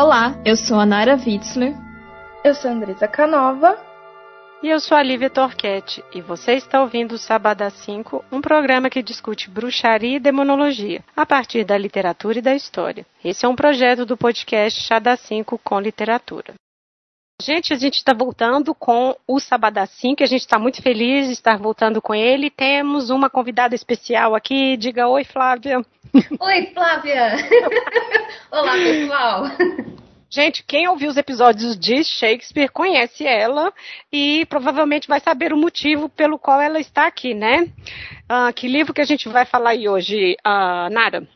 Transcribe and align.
Olá, 0.00 0.40
eu 0.44 0.54
sou 0.54 0.78
a 0.78 0.86
Nara 0.86 1.16
Witzler. 1.16 1.74
Eu 2.44 2.54
sou 2.54 2.70
a 2.70 2.74
Andresa 2.74 3.08
Canova. 3.08 3.76
E 4.62 4.68
eu 4.68 4.78
sou 4.78 4.96
a 4.96 5.02
Lívia 5.02 5.28
Torquete, 5.28 6.04
e 6.14 6.20
você 6.20 6.52
está 6.52 6.80
ouvindo 6.80 7.16
o 7.16 7.18
Sabadá 7.18 7.68
5, 7.68 8.24
um 8.30 8.40
programa 8.40 8.88
que 8.88 9.02
discute 9.02 9.50
bruxaria 9.50 10.18
e 10.18 10.20
demonologia, 10.20 11.02
a 11.16 11.26
partir 11.26 11.64
da 11.64 11.76
literatura 11.76 12.38
e 12.38 12.42
da 12.42 12.54
história. 12.54 13.04
Esse 13.24 13.44
é 13.44 13.48
um 13.48 13.56
projeto 13.56 14.06
do 14.06 14.16
podcast 14.16 14.80
Chá 14.82 15.00
da 15.00 15.16
5 15.16 15.58
com 15.64 15.80
literatura. 15.80 16.54
Gente, 17.40 17.72
a 17.72 17.76
gente 17.76 17.94
está 17.94 18.12
voltando 18.12 18.74
com 18.74 19.14
o 19.24 19.38
Sabadá 19.38 19.86
5, 19.86 20.24
a 20.24 20.26
gente 20.26 20.40
está 20.40 20.58
muito 20.58 20.82
feliz 20.82 21.28
de 21.28 21.34
estar 21.34 21.56
voltando 21.56 22.02
com 22.02 22.12
ele. 22.12 22.50
Temos 22.50 23.10
uma 23.10 23.30
convidada 23.30 23.76
especial 23.76 24.34
aqui. 24.34 24.76
Diga 24.76 25.06
oi, 25.06 25.22
Flávia. 25.22 25.80
Oi, 26.40 26.66
Flávia! 26.74 27.36
Olá, 28.50 28.72
pessoal! 28.72 29.44
Gente, 30.28 30.64
quem 30.64 30.88
ouviu 30.88 31.08
os 31.08 31.16
episódios 31.16 31.78
de 31.78 32.02
Shakespeare 32.02 32.68
conhece 32.68 33.24
ela 33.24 33.72
e 34.12 34.44
provavelmente 34.46 35.06
vai 35.06 35.20
saber 35.20 35.52
o 35.52 35.56
motivo 35.56 36.08
pelo 36.08 36.40
qual 36.40 36.60
ela 36.60 36.80
está 36.80 37.06
aqui, 37.06 37.34
né? 37.34 37.72
Uh, 38.30 38.52
que 38.52 38.66
livro 38.66 38.92
que 38.92 39.00
a 39.00 39.06
gente 39.06 39.28
vai 39.28 39.46
falar 39.46 39.70
aí 39.70 39.88
hoje, 39.88 40.36
uh, 40.44 40.90
Nara? 40.90 41.26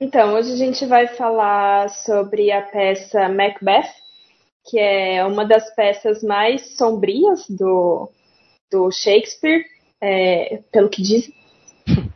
Então, 0.00 0.32
hoje 0.34 0.52
a 0.52 0.56
gente 0.56 0.86
vai 0.86 1.08
falar 1.08 1.90
sobre 1.90 2.50
a 2.52 2.62
peça 2.62 3.28
Macbeth, 3.28 3.90
que 4.64 4.78
é 4.78 5.24
uma 5.24 5.44
das 5.44 5.74
peças 5.74 6.22
mais 6.22 6.76
sombrias 6.76 7.48
do, 7.48 8.10
do 8.70 8.90
Shakespeare, 8.90 9.64
é, 10.00 10.60
pelo 10.72 10.88
que 10.88 11.02
dizem. 11.02 11.34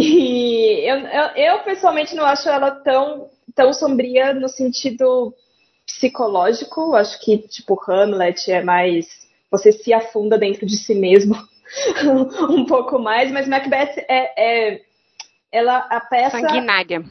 E 0.00 0.88
eu, 0.88 0.96
eu, 0.96 1.26
eu, 1.34 1.58
pessoalmente 1.64 2.14
não 2.14 2.24
acho 2.24 2.48
ela 2.48 2.70
tão, 2.70 3.28
tão 3.52 3.72
sombria 3.72 4.32
no 4.32 4.48
sentido 4.48 5.34
psicológico. 5.84 6.94
Acho 6.94 7.20
que, 7.20 7.38
tipo, 7.38 7.76
Hamlet 7.90 8.48
é 8.52 8.62
mais. 8.62 9.08
Você 9.50 9.72
se 9.72 9.92
afunda 9.92 10.38
dentro 10.38 10.64
de 10.64 10.76
si 10.76 10.94
mesmo 10.94 11.34
um 12.48 12.64
pouco 12.64 12.96
mais, 13.00 13.32
mas 13.32 13.48
Macbeth 13.48 14.04
é, 14.08 14.70
é 14.70 14.80
ela 15.50 15.78
a 15.90 16.00
peça 16.00 16.38
sanguinária. 16.38 17.02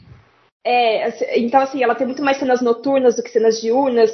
É, 0.64 1.38
então, 1.38 1.60
assim, 1.60 1.82
ela 1.82 1.94
tem 1.94 2.06
muito 2.06 2.22
mais 2.22 2.38
cenas 2.38 2.60
noturnas 2.60 3.16
do 3.16 3.22
que 3.22 3.30
cenas 3.30 3.60
diurnas. 3.60 4.10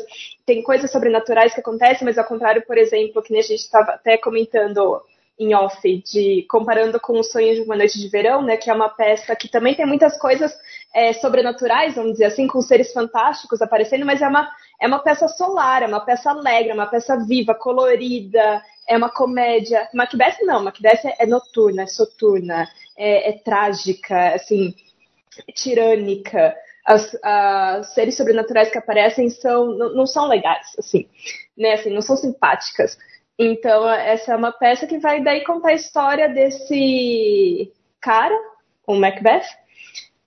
Tem 0.47 0.63
coisas 0.63 0.91
sobrenaturais 0.91 1.55
que 1.55 1.61
acontecem, 1.61 2.05
mas 2.05 2.19
ao 2.19 2.25
contrário, 2.25 2.65
por 2.67 2.79
exemplo, 2.79 3.23
que 3.23 3.33
nem 3.33 3.41
a 3.41 3.45
gente 3.45 3.61
estava 3.61 3.93
até 3.93 4.17
comentando 4.17 5.03
em 5.39 5.55
off, 5.55 6.03
de 6.05 6.47
comparando 6.49 7.01
com 7.01 7.19
o 7.19 7.25
Sonho 7.25 7.55
de 7.55 7.63
uma 7.63 7.77
Noite 7.77 7.99
de 7.99 8.09
Verão, 8.09 8.43
né, 8.43 8.57
que 8.57 8.71
é 8.71 8.75
uma 8.75 8.89
peça 8.89 9.35
que 9.35 9.49
também 9.49 9.75
tem 9.75 9.85
muitas 9.85 10.17
coisas 10.17 10.57
é, 10.95 11.13
sobrenaturais, 11.13 11.97
vamos 11.97 12.13
dizer 12.13 12.27
assim, 12.27 12.47
com 12.47 12.61
seres 12.61 12.93
fantásticos 12.93 13.61
aparecendo, 13.61 14.07
mas 14.07 14.23
é 14.23 14.29
uma, 14.29 14.49
é 14.81 14.87
uma 14.87 15.01
peça 15.01 15.27
solar, 15.27 15.83
é 15.83 15.87
uma 15.87 16.01
peça 16.01 16.31
alegre, 16.31 16.71
é 16.71 16.75
uma 16.75 16.87
peça 16.87 17.17
viva, 17.27 17.53
colorida, 17.53 18.63
é 18.89 18.97
uma 18.97 19.09
comédia. 19.09 19.89
Macbeth 19.93 20.39
não, 20.43 20.63
Macbeth 20.63 21.05
é, 21.05 21.25
é 21.25 21.27
noturna, 21.27 21.83
é 21.83 21.87
soturna, 21.87 22.69
é, 22.97 23.31
é 23.31 23.33
trágica, 23.33 24.35
assim, 24.35 24.73
tirânica. 25.55 26.55
As, 26.85 27.17
as, 27.23 27.95
seres 27.95 28.17
sobrenaturais 28.17 28.71
que 28.71 28.79
aparecem 28.79 29.31
são 29.31 29.67
não, 29.77 29.95
não, 29.95 30.07
são 30.07 30.29
legais, 30.29 30.75
assim, 30.79 31.09
né? 31.57 31.73
Assim, 31.73 31.91
não 31.91 32.03
são 32.03 32.17
simpáticas. 32.17 32.99
Então, 33.39 33.89
essa 33.89 34.33
é 34.33 34.37
uma 34.37 34.53
peça 34.53 34.87
que 34.87 34.99
vai 34.99 35.23
daí 35.23 35.43
contar 35.45 35.71
a 35.71 35.75
história 35.75 36.29
desse 36.29 37.73
cara, 38.01 38.35
o 38.87 38.95
Macbeth, 38.95 39.47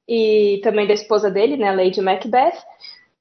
e 0.07 0.59
também 0.63 0.87
da 0.87 0.93
esposa 0.93 1.29
dele, 1.29 1.57
né, 1.57 1.71
Lady 1.71 2.01
Macbeth, 2.01 2.57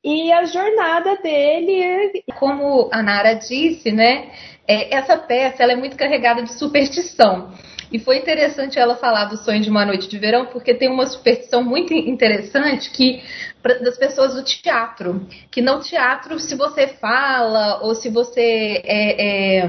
e 0.07 0.33
a 0.33 0.45
jornada 0.45 1.17
dele. 1.17 2.23
Como 2.39 2.89
a 2.93 3.03
Nara 3.03 3.35
disse, 3.35 3.91
né, 3.91 4.31
é, 4.67 4.95
essa 4.95 5.17
peça 5.19 5.65
ela 5.65 5.73
é 5.73 5.77
muito 5.77 5.97
carregada 5.97 6.43
de 6.45 6.53
superstição. 6.53 7.53
E 7.91 7.99
foi 7.99 8.19
interessante 8.19 8.79
ela 8.79 8.97
falar 8.97 9.27
do 9.27 9.37
sonho 9.37 9.61
de 9.61 9.71
uma 9.71 9.85
noite 9.85 10.09
de 10.09 10.19
verão, 10.19 10.47
porque 10.47 10.75
tem 10.75 10.89
uma 10.89 11.07
superstição 11.07 11.63
muito 11.63 11.93
interessante 11.93 12.91
que 12.91 13.23
das 13.63 13.97
pessoas 13.97 14.35
do 14.35 14.45
teatro, 14.45 15.27
que 15.51 15.61
no 15.61 15.81
teatro, 15.81 16.39
se 16.39 16.55
você 16.55 16.87
fala 16.87 17.81
ou 17.83 17.95
se 17.95 18.09
você 18.09 18.83
é, 18.85 19.63
é, 19.65 19.69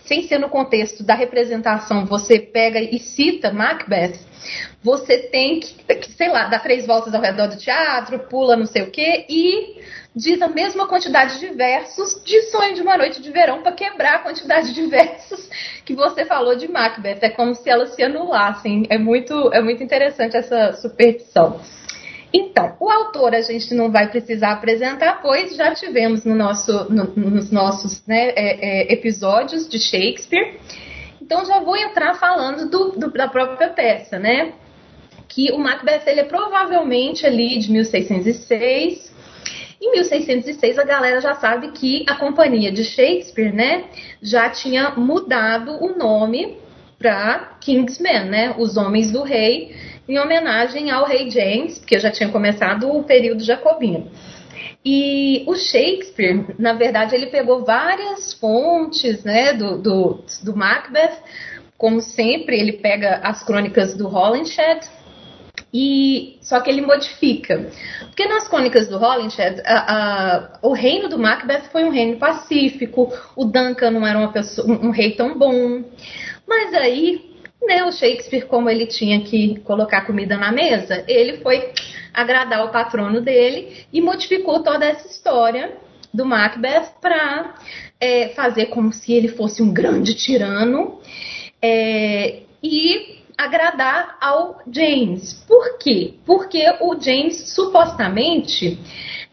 sem 0.00 0.26
ser 0.26 0.38
no 0.38 0.48
contexto 0.48 1.02
da 1.02 1.14
representação, 1.14 2.04
você 2.04 2.38
pega 2.38 2.80
e 2.80 2.98
cita 2.98 3.52
Macbeth, 3.52 4.18
você 4.82 5.18
tem 5.18 5.60
que, 5.60 6.10
sei 6.12 6.28
lá, 6.30 6.48
dar 6.48 6.60
três 6.60 6.86
voltas 6.86 7.14
ao 7.14 7.20
redor 7.20 7.48
do 7.48 7.58
teatro, 7.58 8.18
pula 8.20 8.56
não 8.56 8.66
sei 8.66 8.82
o 8.82 8.90
quê 8.90 9.26
e 9.28 9.80
diz 10.16 10.40
a 10.40 10.48
mesma 10.48 10.88
quantidade 10.88 11.38
de 11.38 11.48
versos 11.48 12.22
de 12.24 12.42
Sonho 12.44 12.74
de 12.74 12.82
uma 12.82 12.96
Noite 12.96 13.20
de 13.20 13.30
Verão 13.30 13.62
para 13.62 13.72
quebrar 13.72 14.16
a 14.16 14.18
quantidade 14.20 14.72
de 14.72 14.86
versos 14.88 15.48
que 15.84 15.94
você 15.94 16.24
falou 16.24 16.56
de 16.56 16.66
Macbeth. 16.66 17.18
É 17.20 17.30
como 17.30 17.54
se 17.54 17.68
elas 17.68 17.94
se 17.94 18.02
anulassem. 18.02 18.86
É 18.88 18.98
muito, 18.98 19.52
é 19.52 19.60
muito 19.60 19.82
interessante 19.82 20.36
essa 20.36 20.72
superstição. 20.72 21.60
Então, 22.32 22.76
o 22.78 22.88
autor 22.88 23.34
a 23.34 23.40
gente 23.40 23.74
não 23.74 23.90
vai 23.90 24.08
precisar 24.08 24.52
apresentar, 24.52 25.20
pois 25.20 25.54
já 25.56 25.74
tivemos 25.74 26.24
no 26.24 26.34
nosso, 26.34 26.86
no, 26.88 27.04
nos 27.16 27.50
nossos 27.50 28.06
né, 28.06 28.30
é, 28.30 28.36
é, 28.36 28.92
episódios 28.92 29.68
de 29.68 29.78
Shakespeare. 29.78 30.58
Então, 31.20 31.44
já 31.44 31.58
vou 31.60 31.76
entrar 31.76 32.14
falando 32.14 32.70
do, 32.70 32.92
do, 32.92 33.10
da 33.10 33.28
própria 33.28 33.68
peça, 33.70 34.18
né? 34.18 34.52
Que 35.30 35.50
o 35.52 35.58
Macbeth 35.58 36.02
ele 36.06 36.20
é 36.20 36.24
provavelmente 36.24 37.24
ali 37.24 37.58
de 37.58 37.72
1606 37.72 39.10
em 39.80 39.92
1606, 39.92 40.78
a 40.78 40.84
galera 40.84 41.22
já 41.22 41.34
sabe 41.36 41.72
que 41.72 42.04
a 42.06 42.14
companhia 42.14 42.70
de 42.70 42.84
Shakespeare, 42.84 43.50
né, 43.50 43.84
já 44.20 44.50
tinha 44.50 44.90
mudado 44.90 45.82
o 45.82 45.96
nome 45.96 46.58
para 46.98 47.56
Kingsmen, 47.62 48.26
né, 48.26 48.54
os 48.58 48.76
homens 48.76 49.10
do 49.10 49.22
rei, 49.22 49.74
em 50.06 50.18
homenagem 50.18 50.90
ao 50.90 51.06
rei 51.06 51.30
James, 51.30 51.78
porque 51.78 51.98
já 51.98 52.10
tinha 52.10 52.28
começado 52.28 52.94
o 52.94 53.04
período 53.04 53.42
jacobino. 53.42 54.10
E 54.84 55.44
o 55.46 55.54
Shakespeare, 55.54 56.54
na 56.58 56.74
verdade, 56.74 57.14
ele 57.14 57.26
pegou 57.26 57.64
várias 57.64 58.34
fontes 58.34 59.24
né, 59.24 59.54
do, 59.54 59.78
do, 59.78 60.24
do 60.42 60.54
Macbeth, 60.54 61.16
como 61.78 62.02
sempre, 62.02 62.60
ele 62.60 62.72
pega 62.74 63.20
as 63.22 63.42
crônicas 63.42 63.94
do 63.94 64.06
Holinshed, 64.06 64.86
e 65.72 66.38
só 66.42 66.60
que 66.60 66.68
ele 66.68 66.82
modifica. 66.82 67.70
Porque 68.00 68.26
nas 68.26 68.48
crônicas 68.48 68.88
do 68.88 68.96
Holinshed, 68.96 69.62
a, 69.64 69.76
a, 69.76 70.58
o 70.62 70.72
reino 70.72 71.08
do 71.08 71.18
Macbeth 71.18 71.70
foi 71.70 71.84
um 71.84 71.90
reino 71.90 72.16
pacífico, 72.16 73.12
o 73.36 73.44
Duncan 73.44 73.90
não 73.92 74.06
era 74.06 74.18
uma 74.18 74.32
pessoa, 74.32 74.66
um, 74.66 74.88
um 74.88 74.90
rei 74.90 75.12
tão 75.12 75.38
bom. 75.38 75.84
Mas 76.46 76.74
aí, 76.74 77.36
né, 77.62 77.84
o 77.84 77.92
Shakespeare, 77.92 78.46
como 78.46 78.68
ele 78.68 78.86
tinha 78.86 79.20
que 79.20 79.60
colocar 79.60 80.06
comida 80.06 80.36
na 80.36 80.50
mesa, 80.50 81.04
ele 81.06 81.38
foi 81.38 81.72
agradar 82.12 82.64
o 82.64 82.70
patrono 82.70 83.20
dele 83.20 83.86
e 83.92 84.00
modificou 84.00 84.62
toda 84.62 84.84
essa 84.84 85.06
história 85.06 85.72
do 86.12 86.26
Macbeth 86.26 86.94
para 87.00 87.54
é, 88.00 88.30
fazer 88.30 88.66
como 88.66 88.92
se 88.92 89.12
ele 89.12 89.28
fosse 89.28 89.62
um 89.62 89.72
grande 89.72 90.14
tirano. 90.14 91.00
É, 91.62 92.40
e 92.60 93.19
agradar 93.44 94.16
ao 94.20 94.60
James. 94.70 95.32
Por 95.46 95.78
quê? 95.78 96.14
Porque 96.26 96.62
o 96.80 97.00
James 97.00 97.54
supostamente 97.54 98.78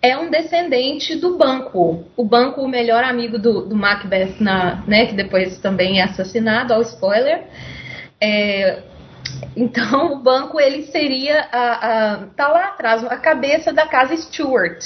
é 0.01 0.17
um 0.17 0.29
descendente 0.29 1.15
do 1.15 1.37
banco. 1.37 2.05
O 2.15 2.23
banco, 2.23 2.61
o 2.61 2.67
melhor 2.67 3.03
amigo 3.03 3.37
do, 3.37 3.65
do 3.65 3.75
Macbeth, 3.75 4.35
na, 4.39 4.83
né, 4.87 5.07
que 5.07 5.13
depois 5.13 5.59
também 5.59 5.99
é 5.99 6.03
assassinado, 6.03 6.73
ao 6.73 6.81
spoiler. 6.83 7.43
É, 8.21 8.83
então, 9.55 10.13
o 10.13 10.19
banco 10.19 10.59
ele 10.59 10.83
seria 10.83 11.47
a, 11.51 12.13
a, 12.13 12.17
tá 12.27 12.47
lá 12.47 12.67
atrás, 12.67 13.03
a 13.03 13.17
cabeça 13.17 13.73
da 13.73 13.87
casa 13.87 14.15
Stuart, 14.15 14.85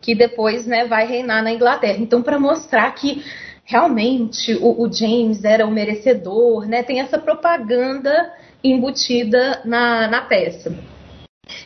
que 0.00 0.14
depois 0.14 0.66
né, 0.66 0.86
vai 0.86 1.06
reinar 1.06 1.42
na 1.42 1.52
Inglaterra. 1.52 1.98
Então, 1.98 2.22
para 2.22 2.38
mostrar 2.38 2.90
que 2.94 3.22
realmente 3.66 4.54
o, 4.54 4.82
o, 4.82 4.92
James 4.92 5.44
era 5.44 5.66
o 5.66 5.70
merecedor, 5.70 6.66
né, 6.66 6.82
tem 6.82 7.00
essa 7.00 7.18
propaganda 7.18 8.32
embutida 8.70 9.62
na, 9.64 10.08
na 10.08 10.22
peça. 10.22 10.74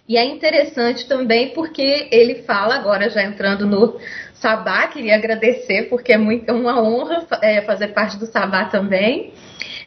E 0.09 0.17
é 0.17 0.25
interessante 0.25 1.07
também 1.09 1.51
porque 1.51 2.09
ele 2.11 2.43
fala, 2.43 2.75
agora 2.75 3.09
já 3.09 3.23
entrando 3.23 3.67
no 3.67 3.99
Sabá, 4.35 4.87
queria 4.89 5.15
agradecer, 5.15 5.89
porque 5.89 6.13
é, 6.13 6.19
muito, 6.19 6.49
é 6.49 6.53
uma 6.53 6.83
honra 6.83 7.27
é, 7.43 7.63
fazer 7.63 7.89
parte 7.89 8.19
do 8.19 8.27
Sabá 8.27 8.67
também, 8.67 9.33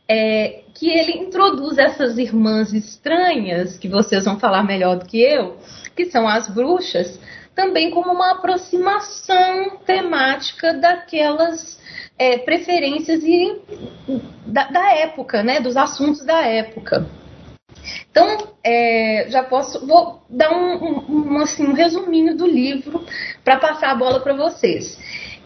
é, 0.08 0.62
que 0.74 0.90
ele 0.90 1.14
introduz 1.14 1.78
essas 1.78 2.18
irmãs 2.18 2.74
estranhas, 2.74 3.78
que 3.78 3.88
vocês 3.88 4.26
vão 4.26 4.40
falar 4.40 4.64
melhor 4.64 4.98
do 4.98 5.06
que 5.06 5.22
eu, 5.22 5.58
que 5.96 6.06
são 6.06 6.28
as 6.28 6.48
bruxas, 6.48 7.20
também 7.56 7.92
como 7.92 8.12
uma 8.12 8.32
aproximação 8.32 9.78
temática 9.86 10.74
daquelas 10.74 11.80
é, 12.18 12.38
preferências 12.38 13.24
e 13.24 13.62
da, 14.46 14.68
da, 14.70 14.94
época, 14.94 15.44
né, 15.44 15.60
dos 15.60 15.76
assuntos 15.76 16.26
da 16.26 16.42
época. 16.42 17.06
Então, 18.10 18.38
é, 18.64 19.26
já 19.30 19.44
posso. 19.44 19.86
Vou 19.86 20.22
dar 20.30 20.52
um, 20.52 21.34
um, 21.34 21.38
assim, 21.40 21.66
um 21.66 21.74
resuminho 21.74 22.38
do 22.38 22.46
livro 22.46 23.04
para 23.44 23.58
passar 23.58 23.92
a 23.92 23.96
bola 23.96 24.20
para 24.20 24.34
vocês. 24.34 24.98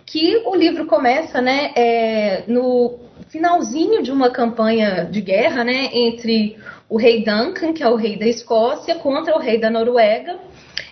Que 0.06 0.44
o 0.46 0.56
livro 0.56 0.86
começa 0.86 1.42
né, 1.42 1.72
é, 1.76 2.44
no 2.48 3.00
finalzinho 3.30 4.04
de 4.04 4.12
uma 4.12 4.30
campanha 4.30 5.06
de 5.06 5.22
guerra 5.22 5.64
né, 5.64 5.90
entre 5.92 6.58
o 6.90 6.98
rei 6.98 7.24
Duncan, 7.24 7.74
que 7.74 7.84
é 7.84 7.90
o 7.90 7.96
rei 7.96 8.18
da 8.18 8.26
Escócia, 8.26 8.96
contra 8.96 9.36
o 9.36 9.40
rei 9.40 9.60
da 9.60 9.70
Noruega. 9.70 10.40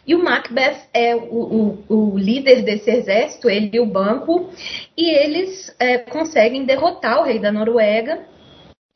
E 0.07 0.13
o 0.13 0.23
Macbeth 0.23 0.87
é 0.93 1.15
o, 1.15 1.79
o, 1.89 2.13
o 2.13 2.17
líder 2.17 2.61
desse 2.61 2.91
exército, 2.91 3.49
ele 3.49 3.71
e 3.73 3.79
o 3.79 3.85
banco, 3.85 4.49
e 4.95 5.09
eles 5.09 5.75
é, 5.79 5.97
conseguem 5.97 6.65
derrotar 6.65 7.21
o 7.21 7.23
rei 7.23 7.39
da 7.39 7.51
Noruega 7.51 8.23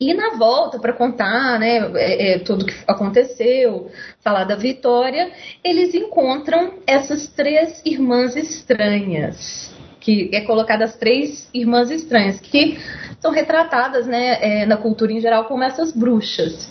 e 0.02 0.14
na 0.14 0.38
volta, 0.38 0.80
para 0.80 0.94
contar 0.94 1.60
né, 1.60 1.92
é, 1.96 2.36
é, 2.36 2.40
tudo 2.40 2.66
que 2.66 2.74
aconteceu, 2.88 3.92
falar 4.24 4.46
da 4.46 4.56
vitória, 4.56 5.30
eles 5.62 5.94
encontram 5.94 6.76
essas 6.88 7.28
três 7.28 7.82
irmãs 7.86 8.34
estranhas, 8.38 9.76
que 10.00 10.30
é 10.34 10.40
colocadas 10.42 10.96
três 10.96 11.50
irmãs 11.54 11.92
estranhas, 11.92 12.40
que 12.40 12.80
são 13.20 13.30
retratadas 13.32 14.08
né, 14.08 14.38
é, 14.40 14.66
na 14.66 14.78
cultura 14.78 15.12
em 15.12 15.20
geral 15.20 15.44
como 15.46 15.66
essas 15.66 15.92
bruxas. 15.92 16.70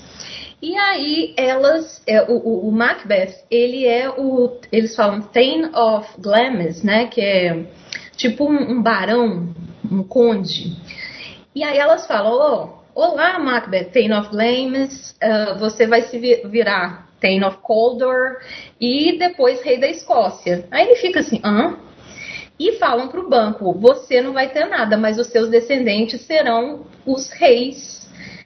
E 0.60 0.76
aí 0.76 1.34
elas, 1.36 2.02
é, 2.06 2.22
o, 2.22 2.66
o, 2.68 2.72
Macbeth, 2.72 3.44
ele 3.50 3.86
é 3.86 4.10
o, 4.10 4.58
eles 4.72 4.96
falam 4.96 5.20
Thane 5.22 5.70
of 5.74 6.08
Glamis, 6.20 6.82
né, 6.82 7.06
que 7.06 7.20
é 7.20 7.64
tipo 8.16 8.44
um, 8.44 8.72
um 8.72 8.82
barão, 8.82 9.54
um 9.90 10.02
conde. 10.02 10.76
E 11.54 11.62
aí 11.62 11.78
elas 11.78 12.06
falam, 12.06 12.32
oh, 12.32 12.78
Olá, 13.00 13.38
Macbeth, 13.38 13.92
Thane 13.92 14.12
of 14.12 14.28
Glamis, 14.30 15.16
uh, 15.22 15.56
você 15.56 15.86
vai 15.86 16.02
se 16.02 16.18
virar 16.18 17.06
Thane 17.20 17.44
of 17.44 17.58
Caldor 17.64 18.38
e 18.80 19.16
depois 19.16 19.62
Rei 19.62 19.78
da 19.78 19.86
Escócia. 19.86 20.66
Aí 20.68 20.84
ele 20.84 20.96
fica 20.96 21.20
assim, 21.20 21.40
hã? 21.44 21.76
E 22.58 22.72
falam 22.72 23.06
para 23.06 23.20
o 23.20 23.28
banco, 23.28 23.72
você 23.72 24.20
não 24.20 24.32
vai 24.32 24.48
ter 24.48 24.64
nada, 24.64 24.96
mas 24.96 25.16
os 25.16 25.28
seus 25.28 25.48
descendentes 25.48 26.22
serão 26.22 26.86
os 27.06 27.30
reis 27.30 27.97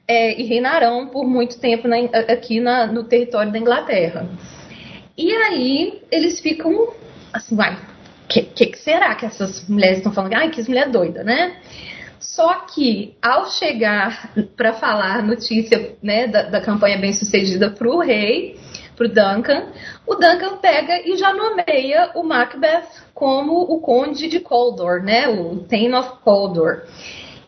é, 0.07 0.41
e 0.41 0.45
reinarão 0.45 1.07
por 1.07 1.27
muito 1.27 1.59
tempo 1.59 1.89
na, 1.89 1.97
aqui 2.29 2.61
na, 2.61 2.87
no 2.87 3.05
território 3.05 3.53
da 3.53 3.59
Inglaterra. 3.59 4.29
E 5.17 5.33
aí 5.33 6.03
eles 6.11 6.41
ficam 6.41 6.93
assim, 7.33 7.57
vai, 7.57 7.75
o 7.75 7.79
que, 8.29 8.43
que, 8.43 8.79
será 8.79 9.15
que 9.15 9.27
essas 9.27 9.69
mulheres 9.69 9.99
estão 9.99 10.13
falando? 10.13 10.35
Ai, 10.35 10.51
que 10.51 10.63
mulher 10.69 10.89
doida, 10.91 11.23
né? 11.23 11.57
Só 12.19 12.55
que 12.73 13.17
ao 13.21 13.51
chegar 13.51 14.33
para 14.57 14.73
falar 14.75 15.17
a 15.17 15.23
notícia 15.23 15.97
né, 16.03 16.27
da, 16.27 16.43
da 16.45 16.61
campanha 16.61 16.99
bem 16.99 17.13
sucedida 17.13 17.71
para 17.71 17.89
o 17.89 17.99
rei, 17.99 18.59
para 18.97 19.07
o 19.07 19.09
Duncan, 19.09 19.67
o 20.07 20.15
Duncan 20.15 20.57
pega 20.59 21.07
e 21.07 21.17
já 21.17 21.33
nomeia 21.35 22.13
o 22.15 22.23
Macbeth 22.23 22.89
como 23.13 23.61
o 23.61 23.81
conde 23.81 24.29
de 24.29 24.41
Coldor, 24.41 25.03
né, 25.03 25.29
o 25.29 25.65
Thane 25.65 25.95
of 25.95 26.21
Coldor. 26.23 26.83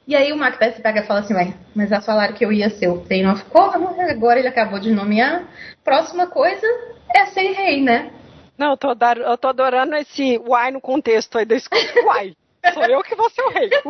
E 0.07 0.15
aí 0.15 0.33
o 0.33 0.37
Macbeth 0.37 0.83
pega 0.83 1.01
e 1.01 1.07
fala 1.07 1.21
assim, 1.21 1.35
Ué, 1.35 1.55
mas 1.75 1.89
já 1.89 2.01
falaram 2.01 2.35
que 2.35 2.45
eu 2.45 2.53
ia 2.53 2.69
ser 2.69 2.89
o 2.89 2.99
Thane 3.01 3.27
of 3.27 3.43
Coldor, 3.47 3.99
agora 4.01 4.39
ele 4.39 4.49
acabou 4.49 4.79
de 4.79 4.91
nomear. 4.91 5.45
Próxima 5.83 6.27
coisa 6.27 6.67
é 7.15 7.25
ser 7.27 7.53
rei, 7.53 7.83
né? 7.83 8.11
Não, 8.59 8.73
eu 8.73 8.77
tô, 8.77 8.89
eu 8.91 9.39
tô 9.39 9.49
adorando 9.49 9.97
esse 9.97 10.39
why 10.39 10.71
no 10.71 10.81
contexto 10.81 11.39
aí 11.39 11.45
da 11.45 11.57
escuta. 11.57 11.83
Why? 12.07 12.37
Sou 12.73 12.85
eu 12.85 13.03
que 13.03 13.15
vou 13.15 13.29
ser 13.31 13.43
o 13.43 13.51
rei. 13.51 13.69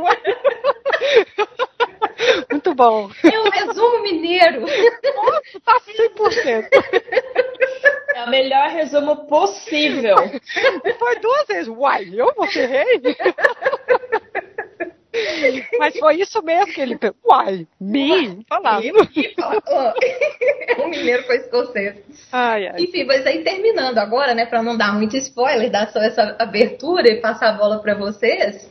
Muito 2.50 2.74
bom. 2.74 3.10
É 3.22 3.40
um 3.40 3.50
resumo 3.50 4.02
mineiro. 4.02 4.62
Nossa, 4.62 5.60
tá 5.64 5.78
100%. 5.80 6.68
É 8.14 8.24
o 8.24 8.30
melhor 8.30 8.68
resumo 8.70 9.26
possível. 9.26 10.16
Foi 10.98 11.20
duas 11.20 11.46
vezes. 11.46 11.68
Uai, 11.68 12.10
eu 12.12 12.32
vou 12.34 12.48
ser 12.48 12.66
rei? 12.66 13.02
Mas 15.78 15.96
foi 15.98 16.16
isso 16.20 16.42
mesmo 16.42 16.72
que 16.72 16.80
ele 16.80 16.98
pensou. 16.98 17.16
Uai, 17.24 17.66
me? 17.80 18.44
Falar. 18.48 18.80
o 20.78 20.88
mineiro 20.88 21.22
foi 21.24 21.36
escocês. 21.36 21.96
Ai, 22.32 22.68
ai. 22.68 22.76
Enfim, 22.78 23.04
mas 23.04 23.24
aí 23.26 23.44
terminando 23.44 23.98
agora, 23.98 24.34
né, 24.34 24.46
para 24.46 24.62
não 24.62 24.76
dar 24.76 24.92
muito 24.94 25.16
spoiler, 25.16 25.70
dar 25.70 25.90
só 25.90 26.00
essa 26.00 26.36
abertura 26.38 27.08
e 27.08 27.20
passar 27.20 27.50
a 27.50 27.52
bola 27.52 27.80
para 27.80 27.94
vocês. 27.94 28.68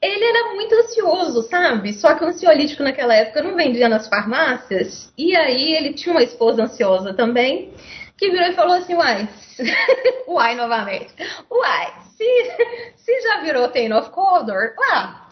Ele 0.00 0.24
era 0.24 0.54
muito 0.54 0.74
ansioso, 0.74 1.42
sabe? 1.48 1.92
Só 1.94 2.14
que 2.14 2.24
o 2.24 2.28
ansiolítico 2.28 2.82
naquela 2.82 3.14
época 3.14 3.42
não 3.42 3.56
vendia 3.56 3.88
nas 3.88 4.08
farmácias. 4.08 5.12
E 5.16 5.34
aí 5.36 5.74
ele 5.74 5.94
tinha 5.94 6.14
uma 6.14 6.22
esposa 6.22 6.64
ansiosa 6.64 7.14
também, 7.14 7.72
que 8.16 8.30
virou 8.30 8.48
e 8.48 8.54
falou 8.54 8.76
assim: 8.76 8.94
Uai, 8.94 9.28
uai 10.28 10.54
novamente. 10.54 11.14
Uai, 11.50 11.92
se, 12.16 12.94
se 12.96 13.20
já 13.20 13.40
virou 13.42 13.68
Tain 13.68 13.92
of 13.92 14.10
Cawdor, 14.10 14.74
ah, 14.90 15.28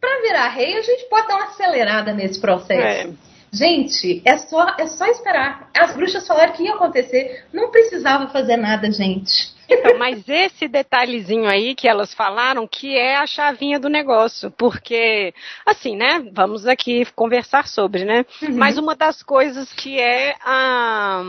para 0.00 0.20
virar 0.22 0.48
rei 0.48 0.76
a 0.76 0.82
gente 0.82 1.04
pode 1.08 1.28
dar 1.28 1.36
uma 1.36 1.46
acelerada 1.46 2.12
nesse 2.12 2.40
processo. 2.40 3.08
É. 3.08 3.32
Gente, 3.52 4.22
é 4.24 4.38
só, 4.38 4.66
é 4.78 4.86
só 4.86 5.04
esperar. 5.06 5.68
As 5.76 5.94
bruxas 5.94 6.26
falaram 6.26 6.54
que 6.54 6.62
ia 6.62 6.74
acontecer. 6.74 7.44
Não 7.52 7.70
precisava 7.70 8.26
fazer 8.28 8.56
nada, 8.56 8.90
gente. 8.90 9.52
Então, 9.68 9.98
mas 9.98 10.28
esse 10.28 10.68
detalhezinho 10.68 11.48
aí 11.48 11.74
que 11.74 11.88
elas 11.88 12.12
falaram 12.12 12.66
que 12.66 12.96
é 12.96 13.16
a 13.16 13.26
chavinha 13.26 13.78
do 13.78 13.88
negócio, 13.88 14.50
porque, 14.50 15.32
assim, 15.64 15.96
né, 15.96 16.24
vamos 16.32 16.66
aqui 16.66 17.06
conversar 17.14 17.66
sobre, 17.66 18.04
né, 18.04 18.24
uhum. 18.42 18.56
mas 18.56 18.76
uma 18.76 18.94
das 18.94 19.22
coisas 19.22 19.72
que 19.72 19.98
é, 19.98 20.34
a, 20.44 21.22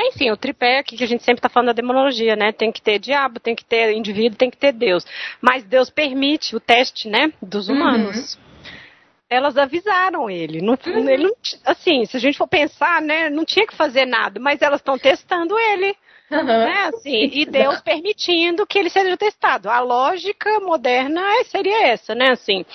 enfim, 0.00 0.30
o 0.30 0.36
tripé 0.36 0.82
que 0.82 1.02
a 1.02 1.08
gente 1.08 1.22
sempre 1.22 1.38
está 1.38 1.48
falando 1.48 1.68
da 1.68 1.72
demonologia, 1.72 2.36
né, 2.36 2.52
tem 2.52 2.72
que 2.72 2.82
ter 2.82 2.98
diabo, 2.98 3.40
tem 3.40 3.54
que 3.54 3.64
ter 3.64 3.92
indivíduo, 3.92 4.38
tem 4.38 4.50
que 4.50 4.58
ter 4.58 4.72
Deus, 4.72 5.04
mas 5.40 5.64
Deus 5.64 5.90
permite 5.90 6.54
o 6.56 6.60
teste, 6.60 7.08
né, 7.08 7.32
dos 7.40 7.68
humanos. 7.68 8.34
Uhum 8.34 8.46
elas 9.28 9.56
avisaram 9.56 10.30
ele. 10.30 10.62
Não, 10.62 10.78
uhum. 10.86 11.08
ele 11.08 11.24
não, 11.24 11.32
assim, 11.64 12.04
se 12.04 12.16
a 12.16 12.20
gente 12.20 12.38
for 12.38 12.46
pensar, 12.46 13.02
né, 13.02 13.28
não 13.28 13.44
tinha 13.44 13.66
que 13.66 13.74
fazer 13.74 14.06
nada, 14.06 14.38
mas 14.38 14.62
elas 14.62 14.80
estão 14.80 14.96
testando 14.96 15.58
ele. 15.58 15.96
Né, 16.28 16.90
assim, 16.92 17.30
e 17.32 17.46
Deus 17.46 17.80
permitindo 17.80 18.66
que 18.66 18.78
ele 18.78 18.90
seja 18.90 19.16
testado. 19.16 19.70
A 19.70 19.78
lógica 19.78 20.58
moderna 20.58 21.22
seria 21.44 21.86
essa, 21.86 22.16
né? 22.16 22.30
Assim. 22.30 22.66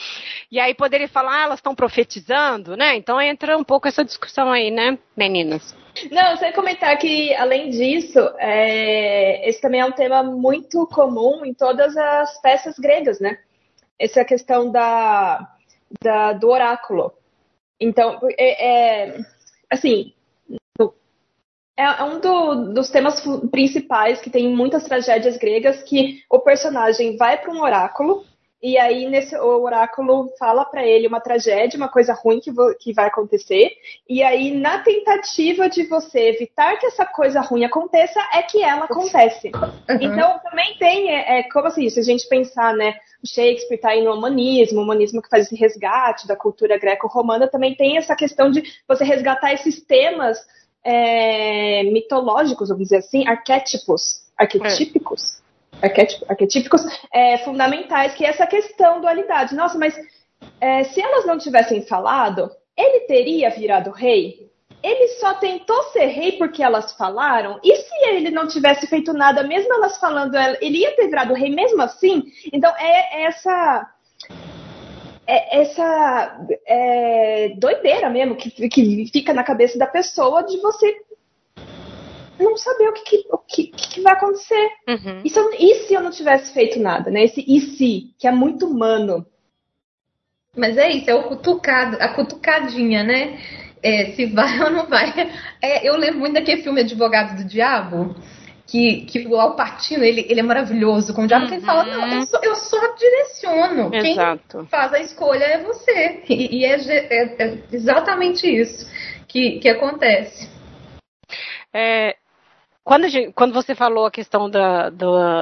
E 0.49 0.59
aí 0.59 0.73
poderia 0.73 1.09
falar, 1.09 1.41
ah, 1.41 1.43
elas 1.43 1.59
estão 1.59 1.75
profetizando, 1.75 2.77
né? 2.77 2.95
Então 2.95 3.21
entra 3.21 3.57
um 3.57 3.63
pouco 3.63 3.89
essa 3.89 4.05
discussão 4.05 4.51
aí, 4.51 4.71
né, 4.71 4.97
meninas? 5.17 5.75
Não, 6.09 6.37
você 6.37 6.53
comentar 6.53 6.97
que, 6.97 7.33
além 7.35 7.69
disso, 7.69 8.19
é, 8.39 9.47
esse 9.49 9.59
também 9.59 9.81
é 9.81 9.85
um 9.85 9.91
tema 9.91 10.23
muito 10.23 10.87
comum 10.87 11.45
em 11.45 11.53
todas 11.53 11.97
as 11.97 12.41
peças 12.41 12.79
gregas, 12.79 13.19
né? 13.19 13.37
Essa 13.99 14.23
questão 14.23 14.71
da, 14.71 15.45
da 16.01 16.31
do 16.33 16.49
oráculo. 16.49 17.13
Então, 17.79 18.19
é, 18.37 19.07
é 19.09 19.19
assim, 19.69 20.13
é, 20.49 20.83
é 21.81 22.03
um 22.03 22.19
do, 22.19 22.73
dos 22.73 22.89
temas 22.89 23.21
principais 23.49 24.21
que 24.21 24.29
tem 24.29 24.53
muitas 24.53 24.83
tragédias 24.83 25.37
gregas 25.37 25.81
que 25.83 26.19
o 26.29 26.39
personagem 26.39 27.17
vai 27.17 27.37
para 27.37 27.51
um 27.51 27.61
oráculo 27.61 28.23
e 28.61 28.77
aí 28.77 29.09
nesse 29.09 29.35
o 29.35 29.63
oráculo 29.63 30.29
fala 30.37 30.63
para 30.63 30.85
ele 30.85 31.07
uma 31.07 31.19
tragédia, 31.19 31.77
uma 31.77 31.89
coisa 31.89 32.13
ruim 32.13 32.39
que, 32.39 32.51
que 32.79 32.93
vai 32.93 33.07
acontecer 33.07 33.71
e 34.07 34.21
aí 34.21 34.51
na 34.51 34.79
tentativa 34.79 35.67
de 35.67 35.83
você 35.87 36.29
evitar 36.29 36.77
que 36.77 36.85
essa 36.85 37.05
coisa 37.05 37.41
ruim 37.41 37.65
aconteça 37.65 38.19
é 38.33 38.43
que 38.43 38.61
ela 38.61 38.85
acontece. 38.85 39.51
Uhum. 39.55 39.97
Então 39.99 40.39
também 40.43 40.77
tem 40.77 41.09
é, 41.09 41.39
é, 41.39 41.43
como 41.49 41.67
assim 41.67 41.89
se 41.89 41.99
a 41.99 42.03
gente 42.03 42.27
pensar 42.29 42.75
né 42.75 42.95
o 43.23 43.27
Shakespeare 43.27 43.75
está 43.75 43.89
aí 43.89 44.03
no 44.03 44.13
humanismo, 44.13 44.79
o 44.79 44.83
humanismo 44.83 45.21
que 45.21 45.29
faz 45.29 45.45
esse 45.45 45.55
resgate 45.55 46.27
da 46.27 46.35
cultura 46.35 46.77
greco-romana, 46.77 47.47
também 47.47 47.75
tem 47.75 47.97
essa 47.97 48.15
questão 48.15 48.49
de 48.49 48.63
você 48.87 49.03
resgatar 49.03 49.53
esses 49.53 49.83
temas 49.83 50.39
é, 50.83 51.83
mitológicos, 51.83 52.69
vamos 52.69 52.83
dizer 52.83 52.97
assim, 52.97 53.27
arquétipos, 53.27 54.21
arquetípicos, 54.37 55.41
é. 55.81 55.87
arquetípicos 56.29 56.81
é, 57.13 57.37
fundamentais, 57.39 58.13
que 58.13 58.25
é 58.25 58.29
essa 58.29 58.47
questão 58.47 59.01
dualidade. 59.01 59.55
Nossa, 59.55 59.77
mas 59.77 59.95
é, 60.59 60.83
se 60.83 61.01
elas 61.01 61.25
não 61.25 61.37
tivessem 61.37 61.81
falado, 61.83 62.49
ele 62.77 63.01
teria 63.01 63.49
virado 63.49 63.91
rei? 63.91 64.49
Ele 64.83 65.07
só 65.19 65.35
tentou 65.35 65.83
ser 65.91 66.07
rei 66.07 66.31
porque 66.33 66.63
elas 66.63 66.93
falaram? 66.93 67.59
E 67.63 67.75
se 67.75 67.95
ele 68.07 68.31
não 68.31 68.47
tivesse 68.47 68.87
feito 68.87 69.13
nada, 69.13 69.43
mesmo 69.43 69.71
elas 69.71 69.99
falando, 69.99 70.35
ele 70.59 70.79
ia 70.79 70.95
ter 70.95 71.07
virado 71.07 71.35
rei 71.35 71.53
mesmo 71.53 71.81
assim? 71.83 72.23
Então, 72.51 72.73
é 72.79 73.25
essa 73.25 73.87
é 75.33 75.61
essa 75.61 76.45
é, 76.65 77.49
doideira 77.57 78.09
mesmo 78.09 78.35
que, 78.35 78.49
que 78.69 79.05
fica 79.11 79.33
na 79.33 79.43
cabeça 79.43 79.77
da 79.77 79.87
pessoa 79.87 80.43
de 80.43 80.57
você 80.57 81.01
não 82.39 82.57
saber 82.57 82.89
o 82.89 82.93
que, 82.93 83.03
que 83.03 83.27
o 83.31 83.37
que, 83.37 83.67
que, 83.67 84.01
vai 84.01 84.13
acontecer. 84.13 84.69
Uhum. 84.87 85.21
E, 85.23 85.29
se 85.29 85.39
eu, 85.39 85.53
e 85.53 85.75
se 85.75 85.93
eu 85.93 86.01
não 86.01 86.09
tivesse 86.09 86.53
feito 86.53 86.79
nada, 86.79 87.11
né? 87.11 87.23
Esse 87.23 87.43
e 87.47 87.59
se, 87.61 88.13
que 88.17 88.27
é 88.27 88.31
muito 88.31 88.65
humano. 88.65 89.25
Mas 90.55 90.77
é 90.77 90.89
isso, 90.91 91.09
é 91.09 91.15
o 91.15 91.23
cutucado, 91.23 91.97
a 92.01 92.09
cutucadinha, 92.09 93.03
né? 93.03 93.39
é, 93.83 94.11
se 94.11 94.27
vai 94.27 94.59
ou 94.61 94.69
não 94.69 94.87
vai. 94.87 95.13
É, 95.61 95.87
eu 95.87 95.95
lembro 95.97 96.19
muito 96.19 96.33
daquele 96.33 96.61
filme 96.61 96.81
Advogado 96.81 97.37
do 97.37 97.45
Diabo, 97.47 98.15
que, 98.71 99.01
que 99.01 99.27
o 99.27 99.35
Alpatino, 99.35 100.01
ele, 100.01 100.25
ele 100.29 100.39
é 100.39 100.43
maravilhoso 100.43 101.13
com 101.13 101.23
o 101.23 101.27
diabo, 101.27 101.43
uhum. 101.43 101.49
que 101.49 101.55
ele 101.55 101.65
fala, 101.65 101.83
não, 101.83 102.07
eu 102.07 102.25
só, 102.25 102.39
eu 102.41 102.55
só 102.55 102.95
direciono. 102.95 103.93
Exato. 103.93 104.59
Quem 104.59 104.67
faz 104.67 104.93
a 104.93 104.99
escolha 105.01 105.43
é 105.43 105.61
você. 105.61 106.23
E, 106.29 106.59
e 106.59 106.65
é, 106.65 106.75
é, 106.75 107.43
é, 107.43 107.57
exatamente 107.69 108.47
isso 108.47 108.89
que, 109.27 109.59
que 109.59 109.67
acontece. 109.67 110.49
É, 111.73 112.15
quando, 112.83 113.05
quando, 113.33 113.53
você 113.53 113.75
falou 113.75 114.05
a 114.05 114.11
questão 114.11 114.49
da, 114.49 114.89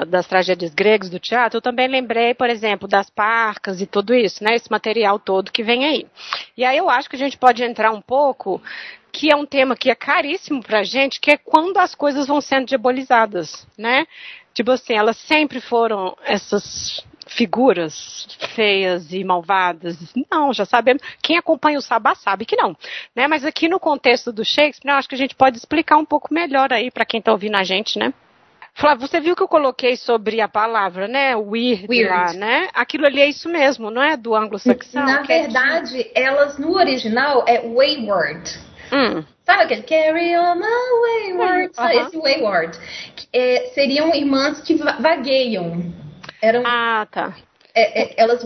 das 0.06 0.28
tragédias 0.28 0.74
gregas 0.74 1.10
do 1.10 1.20
teatro, 1.20 1.58
eu 1.58 1.62
também 1.62 1.88
lembrei, 1.88 2.34
por 2.34 2.50
exemplo, 2.50 2.88
das 2.88 3.10
parcas 3.10 3.80
e 3.82 3.86
tudo 3.86 4.14
isso, 4.14 4.44
né? 4.44 4.56
Esse 4.56 4.70
material 4.70 5.18
todo 5.18 5.52
que 5.52 5.64
vem 5.64 5.86
aí. 5.86 6.06
E 6.58 6.66
aí 6.66 6.78
eu 6.78 6.90
acho 6.90 7.10
que 7.10 7.16
a 7.16 7.20
gente 7.20 7.38
pode 7.38 7.64
entrar 7.64 7.92
um 7.92 8.02
pouco, 8.02 8.62
que 9.12 9.32
é 9.32 9.36
um 9.36 9.46
tema 9.46 9.76
que 9.76 9.90
é 9.90 9.96
caríssimo 9.96 10.62
pra 10.62 10.84
gente, 10.84 11.20
que 11.20 11.32
é 11.32 11.38
quando 11.38 11.78
as 11.78 11.96
coisas 11.96 12.28
vão 12.28 12.42
sendo 12.42 12.68
diabolizadas, 12.68 13.66
né? 13.78 14.06
Tipo 14.54 14.72
assim, 14.72 14.94
elas 14.94 15.16
sempre 15.18 15.62
foram 15.62 16.18
essas 16.26 17.06
figuras 17.30 18.28
feias 18.56 19.12
e 19.12 19.24
malvadas. 19.24 19.98
Não, 20.32 20.54
já 20.54 20.66
sabemos. 20.66 21.02
Quem 21.22 21.38
acompanha 21.38 21.78
o 21.78 21.82
Sabá 21.82 22.16
sabe 22.16 22.46
que 22.46 22.56
não. 22.56 22.76
Né? 23.16 23.28
Mas 23.28 23.46
aqui 23.46 23.68
no 23.68 23.80
contexto 23.80 24.32
do 24.32 24.44
Shakespeare, 24.44 24.92
eu 24.92 24.98
acho 24.98 25.08
que 25.08 25.16
a 25.16 25.18
gente 25.18 25.36
pode 25.36 25.58
explicar 25.58 25.98
um 25.98 26.06
pouco 26.06 26.34
melhor 26.34 26.74
aí 26.74 26.92
para 26.92 27.06
quem 27.06 27.20
está 27.20 27.32
ouvindo 27.32 27.56
a 27.56 27.64
gente, 27.64 27.98
né? 27.98 28.14
Flávio, 28.74 29.08
você 29.08 29.20
viu 29.20 29.36
que 29.36 29.44
eu 29.44 29.48
coloquei 29.48 29.98
sobre 29.98 30.40
a 30.40 30.48
palavra, 30.48 31.08
né? 31.08 31.36
Weird, 31.36 31.88
Weird. 31.90 32.10
lá, 32.10 32.34
né? 32.34 32.70
Aquilo 32.74 33.06
ali 33.06 33.20
é 33.20 33.28
isso 33.28 33.50
mesmo, 33.50 33.92
não 33.92 34.02
é? 34.02 34.16
Do 34.16 34.34
anglo-saxão? 34.34 35.06
Na 35.06 35.22
verdade, 35.24 36.10
é 36.16 36.24
elas 36.24 36.58
no 36.58 36.76
original 36.76 37.44
é 37.48 37.60
wayward. 37.62 38.58
Hum. 38.92 39.24
Sabe 39.44 39.64
aquele 39.64 39.84
carry 39.84 40.38
on 40.38 40.56
my 40.56 41.36
wayward? 41.36 41.74
Uh 41.78 41.84
-huh. 41.84 42.08
Esse 42.08 42.18
wayward. 42.18 42.80
É, 43.34 43.72
seriam 43.74 44.14
irmãs 44.14 44.62
que 44.62 44.76
vagueiam. 44.76 46.09
Eram, 46.42 46.64
ah, 46.66 47.08
tá. 47.12 47.36
É, 47.74 48.04
é, 48.04 48.14
elas. 48.18 48.46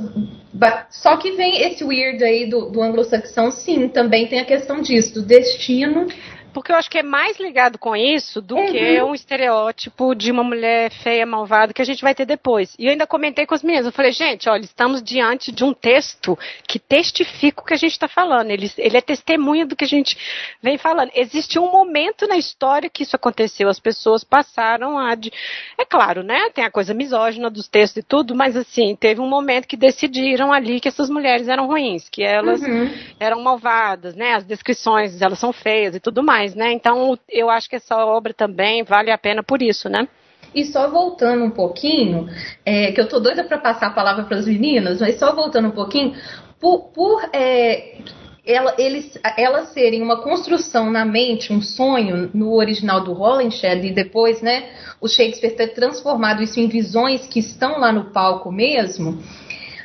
Só 0.89 1.17
que 1.17 1.31
vem 1.31 1.61
esse 1.61 1.83
weird 1.83 2.23
aí 2.23 2.47
do, 2.47 2.69
do 2.69 2.81
anglo-saxão, 2.81 3.51
sim, 3.51 3.87
também 3.87 4.27
tem 4.27 4.39
a 4.39 4.45
questão 4.45 4.81
disso, 4.81 5.15
do 5.15 5.21
destino 5.23 6.07
porque 6.53 6.71
eu 6.71 6.75
acho 6.75 6.89
que 6.89 6.99
é 6.99 7.03
mais 7.03 7.39
ligado 7.39 7.77
com 7.77 7.95
isso 7.95 8.41
do 8.41 8.55
uhum. 8.55 8.71
que 8.71 9.01
um 9.01 9.13
estereótipo 9.13 10.13
de 10.15 10.31
uma 10.31 10.43
mulher 10.43 10.91
feia, 10.91 11.25
malvada, 11.25 11.73
que 11.73 11.81
a 11.81 11.85
gente 11.85 12.01
vai 12.01 12.13
ter 12.13 12.25
depois. 12.25 12.75
E 12.77 12.85
eu 12.85 12.91
ainda 12.91 13.07
comentei 13.07 13.45
com 13.45 13.55
as 13.55 13.63
meninas, 13.63 13.85
eu 13.85 13.91
falei, 13.91 14.11
gente, 14.11 14.47
olha, 14.47 14.63
estamos 14.63 15.01
diante 15.01 15.51
de 15.51 15.63
um 15.63 15.73
texto 15.73 16.37
que 16.67 16.79
testifica 16.79 17.61
o 17.61 17.65
que 17.65 17.73
a 17.73 17.77
gente 17.77 17.91
está 17.91 18.07
falando. 18.07 18.51
Ele, 18.51 18.71
ele 18.77 18.97
é 18.97 19.01
testemunha 19.01 19.65
do 19.65 19.75
que 19.75 19.83
a 19.83 19.87
gente 19.87 20.17
vem 20.61 20.77
falando. 20.77 21.11
Existe 21.15 21.57
um 21.57 21.71
momento 21.71 22.27
na 22.27 22.37
história 22.37 22.89
que 22.89 23.03
isso 23.03 23.15
aconteceu, 23.15 23.67
as 23.67 23.79
pessoas 23.79 24.23
passaram 24.23 24.97
a. 24.97 25.15
De... 25.15 25.31
É 25.77 25.85
claro, 25.85 26.23
né? 26.23 26.49
Tem 26.51 26.63
a 26.63 26.71
coisa 26.71 26.93
misógina 26.93 27.49
dos 27.49 27.67
textos 27.67 28.03
e 28.03 28.05
tudo, 28.05 28.35
mas 28.35 28.55
assim, 28.55 28.95
teve 28.95 29.19
um 29.19 29.27
momento 29.27 29.67
que 29.67 29.77
decidiram 29.77 30.51
ali 30.51 30.79
que 30.79 30.87
essas 30.87 31.09
mulheres 31.09 31.47
eram 31.47 31.67
ruins, 31.67 32.07
que 32.09 32.23
elas 32.23 32.61
uhum. 32.61 32.89
eram 33.19 33.41
malvadas, 33.41 34.15
né? 34.15 34.35
As 34.35 34.45
descrições, 34.45 35.21
elas 35.21 35.39
são 35.39 35.51
feias 35.51 35.95
e 35.95 35.99
tudo 35.99 36.21
mais 36.21 36.42
mais, 36.43 36.55
né? 36.55 36.73
Então 36.73 37.17
eu 37.29 37.49
acho 37.49 37.69
que 37.69 37.77
essa 37.77 37.95
obra 38.05 38.33
também 38.33 38.83
vale 38.83 39.11
a 39.11 39.17
pena 39.17 39.41
por 39.41 39.61
isso, 39.61 39.89
né? 39.89 40.07
E 40.53 40.65
só 40.65 40.89
voltando 40.89 41.43
um 41.43 41.49
pouquinho, 41.49 42.29
é, 42.65 42.91
que 42.91 43.01
eu 43.01 43.07
tô 43.07 43.19
doida 43.19 43.43
para 43.43 43.57
passar 43.57 43.87
a 43.87 43.93
palavra 43.93 44.25
para 44.25 44.37
as 44.37 44.45
meninas, 44.45 44.99
mas 44.99 45.17
só 45.17 45.33
voltando 45.33 45.69
um 45.69 45.71
pouquinho, 45.71 46.15
por, 46.59 46.91
por 46.93 47.27
é, 47.33 47.97
ela, 48.45 48.75
eles, 48.77 49.17
elas 49.35 49.69
serem 49.69 50.03
uma 50.03 50.21
construção 50.21 50.91
na 50.91 51.05
mente, 51.05 51.51
um 51.51 51.61
sonho 51.61 52.29
no 52.33 52.53
original 52.53 53.03
do 53.03 53.19
Holinshed 53.19 53.87
e 53.87 53.93
depois, 53.93 54.41
né, 54.41 54.69
o 55.01 55.07
Shakespeare 55.07 55.55
ter 55.55 55.69
transformado 55.69 56.43
isso 56.43 56.59
em 56.59 56.67
visões 56.67 57.25
que 57.25 57.39
estão 57.39 57.79
lá 57.79 57.91
no 57.91 58.11
palco 58.11 58.51
mesmo, 58.51 59.23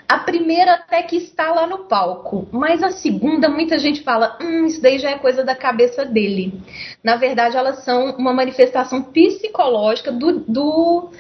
a 0.09 0.19
primeira 0.19 0.75
até 0.75 1.03
que 1.03 1.17
está 1.17 1.53
lá 1.53 1.67
no 1.67 1.85
palco, 1.85 2.49
mas 2.51 2.83
a 2.83 2.91
segunda 2.91 3.49
muita 3.49 3.79
gente 3.79 4.03
fala, 4.03 4.39
hum, 4.41 4.65
isso 4.65 4.81
daí 4.81 4.99
já 4.99 5.11
é 5.11 5.19
coisa 5.19 5.45
da 5.45 5.55
cabeça 5.55 6.05
dele. 6.05 6.63
Na 7.05 7.17
verdade, 7.17 7.57
elas 7.57 7.85
são 7.85 8.17
uma 8.17 8.33
manifestação 8.33 9.03
psicológica 9.03 10.11
do, 10.11 10.41
do 10.41 11.11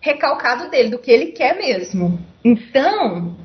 recalcado 0.00 0.70
dele, 0.70 0.88
do 0.88 0.98
que 0.98 1.10
ele 1.10 1.26
quer 1.26 1.58
mesmo. 1.58 2.18
Então, 2.42 3.36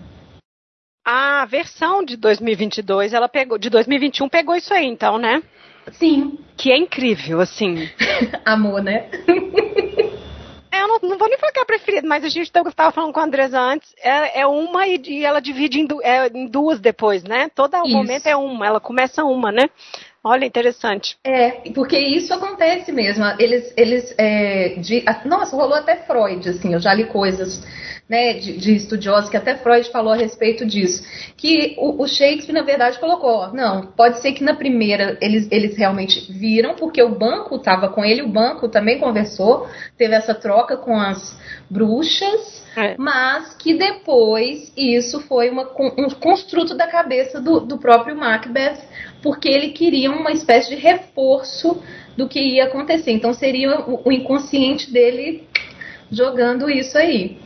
a 1.06 1.46
versão 1.46 2.02
de 2.02 2.16
2022, 2.16 3.14
ela 3.14 3.28
pegou, 3.28 3.58
de 3.58 3.70
2021 3.70 4.30
pegou 4.30 4.56
isso 4.56 4.74
aí, 4.74 4.86
então, 4.86 5.18
né? 5.18 5.44
Sim. 5.92 6.40
Que 6.56 6.72
é 6.72 6.78
incrível, 6.78 7.42
assim. 7.42 7.90
Amor, 8.46 8.82
né? 8.82 9.10
eu 10.82 10.88
não, 10.88 11.00
não, 11.02 11.18
vou 11.18 11.28
nem 11.28 11.38
falar 11.38 11.52
que 11.52 11.60
é 11.60 11.62
a 11.62 11.66
preferida, 11.66 12.08
mas 12.08 12.24
a 12.24 12.30
gente 12.30 12.48
estava 12.48 12.92
falando 12.92 13.14
com 13.14 13.20
a 13.20 13.24
Andresa 13.24 13.60
antes, 13.60 13.94
é, 14.02 14.42
é 14.42 14.48
uma 14.48 14.88
e, 14.88 15.02
e, 15.06 15.26
ela 15.26 15.40
divide 15.40 15.80
em, 15.80 15.86
du, 15.86 16.02
é, 16.02 16.28
em, 16.28 16.48
duas 16.48 16.80
depois, 16.80 17.24
né? 17.24 17.50
Todo 17.54 17.76
o 17.78 17.88
momento 17.88 18.28
é 18.28 18.36
uma, 18.36 18.66
ela 18.66 18.80
começa 18.80 19.24
uma, 19.24 19.52
né? 19.52 19.70
Olha, 20.24 20.46
interessante. 20.46 21.18
É, 21.24 21.70
porque 21.74 22.00
isso 22.00 22.34
acontece 22.34 22.92
mesmo. 22.94 23.26
Eles, 23.38 23.74
eles, 23.76 24.16
é, 24.18 24.76
de, 24.80 25.04
nossa, 25.26 25.56
rolou 25.56 25.76
até 25.76 25.98
Freud, 25.98 26.48
assim, 26.48 26.74
eu 26.74 26.80
já 26.80 26.94
li 26.94 27.06
coisas 27.06 27.62
né, 28.08 28.34
de, 28.34 28.58
de, 28.58 28.76
estudiosos, 28.76 29.30
que 29.30 29.38
até 29.38 29.56
Freud 29.56 29.90
falou 29.90 30.12
a 30.12 30.16
respeito 30.16 30.66
disso, 30.66 31.04
que 31.38 31.76
o, 31.78 32.04
o, 32.04 32.08
Shakespeare, 32.08 32.54
na 32.54 32.62
verdade, 32.62 33.00
colocou, 33.00 33.54
não, 33.54 33.88
pode 33.88 34.20
ser 34.20 34.34
que 34.34 34.44
na 34.44 34.54
primeira 34.54 35.18
eles, 35.22 35.48
eles 35.50 35.78
realmente 35.78 36.32
viram, 36.32 36.76
porque 36.76 37.02
o 37.02 37.16
banco 37.16 37.56
estava 37.56 37.88
com 37.90 38.04
ele, 38.04 38.22
o 38.22 38.28
banco 38.28 38.68
também 38.68 39.00
conversou, 39.00 39.68
teve 39.98 40.14
essa 40.14 40.36
troca 40.36 40.76
com 40.76 41.00
as 41.00 41.40
bruxas, 41.70 42.66
é. 42.76 42.96
mas 42.98 43.56
que 43.56 43.74
depois 43.74 44.72
isso 44.76 45.22
foi 45.22 45.50
uma, 45.50 45.64
um 45.98 46.10
construto 46.10 46.76
da 46.76 46.88
cabeça 46.88 47.40
do, 47.40 47.62
do 47.62 47.78
próprio 47.78 48.18
Macbeth, 48.18 48.80
porque 49.22 49.48
ele 49.48 49.70
queria 49.70 50.12
uma 50.12 50.32
espécie 50.32 50.76
de 50.76 50.76
reforço 50.76 51.82
do 52.18 52.28
que 52.28 52.40
ia 52.40 52.66
acontecer. 52.66 53.12
Então 53.12 53.34
seria 53.34 53.80
o, 53.80 54.02
o 54.08 54.12
inconsciente 54.12 54.92
dele 54.92 55.48
jogando 56.12 56.70
isso 56.70 56.98
aí. 56.98 57.38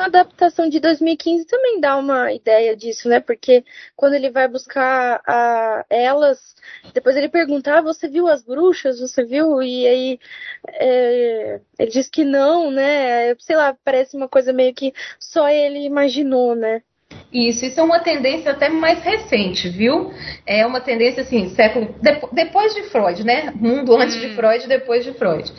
A 0.00 0.06
adaptação 0.06 0.66
de 0.66 0.80
2015 0.80 1.44
também 1.44 1.78
dá 1.78 1.96
uma 1.98 2.32
ideia 2.32 2.74
disso, 2.74 3.06
né? 3.06 3.20
Porque 3.20 3.62
quando 3.94 4.14
ele 4.14 4.30
vai 4.30 4.48
buscar 4.48 5.20
a, 5.26 5.84
elas, 5.90 6.38
depois 6.94 7.16
ele 7.16 7.28
pergunta: 7.28 7.78
ah, 7.78 7.82
você 7.82 8.08
viu 8.08 8.26
as 8.26 8.42
bruxas? 8.42 8.98
Você 8.98 9.22
viu? 9.22 9.62
E 9.62 9.86
aí 9.86 10.20
é, 10.68 11.60
ele 11.78 11.90
diz 11.90 12.08
que 12.08 12.24
não, 12.24 12.70
né? 12.70 13.34
Sei 13.38 13.54
lá, 13.54 13.76
parece 13.84 14.16
uma 14.16 14.26
coisa 14.26 14.54
meio 14.54 14.72
que 14.72 14.94
só 15.18 15.50
ele 15.50 15.80
imaginou, 15.80 16.54
né? 16.54 16.80
Isso, 17.30 17.66
isso 17.66 17.78
é 17.78 17.82
uma 17.82 18.00
tendência 18.00 18.52
até 18.52 18.70
mais 18.70 19.02
recente, 19.02 19.68
viu? 19.68 20.12
É 20.46 20.64
uma 20.64 20.80
tendência 20.80 21.22
assim, 21.22 21.50
século 21.50 21.94
depois 22.32 22.74
de 22.74 22.84
Freud, 22.84 23.22
né? 23.22 23.52
Mundo 23.54 23.94
antes 23.96 24.16
hum. 24.16 24.20
de 24.20 24.34
Freud, 24.34 24.66
depois 24.66 25.04
de 25.04 25.12
Freud 25.12 25.52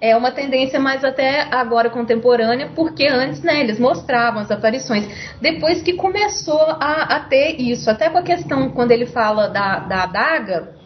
é 0.00 0.14
uma 0.16 0.30
tendência 0.30 0.78
mais 0.78 1.04
até 1.04 1.42
agora 1.50 1.88
contemporânea, 1.88 2.70
porque 2.74 3.06
antes 3.06 3.42
né, 3.42 3.60
eles 3.60 3.78
mostravam 3.78 4.42
as 4.42 4.50
aparições. 4.50 5.06
Depois 5.40 5.82
que 5.82 5.94
começou 5.94 6.60
a, 6.60 7.16
a 7.16 7.20
ter 7.20 7.60
isso, 7.60 7.90
até 7.90 8.10
com 8.10 8.18
a 8.18 8.22
questão 8.22 8.70
quando 8.70 8.90
ele 8.90 9.06
fala 9.06 9.48
da, 9.48 9.78
da 9.80 10.02
adaga, 10.02 10.76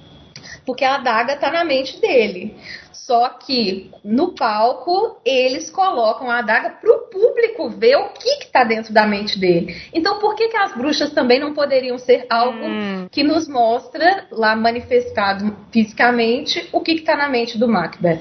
porque 0.64 0.84
a 0.84 0.96
adaga 0.96 1.34
está 1.34 1.50
na 1.50 1.64
mente 1.64 2.00
dele. 2.00 2.56
Só 2.92 3.28
que 3.30 3.90
no 4.04 4.36
palco 4.36 5.20
eles 5.24 5.68
colocam 5.68 6.30
a 6.30 6.38
adaga 6.38 6.70
para 6.70 6.92
o 6.92 7.08
público 7.08 7.68
ver 7.68 7.96
o 7.96 8.10
que 8.10 8.44
está 8.44 8.62
dentro 8.62 8.94
da 8.94 9.04
mente 9.04 9.36
dele. 9.36 9.76
Então 9.92 10.20
por 10.20 10.36
que, 10.36 10.46
que 10.46 10.56
as 10.56 10.76
bruxas 10.76 11.10
também 11.10 11.40
não 11.40 11.52
poderiam 11.52 11.98
ser 11.98 12.24
algo 12.30 12.64
hum. 12.64 13.08
que 13.10 13.24
nos 13.24 13.48
mostra 13.48 14.28
lá 14.30 14.54
manifestado 14.54 15.56
fisicamente 15.72 16.68
o 16.72 16.80
que 16.80 16.92
está 16.92 17.16
na 17.16 17.28
mente 17.28 17.58
do 17.58 17.66
Macbeth? 17.66 18.20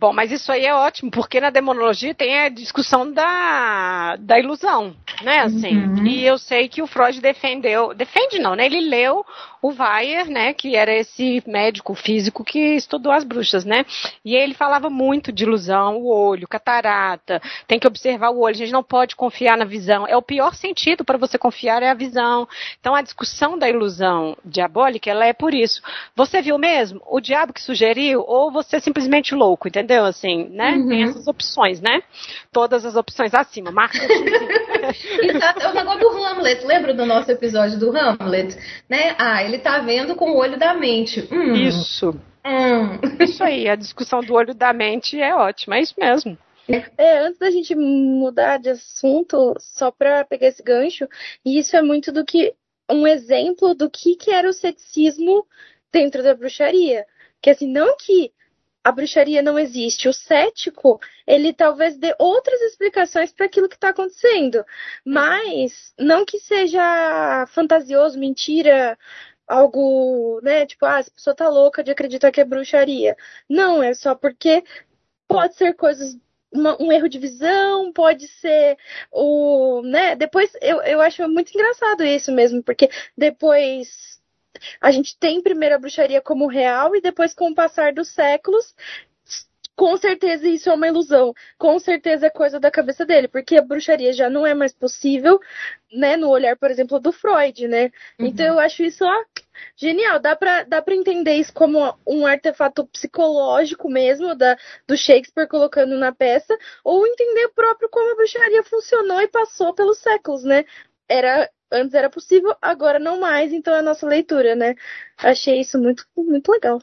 Bom, 0.00 0.14
mas 0.14 0.32
isso 0.32 0.50
aí 0.50 0.64
é 0.64 0.74
ótimo, 0.74 1.10
porque 1.10 1.38
na 1.38 1.50
demonologia 1.50 2.14
tem 2.14 2.40
a 2.40 2.48
discussão 2.48 3.12
da, 3.12 4.16
da 4.18 4.38
ilusão, 4.38 4.96
né, 5.22 5.40
assim. 5.40 5.76
Uhum. 5.76 6.06
E 6.06 6.24
eu 6.24 6.38
sei 6.38 6.70
que 6.70 6.80
o 6.80 6.86
Freud 6.86 7.20
defendeu, 7.20 7.92
defende 7.92 8.38
não, 8.38 8.54
né, 8.54 8.64
ele 8.64 8.80
leu 8.80 9.22
o 9.60 9.68
Weyer, 9.68 10.30
né, 10.30 10.54
que 10.54 10.74
era 10.74 10.90
esse 10.90 11.42
médico 11.46 11.94
físico 11.94 12.42
que 12.42 12.76
estudou 12.76 13.12
as 13.12 13.24
bruxas, 13.24 13.66
né, 13.66 13.84
e 14.24 14.34
ele 14.34 14.54
falava 14.54 14.88
muito 14.88 15.30
de 15.30 15.44
ilusão, 15.44 15.98
o 15.98 16.08
olho, 16.10 16.48
catarata, 16.48 17.42
tem 17.68 17.78
que 17.78 17.86
observar 17.86 18.30
o 18.30 18.40
olho, 18.40 18.54
a 18.54 18.58
gente 18.58 18.72
não 18.72 18.82
pode 18.82 19.14
confiar 19.14 19.58
na 19.58 19.66
visão, 19.66 20.06
é 20.06 20.16
o 20.16 20.22
pior 20.22 20.54
sentido 20.54 21.04
para 21.04 21.18
você 21.18 21.36
confiar 21.36 21.82
é 21.82 21.90
a 21.90 21.94
visão. 21.94 22.48
Então 22.80 22.94
a 22.94 23.02
discussão 23.02 23.58
da 23.58 23.68
ilusão 23.68 24.36
diabólica, 24.44 25.10
ela 25.10 25.26
é 25.26 25.32
por 25.32 25.52
isso. 25.52 25.82
Você 26.16 26.40
viu 26.40 26.56
mesmo? 26.56 27.02
O 27.06 27.20
diabo 27.20 27.52
que 27.52 27.62
sugeriu 27.62 28.24
ou 28.26 28.50
você 28.50 28.76
é 28.76 28.80
simplesmente 28.80 29.34
louco, 29.34 29.68
entendeu? 29.68 29.89
Entendeu? 29.90 30.04
Assim, 30.04 30.48
né? 30.50 30.76
Uhum. 30.76 30.88
Tem 30.88 31.02
essas 31.02 31.26
opções, 31.26 31.80
né? 31.80 32.02
Todas 32.52 32.86
as 32.86 32.94
opções 32.94 33.34
acima, 33.34 33.72
marca 33.72 33.98
Exato, 35.22 35.62
é 35.62 35.68
o 35.68 35.74
negócio 35.74 36.00
do 36.00 36.24
Hamlet, 36.24 36.64
lembra 36.64 36.94
do 36.94 37.04
nosso 37.04 37.30
episódio 37.30 37.78
do 37.78 37.96
Hamlet? 37.96 38.56
Né? 38.88 39.14
Ah, 39.18 39.42
ele 39.42 39.58
tá 39.58 39.78
vendo 39.80 40.14
com 40.14 40.30
o 40.30 40.36
olho 40.36 40.58
da 40.58 40.74
mente. 40.74 41.28
Hum. 41.30 41.54
Isso. 41.54 42.10
Hum. 42.44 42.98
Isso 43.20 43.42
aí, 43.42 43.68
a 43.68 43.74
discussão 43.74 44.20
do 44.20 44.34
olho 44.34 44.54
da 44.54 44.72
mente 44.72 45.20
é 45.20 45.34
ótima, 45.34 45.76
é 45.76 45.80
isso 45.80 45.94
mesmo. 45.98 46.38
É, 46.96 47.18
antes 47.18 47.38
da 47.38 47.50
gente 47.50 47.74
mudar 47.74 48.58
de 48.58 48.70
assunto, 48.70 49.54
só 49.58 49.90
para 49.90 50.24
pegar 50.24 50.46
esse 50.46 50.62
gancho, 50.62 51.08
isso 51.44 51.76
é 51.76 51.82
muito 51.82 52.12
do 52.12 52.24
que 52.24 52.54
um 52.88 53.06
exemplo 53.06 53.74
do 53.74 53.90
que, 53.90 54.14
que 54.14 54.30
era 54.30 54.48
o 54.48 54.52
ceticismo 54.52 55.44
dentro 55.92 56.22
da 56.22 56.34
bruxaria. 56.34 57.04
Que 57.42 57.50
assim, 57.50 57.66
não 57.66 57.96
que 57.96 58.32
a 58.84 58.92
bruxaria 58.92 59.42
não 59.42 59.58
existe, 59.58 60.08
o 60.08 60.12
cético, 60.12 61.00
ele 61.26 61.52
talvez 61.52 61.96
dê 61.98 62.14
outras 62.18 62.60
explicações 62.62 63.32
para 63.32 63.46
aquilo 63.46 63.68
que 63.68 63.74
está 63.76 63.90
acontecendo, 63.90 64.64
mas 65.04 65.92
não 65.98 66.24
que 66.24 66.38
seja 66.38 67.46
fantasioso, 67.48 68.18
mentira, 68.18 68.98
algo, 69.46 70.40
né, 70.42 70.66
tipo, 70.66 70.86
ah, 70.86 70.98
essa 71.00 71.10
pessoa 71.10 71.34
tá 71.36 71.48
louca 71.48 71.82
de 71.84 71.90
acreditar 71.90 72.30
que 72.32 72.40
é 72.40 72.44
bruxaria. 72.44 73.16
Não, 73.48 73.82
é 73.82 73.94
só 73.94 74.14
porque 74.14 74.64
pode 75.28 75.54
ser 75.56 75.74
coisas 75.74 76.16
uma, 76.52 76.80
um 76.82 76.90
erro 76.92 77.08
de 77.08 77.18
visão, 77.18 77.92
pode 77.92 78.26
ser 78.28 78.76
o. 79.12 79.82
né? 79.82 80.16
Depois 80.16 80.52
eu, 80.60 80.82
eu 80.82 81.00
acho 81.00 81.28
muito 81.28 81.50
engraçado 81.54 82.04
isso 82.04 82.32
mesmo, 82.32 82.62
porque 82.62 82.90
depois 83.16 84.19
a 84.80 84.90
gente 84.90 85.16
tem 85.18 85.42
primeiro 85.42 85.74
a 85.74 85.78
bruxaria 85.78 86.20
como 86.20 86.46
real 86.46 86.94
e 86.96 87.00
depois, 87.00 87.34
com 87.34 87.50
o 87.50 87.54
passar 87.54 87.92
dos 87.92 88.08
séculos, 88.08 88.74
com 89.80 89.96
certeza 89.96 90.46
isso 90.46 90.68
é 90.68 90.74
uma 90.74 90.88
ilusão. 90.88 91.32
Com 91.56 91.78
certeza 91.78 92.26
é 92.26 92.30
coisa 92.30 92.60
da 92.60 92.70
cabeça 92.70 93.06
dele, 93.06 93.28
porque 93.28 93.56
a 93.56 93.62
bruxaria 93.62 94.12
já 94.12 94.28
não 94.28 94.46
é 94.46 94.52
mais 94.52 94.74
possível, 94.74 95.40
né, 95.90 96.18
no 96.18 96.28
olhar, 96.28 96.54
por 96.54 96.70
exemplo, 96.70 97.00
do 97.00 97.10
Freud, 97.10 97.66
né? 97.66 97.90
Uhum. 98.18 98.26
Então 98.26 98.46
eu 98.46 98.58
acho 98.58 98.82
isso 98.82 99.06
ó, 99.06 99.24
genial. 99.74 100.20
Dá 100.20 100.36
pra, 100.36 100.64
dá 100.64 100.82
pra 100.82 100.94
entender 100.94 101.36
isso 101.36 101.54
como 101.54 101.96
um 102.06 102.26
artefato 102.26 102.86
psicológico 102.88 103.88
mesmo 103.88 104.34
da, 104.34 104.54
do 104.86 104.98
Shakespeare 104.98 105.48
colocando 105.48 105.96
na 105.96 106.12
peça, 106.12 106.54
ou 106.84 107.06
entender 107.06 107.48
próprio 107.54 107.88
como 107.88 108.12
a 108.12 108.16
bruxaria 108.16 108.62
funcionou 108.62 109.22
e 109.22 109.28
passou 109.28 109.72
pelos 109.72 109.96
séculos, 109.96 110.44
né? 110.44 110.66
Era 111.10 111.50
antes 111.72 111.94
era 111.94 112.10
possível, 112.10 112.54
agora 112.60 112.98
não 112.98 113.20
mais, 113.20 113.52
então 113.52 113.74
é 113.74 113.78
a 113.78 113.82
nossa 113.82 114.06
leitura, 114.06 114.54
né? 114.54 114.74
Achei 115.16 115.60
isso 115.60 115.78
muito, 115.78 116.04
muito 116.16 116.50
legal. 116.50 116.80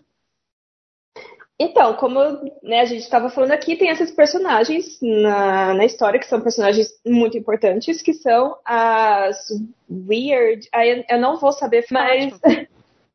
Então, 1.60 1.96
como 1.96 2.20
né, 2.62 2.82
a 2.82 2.86
gente 2.86 3.02
estava 3.02 3.30
falando 3.30 3.52
aqui, 3.52 3.76
tem 3.76 3.90
esses 3.90 4.12
personagens 4.12 5.00
na, 5.02 5.74
na 5.74 5.86
história 5.86 6.20
que 6.20 6.28
são 6.28 6.40
personagens 6.40 6.88
muito 7.04 7.36
importantes, 7.36 8.02
que 8.02 8.14
são 8.14 8.58
as 8.64 9.48
Weird. 9.90 10.70
Eu 11.10 11.20
não 11.20 11.38
vou 11.40 11.52
saber, 11.52 11.86
mas. 11.90 12.40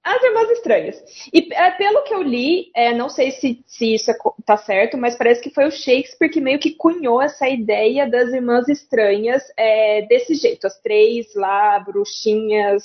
As 0.04 0.20
Irmãs 0.20 0.50
Estranhas. 0.50 1.28
E 1.32 1.52
é, 1.54 1.70
pelo 1.72 2.02
que 2.02 2.12
eu 2.12 2.22
li, 2.22 2.70
é, 2.74 2.92
não 2.92 3.08
sei 3.08 3.30
se, 3.30 3.62
se 3.66 3.94
isso 3.94 4.10
é, 4.10 4.14
tá 4.44 4.56
certo, 4.56 4.98
mas 4.98 5.16
parece 5.16 5.40
que 5.40 5.50
foi 5.50 5.64
o 5.66 5.70
Shakespeare 5.70 6.30
que 6.30 6.40
meio 6.40 6.58
que 6.58 6.74
cunhou 6.74 7.22
essa 7.22 7.48
ideia 7.48 8.08
das 8.08 8.32
Irmãs 8.32 8.68
Estranhas 8.68 9.42
é, 9.56 10.02
desse 10.02 10.34
jeito. 10.34 10.66
As 10.66 10.80
três 10.80 11.32
lá, 11.36 11.78
bruxinhas, 11.78 12.82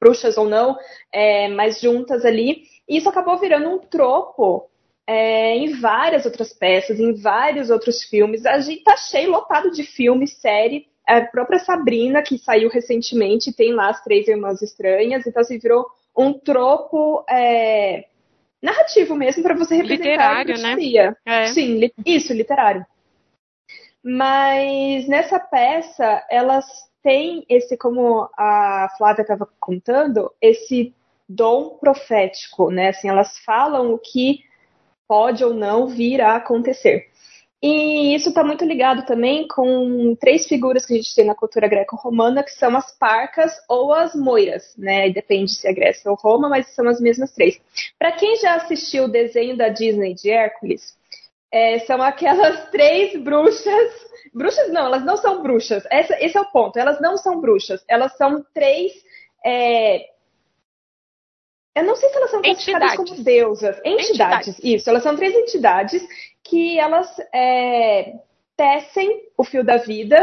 bruxas 0.00 0.36
ou 0.36 0.48
não, 0.48 0.76
é, 1.12 1.48
mas 1.48 1.80
juntas 1.80 2.24
ali. 2.24 2.62
E 2.88 2.96
isso 2.98 3.08
acabou 3.08 3.38
virando 3.38 3.68
um 3.68 3.78
tropo 3.78 4.70
é, 5.04 5.56
em 5.56 5.80
várias 5.80 6.26
outras 6.26 6.52
peças, 6.52 7.00
em 7.00 7.12
vários 7.14 7.70
outros 7.70 8.04
filmes. 8.04 8.46
A 8.46 8.60
gente 8.60 8.84
tá 8.84 8.96
cheio, 8.96 9.30
lotado 9.30 9.70
de 9.72 9.82
filme, 9.82 10.28
série. 10.28 10.86
A 11.04 11.20
própria 11.22 11.58
Sabrina, 11.58 12.22
que 12.22 12.38
saiu 12.38 12.68
recentemente, 12.68 13.54
tem 13.54 13.72
lá 13.72 13.88
as 13.88 14.02
três 14.02 14.26
irmãs 14.26 14.60
estranhas, 14.60 15.24
então 15.26 15.40
assim, 15.40 15.58
virou 15.58 15.86
um 16.16 16.32
tropo 16.32 17.24
é, 17.28 18.06
narrativo 18.62 19.14
mesmo 19.14 19.42
para 19.42 19.54
você 19.54 19.76
representar 19.76 20.42
literário, 20.42 20.54
a 20.54 20.58
né? 20.58 21.16
É. 21.24 21.46
Sim, 21.48 21.90
isso, 22.04 22.32
literário. 22.32 22.86
Mas 24.02 25.06
nessa 25.08 25.38
peça, 25.38 26.24
elas 26.30 26.64
têm 27.02 27.44
esse, 27.48 27.76
como 27.76 28.28
a 28.36 28.88
Flávia 28.96 29.22
estava 29.22 29.48
contando, 29.60 30.32
esse 30.40 30.94
dom 31.28 31.78
profético, 31.78 32.70
né? 32.70 32.88
Assim, 32.88 33.08
elas 33.08 33.38
falam 33.38 33.92
o 33.92 33.98
que 33.98 34.44
pode 35.08 35.44
ou 35.44 35.54
não 35.54 35.88
vir 35.88 36.20
a 36.20 36.36
acontecer. 36.36 37.10
E 37.62 38.14
isso 38.14 38.28
está 38.28 38.44
muito 38.44 38.64
ligado 38.64 39.06
também 39.06 39.48
com 39.48 40.14
três 40.20 40.46
figuras 40.46 40.84
que 40.84 40.92
a 40.92 40.96
gente 40.96 41.14
tem 41.14 41.24
na 41.24 41.34
cultura 41.34 41.66
greco-romana, 41.66 42.42
que 42.42 42.50
são 42.50 42.76
as 42.76 42.96
parcas 42.98 43.52
ou 43.68 43.94
as 43.94 44.14
moiras, 44.14 44.76
né? 44.76 45.08
Depende 45.10 45.52
se 45.52 45.66
é 45.66 45.72
Grécia 45.72 46.10
ou 46.10 46.16
Roma, 46.16 46.48
mas 46.48 46.74
são 46.74 46.86
as 46.86 47.00
mesmas 47.00 47.32
três. 47.32 47.58
Para 47.98 48.12
quem 48.12 48.36
já 48.36 48.56
assistiu 48.56 49.04
o 49.04 49.08
desenho 49.08 49.56
da 49.56 49.68
Disney 49.70 50.14
de 50.14 50.30
Hércules, 50.30 50.96
é, 51.50 51.78
são 51.80 52.02
aquelas 52.02 52.68
três 52.70 53.18
bruxas. 53.22 54.06
Bruxas 54.34 54.70
não, 54.70 54.86
elas 54.86 55.04
não 55.04 55.16
são 55.16 55.42
bruxas. 55.42 55.84
Essa, 55.90 56.14
esse 56.22 56.36
é 56.36 56.40
o 56.40 56.50
ponto. 56.50 56.78
Elas 56.78 57.00
não 57.00 57.16
são 57.16 57.40
bruxas. 57.40 57.82
Elas 57.88 58.14
são 58.18 58.44
três 58.52 58.92
é, 59.44 60.06
eu 61.76 61.84
não 61.84 61.94
sei 61.94 62.08
se 62.08 62.16
elas 62.16 62.30
são 62.30 62.40
classificadas 62.40 62.96
como 62.96 63.22
deusas. 63.22 63.76
Entidades, 63.84 64.08
entidades, 64.08 64.58
isso. 64.64 64.88
Elas 64.88 65.02
são 65.02 65.14
três 65.14 65.34
entidades 65.34 66.02
que 66.48 66.78
elas 66.78 67.08
é, 67.32 68.14
tecem 68.56 69.28
o 69.36 69.44
fio 69.44 69.64
da 69.64 69.76
vida, 69.76 70.16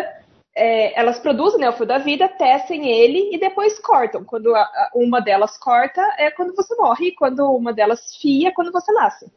é, 0.56 1.00
elas 1.00 1.20
produzem 1.20 1.60
né, 1.60 1.70
o 1.70 1.74
fio 1.74 1.86
da 1.86 1.98
vida, 1.98 2.28
tecem 2.28 2.90
ele 2.90 3.34
e 3.34 3.40
depois 3.40 3.80
cortam. 3.80 4.24
Quando 4.24 4.56
a, 4.56 4.90
uma 4.94 5.20
delas 5.20 5.58
corta, 5.58 6.02
é 6.18 6.32
quando 6.32 6.56
você 6.56 6.76
morre, 6.76 7.08
e 7.08 7.16
quando 7.16 7.46
uma 7.52 7.74
delas 7.74 8.16
fia, 8.18 8.50
é 8.50 8.52
quando 8.52 8.72
você 8.72 8.92
nasce. 8.92 9.32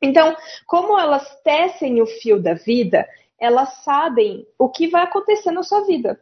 Então, 0.00 0.36
como 0.66 0.98
elas 0.98 1.40
tecem 1.42 2.02
o 2.02 2.06
fio 2.06 2.40
da 2.40 2.54
vida, 2.54 3.06
elas 3.38 3.82
sabem 3.84 4.46
o 4.58 4.68
que 4.68 4.88
vai 4.88 5.02
acontecer 5.02 5.50
na 5.50 5.62
sua 5.62 5.84
vida. 5.84 6.20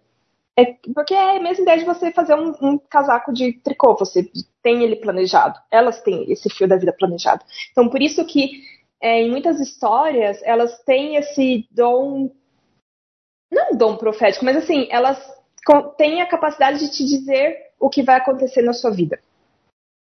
É, 0.57 0.77
porque 0.95 1.15
é 1.15 1.37
a 1.37 1.41
mesma 1.41 1.63
ideia 1.63 1.79
de 1.79 1.85
você 1.85 2.11
fazer 2.11 2.35
um, 2.35 2.53
um, 2.61 2.79
casaco 2.79 3.33
de 3.33 3.53
tricô, 3.53 3.97
você 3.97 4.31
tem 4.63 4.83
ele 4.83 4.97
planejado, 4.97 5.59
elas 5.71 6.03
têm 6.03 6.31
esse 6.31 6.51
fio 6.51 6.69
da 6.69 6.77
vida 6.77 6.93
planejado. 6.93 7.43
Então, 7.71 7.89
por 7.89 8.03
isso 8.03 8.25
que 8.27 8.63
é, 9.01 9.23
em 9.23 9.31
muitas 9.31 9.61
histórias 9.61 10.41
elas 10.43 10.79
têm 10.85 11.17
esse 11.17 11.67
dom, 11.71 12.31
não 13.51 13.77
dom 13.77 13.97
profético, 13.97 14.45
mas 14.45 14.57
assim, 14.57 14.87
elas 14.91 15.19
têm 15.97 16.21
a 16.21 16.27
capacidade 16.27 16.79
de 16.79 16.91
te 16.91 17.05
dizer 17.05 17.71
o 17.79 17.89
que 17.89 18.03
vai 18.03 18.17
acontecer 18.17 18.63
na 18.63 18.73
sua 18.73 18.91
vida. 18.91 19.19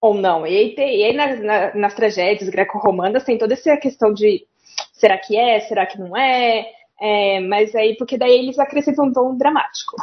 Ou 0.01 0.13
não. 0.13 0.45
E 0.45 0.55
aí, 0.55 0.75
tem, 0.75 0.99
e 0.99 1.03
aí 1.03 1.13
na, 1.13 1.35
na, 1.35 1.75
nas 1.75 1.95
tragédias 1.95 2.49
greco-romanas 2.49 3.23
tem 3.23 3.37
toda 3.37 3.53
essa 3.53 3.75
questão 3.77 4.13
de 4.13 4.45
será 4.93 5.17
que 5.17 5.37
é, 5.37 5.59
será 5.61 5.85
que 5.85 5.99
não 5.99 6.15
é, 6.15 6.71
é 6.99 7.39
mas 7.39 7.75
aí, 7.75 7.95
porque 7.97 8.17
daí 8.17 8.33
eles 8.39 8.59
acrescentam 8.59 9.05
um 9.05 9.13
tom 9.13 9.35
dramático. 9.35 9.95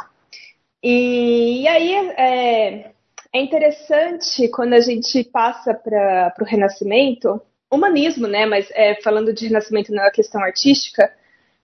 E, 0.81 1.61
e 1.61 1.67
aí 1.67 1.93
é, 1.93 2.93
é, 3.33 3.41
interessante 3.41 4.49
quando 4.49 4.73
a 4.73 4.81
gente 4.81 5.23
passa 5.23 5.73
para 5.73 6.33
o 6.41 6.43
Renascimento, 6.43 7.41
humanismo, 7.73 8.27
né? 8.27 8.45
Mas 8.45 8.69
é, 8.71 8.95
falando 9.01 9.33
de 9.33 9.47
Renascimento 9.47 9.91
na 9.91 10.09
questão 10.11 10.41
artística, 10.41 11.11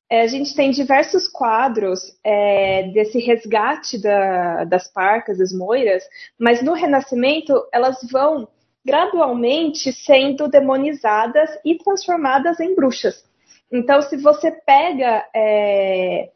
é, 0.10 0.22
a 0.22 0.28
gente 0.28 0.56
tem 0.56 0.72
diversos 0.72 1.28
quadros 1.28 2.00
é, 2.24 2.84
desse 2.92 3.20
resgate 3.20 4.02
da, 4.02 4.64
das 4.64 4.92
parcas, 4.92 5.38
das 5.38 5.54
moiras, 5.54 6.04
mas 6.38 6.64
no 6.64 6.74
Renascimento 6.74 7.54
elas 7.72 7.98
vão 8.12 8.48
gradualmente 8.84 9.92
sendo 9.94 10.48
demonizadas 10.48 11.50
e 11.64 11.78
transformadas 11.78 12.60
em 12.60 12.74
bruxas. 12.74 13.24
Então, 13.72 14.02
se 14.02 14.18
você 14.18 14.52
pega 14.52 15.24
é, 15.36 16.32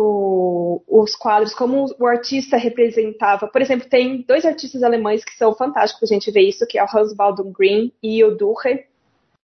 o, 0.00 0.82
os 0.88 1.14
quadros, 1.14 1.54
como 1.54 1.86
o 1.98 2.06
artista 2.06 2.56
representava. 2.56 3.46
Por 3.46 3.60
exemplo, 3.60 3.88
tem 3.88 4.22
dois 4.22 4.44
artistas 4.44 4.82
alemães 4.82 5.24
que 5.24 5.36
são 5.36 5.54
fantásticos, 5.54 6.10
a 6.10 6.14
gente 6.14 6.30
vê 6.30 6.40
isso, 6.42 6.66
que 6.66 6.78
é 6.78 6.84
o 6.84 6.86
Hans 6.86 7.14
Baldung 7.14 7.52
Green 7.52 7.92
e 8.02 8.24
o 8.24 8.36
Ducher, 8.36 8.86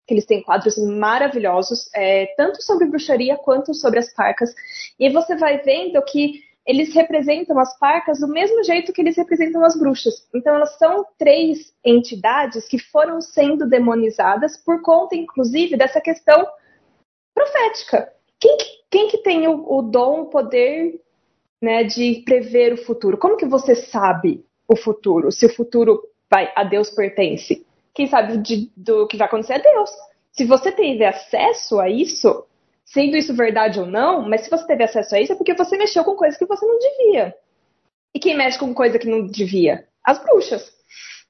que 0.08 0.14
eles 0.14 0.26
têm 0.26 0.44
quadros 0.44 0.78
maravilhosos, 0.78 1.90
é, 1.96 2.28
tanto 2.36 2.62
sobre 2.62 2.88
bruxaria 2.88 3.38
quanto 3.38 3.74
sobre 3.74 4.00
as 4.00 4.14
parcas. 4.14 4.54
E 5.00 5.10
você 5.10 5.36
vai 5.36 5.60
vendo 5.60 6.02
que 6.04 6.42
eles 6.66 6.94
representam 6.94 7.58
as 7.58 7.78
parcas 7.80 8.20
do 8.20 8.28
mesmo 8.28 8.64
jeito 8.64 8.94
que 8.94 9.02
eles 9.02 9.18
representam 9.18 9.64
as 9.64 9.78
bruxas. 9.78 10.28
Então 10.34 10.56
elas 10.56 10.78
são 10.78 11.06
três 11.18 11.74
entidades 11.84 12.68
que 12.68 12.78
foram 12.78 13.22
sendo 13.22 13.68
demonizadas 13.68 14.58
por 14.58 14.82
conta, 14.82 15.16
inclusive, 15.16 15.76
dessa 15.76 16.00
questão 16.00 16.48
profética. 17.34 18.12
Quem 18.42 18.58
que 18.58 18.82
quem 18.92 19.08
que 19.08 19.20
tem 19.20 19.48
o, 19.48 19.74
o 19.74 19.82
dom, 19.82 20.24
o 20.24 20.26
poder 20.26 21.00
né, 21.62 21.86
de 21.86 22.22
prever 22.26 22.74
o 22.74 22.78
futuro? 22.78 23.18
Como 23.18 23.38
que 23.38 23.46
você 23.46 23.74
sabe 23.74 24.46
o 24.68 24.76
futuro? 24.76 25.32
Se 25.32 25.46
o 25.46 25.56
futuro 25.56 26.04
vai 26.30 26.52
a 26.56 26.66
Deus 26.66 26.90
pertence? 26.90 27.66
Quem 27.94 28.08
sabe 28.08 28.38
de, 28.38 28.70
do 28.76 29.08
que 29.08 29.16
vai 29.16 29.28
acontecer 29.28 29.54
é 29.54 29.60
Deus. 29.60 29.90
Se 30.34 30.46
você 30.46 30.72
teve 30.72 31.06
acesso 31.06 31.80
a 31.80 31.90
isso, 31.90 32.46
sendo 32.84 33.16
isso 33.16 33.34
verdade 33.34 33.80
ou 33.80 33.86
não, 33.86 34.28
mas 34.28 34.42
se 34.42 34.50
você 34.50 34.68
teve 34.68 34.84
acesso 34.84 35.16
a 35.16 35.22
isso 35.22 35.32
é 35.32 35.36
porque 35.36 35.54
você 35.54 35.78
mexeu 35.78 36.04
com 36.04 36.16
coisas 36.16 36.38
que 36.38 36.46
você 36.46 36.66
não 36.66 36.78
devia. 36.78 37.34
E 38.14 38.20
quem 38.20 38.36
mexe 38.36 38.60
com 38.60 38.74
coisa 38.74 39.00
que 39.00 39.08
não 39.08 39.26
devia? 39.26 39.88
As 40.04 40.22
bruxas. 40.22 40.70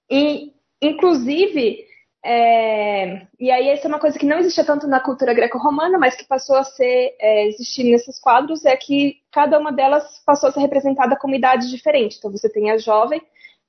E, 0.10 0.52
inclusive, 0.82 1.86
é, 2.24 3.26
e 3.40 3.50
aí 3.50 3.70
essa 3.70 3.88
é 3.88 3.90
uma 3.90 4.00
coisa 4.00 4.18
que 4.18 4.26
não 4.26 4.38
existia 4.38 4.64
tanto 4.64 4.88
na 4.88 5.00
cultura 5.00 5.34
greco-romana, 5.34 5.98
mas 5.98 6.16
que 6.16 6.24
passou 6.24 6.56
a 6.56 6.64
ser 6.64 7.16
é, 7.20 7.48
existir 7.48 7.84
nesses 7.84 8.20
quadros, 8.20 8.64
é 8.64 8.76
que 8.76 9.18
cada 9.32 9.58
uma 9.58 9.72
delas 9.72 10.22
passou 10.26 10.50
a 10.50 10.52
ser 10.52 10.60
representada 10.60 11.16
com 11.16 11.28
uma 11.28 11.36
idade 11.36 11.70
diferente. 11.70 12.18
Então 12.18 12.32
você 12.32 12.48
tem 12.48 12.70
a 12.70 12.78
jovem, 12.78 13.22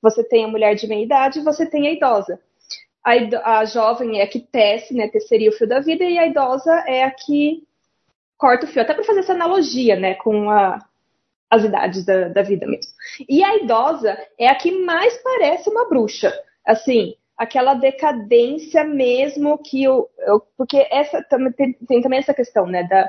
você 0.03 0.23
tem 0.23 0.45
a 0.45 0.49
mulher 0.49 0.75
de 0.75 0.87
meia 0.87 1.03
idade 1.03 1.38
e 1.38 1.43
você 1.43 1.65
tem 1.65 1.88
a 1.88 1.93
idosa. 1.93 2.38
A, 3.03 3.61
a 3.61 3.65
jovem 3.65 4.21
é 4.21 4.25
a 4.25 4.29
que 4.29 4.41
tece, 4.41 4.95
né, 4.95 5.09
teceria 5.09 5.49
o 5.49 5.53
fio 5.53 5.67
da 5.67 5.81
vida, 5.81 6.05
e 6.05 6.19
a 6.19 6.27
idosa 6.27 6.73
é 6.87 7.05
a 7.05 7.11
que 7.11 7.67
corta 8.37 8.67
o 8.67 8.69
fio, 8.69 8.83
até 8.83 8.93
para 8.93 9.05
fazer 9.05 9.21
essa 9.21 9.33
analogia, 9.33 9.97
né, 9.97 10.15
com 10.15 10.51
a, 10.51 10.79
as 11.51 11.65
idades 11.65 12.05
da, 12.05 12.29
da 12.29 12.43
vida 12.43 12.67
mesmo. 12.67 12.93
E 13.29 13.43
a 13.43 13.57
idosa 13.57 14.19
é 14.38 14.49
a 14.49 14.55
que 14.55 14.71
mais 14.85 15.17
parece 15.23 15.71
uma 15.71 15.88
bruxa. 15.88 16.33
Assim, 16.65 17.15
aquela 17.37 17.75
decadência 17.75 18.85
mesmo 18.85 19.59
que 19.59 19.88
o. 19.88 20.09
Porque 20.57 20.87
essa 20.90 21.23
tem, 21.57 21.73
tem 21.87 22.01
também 22.01 22.18
essa 22.18 22.35
questão, 22.35 22.66
né? 22.66 22.85
Da, 22.85 23.09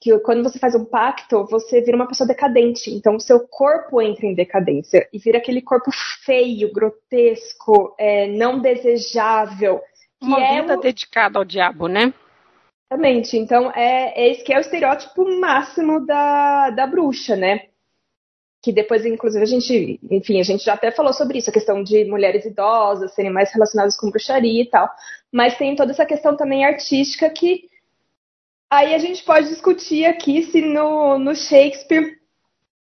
que 0.00 0.16
quando 0.20 0.42
você 0.42 0.58
faz 0.58 0.74
um 0.74 0.84
pacto, 0.84 1.44
você 1.46 1.80
vira 1.80 1.96
uma 1.96 2.06
pessoa 2.06 2.26
decadente. 2.26 2.90
Então, 2.90 3.16
o 3.16 3.20
seu 3.20 3.46
corpo 3.48 4.00
entra 4.00 4.26
em 4.26 4.34
decadência 4.34 5.08
e 5.12 5.18
vira 5.18 5.38
aquele 5.38 5.60
corpo 5.60 5.90
feio, 6.24 6.72
grotesco, 6.72 7.94
é, 7.98 8.28
não 8.28 8.60
desejável. 8.60 9.80
Uma 10.22 10.40
é 10.40 10.60
vida 10.60 10.76
o... 10.76 10.80
dedicada 10.80 11.38
ao 11.38 11.44
diabo, 11.44 11.88
né? 11.88 12.12
Exatamente. 12.90 13.36
Então, 13.36 13.70
é, 13.72 14.12
é 14.14 14.30
esse 14.30 14.44
que 14.44 14.52
é 14.52 14.58
o 14.58 14.60
estereótipo 14.60 15.24
máximo 15.40 16.04
da, 16.06 16.70
da 16.70 16.86
bruxa, 16.86 17.34
né? 17.36 17.66
Que 18.68 18.72
depois, 18.74 19.06
inclusive, 19.06 19.42
a 19.42 19.46
gente, 19.46 19.98
enfim, 20.10 20.38
a 20.38 20.42
gente 20.42 20.62
já 20.62 20.74
até 20.74 20.90
falou 20.90 21.14
sobre 21.14 21.38
isso, 21.38 21.48
a 21.48 21.52
questão 21.54 21.82
de 21.82 22.04
mulheres 22.04 22.44
idosas 22.44 23.14
serem 23.14 23.32
mais 23.32 23.50
relacionadas 23.50 23.96
com 23.96 24.10
bruxaria 24.10 24.60
e 24.60 24.66
tal. 24.66 24.86
Mas 25.32 25.56
tem 25.56 25.74
toda 25.74 25.90
essa 25.90 26.04
questão 26.04 26.36
também 26.36 26.66
artística 26.66 27.30
que 27.30 27.66
Aí 28.70 28.94
a 28.94 28.98
gente 28.98 29.24
pode 29.24 29.48
discutir 29.48 30.04
aqui 30.04 30.42
se 30.42 30.60
no, 30.60 31.18
no 31.18 31.34
Shakespeare, 31.34 32.18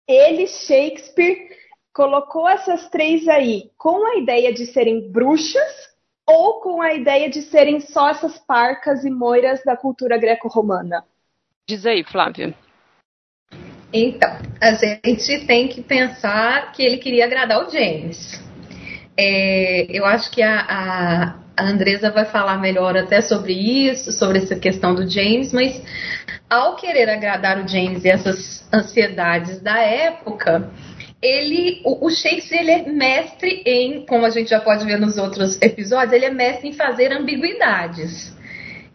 ele, 0.07 0.47
Shakespeare, 0.47 1.49
colocou 1.93 2.49
essas 2.49 2.89
três 2.89 3.27
aí 3.27 3.69
com 3.77 4.03
a 4.07 4.15
ideia 4.15 4.51
de 4.51 4.65
serem 4.65 5.11
bruxas 5.11 5.93
ou 6.25 6.59
com 6.61 6.81
a 6.81 6.91
ideia 6.95 7.29
de 7.29 7.43
serem 7.43 7.79
só 7.79 8.09
essas 8.09 8.39
parcas 8.39 9.05
e 9.05 9.11
moiras 9.11 9.63
da 9.63 9.77
cultura 9.77 10.17
greco-romana? 10.17 11.05
Diz 11.67 11.85
aí, 11.85 12.03
Flávia. 12.03 12.55
Então, 13.91 14.29
a 14.61 14.73
gente 14.73 15.45
tem 15.45 15.67
que 15.67 15.81
pensar 15.81 16.71
que 16.73 16.83
ele 16.83 16.97
queria 16.97 17.25
agradar 17.25 17.65
o 17.65 17.71
James. 17.71 18.41
É, 19.15 19.87
eu 19.89 20.05
acho 20.05 20.29
que 20.29 20.43
a, 20.43 21.35
a, 21.57 21.63
Andresa 21.63 22.11
vai 22.11 22.25
falar 22.25 22.57
melhor 22.59 22.95
até 22.95 23.21
sobre 23.21 23.53
isso, 23.53 24.11
sobre 24.11 24.37
essa 24.37 24.55
questão 24.55 24.93
do 24.93 25.09
James, 25.09 25.51
mas 25.51 25.81
ao 26.47 26.75
querer 26.75 27.09
agradar 27.09 27.63
o 27.63 27.67
James 27.67 28.05
e 28.05 28.09
essas 28.09 28.67
ansiedades 28.71 29.59
da 29.59 29.79
época, 29.79 30.69
ele, 31.21 31.81
o, 31.83 32.05
o 32.05 32.09
Shakespeare 32.11 32.59
ele 32.59 32.71
é 32.71 32.83
mestre 32.83 33.63
em, 33.65 34.05
como 34.05 34.25
a 34.25 34.29
gente 34.29 34.51
já 34.51 34.59
pode 34.59 34.85
ver 34.85 34.99
nos 34.99 35.17
outros 35.17 35.59
episódios, 35.61 36.13
ele 36.13 36.25
é 36.25 36.31
mestre 36.31 36.69
em 36.69 36.73
fazer 36.73 37.11
ambiguidades. 37.11 38.36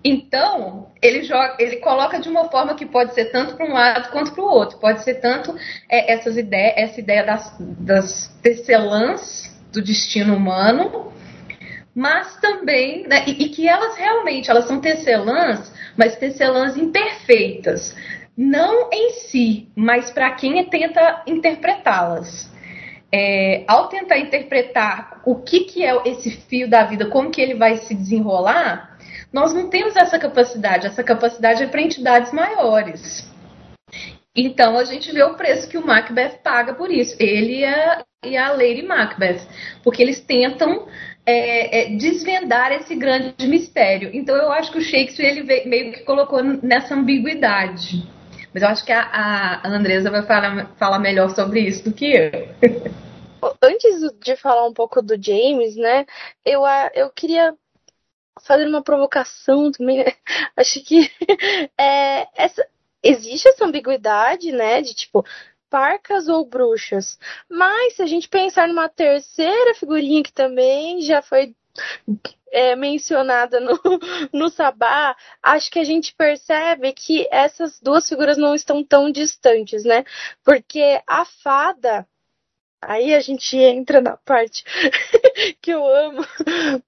Então, 0.05 0.91
ele 1.01 1.23
joga, 1.23 1.57
ele 1.61 1.77
coloca 1.77 2.19
de 2.19 2.29
uma 2.29 2.49
forma 2.51 2.75
que 2.75 2.85
pode 2.85 3.15
ser 3.15 3.27
tanto 3.27 3.55
para 3.55 3.67
um 3.67 3.73
lado 3.73 4.11
quanto 4.11 4.33
para 4.33 4.43
o 4.43 4.47
outro. 4.47 4.79
Pode 4.79 5.03
ser 5.05 5.15
tanto 5.15 5.55
é, 5.89 6.13
essas 6.13 6.37
ideias, 6.37 6.75
essa 6.77 7.01
ideia 7.01 7.25
das, 7.25 7.57
das 7.61 8.29
tecelãs 8.43 9.57
do 9.73 9.81
destino 9.81 10.37
humano, 10.37 11.13
mas 11.95 12.37
também, 12.37 13.07
né, 13.07 13.25
e, 13.27 13.45
e, 13.45 13.49
que 13.51 13.69
elas 13.69 13.97
realmente, 13.97 14.51
elas 14.51 14.67
são 14.67 14.81
tecelãs, 14.81 15.73
mas 15.97 16.17
tecelãs 16.17 16.77
imperfeitas. 16.77 17.95
Não 18.37 18.89
em 18.91 19.11
si, 19.11 19.69
mas 19.77 20.11
para 20.11 20.31
quem 20.33 20.65
tenta 20.65 21.23
interpretá-las. 21.27 22.51
É, 23.15 23.63
ao 23.69 23.89
tentar 23.89 24.19
interpretar 24.19 25.21
o 25.27 25.37
que, 25.37 25.61
que 25.61 25.85
é 25.85 25.95
esse 26.07 26.31
fio 26.31 26.69
da 26.69 26.83
vida, 26.85 27.11
como 27.11 27.31
que 27.31 27.43
ele 27.43 27.55
vai 27.55 27.77
se 27.77 27.95
desenrolar, 27.95 28.92
nós 29.33 29.55
não 29.55 29.69
temos 29.69 29.97
essa 29.97 30.19
capacidade. 30.19 30.87
Essa 30.87 31.03
capacidade 31.03 31.63
é 31.63 31.67
para 31.67 31.81
entidades 31.81 32.33
maiores. 32.33 33.31
Então 34.35 34.79
a 34.79 34.85
gente 34.85 35.13
vê 35.13 35.23
o 35.23 35.35
preço 35.35 35.69
que 35.69 35.79
o 35.79 35.87
Macbeth 35.87 36.41
paga 36.43 36.75
por 36.75 36.91
isso. 36.91 37.17
Ele 37.19 37.61
e 37.61 37.65
a, 37.65 38.05
e 38.25 38.37
a 38.37 38.53
Lady 38.53 38.83
Macbeth. 38.83 39.47
Porque 39.83 40.03
eles 40.03 40.21
tentam 40.21 40.87
é, 41.25 41.81
é, 41.81 41.97
desvendar 41.97 42.73
esse 42.73 42.95
grande 42.95 43.47
mistério. 43.47 44.11
Então 44.13 44.37
eu 44.37 44.51
acho 44.53 44.73
que 44.73 44.79
o 44.79 44.83
Shakespeare 44.83 45.29
ele 45.29 45.43
veio, 45.43 45.69
meio 45.69 45.93
que 45.93 46.05
colocou 46.05 46.43
nessa 46.43 46.95
ambiguidade. 46.95 48.07
Mas 48.53 48.63
eu 48.63 48.69
acho 48.69 48.85
que 48.85 48.93
a, 48.93 49.61
a 49.63 49.69
Andresa 49.69 50.11
vai 50.11 50.23
falar, 50.23 50.71
falar 50.79 50.99
melhor 50.99 51.31
sobre 51.31 51.61
isso 51.61 51.85
do 51.85 51.93
que 51.93 52.13
eu. 52.13 52.49
Antes 53.63 54.01
de 54.23 54.37
falar 54.37 54.67
um 54.67 54.73
pouco 54.73 55.03
do 55.03 55.21
James, 55.21 55.75
né, 55.75 56.07
eu, 56.45 56.63
eu 56.95 57.11
queria 57.11 57.53
fazer 58.41 58.67
uma 58.67 58.83
provocação 58.83 59.71
também. 59.71 60.05
Acho 60.57 60.83
que 60.85 61.11
é, 61.79 62.27
essa, 62.35 62.67
existe 63.03 63.49
essa 63.49 63.65
ambiguidade, 63.65 64.53
né, 64.53 64.81
de 64.81 64.95
tipo, 64.95 65.25
parcas 65.69 66.29
ou 66.29 66.45
bruxas. 66.45 67.19
Mas 67.49 67.97
se 67.97 68.03
a 68.03 68.07
gente 68.07 68.29
pensar 68.29 68.69
numa 68.69 68.89
terceira 68.89 69.75
figurinha 69.75 70.23
que 70.23 70.33
também 70.33 71.01
já 71.01 71.23
foi 71.23 71.55
é, 72.53 72.77
mencionada 72.77 73.59
no, 73.59 73.81
no 74.33 74.51
Sabá, 74.51 75.17
acho 75.43 75.71
que 75.71 75.79
a 75.79 75.85
gente 75.85 76.15
percebe 76.15 76.93
que 76.93 77.27
essas 77.31 77.81
duas 77.81 78.07
figuras 78.07 78.37
não 78.37 78.55
estão 78.55 78.85
tão 78.85 79.11
distantes, 79.11 79.85
né? 79.85 80.05
Porque 80.45 81.01
a 81.07 81.25
fada. 81.25 82.07
Aí 82.83 83.15
a 83.15 83.21
gente 83.21 83.57
entra 83.57 84.01
na 84.01 84.17
parte 84.17 84.65
que 85.63 85.71
eu 85.71 85.87
amo. 85.87 86.27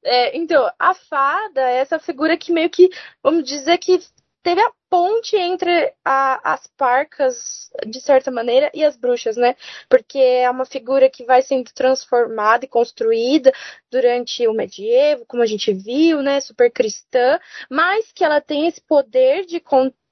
É, 0.02 0.36
então, 0.36 0.68
a 0.78 0.92
fada 0.92 1.60
é 1.60 1.76
essa 1.76 1.98
figura 2.00 2.36
que 2.36 2.52
meio 2.52 2.68
que, 2.68 2.90
vamos 3.22 3.44
dizer 3.44 3.78
que 3.78 4.00
teve 4.42 4.60
a 4.60 4.72
ponte 4.90 5.36
entre 5.36 5.94
a, 6.04 6.52
as 6.52 6.66
parcas, 6.76 7.70
de 7.86 8.00
certa 8.00 8.30
maneira, 8.30 8.70
e 8.74 8.84
as 8.84 8.96
bruxas, 8.96 9.36
né? 9.36 9.56
Porque 9.88 10.18
é 10.18 10.50
uma 10.50 10.66
figura 10.66 11.08
que 11.08 11.24
vai 11.24 11.42
sendo 11.42 11.72
transformada 11.72 12.64
e 12.64 12.68
construída 12.68 13.52
durante 13.90 14.46
o 14.46 14.52
medievo, 14.52 15.24
como 15.26 15.42
a 15.42 15.46
gente 15.46 15.72
viu, 15.72 16.22
né? 16.22 16.40
Super 16.40 16.70
cristã, 16.70 17.40
mas 17.70 18.12
que 18.12 18.22
ela 18.22 18.40
tem 18.40 18.66
esse 18.66 18.80
poder 18.82 19.46
de 19.46 19.60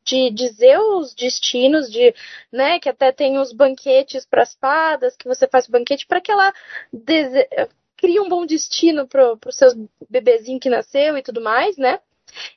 de 0.05 0.31
dizer 0.31 0.79
os 0.79 1.15
destinos, 1.15 1.91
de, 1.91 2.15
né, 2.53 2.79
que 2.79 2.89
até 2.89 3.13
tem 3.13 3.39
os 3.39 3.53
banquetes 3.53 4.25
para 4.27 4.43
as 4.43 4.55
fadas, 4.55 5.17
que 5.17 5.29
você 5.29 5.47
faz 5.47 5.67
banquete 5.67 6.07
para 6.07 6.21
que 6.21 6.31
ela 6.31 6.53
dese... 6.93 7.49
crie 7.97 8.21
um 8.21 8.29
bom 8.29 8.45
destino 8.45 9.07
para 9.07 9.39
os 9.47 9.57
seus 9.57 9.75
bebezinhos 10.11 10.61
que 10.61 10.71
nasceu 10.71 11.17
e 11.17 11.23
tudo 11.23 11.41
mais, 11.41 11.77
né? 11.77 12.01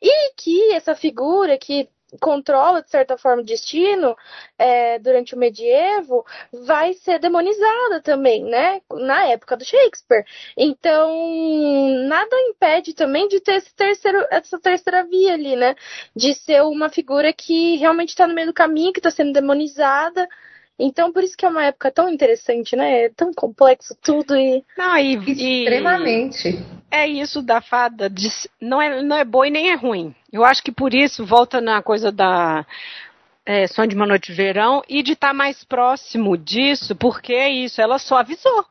E 0.01 0.33
que 0.35 0.71
essa 0.71 0.95
figura 0.95 1.57
que 1.57 1.89
controla, 2.19 2.81
de 2.81 2.89
certa 2.89 3.17
forma, 3.17 3.41
o 3.41 3.45
destino 3.45 4.15
é, 4.57 4.99
durante 4.99 5.35
o 5.35 5.37
medievo, 5.37 6.25
vai 6.51 6.93
ser 6.93 7.19
demonizada 7.19 8.01
também, 8.01 8.43
né? 8.43 8.81
Na 8.91 9.25
época 9.25 9.57
do 9.57 9.65
Shakespeare. 9.65 10.25
Então, 10.57 11.11
nada 12.07 12.35
impede 12.41 12.93
também 12.93 13.27
de 13.27 13.39
ter 13.39 13.61
terceiro, 13.75 14.25
essa 14.31 14.59
terceira 14.59 15.03
via 15.03 15.33
ali, 15.33 15.55
né? 15.55 15.75
De 16.15 16.33
ser 16.33 16.63
uma 16.63 16.89
figura 16.89 17.33
que 17.33 17.75
realmente 17.77 18.09
está 18.09 18.27
no 18.27 18.33
meio 18.33 18.47
do 18.47 18.53
caminho, 18.53 18.93
que 18.93 18.99
está 18.99 19.11
sendo 19.11 19.33
demonizada. 19.33 20.27
Então, 20.77 21.11
por 21.11 21.23
isso 21.23 21.37
que 21.37 21.45
é 21.45 21.49
uma 21.49 21.65
época 21.65 21.91
tão 21.91 22.09
interessante, 22.09 22.75
né? 22.75 23.05
É 23.05 23.09
tão 23.09 23.33
complexo 23.33 23.95
tudo 24.01 24.35
e. 24.35 24.63
Não, 24.77 24.97
e, 24.97 25.15
e... 25.15 25.59
Extremamente 25.63 26.57
é 26.95 27.05
isso 27.07 27.41
da 27.41 27.59
fada, 27.59 28.09
de, 28.09 28.29
não, 28.61 28.81
é, 28.81 29.01
não 29.01 29.17
é 29.17 29.25
boa 29.25 29.45
e 29.45 29.51
nem 29.51 29.69
é 29.69 29.75
ruim. 29.75 30.15
Eu 30.31 30.45
acho 30.45 30.63
que 30.63 30.71
por 30.71 30.93
isso, 30.93 31.25
volta 31.25 31.59
na 31.59 31.81
coisa 31.81 32.09
da 32.09 32.65
é, 33.45 33.67
Sonho 33.67 33.89
de 33.89 33.95
uma 33.95 34.07
Noite 34.07 34.31
de 34.31 34.37
Verão, 34.37 34.81
e 34.87 35.03
de 35.03 35.11
estar 35.11 35.29
tá 35.29 35.33
mais 35.33 35.63
próximo 35.63 36.37
disso, 36.37 36.95
porque 36.95 37.33
é 37.33 37.49
isso, 37.49 37.81
ela 37.81 37.99
só 37.99 38.17
avisou. 38.17 38.65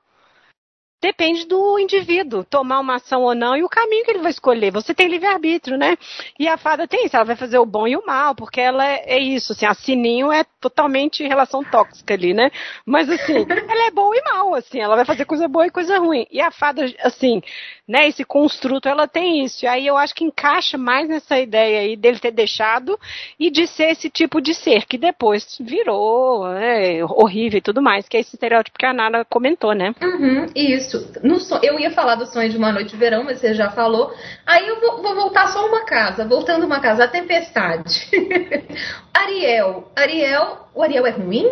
Depende 1.04 1.46
do 1.46 1.78
indivíduo 1.78 2.44
tomar 2.44 2.80
uma 2.80 2.94
ação 2.94 3.24
ou 3.24 3.34
não 3.34 3.54
e 3.54 3.62
o 3.62 3.68
caminho 3.68 4.02
que 4.06 4.10
ele 4.10 4.22
vai 4.22 4.30
escolher. 4.30 4.70
Você 4.70 4.94
tem 4.94 5.06
livre-arbítrio, 5.06 5.76
né? 5.76 5.98
E 6.38 6.48
a 6.48 6.56
fada 6.56 6.88
tem 6.88 7.04
isso, 7.04 7.14
ela 7.14 7.26
vai 7.26 7.36
fazer 7.36 7.58
o 7.58 7.66
bom 7.66 7.86
e 7.86 7.94
o 7.94 8.06
mal, 8.06 8.34
porque 8.34 8.58
ela 8.58 8.86
é, 8.86 9.04
é 9.04 9.18
isso, 9.18 9.52
assim, 9.52 9.66
a 9.66 9.74
sininho 9.74 10.32
é 10.32 10.44
totalmente 10.62 11.22
relação 11.22 11.62
tóxica 11.62 12.14
ali, 12.14 12.32
né? 12.32 12.50
Mas 12.86 13.10
assim, 13.10 13.34
ela 13.68 13.86
é 13.86 13.90
boa 13.90 14.16
e 14.16 14.22
mal, 14.22 14.54
assim, 14.54 14.80
ela 14.80 14.96
vai 14.96 15.04
fazer 15.04 15.26
coisa 15.26 15.46
boa 15.46 15.66
e 15.66 15.70
coisa 15.70 15.98
ruim. 15.98 16.26
E 16.30 16.40
a 16.40 16.50
fada, 16.50 16.90
assim, 17.02 17.42
né, 17.86 18.08
esse 18.08 18.24
construto, 18.24 18.88
ela 18.88 19.06
tem 19.06 19.44
isso. 19.44 19.66
E 19.66 19.68
aí 19.68 19.86
eu 19.86 19.98
acho 19.98 20.14
que 20.14 20.24
encaixa 20.24 20.78
mais 20.78 21.06
nessa 21.06 21.38
ideia 21.38 21.80
aí 21.80 21.96
dele 21.96 22.18
ter 22.18 22.30
deixado 22.30 22.98
e 23.38 23.50
de 23.50 23.66
ser 23.66 23.90
esse 23.90 24.08
tipo 24.08 24.40
de 24.40 24.54
ser, 24.54 24.86
que 24.86 24.96
depois 24.96 25.58
virou 25.60 26.48
é, 26.48 27.04
horrível 27.04 27.58
e 27.58 27.62
tudo 27.62 27.82
mais, 27.82 28.08
que 28.08 28.16
é 28.16 28.20
esse 28.20 28.34
estereótipo 28.36 28.78
que 28.78 28.86
a 28.86 28.92
Nara 28.94 29.22
comentou, 29.26 29.74
né? 29.74 29.94
Uhum, 30.02 30.46
isso. 30.54 30.93
No, 31.22 31.38
eu 31.62 31.78
ia 31.78 31.90
falar 31.90 32.14
do 32.16 32.26
sonho 32.26 32.48
de 32.48 32.56
uma 32.56 32.72
noite 32.72 32.90
de 32.90 32.96
verão, 32.96 33.24
mas 33.24 33.38
você 33.38 33.54
já 33.54 33.70
falou. 33.70 34.12
Aí 34.46 34.68
eu 34.68 34.80
vou, 34.80 35.02
vou 35.02 35.14
voltar 35.14 35.48
só 35.48 35.66
uma 35.66 35.84
casa, 35.84 36.26
voltando 36.26 36.64
uma 36.64 36.80
casa, 36.80 37.04
a 37.04 37.08
tempestade. 37.08 38.08
Ariel. 39.12 39.88
Ariel, 39.96 40.68
o 40.74 40.82
Ariel 40.82 41.06
é 41.06 41.10
ruim? 41.10 41.46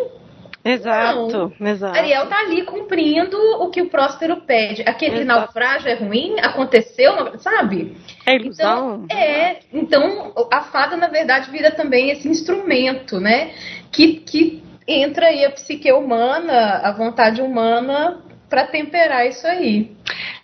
Exato, 0.65 1.53
Não. 1.59 1.69
exato. 1.69 1.99
Ariel 1.99 2.27
tá 2.27 2.39
ali 2.39 2.63
cumprindo 2.63 3.37
o 3.61 3.69
que 3.71 3.83
o 3.83 3.89
Próspero 3.89 4.43
pede. 4.43 4.83
Aquele 4.83 5.21
exato. 5.21 5.27
naufrágio 5.27 5.89
é 5.89 5.95
ruim, 5.95 6.39
aconteceu, 6.41 7.37
sabe? 7.39 7.97
É 8.25 8.37
ilusão. 8.37 9.05
Então, 9.05 9.19
é, 9.19 9.59
então 9.73 10.33
a 10.53 10.61
fada, 10.63 10.97
na 10.97 11.09
verdade, 11.09 11.51
vira 11.51 11.73
também 11.73 12.11
esse 12.11 12.29
instrumento, 12.29 13.19
né? 13.19 13.53
Que, 13.91 14.21
que 14.21 14.63
entra 14.87 15.27
aí 15.27 15.45
a 15.45 15.51
psique 15.51 15.91
humana, 15.93 16.81
a 16.85 16.93
vontade 16.93 17.43
humana 17.43 18.23
para 18.53 18.67
temperar 18.67 19.27
isso 19.27 19.47
aí. 19.47 19.97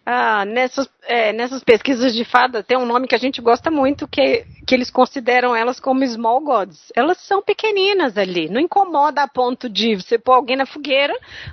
Ah, 0.07 0.47
nessas, 0.47 0.89
é, 1.03 1.31
nessas 1.35 1.63
pesquisas 1.63 2.15
de 2.15 2.25
fada 2.25 2.63
tem 2.63 2.79
um 2.79 2.87
nome 2.87 3.07
que 3.07 3.15
a 3.15 3.19
gente 3.19 3.43
gosta 3.43 3.71
muito, 3.71 4.09
que, 4.09 4.47
que 4.67 4.75
eles 4.75 4.91
consideram 4.91 5.55
elas 5.55 5.79
como 5.79 6.07
small 6.07 6.41
gods. 6.41 6.91
Elas 6.97 7.19
são 7.19 7.43
pequeninas 7.43 8.17
ali, 8.17 8.49
não 8.49 8.63
incomoda 8.63 9.23
a 9.23 9.29
ponto 9.29 9.69
de 9.69 9.97
você 9.97 10.19
pôr 10.19 10.33
alguém 10.33 10.57
na 10.57 10.65
fogueira, 10.65 11.13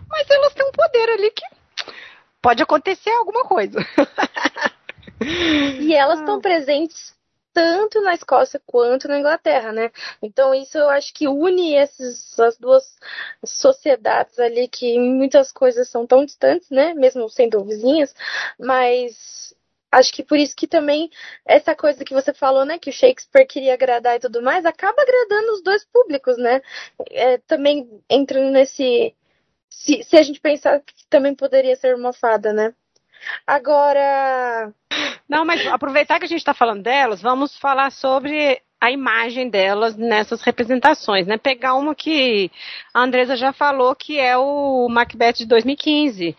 mas 0.10 0.30
elas 0.30 0.54
têm 0.54 0.66
um 0.66 0.72
poder 0.72 1.10
ali 1.10 1.30
que 1.32 1.44
pode 2.42 2.64
acontecer 2.64 3.10
alguma 3.10 3.44
coisa. 3.44 3.86
e 5.82 5.94
elas 5.94 6.20
estão 6.24 6.40
presentes 6.40 7.15
tanto 7.56 8.02
na 8.02 8.14
Escócia 8.14 8.62
quanto 8.66 9.08
na 9.08 9.18
Inglaterra, 9.18 9.72
né? 9.72 9.90
Então 10.22 10.54
isso 10.54 10.78
eu 10.78 10.90
acho 10.90 11.14
que 11.14 11.28
une 11.28 11.74
essas 11.74 12.38
as 12.40 12.58
duas 12.58 12.98
sociedades 13.46 14.38
ali 14.40 14.68
que 14.68 15.00
muitas 15.00 15.52
coisas 15.54 15.88
são 15.90 16.06
tão 16.06 16.26
distantes, 16.26 16.70
né? 16.70 16.94
Mesmo 16.94 17.30
sendo 17.30 17.64
vizinhas, 17.64 18.14
mas 18.60 19.56
acho 19.92 20.12
que 20.14 20.24
por 20.24 20.38
isso 20.38 20.56
que 20.56 20.68
também 20.68 21.10
essa 21.46 21.74
coisa 21.76 22.04
que 22.04 22.14
você 22.14 22.34
falou, 22.34 22.66
né, 22.66 22.78
que 22.78 22.90
o 22.90 22.94
Shakespeare 22.94 23.48
queria 23.48 23.74
agradar 23.74 24.18
e 24.18 24.20
tudo 24.20 24.42
mais, 24.42 24.66
acaba 24.66 25.02
agradando 25.02 25.54
os 25.54 25.64
dois 25.64 25.86
públicos, 25.86 26.38
né? 26.38 26.62
É, 27.12 27.38
também 27.40 27.90
entrando 28.10 28.52
nesse 28.52 29.16
se, 29.70 30.04
se 30.04 30.18
a 30.18 30.24
gente 30.24 30.40
pensar 30.42 30.82
que 30.82 31.08
também 31.10 31.36
poderia 31.36 31.76
ser 31.76 31.96
uma 31.96 32.14
fada, 32.14 32.54
né? 32.54 32.74
Agora. 33.46 34.74
Não, 35.28 35.46
mas 35.46 35.66
aproveitar 35.68 36.20
que 36.20 36.26
a 36.26 36.28
gente 36.28 36.40
está 36.40 36.54
falando 36.54 36.84
delas, 36.84 37.22
vamos 37.22 37.58
falar 37.58 37.92
sobre 37.92 38.62
a 38.80 38.92
imagem 38.92 39.50
delas 39.50 39.96
nessas 39.96 40.42
representações, 40.42 41.26
né? 41.26 41.38
Pegar 41.38 41.76
uma 41.76 41.96
que 41.96 42.52
a 42.94 43.02
Andresa 43.02 43.36
já 43.36 43.52
falou, 43.52 43.96
que 43.96 44.20
é 44.20 44.38
o 44.38 44.88
Macbeth 44.90 45.34
de 45.38 45.46
2015, 45.48 46.36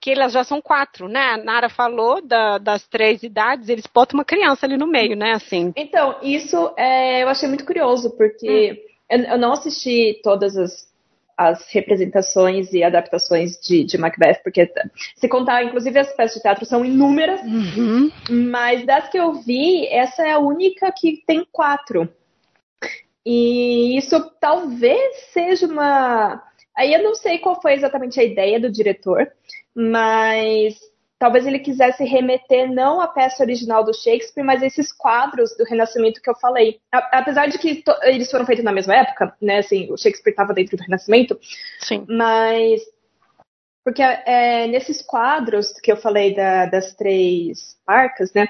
que 0.00 0.10
elas 0.10 0.32
já 0.32 0.42
são 0.42 0.62
quatro, 0.62 1.08
né? 1.08 1.20
A 1.20 1.36
Nara 1.36 1.68
falou 1.68 2.22
da, 2.22 2.56
das 2.56 2.86
três 2.86 3.22
idades, 3.22 3.68
eles 3.68 3.86
botam 3.86 4.18
uma 4.18 4.24
criança 4.24 4.64
ali 4.64 4.78
no 4.78 4.86
meio, 4.86 5.14
né? 5.14 5.32
Assim. 5.32 5.72
Então, 5.76 6.16
isso 6.22 6.72
é, 6.76 7.22
eu 7.22 7.28
achei 7.28 7.48
muito 7.48 7.66
curioso, 7.66 8.16
porque 8.16 8.82
hum. 9.10 9.16
eu, 9.18 9.24
eu 9.24 9.38
não 9.38 9.52
assisti 9.52 10.18
todas 10.22 10.56
as 10.56 10.89
as 11.40 11.72
representações 11.72 12.70
e 12.74 12.84
adaptações 12.84 13.58
de, 13.58 13.82
de 13.82 13.96
Macbeth, 13.96 14.42
porque 14.44 14.70
se 15.16 15.26
contar, 15.26 15.64
inclusive 15.64 15.98
as 15.98 16.12
peças 16.12 16.34
de 16.34 16.42
teatro 16.42 16.66
são 16.66 16.84
inúmeras, 16.84 17.40
uhum. 17.40 18.10
mas 18.28 18.84
das 18.84 19.08
que 19.08 19.18
eu 19.18 19.32
vi, 19.32 19.86
essa 19.86 20.22
é 20.22 20.32
a 20.32 20.38
única 20.38 20.92
que 20.92 21.22
tem 21.26 21.46
quatro. 21.50 22.06
E 23.24 23.96
isso 23.96 24.20
talvez 24.38 25.16
seja 25.32 25.66
uma. 25.66 26.42
Aí 26.76 26.92
eu 26.92 27.02
não 27.02 27.14
sei 27.14 27.38
qual 27.38 27.58
foi 27.62 27.72
exatamente 27.72 28.20
a 28.20 28.24
ideia 28.24 28.60
do 28.60 28.70
diretor, 28.70 29.26
mas 29.74 30.78
talvez 31.20 31.46
ele 31.46 31.58
quisesse 31.58 32.02
remeter 32.02 32.72
não 32.72 32.98
à 32.98 33.06
peça 33.06 33.42
original 33.42 33.84
do 33.84 33.94
Shakespeare, 33.94 34.42
mas 34.42 34.62
a 34.62 34.66
esses 34.66 34.90
quadros 34.90 35.54
do 35.54 35.64
Renascimento 35.64 36.20
que 36.22 36.30
eu 36.30 36.34
falei. 36.34 36.80
A, 36.90 37.18
apesar 37.18 37.46
de 37.46 37.58
que 37.58 37.84
eles 38.04 38.30
foram 38.30 38.46
feitos 38.46 38.64
na 38.64 38.72
mesma 38.72 38.96
época, 38.96 39.36
né? 39.40 39.58
Assim, 39.58 39.92
o 39.92 39.98
Shakespeare 39.98 40.32
estava 40.32 40.54
dentro 40.54 40.78
do 40.78 40.82
Renascimento. 40.82 41.38
Sim. 41.80 42.06
Mas 42.08 42.80
porque 43.84 44.02
é, 44.02 44.66
nesses 44.66 45.02
quadros 45.02 45.72
que 45.80 45.92
eu 45.92 45.96
falei 45.96 46.34
da, 46.34 46.66
das 46.66 46.94
três 46.94 47.76
arcas, 47.86 48.32
né? 48.32 48.48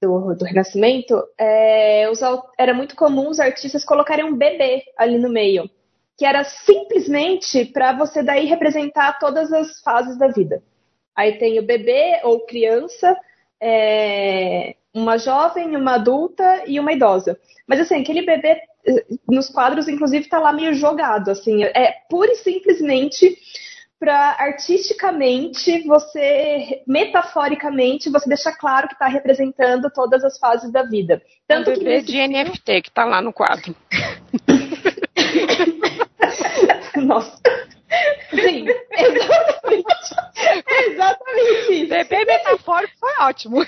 Do, 0.00 0.34
do 0.34 0.44
Renascimento, 0.44 1.20
é, 1.36 2.08
os, 2.08 2.20
era 2.56 2.72
muito 2.72 2.94
comum 2.94 3.28
os 3.28 3.40
artistas 3.40 3.84
colocarem 3.84 4.24
um 4.24 4.36
bebê 4.36 4.84
ali 4.96 5.18
no 5.18 5.28
meio, 5.28 5.68
que 6.16 6.24
era 6.24 6.44
simplesmente 6.44 7.64
para 7.64 7.92
você 7.92 8.22
daí 8.22 8.46
representar 8.46 9.18
todas 9.18 9.52
as 9.52 9.80
fases 9.80 10.16
da 10.18 10.28
vida. 10.28 10.62
Aí 11.16 11.38
tem 11.38 11.58
o 11.58 11.66
bebê 11.66 12.20
ou 12.24 12.40
criança, 12.46 13.16
é, 13.60 14.74
uma 14.92 15.18
jovem, 15.18 15.76
uma 15.76 15.94
adulta 15.94 16.64
e 16.66 16.78
uma 16.78 16.92
idosa. 16.92 17.38
Mas 17.66 17.80
assim, 17.80 18.00
aquele 18.00 18.22
bebê 18.22 18.60
nos 19.28 19.48
quadros, 19.48 19.88
inclusive, 19.88 20.24
está 20.24 20.38
lá 20.38 20.52
meio 20.52 20.74
jogado, 20.74 21.30
assim, 21.30 21.64
é 21.64 21.94
pura 22.08 22.30
e 22.32 22.36
simplesmente 22.36 23.38
para 23.98 24.36
artisticamente 24.38 25.82
você, 25.86 26.82
metaforicamente, 26.86 28.10
você 28.10 28.28
deixar 28.28 28.52
claro 28.52 28.86
que 28.86 28.92
está 28.94 29.06
representando 29.06 29.90
todas 29.90 30.22
as 30.22 30.38
fases 30.38 30.70
da 30.70 30.82
vida. 30.82 31.22
Tanto 31.48 31.70
um 31.70 31.74
bebê 31.74 32.02
que 32.02 32.12
de 32.12 32.28
NFT 32.28 32.82
que 32.82 32.88
está 32.90 33.06
lá 33.06 33.22
no 33.22 33.32
quadro. 33.32 33.74
Nossa. 36.96 37.40
Sim, 38.30 38.66
exatamente. 38.92 40.14
exatamente 40.90 41.72
isso. 41.72 41.88
Bebê 41.88 42.24
metafórico 42.24 42.94
foi 42.98 43.12
ótimo. 43.20 43.62
e 43.62 43.66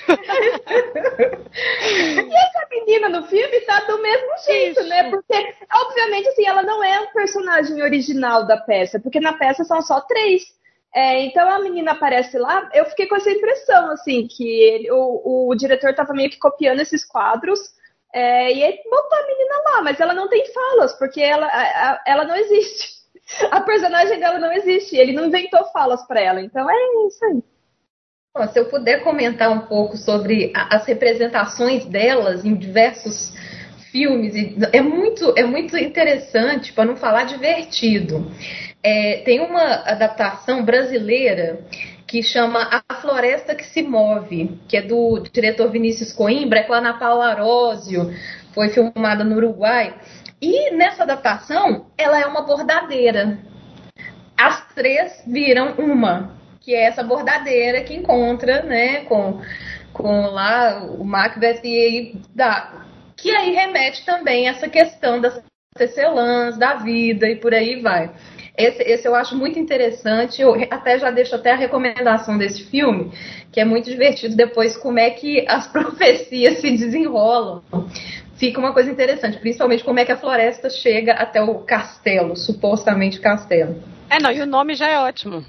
essa 2.35 2.67
menina 2.71 3.09
no 3.09 3.25
filme 3.27 3.61
tá 3.61 3.81
do 3.81 4.01
mesmo 4.01 4.29
jeito, 4.45 4.81
isso. 4.81 4.89
né? 4.89 5.11
Porque, 5.11 5.55
obviamente, 5.73 6.29
assim, 6.29 6.47
ela 6.47 6.63
não 6.63 6.83
é 6.83 7.01
um 7.01 7.13
personagem 7.13 7.83
original 7.83 8.47
da 8.47 8.57
peça, 8.57 9.01
porque 9.01 9.21
na 9.21 9.33
peça 9.35 9.65
são 9.65 9.81
só 9.83 10.01
três. 10.01 10.55
É, 10.95 11.21
então 11.25 11.49
a 11.51 11.59
menina 11.59 11.93
aparece 11.93 12.39
lá, 12.39 12.71
eu 12.73 12.87
fiquei 12.87 13.07
com 13.07 13.17
essa 13.17 13.31
impressão, 13.31 13.91
assim, 13.91 14.27
que 14.27 14.49
ele, 14.49 14.91
o, 14.91 15.49
o 15.51 15.55
diretor 15.55 15.91
estava 15.91 16.15
meio 16.15 16.31
que 16.31 16.39
copiando 16.39 16.81
esses 16.81 17.05
quadros 17.05 17.61
é, 18.15 18.51
e 18.51 18.63
ele 18.63 18.81
botou 18.89 19.19
a 19.19 19.27
menina 19.27 19.55
lá, 19.67 19.83
mas 19.83 20.01
ela 20.01 20.15
não 20.15 20.27
tem 20.27 20.43
falas, 20.47 20.95
porque 20.95 21.21
ela, 21.21 21.47
a, 21.47 22.03
ela 22.07 22.25
não 22.25 22.35
existe 22.35 22.97
a 23.51 23.61
personagem 23.61 24.19
dela 24.19 24.39
não 24.39 24.53
existe. 24.53 24.97
Ele 24.97 25.13
não 25.13 25.27
inventou 25.27 25.65
falas 25.67 26.07
para 26.07 26.21
ela. 26.21 26.41
Então 26.41 26.69
é 26.71 27.07
isso 27.07 27.25
aí. 27.25 27.43
Bom, 28.37 28.47
se 28.49 28.59
eu 28.59 28.67
puder 28.67 29.03
comentar 29.03 29.51
um 29.51 29.61
pouco 29.61 29.97
sobre 29.97 30.53
as 30.55 30.85
representações 30.85 31.87
delas 31.87 32.45
em 32.45 32.55
diversos 32.55 33.33
filmes, 33.91 34.35
é 34.73 34.83
muito, 34.83 35.33
é 35.39 35.45
muito 35.45 35.75
interessante, 35.79 36.73
para 36.73 36.85
não 36.85 36.97
falar 36.97 37.25
divertido. 37.25 38.31
É, 38.83 39.23
tem 39.25 39.41
uma 39.41 39.63
adaptação 39.87 40.63
brasileira 40.63 41.61
que 42.07 42.23
chama 42.23 42.83
A 42.89 42.95
Floresta 42.97 43.55
que 43.55 43.65
se 43.65 43.83
Move, 43.83 44.61
que 44.69 44.77
é 44.77 44.83
do 44.83 45.19
diretor 45.33 45.71
Vinícius 45.71 46.13
Coimbra, 46.13 46.61
é 46.61 46.63
com 46.63 46.75
a 46.75 46.79
Ana 46.79 46.99
Paula 46.99 47.27
Arósio, 47.29 48.15
foi 48.53 48.69
filmada 48.69 49.25
no 49.25 49.37
Uruguai. 49.37 49.95
E 50.49 50.71
nessa 50.71 51.03
adaptação, 51.03 51.87
ela 51.99 52.21
é 52.21 52.25
uma 52.25 52.43
bordadeira. 52.43 53.37
As 54.39 54.65
três 54.77 55.25
viram 55.27 55.73
uma, 55.73 56.37
que 56.61 56.73
é 56.73 56.85
essa 56.85 57.03
bordadeira 57.03 57.83
que 57.83 57.97
encontra, 57.97 58.63
né, 58.63 59.01
com, 59.07 59.41
com 59.93 60.27
lá 60.27 60.85
o 60.85 61.03
Macbeth 61.05 61.63
e 61.65 61.81
aí 61.81 62.21
dá. 62.33 62.85
Que 63.17 63.35
aí 63.35 63.57
remete 63.57 64.07
também 64.07 64.47
a 64.47 64.53
essa 64.53 64.69
questão 64.69 65.21
das 65.21 65.43
tecelãs, 65.77 66.57
da 66.57 66.75
vida 66.75 67.29
e 67.29 67.35
por 67.35 67.53
aí 67.53 67.81
vai. 67.83 68.13
Esse, 68.57 68.85
esse, 68.85 69.09
eu 69.09 69.17
acho 69.17 69.35
muito 69.35 69.59
interessante. 69.59 70.41
Eu 70.41 70.55
até 70.71 70.97
já 70.97 71.11
deixo 71.11 71.35
até 71.35 71.55
a 71.55 71.57
recomendação 71.57 72.39
desse 72.39 72.63
filme, 72.71 73.11
que 73.51 73.59
é 73.59 73.65
muito 73.65 73.91
divertido 73.91 74.37
depois 74.37 74.77
como 74.77 75.01
é 75.01 75.11
que 75.11 75.45
as 75.49 75.67
profecias 75.73 76.61
se 76.61 76.71
desenrolam 76.71 77.65
fica 78.37 78.61
uma 78.61 78.73
coisa 78.73 78.91
interessante, 78.91 79.39
principalmente 79.39 79.85
como 79.85 79.99
é 79.99 80.05
que 80.05 80.13
a 80.13 80.17
floresta 80.17 80.71
chega 80.71 81.13
até 81.13 81.43
o 81.43 81.61
castelo, 81.61 82.37
supostamente 82.37 83.21
castelo. 83.21 83.83
É, 84.09 84.21
não, 84.21 84.31
e 84.31 84.41
o 84.41 84.47
nome 84.47 84.75
já 84.75 84.89
é 84.89 84.99
ótimo. 84.99 85.45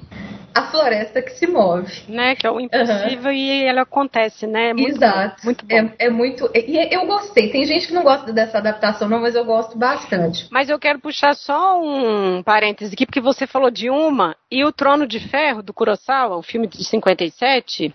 a 0.53 0.71
floresta 0.71 1.21
que 1.21 1.31
se 1.31 1.45
move. 1.45 1.91
Né, 2.07 2.35
que 2.35 2.47
é 2.47 2.51
o 2.51 2.59
impossível 2.59 3.31
uhum. 3.31 3.37
e 3.37 3.63
ela 3.63 3.81
acontece, 3.81 4.47
né? 4.47 4.69
É 4.69 4.73
muito 4.73 4.95
Exato. 4.95 5.35
Bom, 5.37 5.45
muito 5.45 5.65
bom. 5.65 5.75
É, 5.75 5.93
é 5.99 6.09
muito. 6.09 6.49
E 6.55 6.95
eu 6.95 7.05
gostei. 7.05 7.49
Tem 7.49 7.63
gente 7.63 7.87
que 7.87 7.93
não 7.93 8.03
gosta 8.03 8.33
dessa 8.33 8.57
adaptação, 8.57 9.07
não, 9.07 9.21
mas 9.21 9.35
eu 9.35 9.45
gosto 9.45 9.77
bastante. 9.77 10.47
Mas 10.49 10.69
eu 10.69 10.79
quero 10.79 10.99
puxar 10.99 11.35
só 11.35 11.79
um 11.79 12.41
parêntese 12.41 12.93
aqui, 12.93 13.05
porque 13.05 13.21
você 13.21 13.45
falou 13.45 13.69
de 13.69 13.89
uma 13.89 14.35
e 14.51 14.65
o 14.65 14.71
Trono 14.71 15.05
de 15.05 15.19
Ferro 15.19 15.61
do 15.61 15.73
Kurosawa, 15.73 16.37
o 16.37 16.43
filme 16.43 16.67
de 16.67 16.83
57. 16.83 17.93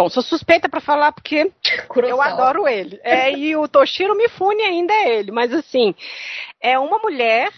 Bom, 0.00 0.08
sou 0.08 0.22
suspeita 0.22 0.66
para 0.66 0.80
falar 0.80 1.12
porque 1.12 1.52
Kurosawa. 1.86 2.10
eu 2.10 2.22
adoro 2.22 2.66
ele. 2.66 2.98
É, 3.04 3.30
e 3.36 3.54
o 3.54 3.68
Toshiro 3.68 4.16
Mifune 4.16 4.62
ainda 4.62 4.94
é 4.94 5.18
ele, 5.18 5.30
mas 5.30 5.52
assim, 5.52 5.94
é 6.58 6.78
uma 6.78 6.98
mulher 6.98 7.52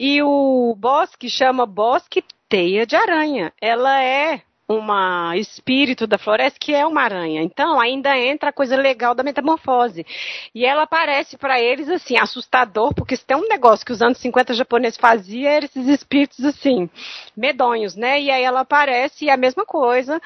e 0.00 0.22
o 0.22 0.74
bosque 0.78 1.28
chama 1.28 1.66
Bosque 1.66 2.24
Teia 2.48 2.86
de 2.86 2.96
Aranha. 2.96 3.52
Ela 3.60 4.02
é 4.02 4.40
uma 4.66 5.36
espírito 5.36 6.06
da 6.06 6.16
floresta 6.16 6.58
que 6.58 6.74
é 6.74 6.86
uma 6.86 7.02
aranha. 7.02 7.42
Então 7.42 7.78
ainda 7.78 8.18
entra 8.18 8.48
a 8.48 8.54
coisa 8.54 8.74
legal 8.74 9.14
da 9.14 9.22
metamorfose. 9.22 10.06
E 10.54 10.64
ela 10.64 10.84
aparece 10.84 11.36
para 11.36 11.60
eles 11.60 11.90
assim, 11.90 12.16
assustador, 12.18 12.94
porque 12.94 13.16
se 13.16 13.26
tem 13.26 13.36
um 13.36 13.48
negócio 13.48 13.84
que 13.84 13.92
os 13.92 14.00
anos 14.00 14.16
50 14.16 14.54
japoneses 14.54 14.98
faziam, 14.98 15.52
eram 15.52 15.66
esses 15.66 15.86
espíritos 15.88 16.42
assim, 16.42 16.88
medonhos, 17.36 17.94
né? 17.94 18.18
E 18.18 18.30
aí 18.30 18.42
ela 18.42 18.60
aparece 18.60 19.26
e 19.26 19.28
é 19.28 19.32
a 19.34 19.36
mesma 19.36 19.66
coisa 19.66 20.18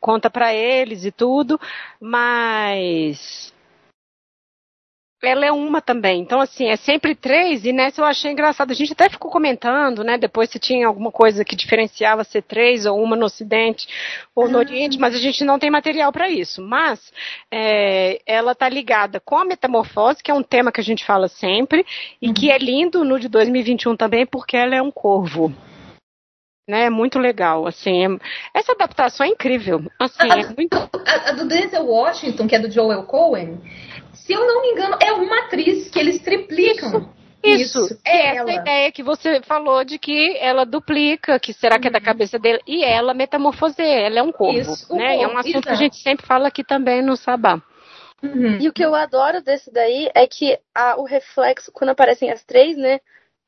conta 0.00 0.30
para 0.30 0.54
eles 0.54 1.04
e 1.04 1.10
tudo, 1.10 1.60
mas 2.00 3.52
ela 5.22 5.44
é 5.44 5.50
uma 5.50 5.80
também. 5.80 6.20
Então, 6.20 6.40
assim, 6.40 6.66
é 6.68 6.76
sempre 6.76 7.14
três, 7.14 7.64
e 7.64 7.72
nessa 7.72 8.00
eu 8.00 8.04
achei 8.04 8.30
engraçado. 8.30 8.70
A 8.70 8.74
gente 8.74 8.92
até 8.92 9.08
ficou 9.08 9.30
comentando, 9.30 10.04
né, 10.04 10.16
depois 10.16 10.50
se 10.50 10.58
tinha 10.58 10.86
alguma 10.86 11.10
coisa 11.10 11.44
que 11.44 11.56
diferenciava 11.56 12.22
ser 12.22 12.42
três 12.42 12.86
ou 12.86 13.02
uma 13.02 13.16
no 13.16 13.26
Ocidente 13.26 13.88
ou 14.34 14.48
no 14.48 14.58
ah. 14.58 14.60
Oriente, 14.60 14.98
mas 14.98 15.14
a 15.14 15.18
gente 15.18 15.44
não 15.44 15.58
tem 15.58 15.70
material 15.70 16.12
para 16.12 16.30
isso. 16.30 16.62
Mas 16.62 17.12
é, 17.50 18.20
ela 18.26 18.54
tá 18.54 18.68
ligada 18.68 19.18
com 19.18 19.36
a 19.36 19.44
metamorfose, 19.44 20.22
que 20.22 20.30
é 20.30 20.34
um 20.34 20.42
tema 20.42 20.70
que 20.70 20.80
a 20.80 20.84
gente 20.84 21.04
fala 21.04 21.26
sempre, 21.26 21.84
e 22.22 22.28
uhum. 22.28 22.34
que 22.34 22.50
é 22.50 22.58
lindo 22.58 23.04
no 23.04 23.18
de 23.18 23.28
2021 23.28 23.96
também, 23.96 24.24
porque 24.24 24.56
ela 24.56 24.76
é 24.76 24.82
um 24.82 24.90
corvo 24.90 25.52
né? 26.68 26.84
É 26.84 26.90
muito 26.90 27.18
legal, 27.18 27.66
assim. 27.66 28.04
É... 28.04 28.18
Essa 28.58 28.72
adaptação 28.72 29.26
é 29.26 29.30
incrível. 29.30 29.82
Assim, 29.98 30.30
a, 30.30 30.38
é 30.38 30.54
muito... 30.54 30.74
a, 30.76 31.30
a, 31.30 31.32
do 31.32 31.48
Denzel 31.48 31.86
Washington, 31.86 32.46
que 32.46 32.54
é 32.54 32.58
do 32.58 32.70
Joel 32.70 33.04
Cohen, 33.04 33.58
se 34.12 34.34
eu 34.34 34.46
não 34.46 34.60
me 34.60 34.68
engano, 34.72 34.96
é 35.02 35.10
uma 35.12 35.46
atriz 35.46 35.88
que 35.88 35.98
eles 35.98 36.20
triplicam. 36.20 37.10
Isso, 37.42 37.86
Isso 37.86 38.00
é 38.04 38.36
essa 38.36 38.40
ela. 38.40 38.52
ideia 38.52 38.92
que 38.92 39.02
você 39.02 39.40
falou 39.42 39.84
de 39.84 39.96
que 39.98 40.36
ela 40.38 40.66
duplica, 40.66 41.38
que 41.38 41.52
será 41.52 41.78
que 41.78 41.86
é 41.86 41.90
da 41.90 41.98
uhum. 41.98 42.04
cabeça 42.04 42.38
dele, 42.38 42.60
e 42.66 42.84
ela 42.84 43.14
metamorfoseia, 43.14 44.06
ela 44.06 44.18
é 44.18 44.22
um 44.22 44.32
corpo, 44.32 44.58
Isso, 44.58 44.94
né? 44.94 45.16
Corpo, 45.16 45.22
é 45.22 45.26
um 45.28 45.38
assunto 45.38 45.54
exato. 45.54 45.66
que 45.66 45.72
a 45.72 45.76
gente 45.76 45.96
sempre 45.96 46.26
fala 46.26 46.48
aqui 46.48 46.64
também 46.64 47.00
no 47.00 47.16
Sabá. 47.16 47.62
Uhum. 48.22 48.58
E 48.60 48.68
o 48.68 48.72
que 48.72 48.84
eu 48.84 48.94
adoro 48.94 49.40
desse 49.40 49.72
daí 49.72 50.10
é 50.14 50.26
que 50.26 50.58
a, 50.74 50.96
o 51.00 51.04
reflexo, 51.04 51.70
quando 51.72 51.90
aparecem 51.90 52.30
as 52.30 52.42
três, 52.42 52.76
né? 52.76 52.98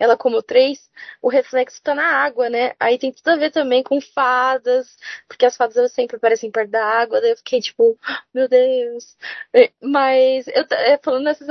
Ela 0.01 0.17
como 0.17 0.43
três, 0.43 0.91
o 1.23 1.29
reflexo 1.29 1.77
está 1.77 1.95
na 1.95 2.07
água, 2.07 2.49
né? 2.49 2.73
Aí 2.81 2.99
tem 2.99 3.13
tudo 3.13 3.29
a 3.29 3.37
ver 3.37 3.51
também 3.53 3.83
com 3.83 4.01
fadas, 4.01 4.97
porque 5.29 5.45
as 5.47 5.57
fadas 5.57 5.93
sempre 5.93 6.17
aparecem 6.17 6.51
perto 6.51 6.71
da 6.71 6.85
água, 6.85 7.21
daí 7.21 7.31
eu 7.31 7.37
fiquei 7.37 7.61
tipo, 7.61 7.99
meu 8.35 8.49
Deus. 8.49 9.17
É, 9.55 9.71
mas 9.83 10.47
eu 10.49 10.65
é, 10.73 10.99
falando 10.99 11.25
nessas 11.25 11.49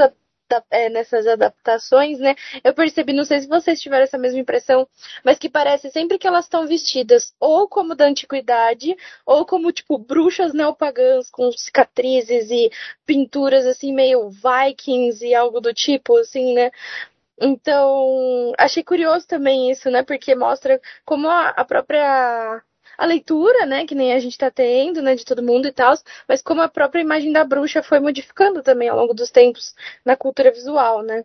é, 0.71 0.89
nessas 0.89 1.27
adaptações, 1.27 2.19
né? 2.19 2.35
Eu 2.63 2.73
percebi, 2.73 3.13
não 3.13 3.23
sei 3.23 3.41
se 3.41 3.47
vocês 3.47 3.79
tiveram 3.79 4.03
essa 4.03 4.17
mesma 4.17 4.39
impressão, 4.39 4.87
mas 5.23 5.37
que 5.37 5.49
parece 5.49 5.91
sempre 5.91 6.17
que 6.17 6.27
elas 6.27 6.45
estão 6.45 6.65
vestidas 6.67 7.33
ou 7.39 7.67
como 7.67 7.95
da 7.95 8.05
antiguidade, 8.05 8.95
ou 9.25 9.45
como, 9.45 9.71
tipo, 9.71 9.97
bruxas 9.97 10.53
neopagãs 10.53 11.29
com 11.29 11.51
cicatrizes 11.51 12.49
e 12.49 12.71
pinturas, 13.05 13.65
assim, 13.65 13.93
meio 13.93 14.29
vikings 14.29 15.23
e 15.23 15.35
algo 15.35 15.61
do 15.61 15.73
tipo, 15.73 16.17
assim, 16.17 16.55
né? 16.55 16.71
Então, 17.41 18.53
achei 18.57 18.83
curioso 18.83 19.27
também 19.27 19.71
isso, 19.71 19.89
né? 19.89 20.03
Porque 20.03 20.35
mostra 20.35 20.79
como 21.05 21.29
a, 21.29 21.63
própria 21.65 22.61
a 22.97 23.05
leitura, 23.05 23.65
né, 23.65 23.85
que 23.85 23.95
nem 23.95 24.13
a 24.13 24.19
gente 24.19 24.33
está 24.33 24.51
tendo, 24.51 25.01
né, 25.01 25.15
de 25.15 25.23
todo 25.23 25.41
mundo 25.41 25.67
e 25.67 25.71
tal, 25.71 25.95
mas 26.27 26.41
como 26.41 26.61
a 26.61 26.67
própria 26.67 27.01
imagem 27.01 27.31
da 27.31 27.45
bruxa 27.45 27.81
foi 27.81 27.99
modificando 27.99 28.61
também 28.61 28.89
ao 28.89 28.97
longo 28.97 29.13
dos 29.13 29.31
tempos 29.31 29.73
na 30.03 30.17
cultura 30.17 30.51
visual, 30.51 31.01
né? 31.01 31.23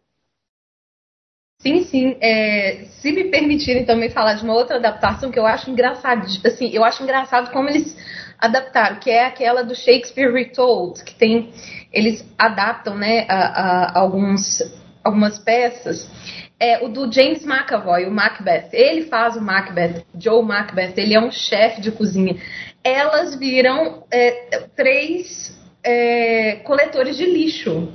Sim, 1.58 1.82
sim. 1.82 2.16
É, 2.20 2.84
se 2.84 3.10
me 3.10 3.24
permitirem 3.30 3.84
também 3.84 4.10
falar 4.10 4.34
de 4.34 4.44
uma 4.44 4.54
outra 4.54 4.76
adaptação 4.76 5.30
que 5.30 5.38
eu 5.38 5.46
acho 5.46 5.70
engraçado, 5.70 6.26
assim, 6.44 6.70
eu 6.72 6.84
acho 6.84 7.02
engraçado 7.02 7.50
como 7.50 7.68
eles 7.68 7.96
adaptaram, 8.38 8.96
que 8.96 9.10
é 9.10 9.24
aquela 9.24 9.64
do 9.64 9.74
Shakespeare 9.74 10.30
Retold, 10.32 11.02
que 11.02 11.14
tem, 11.14 11.52
eles 11.92 12.24
adaptam, 12.38 12.94
né, 12.94 13.24
a, 13.28 13.96
a 13.96 13.98
alguns 13.98 14.60
algumas 15.04 15.38
peças, 15.38 16.10
é 16.58 16.82
o 16.82 16.88
do 16.88 17.12
James 17.12 17.44
McAvoy, 17.44 18.06
o 18.06 18.10
Macbeth. 18.10 18.70
Ele 18.72 19.02
faz 19.02 19.36
o 19.36 19.40
Macbeth, 19.40 20.04
Joe 20.18 20.42
Macbeth, 20.42 20.94
ele 20.96 21.14
é 21.14 21.20
um 21.20 21.30
chefe 21.30 21.80
de 21.80 21.92
cozinha. 21.92 22.36
Elas 22.82 23.34
viram 23.36 24.04
é, 24.10 24.66
três 24.74 25.60
é, 25.82 26.56
coletores 26.64 27.16
de 27.16 27.26
lixo. 27.26 27.92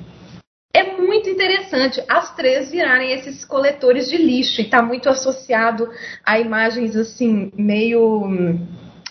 É 0.71 0.83
muito 0.97 1.27
interessante 1.27 2.01
as 2.07 2.35
três 2.35 2.69
virarem 2.69 3.11
esses 3.11 3.43
coletores 3.43 4.07
de 4.07 4.17
lixo 4.17 4.61
e 4.61 4.65
está 4.65 4.83
muito 4.83 5.09
associado 5.09 5.89
a 6.23 6.39
imagens 6.39 6.95
assim, 6.95 7.51
meio 7.55 8.59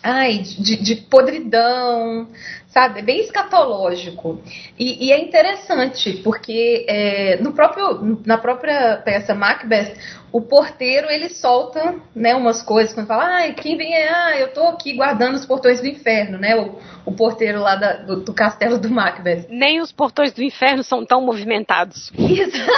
ai, 0.03 0.39
de, 0.39 0.77
de 0.77 0.97
podridão, 0.97 2.29
sabe? 2.69 3.01
É 3.01 3.03
bem 3.03 3.21
escatológico. 3.21 4.41
E, 4.79 5.07
e 5.07 5.13
é 5.13 5.21
interessante, 5.21 6.21
porque 6.23 6.87
é, 6.89 7.37
no 7.41 7.53
próprio, 7.53 8.21
na 8.25 8.39
própria 8.39 8.97
peça 9.05 9.35
Macbeth, 9.35 9.95
o 10.31 10.43
porteiro 10.43 11.11
ele 11.11 11.29
solta 11.31 11.97
né, 12.15 12.35
umas 12.35 12.63
coisas 12.63 12.95
quando 12.95 13.07
fala, 13.07 13.45
ah, 13.45 13.53
quem 13.53 13.77
vem 13.77 13.95
é, 13.95 14.09
ah, 14.09 14.39
eu 14.39 14.53
tô 14.53 14.63
aqui 14.65 14.95
guardando 14.95 15.35
os 15.35 15.47
portões 15.47 15.81
do 15.81 15.87
inferno, 15.87 16.39
né? 16.39 16.55
O, 16.57 16.79
o 17.07 17.13
porteiro 17.13 17.61
lá 17.61 17.77
da, 17.77 17.95
do, 17.95 18.21
do, 18.25 18.35
castelo 18.35 18.79
do 18.79 18.91
Macbeth. 18.91 19.47
Nem 19.49 19.81
os 19.81 19.91
portões 19.91 20.33
do 20.33 20.43
inferno 20.43 20.83
são 20.83 21.05
tão 21.05 21.21
movimentados. 21.21 22.13
Exato. 22.17 22.69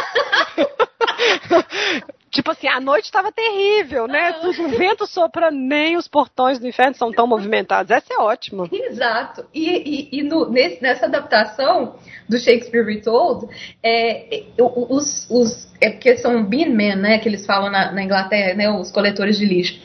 Tipo 2.31 2.53
assim, 2.53 2.69
a 2.69 2.81
noite 2.81 3.07
estava 3.07 3.33
terrível, 3.33 4.07
né? 4.07 4.33
Tudo, 4.35 4.67
o 4.67 4.69
vento 4.69 5.05
sopra, 5.05 5.51
nem 5.51 5.97
os 5.97 6.07
portões 6.07 6.61
do 6.61 6.69
inferno 6.69 6.95
são 6.95 7.11
tão 7.11 7.27
movimentados. 7.27 7.91
Essa 7.91 8.15
é 8.15 8.19
ótima. 8.19 8.69
Exato. 8.71 9.45
E, 9.53 10.09
e, 10.15 10.21
e 10.21 10.23
no, 10.23 10.49
nesse, 10.49 10.81
nessa 10.81 11.07
adaptação 11.07 11.97
do 12.29 12.39
Shakespeare 12.39 12.85
Retold, 12.85 13.49
é, 13.83 14.45
os, 14.59 15.27
os, 15.29 15.69
é 15.81 15.91
porque 15.91 16.17
são 16.19 16.45
beanmen, 16.45 16.95
né? 16.95 17.19
Que 17.19 17.29
eles 17.29 17.45
falam 17.45 17.69
na, 17.69 17.91
na 17.91 18.05
Inglaterra, 18.05 18.55
né? 18.55 18.71
Os 18.71 18.93
coletores 18.93 19.37
de 19.37 19.47
lixo 19.47 19.81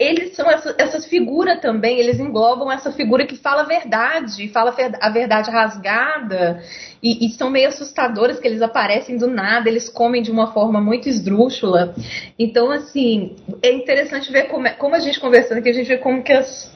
eles 0.00 0.34
são 0.34 0.50
essa, 0.50 0.74
essas 0.78 1.04
figuras 1.04 1.60
também, 1.60 1.98
eles 1.98 2.18
englobam 2.18 2.72
essa 2.72 2.90
figura 2.90 3.26
que 3.26 3.36
fala 3.36 3.60
a 3.60 3.66
verdade, 3.66 4.48
fala 4.48 4.74
a 4.98 5.10
verdade 5.10 5.50
rasgada, 5.50 6.62
e, 7.02 7.26
e, 7.26 7.30
são 7.32 7.50
meio 7.50 7.68
assustadores 7.68 8.40
que 8.40 8.48
eles 8.48 8.62
aparecem 8.62 9.18
do 9.18 9.26
nada, 9.26 9.68
eles 9.68 9.90
comem 9.90 10.22
de 10.22 10.30
uma 10.30 10.54
forma 10.54 10.80
muito 10.80 11.06
esdrúxula. 11.06 11.94
Então, 12.38 12.70
assim, 12.70 13.36
é 13.62 13.70
interessante 13.70 14.32
ver 14.32 14.44
como, 14.44 14.66
é, 14.66 14.70
como 14.70 14.94
a 14.94 15.00
gente 15.00 15.20
conversando 15.20 15.58
aqui, 15.58 15.68
a 15.68 15.74
gente 15.74 15.88
vê 15.88 15.98
como 15.98 16.22
que 16.22 16.32
as, 16.32 16.74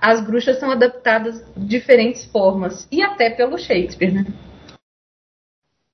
as 0.00 0.20
bruxas 0.20 0.60
são 0.60 0.70
adaptadas 0.70 1.44
de 1.56 1.66
diferentes 1.66 2.24
formas, 2.26 2.86
e 2.92 3.02
até 3.02 3.28
pelo 3.28 3.58
Shakespeare, 3.58 4.12
né? 4.12 4.24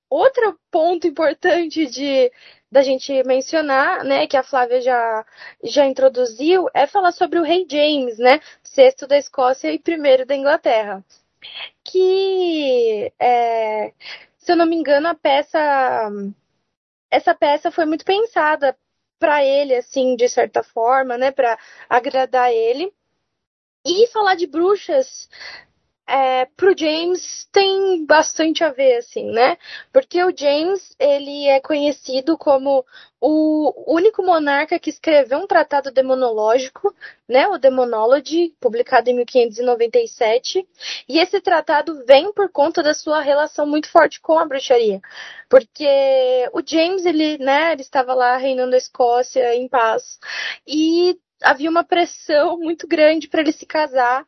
Outro 0.09 0.59
ponto 0.71 1.07
importante 1.07 1.85
de 1.85 2.31
da 2.71 2.83
gente 2.83 3.23
mencionar, 3.23 4.03
né, 4.03 4.27
que 4.27 4.37
a 4.37 4.43
Flávia 4.43 4.79
já, 4.81 5.25
já 5.63 5.85
introduziu, 5.85 6.67
é 6.73 6.85
falar 6.85 7.11
sobre 7.11 7.39
o 7.39 7.43
rei 7.43 7.65
James, 7.69 8.19
né, 8.19 8.39
sexto 8.63 9.07
da 9.07 9.17
Escócia 9.17 9.71
e 9.71 9.79
primeiro 9.79 10.25
da 10.25 10.35
Inglaterra. 10.35 11.03
Que, 11.83 13.11
é, 13.19 13.93
se 14.37 14.51
eu 14.51 14.55
não 14.55 14.65
me 14.65 14.75
engano, 14.75 15.07
a 15.07 15.15
peça, 15.15 15.59
essa 17.11 17.33
peça 17.35 17.71
foi 17.71 17.85
muito 17.85 18.05
pensada 18.05 18.77
para 19.19 19.43
ele, 19.43 19.75
assim, 19.75 20.15
de 20.15 20.29
certa 20.29 20.63
forma, 20.63 21.17
né, 21.17 21.31
para 21.31 21.57
agradar 21.89 22.51
ele. 22.51 22.93
E 23.85 24.07
falar 24.07 24.35
de 24.35 24.45
bruxas 24.45 25.29
é, 26.09 26.45
pro 26.57 26.75
James 26.75 27.47
tem 27.51 28.03
bastante 28.03 28.63
a 28.63 28.71
ver, 28.71 28.97
assim, 28.97 29.31
né? 29.31 29.57
Porque 29.93 30.23
o 30.23 30.35
James, 30.35 30.95
ele 30.99 31.47
é 31.47 31.59
conhecido 31.59 32.35
como 32.35 32.83
o 33.21 33.93
único 33.93 34.23
monarca 34.23 34.79
que 34.79 34.89
escreveu 34.89 35.37
um 35.37 35.45
tratado 35.45 35.91
demonológico, 35.91 36.95
né, 37.27 37.47
o 37.47 37.57
Demonology, 37.57 38.55
publicado 38.59 39.09
em 39.09 39.15
1597, 39.15 40.67
e 41.07 41.19
esse 41.19 41.39
tratado 41.41 42.03
vem 42.05 42.33
por 42.33 42.49
conta 42.49 42.81
da 42.81 42.93
sua 42.93 43.21
relação 43.21 43.67
muito 43.67 43.89
forte 43.91 44.21
com 44.21 44.39
a 44.39 44.45
bruxaria, 44.45 45.01
porque 45.49 46.49
o 46.53 46.61
James, 46.65 47.05
ele, 47.05 47.37
né, 47.37 47.73
ele 47.73 47.81
estava 47.81 48.13
lá 48.13 48.37
reinando 48.37 48.73
a 48.73 48.77
Escócia 48.77 49.53
em 49.53 49.67
paz, 49.67 50.17
e 50.65 51.19
havia 51.43 51.69
uma 51.69 51.83
pressão 51.83 52.57
muito 52.57 52.87
grande 52.87 53.27
para 53.27 53.41
ele 53.41 53.51
se 53.51 53.65
casar. 53.65 54.25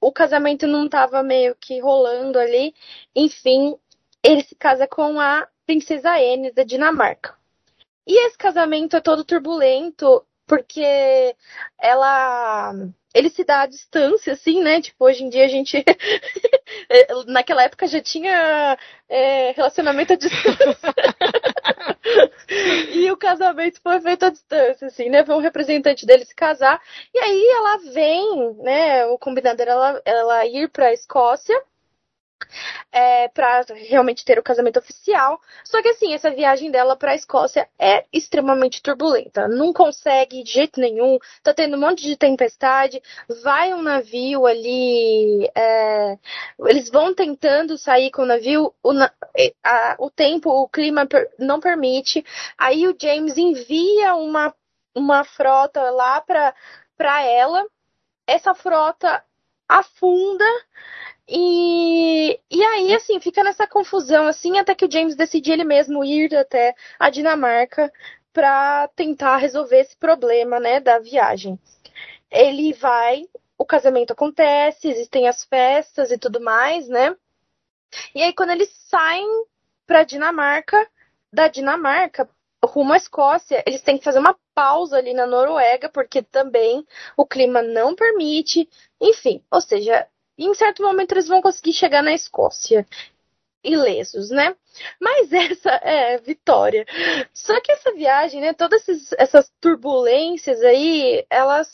O 0.00 0.12
casamento 0.12 0.66
não 0.66 0.86
estava 0.86 1.22
meio 1.22 1.54
que 1.56 1.80
rolando 1.80 2.38
ali. 2.38 2.74
Enfim, 3.14 3.76
ele 4.22 4.42
se 4.42 4.54
casa 4.54 4.86
com 4.86 5.20
a 5.20 5.48
princesa 5.66 6.14
Anne 6.16 6.52
da 6.52 6.62
Dinamarca. 6.64 7.36
E 8.06 8.26
esse 8.26 8.38
casamento 8.38 8.96
é 8.96 9.00
todo 9.00 9.24
turbulento 9.24 10.24
porque 10.46 11.36
ela 11.78 12.74
ele 13.14 13.30
se 13.30 13.42
dá 13.44 13.62
à 13.62 13.66
distância, 13.66 14.32
assim, 14.32 14.62
né? 14.62 14.80
Tipo, 14.80 15.04
hoje 15.04 15.24
em 15.24 15.28
dia 15.28 15.44
a 15.44 15.48
gente. 15.48 15.84
Naquela 17.26 17.64
época 17.64 17.86
já 17.86 18.00
tinha 18.00 18.78
é, 19.08 19.52
relacionamento 19.52 20.12
à 20.12 20.16
distância. 20.16 20.94
casamento 23.28 23.80
foi 23.82 24.00
feito 24.00 24.24
à 24.24 24.30
distância, 24.30 24.86
assim, 24.88 25.10
né? 25.10 25.24
Foi 25.24 25.34
um 25.34 25.40
representante 25.40 26.06
dele 26.06 26.24
se 26.24 26.34
casar. 26.34 26.80
E 27.14 27.18
aí 27.18 27.46
ela 27.56 27.76
vem, 27.92 28.54
né? 28.62 29.06
O 29.06 29.18
combinado 29.18 29.60
era 29.60 29.72
ela, 29.72 30.02
ela 30.04 30.46
ir 30.46 30.68
para 30.70 30.86
a 30.86 30.92
Escócia 30.92 31.54
é, 32.92 33.28
para 33.28 33.64
realmente 33.74 34.24
ter 34.24 34.38
o 34.38 34.42
casamento 34.42 34.78
oficial. 34.78 35.40
Só 35.64 35.80
que 35.82 35.88
assim, 35.88 36.14
essa 36.14 36.30
viagem 36.30 36.70
dela 36.70 36.96
para 36.96 37.12
a 37.12 37.14
Escócia 37.14 37.68
é 37.78 38.04
extremamente 38.12 38.82
turbulenta. 38.82 39.48
Não 39.48 39.72
consegue 39.72 40.42
de 40.42 40.52
jeito 40.52 40.80
nenhum. 40.80 41.18
Tá 41.42 41.52
tendo 41.54 41.76
um 41.76 41.80
monte 41.80 42.02
de 42.02 42.16
tempestade. 42.16 43.02
Vai 43.42 43.72
um 43.74 43.82
navio 43.82 44.46
ali. 44.46 45.48
É, 45.54 46.18
eles 46.66 46.90
vão 46.90 47.14
tentando 47.14 47.78
sair 47.78 48.10
com 48.10 48.22
o 48.22 48.26
navio. 48.26 48.74
O, 48.82 48.92
a, 49.64 49.96
o 49.98 50.10
tempo, 50.10 50.50
o 50.50 50.68
clima 50.68 51.06
não 51.38 51.60
permite. 51.60 52.24
Aí 52.56 52.86
o 52.86 52.96
James 53.00 53.36
envia 53.36 54.14
uma, 54.14 54.54
uma 54.94 55.24
frota 55.24 55.90
lá 55.90 56.20
para 56.20 57.22
ela. 57.22 57.64
Essa 58.26 58.54
frota 58.54 59.24
afunda 59.68 60.44
e, 61.28 62.40
e 62.50 62.64
aí, 62.64 62.94
assim, 62.94 63.20
fica 63.20 63.44
nessa 63.44 63.66
confusão, 63.66 64.26
assim, 64.26 64.58
até 64.58 64.74
que 64.74 64.86
o 64.86 64.90
James 64.90 65.14
decide 65.14 65.52
ele 65.52 65.64
mesmo 65.64 66.04
ir 66.04 66.34
até 66.34 66.74
a 66.98 67.10
Dinamarca 67.10 67.92
para 68.32 68.88
tentar 68.96 69.36
resolver 69.36 69.78
esse 69.80 69.96
problema, 69.96 70.58
né, 70.58 70.80
da 70.80 70.98
viagem. 70.98 71.58
Ele 72.30 72.72
vai, 72.72 73.28
o 73.58 73.64
casamento 73.64 74.12
acontece, 74.12 74.88
existem 74.88 75.28
as 75.28 75.44
festas 75.44 76.10
e 76.10 76.18
tudo 76.18 76.40
mais, 76.40 76.88
né? 76.88 77.14
E 78.14 78.22
aí, 78.22 78.32
quando 78.32 78.50
eles 78.50 78.70
saem 78.88 79.26
para 79.86 80.04
Dinamarca, 80.04 80.88
da 81.32 81.48
Dinamarca 81.48 82.28
rumo 82.64 82.92
à 82.92 82.96
Escócia, 82.96 83.62
eles 83.66 83.82
têm 83.82 83.98
que 83.98 84.04
fazer 84.04 84.18
uma 84.18 84.36
pausa 84.54 84.96
ali 84.96 85.14
na 85.14 85.26
Noruega, 85.26 85.88
porque 85.88 86.22
também 86.22 86.86
o 87.16 87.26
clima 87.26 87.62
não 87.62 87.94
permite. 87.94 88.68
Enfim, 89.00 89.42
ou 89.50 89.60
seja, 89.60 90.06
e 90.38 90.46
em 90.46 90.54
certo 90.54 90.82
momento 90.82 91.12
eles 91.12 91.28
vão 91.28 91.42
conseguir 91.42 91.72
chegar 91.72 92.02
na 92.02 92.14
Escócia 92.14 92.86
ilesos, 93.62 94.30
né? 94.30 94.54
Mas 95.00 95.32
essa 95.32 95.70
é 95.82 96.18
vitória. 96.18 96.86
Só 97.34 97.60
que 97.60 97.72
essa 97.72 97.92
viagem, 97.92 98.40
né? 98.40 98.52
Todas 98.52 98.84
essas 99.18 99.50
turbulências 99.60 100.62
aí, 100.62 101.26
elas 101.28 101.68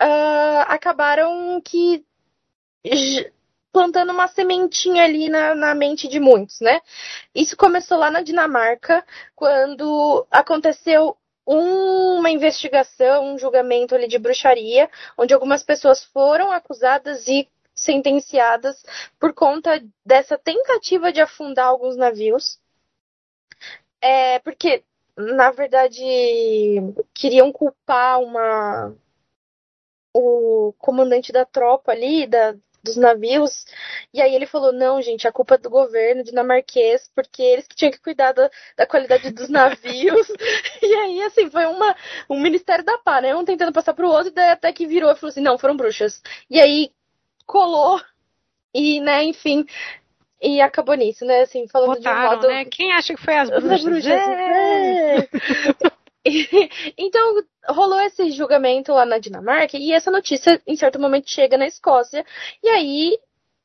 uh, 0.00 0.64
acabaram 0.68 1.60
que 1.60 2.04
plantando 3.72 4.12
uma 4.12 4.28
sementinha 4.28 5.04
ali 5.04 5.28
na, 5.28 5.54
na 5.54 5.74
mente 5.74 6.08
de 6.08 6.18
muitos, 6.18 6.60
né? 6.60 6.80
Isso 7.34 7.56
começou 7.56 7.98
lá 7.98 8.10
na 8.10 8.22
Dinamarca, 8.22 9.04
quando 9.34 10.26
aconteceu 10.30 11.16
uma 11.46 12.30
investigação, 12.30 13.34
um 13.34 13.38
julgamento 13.38 13.94
ali 13.94 14.08
de 14.08 14.18
bruxaria, 14.18 14.90
onde 15.16 15.34
algumas 15.34 15.62
pessoas 15.62 16.02
foram 16.04 16.50
acusadas 16.50 17.28
e 17.28 17.48
sentenciadas 17.86 18.82
por 19.18 19.32
conta 19.32 19.82
dessa 20.04 20.36
tentativa 20.36 21.12
de 21.12 21.20
afundar 21.20 21.66
alguns 21.66 21.96
navios. 21.96 22.60
É, 24.00 24.38
porque, 24.40 24.84
na 25.16 25.50
verdade, 25.50 26.02
queriam 27.14 27.50
culpar 27.52 28.20
uma 28.20 28.94
o 30.14 30.72
comandante 30.78 31.30
da 31.30 31.44
tropa 31.44 31.92
ali, 31.92 32.26
da, 32.26 32.54
dos 32.86 32.96
navios. 32.96 33.66
E 34.14 34.20
aí 34.20 34.34
ele 34.34 34.46
falou: 34.46 34.72
não, 34.72 35.02
gente, 35.02 35.28
a 35.28 35.32
culpa 35.32 35.56
é 35.56 35.58
do 35.58 35.68
governo 35.68 36.22
dinamarquês, 36.22 37.10
porque 37.14 37.42
eles 37.42 37.66
que 37.66 37.76
tinham 37.76 37.92
que 37.92 38.00
cuidar 38.00 38.32
da, 38.32 38.50
da 38.76 38.86
qualidade 38.86 39.30
dos 39.30 39.48
navios. 39.50 40.28
e 40.82 40.94
aí, 40.94 41.22
assim, 41.22 41.50
foi 41.50 41.66
uma, 41.66 41.94
um 42.30 42.40
ministério 42.40 42.84
da 42.84 42.96
pá, 42.98 43.20
né? 43.20 43.34
Um 43.34 43.44
tentando 43.44 43.72
passar 43.72 43.92
pro 43.94 44.08
outro, 44.08 44.28
e 44.28 44.34
daí 44.34 44.50
até 44.50 44.72
que 44.72 44.86
virou 44.86 45.10
e 45.10 45.16
falou 45.16 45.30
assim: 45.30 45.42
não, 45.42 45.58
foram 45.58 45.76
bruxas. 45.76 46.22
E 46.48 46.60
aí 46.60 46.90
colou 47.46 48.00
e, 48.74 49.00
né, 49.00 49.24
enfim, 49.24 49.64
e 50.40 50.60
acabou 50.60 50.94
nisso, 50.94 51.24
né? 51.24 51.40
Assim, 51.40 51.66
falando 51.66 51.94
Botaram, 51.94 52.20
de 52.20 52.26
um 52.26 52.30
modo. 52.30 52.48
Né? 52.48 52.64
Quem 52.66 52.92
acha 52.92 53.14
que 53.14 53.22
foi 53.22 53.36
as 53.36 53.48
bruxas? 53.48 53.84
bruxas 53.84 54.06
é. 54.06 55.18
É. 55.18 55.28
então, 56.98 57.42
rolou 57.68 58.00
esse 58.00 58.30
julgamento 58.30 58.92
lá 58.92 59.06
na 59.06 59.18
Dinamarca 59.18 59.76
e 59.78 59.92
essa 59.92 60.10
notícia, 60.10 60.60
em 60.66 60.76
certo 60.76 61.00
momento, 61.00 61.30
chega 61.30 61.56
na 61.56 61.66
Escócia. 61.66 62.24
E 62.62 62.68
aí 62.68 63.18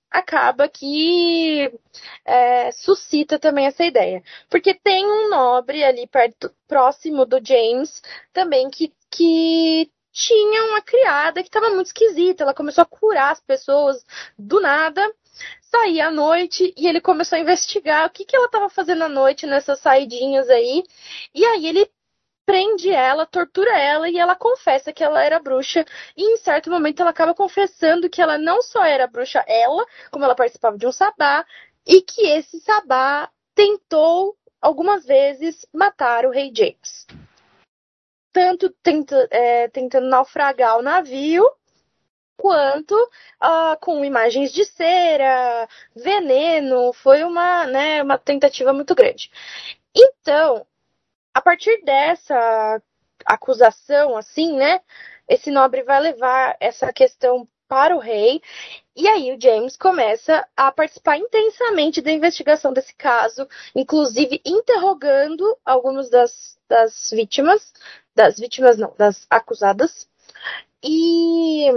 acaba 0.09 0.67
que 0.67 1.71
é, 2.25 2.71
suscita 2.71 3.39
também 3.39 3.65
essa 3.65 3.83
ideia. 3.83 4.21
Porque 4.49 4.73
tem 4.73 5.05
um 5.05 5.29
nobre 5.29 5.83
ali 5.83 6.05
perto, 6.07 6.53
próximo 6.67 7.25
do 7.25 7.43
James 7.43 8.01
também 8.33 8.69
que, 8.69 8.93
que 9.09 9.89
tinha 10.11 10.65
uma 10.65 10.81
criada 10.81 11.41
que 11.41 11.49
estava 11.49 11.69
muito 11.69 11.87
esquisita. 11.87 12.43
Ela 12.43 12.53
começou 12.53 12.81
a 12.81 12.85
curar 12.85 13.31
as 13.31 13.39
pessoas 13.39 14.05
do 14.37 14.59
nada. 14.59 15.01
Saía 15.61 16.07
à 16.07 16.11
noite 16.11 16.73
e 16.77 16.87
ele 16.87 16.99
começou 16.99 17.37
a 17.37 17.39
investigar 17.39 18.07
o 18.07 18.09
que, 18.09 18.25
que 18.25 18.35
ela 18.35 18.45
estava 18.45 18.69
fazendo 18.69 19.03
à 19.03 19.09
noite 19.09 19.45
nessas 19.45 19.79
saidinhas 19.79 20.49
aí. 20.49 20.83
E 21.33 21.45
aí 21.45 21.65
ele 21.65 21.89
prende 22.45 22.89
ela, 22.89 23.25
tortura 23.25 23.71
ela 23.79 24.09
e 24.09 24.17
ela 24.17 24.35
confessa 24.35 24.91
que 24.91 25.03
ela 25.03 25.23
era 25.23 25.39
bruxa. 25.39 25.85
E 26.17 26.33
em 26.33 26.37
certo 26.37 26.69
momento 26.69 26.99
ela 27.01 27.11
acaba 27.11 27.33
confessando 27.33 28.09
que 28.09 28.21
ela 28.21 28.37
não 28.37 28.61
só 28.61 28.83
era 28.83 29.07
bruxa, 29.07 29.43
ela, 29.47 29.85
como 30.11 30.25
ela 30.25 30.35
participava 30.35 30.77
de 30.77 30.85
um 30.85 30.91
sabá, 30.91 31.45
e 31.87 32.01
que 32.01 32.27
esse 32.27 32.59
sabá 32.59 33.29
tentou 33.55 34.35
algumas 34.61 35.05
vezes 35.05 35.65
matar 35.73 36.25
o 36.25 36.29
rei 36.29 36.51
James 36.55 37.07
tanto 38.31 38.69
tenta, 38.83 39.27
é, 39.31 39.67
tentando 39.69 40.07
naufragar 40.07 40.77
o 40.77 40.81
navio, 40.81 41.49
quanto 42.37 42.95
uh, 42.95 43.77
com 43.79 44.03
imagens 44.03 44.51
de 44.51 44.65
cera, 44.65 45.67
veneno, 45.95 46.91
foi 46.93 47.23
uma, 47.23 47.67
né, 47.67 48.01
uma 48.01 48.17
tentativa 48.17 48.73
muito 48.73 48.95
grande. 48.95 49.31
Então, 49.95 50.65
a 51.33 51.41
partir 51.41 51.83
dessa 51.83 52.81
acusação, 53.25 54.17
assim, 54.17 54.57
né, 54.57 54.81
esse 55.27 55.51
nobre 55.51 55.83
vai 55.83 55.99
levar 55.99 56.57
essa 56.59 56.91
questão 56.91 57.47
para 57.67 57.95
o 57.95 57.99
rei. 57.99 58.41
E 58.95 59.07
aí 59.07 59.33
o 59.33 59.39
James 59.39 59.77
começa 59.77 60.45
a 60.57 60.71
participar 60.73 61.17
intensamente 61.17 62.01
da 62.01 62.11
investigação 62.11 62.73
desse 62.73 62.93
caso, 62.93 63.47
inclusive 63.73 64.41
interrogando 64.45 65.57
algumas 65.63 66.09
das, 66.09 66.59
das 66.71 67.09
vítimas, 67.11 67.73
das 68.15 68.39
vítimas 68.39 68.77
não, 68.77 68.95
das 68.97 69.27
acusadas. 69.29 70.09
E 70.83 71.69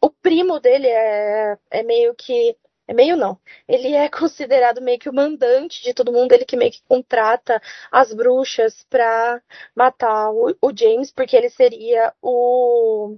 o 0.00 0.08
primo 0.10 0.60
dele 0.60 0.86
é, 0.86 1.58
é 1.70 1.82
meio 1.82 2.14
que 2.14 2.56
é 2.88 2.94
meio 2.94 3.16
não. 3.16 3.38
Ele 3.68 3.94
é 3.94 4.08
considerado 4.08 4.80
meio 4.80 4.98
que 4.98 5.08
o 5.08 5.14
mandante 5.14 5.82
de 5.82 5.92
todo 5.92 6.12
mundo, 6.12 6.32
ele 6.32 6.44
que 6.44 6.56
meio 6.56 6.70
que 6.70 6.82
contrata 6.84 7.60
as 7.90 8.12
bruxas 8.14 8.84
para 8.88 9.42
matar 9.74 10.30
o, 10.30 10.56
o, 10.62 10.76
James, 10.76 11.10
porque 11.10 11.36
ele 11.36 11.50
seria 11.50 12.14
o 12.22 13.16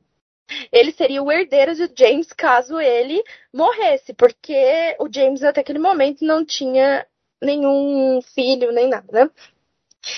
ele 0.73 0.93
seria 0.93 1.23
o 1.23 1.31
herdeiro 1.31 1.75
de 1.75 1.91
James 1.95 2.33
caso 2.33 2.81
ele 2.81 3.23
morresse, 3.53 4.15
porque 4.15 4.97
o 4.99 5.07
James 5.13 5.43
até 5.43 5.61
aquele 5.61 5.79
momento 5.79 6.25
não 6.25 6.45
tinha 6.45 7.07
nenhum 7.43 8.21
filho 8.23 8.73
nem 8.73 8.89
nada, 8.89 9.07
né? 9.13 9.31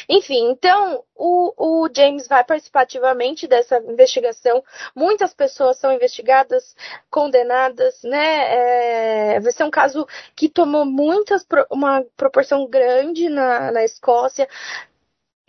Enfim, 0.09 0.51
então 0.51 1.05
o, 1.15 1.85
o, 1.85 1.89
James 1.95 2.27
vai 2.27 2.43
participar 2.45 2.83
ativamente 2.83 3.47
dessa 3.47 3.79
investigação. 3.79 4.63
Muitas 4.95 5.35
pessoas 5.35 5.79
são 5.79 5.93
investigadas, 5.93 6.75
condenadas, 7.11 8.03
né? 8.03 9.35
É, 9.35 9.41
vai 9.41 9.53
ser 9.53 9.65
um 9.65 9.71
caso 9.71 10.07
que 10.35 10.49
tomou 10.49 10.85
muitas, 10.85 11.47
uma 11.71 12.05
proporção 12.17 12.67
grande 12.67 13.29
na, 13.29 13.71
na 13.73 13.85
Escócia. 13.85 14.49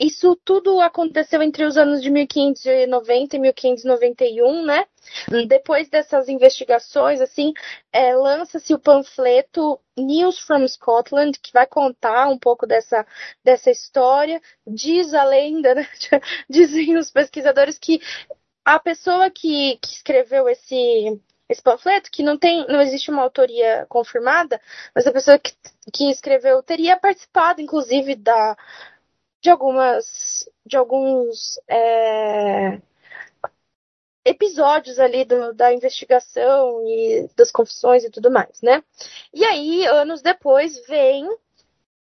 Isso 0.01 0.35
tudo 0.43 0.81
aconteceu 0.81 1.43
entre 1.43 1.63
os 1.63 1.77
anos 1.77 2.01
de 2.01 2.09
1590 2.09 3.35
e 3.35 3.39
1591, 3.39 4.65
né? 4.65 4.87
Depois 5.47 5.89
dessas 5.89 6.27
investigações, 6.27 7.21
assim, 7.21 7.53
é, 7.93 8.15
lança-se 8.15 8.73
o 8.73 8.79
panfleto 8.79 9.79
News 9.95 10.39
from 10.39 10.67
Scotland, 10.67 11.37
que 11.39 11.53
vai 11.53 11.67
contar 11.67 12.27
um 12.29 12.39
pouco 12.39 12.65
dessa, 12.65 13.05
dessa 13.43 13.69
história. 13.69 14.41
Diz 14.65 15.13
a 15.13 15.23
lenda, 15.23 15.75
né? 15.75 15.87
dizem 16.49 16.97
os 16.97 17.11
pesquisadores 17.11 17.77
que 17.77 18.01
a 18.65 18.79
pessoa 18.79 19.29
que, 19.29 19.77
que 19.77 19.93
escreveu 19.93 20.49
esse, 20.49 21.21
esse 21.47 21.61
panfleto, 21.61 22.09
que 22.09 22.23
não 22.23 22.39
tem, 22.39 22.65
não 22.67 22.81
existe 22.81 23.11
uma 23.11 23.21
autoria 23.21 23.85
confirmada, 23.87 24.59
mas 24.95 25.05
a 25.05 25.11
pessoa 25.11 25.37
que, 25.37 25.53
que 25.93 26.09
escreveu 26.09 26.63
teria 26.63 26.97
participado, 26.97 27.61
inclusive, 27.61 28.15
da, 28.15 28.57
de 29.41 29.49
algumas, 29.49 30.47
de 30.65 30.77
alguns 30.77 31.59
é, 31.67 32.79
episódios 34.23 34.99
ali 34.99 35.25
do, 35.25 35.53
da 35.53 35.73
investigação 35.73 36.87
e 36.87 37.29
das 37.35 37.51
confissões 37.51 38.03
e 38.03 38.09
tudo 38.09 38.31
mais, 38.31 38.61
né? 38.61 38.83
E 39.33 39.43
aí, 39.43 39.85
anos 39.87 40.21
depois, 40.21 40.85
vem 40.87 41.27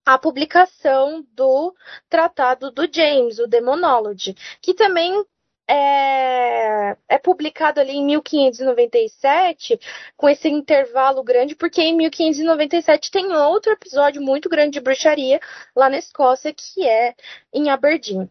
a 0.05 0.17
publicação 0.17 1.25
do 1.31 1.73
Tratado 2.09 2.69
do 2.71 2.87
James, 2.91 3.39
o 3.39 3.47
Demonology, 3.47 4.35
que 4.61 4.73
também 4.73 5.25
é, 5.67 6.97
é, 7.07 7.17
publicado 7.17 7.79
ali 7.79 7.93
em 7.93 8.05
1597, 8.05 9.79
com 10.17 10.29
esse 10.29 10.49
intervalo 10.49 11.23
grande, 11.23 11.55
porque 11.55 11.81
em 11.81 11.95
1597 11.95 13.11
tem 13.11 13.33
outro 13.33 13.71
episódio 13.71 14.21
muito 14.21 14.49
grande 14.49 14.71
de 14.71 14.81
bruxaria 14.81 15.39
lá 15.75 15.89
na 15.89 15.97
Escócia, 15.97 16.53
que 16.53 16.87
é 16.87 17.15
em 17.53 17.69
Aberdeen. 17.69 18.29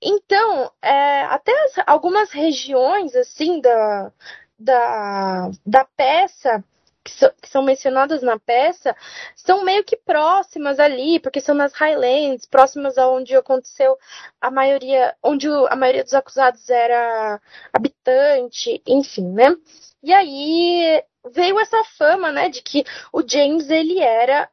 Então, 0.00 0.70
é, 0.82 1.22
até 1.24 1.52
as, 1.64 1.74
algumas 1.86 2.32
regiões 2.32 3.14
assim 3.14 3.60
da, 3.60 4.12
da, 4.58 5.50
da 5.64 5.84
peça 5.96 6.64
que, 7.04 7.10
so, 7.10 7.30
que, 7.40 7.48
são 7.48 7.62
mencionadas 7.62 8.22
na 8.22 8.38
peça 8.38 8.94
são 9.34 9.64
meio 9.64 9.84
que 9.84 9.96
próximas 9.96 10.78
ali, 10.78 11.18
porque 11.20 11.40
são 11.40 11.54
nas 11.54 11.72
Highlands, 11.72 12.46
próximas 12.46 12.98
aonde 12.98 13.34
aconteceu 13.36 13.98
a 14.40 14.50
maioria, 14.50 15.14
onde 15.22 15.48
a 15.68 15.76
maioria 15.76 16.04
dos 16.04 16.14
acusados 16.14 16.68
era 16.70 17.40
habitante, 17.72 18.82
enfim, 18.86 19.28
né? 19.32 19.56
E 20.02 20.12
aí 20.12 21.02
veio 21.30 21.58
essa 21.60 21.84
fama, 21.84 22.32
né, 22.32 22.48
de 22.48 22.62
que 22.62 22.84
o 23.12 23.22
James 23.26 23.70
ele 23.70 24.00
era 24.00 24.48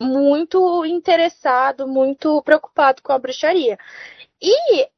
muito 0.00 0.84
interessado, 0.84 1.86
muito 1.86 2.42
preocupado 2.42 3.02
com 3.02 3.12
a 3.12 3.18
bruxaria. 3.18 3.78
E 4.40 4.88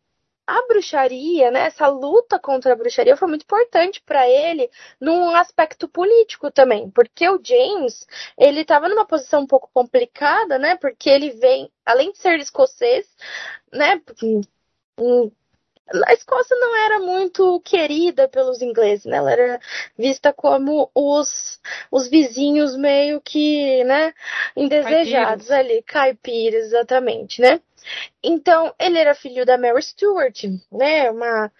a 0.47 0.67
bruxaria, 0.67 1.51
né, 1.51 1.67
essa 1.67 1.87
luta 1.87 2.39
contra 2.39 2.73
a 2.73 2.77
bruxaria 2.77 3.17
foi 3.17 3.29
muito 3.29 3.43
importante 3.43 4.03
para 4.03 4.29
ele 4.29 4.71
num 5.01 5.35
aspecto 5.35 5.89
político 5.89 6.51
também, 6.51 6.91
porque 6.91 7.29
o 7.29 7.41
James, 7.43 8.07
ele 8.37 8.61
estava 8.61 8.89
numa 8.89 9.07
posição 9.07 9.43
um 9.43 9.47
pouco 9.47 9.71
complicada, 9.73 10.59
né, 10.59 10.77
porque 10.77 11.09
ele 11.09 11.31
vem, 11.31 11.71
além 11.85 12.13
de 12.13 12.19
ser 12.19 12.39
escocês, 12.39 13.07
né, 13.73 14.01
a 16.07 16.13
Escócia 16.13 16.57
não 16.57 16.75
era 16.77 16.99
muito 16.99 17.61
querida 17.61 18.27
pelos 18.29 18.63
ingleses, 18.63 19.05
né? 19.05 19.19
Ela 19.19 19.33
era 19.33 19.61
vista 19.99 20.33
como 20.33 20.91
os, 20.95 21.61
os 21.91 22.09
vizinhos 22.09 22.77
meio 22.77 23.21
que, 23.21 23.85
né, 23.85 24.13
indesejados 24.57 25.49
caipiras. 25.49 25.51
ali, 25.51 25.83
caipiras, 25.83 26.65
exatamente, 26.67 27.41
né? 27.41 27.61
Então, 28.23 28.75
ele 28.79 28.99
era 28.99 29.15
filho 29.15 29.45
da 29.45 29.59
Mary 29.59 29.83
Stuart, 29.83 30.45
né? 30.73 31.11
Uma 31.11 31.53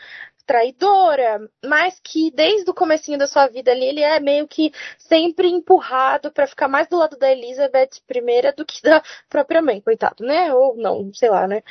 traidora, 0.47 1.51
mas 1.65 1.99
que 2.01 2.31
desde 2.31 2.71
o 2.71 2.75
comecinho 2.75 3.19
da 3.19 3.27
sua 3.27 3.47
vida 3.49 3.71
ali, 3.71 3.87
ele 3.87 4.01
é 4.03 4.21
meio 4.21 4.47
que 4.47 4.73
sempre 4.99 5.49
empurrado 5.49 6.31
para 6.31 6.47
ficar 6.47 6.69
mais 6.69 6.87
do 6.89 6.97
lado 6.97 7.17
da 7.19 7.31
Elizabeth 7.31 8.01
I 8.11 8.53
do 8.57 8.65
que 8.65 8.83
da 8.83 9.03
própria 9.29 9.63
mãe, 9.63 9.81
coitado, 9.81 10.25
né? 10.25 10.53
Ou 10.55 10.77
não, 10.77 11.13
sei 11.15 11.31
lá, 11.31 11.47
né? 11.47 11.63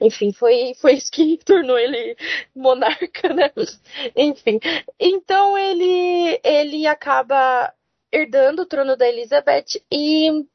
Enfim, 0.00 0.32
foi, 0.32 0.74
foi 0.80 0.94
isso 0.94 1.10
que 1.10 1.38
tornou 1.44 1.78
ele 1.78 2.16
monarca, 2.54 3.32
né? 3.32 3.50
Enfim, 4.16 4.58
então 4.98 5.56
ele, 5.56 6.40
ele 6.44 6.86
acaba 6.86 7.72
herdando 8.12 8.62
o 8.62 8.66
trono 8.66 8.96
da 8.96 9.08
Elizabeth 9.08 9.80
e 9.90 10.46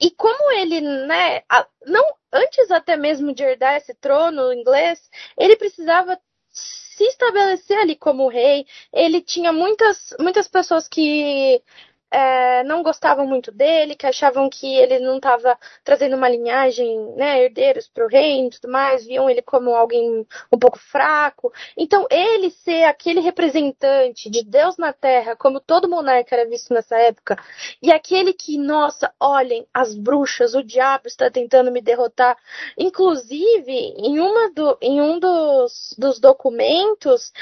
e 0.00 0.10
como 0.10 0.52
ele, 0.52 0.80
né, 0.80 1.42
não 1.86 2.04
antes 2.36 2.70
até 2.70 2.96
mesmo 2.96 3.34
de 3.34 3.42
herdar 3.42 3.76
esse 3.76 3.94
trono 3.94 4.52
inglês, 4.52 5.10
ele 5.38 5.56
precisava 5.56 6.18
se 6.50 7.04
estabelecer 7.04 7.78
ali 7.78 7.94
como 7.96 8.28
rei. 8.28 8.66
Ele 8.92 9.20
tinha 9.20 9.52
muitas 9.52 10.14
muitas 10.18 10.48
pessoas 10.48 10.88
que 10.88 11.62
é, 12.10 12.62
não 12.64 12.82
gostavam 12.82 13.26
muito 13.26 13.50
dele, 13.50 13.96
que 13.96 14.06
achavam 14.06 14.48
que 14.48 14.76
ele 14.76 14.98
não 15.00 15.16
estava 15.16 15.58
trazendo 15.84 16.16
uma 16.16 16.28
linhagem, 16.28 17.14
né, 17.16 17.42
herdeiros 17.42 17.88
para 17.88 18.04
o 18.04 18.08
reino 18.08 18.48
e 18.48 18.50
tudo 18.50 18.70
mais, 18.70 19.04
viam 19.04 19.28
ele 19.28 19.42
como 19.42 19.74
alguém 19.74 20.26
um 20.52 20.58
pouco 20.58 20.78
fraco. 20.78 21.52
Então, 21.76 22.06
ele 22.10 22.50
ser 22.50 22.84
aquele 22.84 23.20
representante 23.20 24.30
de 24.30 24.44
Deus 24.44 24.76
na 24.76 24.92
Terra, 24.92 25.36
como 25.36 25.60
todo 25.60 25.88
monarca 25.88 26.34
era 26.34 26.48
visto 26.48 26.72
nessa 26.72 26.96
época, 26.96 27.36
e 27.82 27.92
aquele 27.92 28.32
que, 28.32 28.56
nossa, 28.58 29.12
olhem, 29.20 29.66
as 29.72 29.94
bruxas, 29.94 30.54
o 30.54 30.62
diabo 30.62 31.06
está 31.06 31.30
tentando 31.30 31.70
me 31.70 31.80
derrotar. 31.80 32.36
Inclusive, 32.78 33.72
em, 33.72 34.20
uma 34.20 34.52
do, 34.52 34.78
em 34.80 35.00
um 35.00 35.18
dos, 35.18 35.94
dos 35.98 36.20
documentos, 36.20 37.32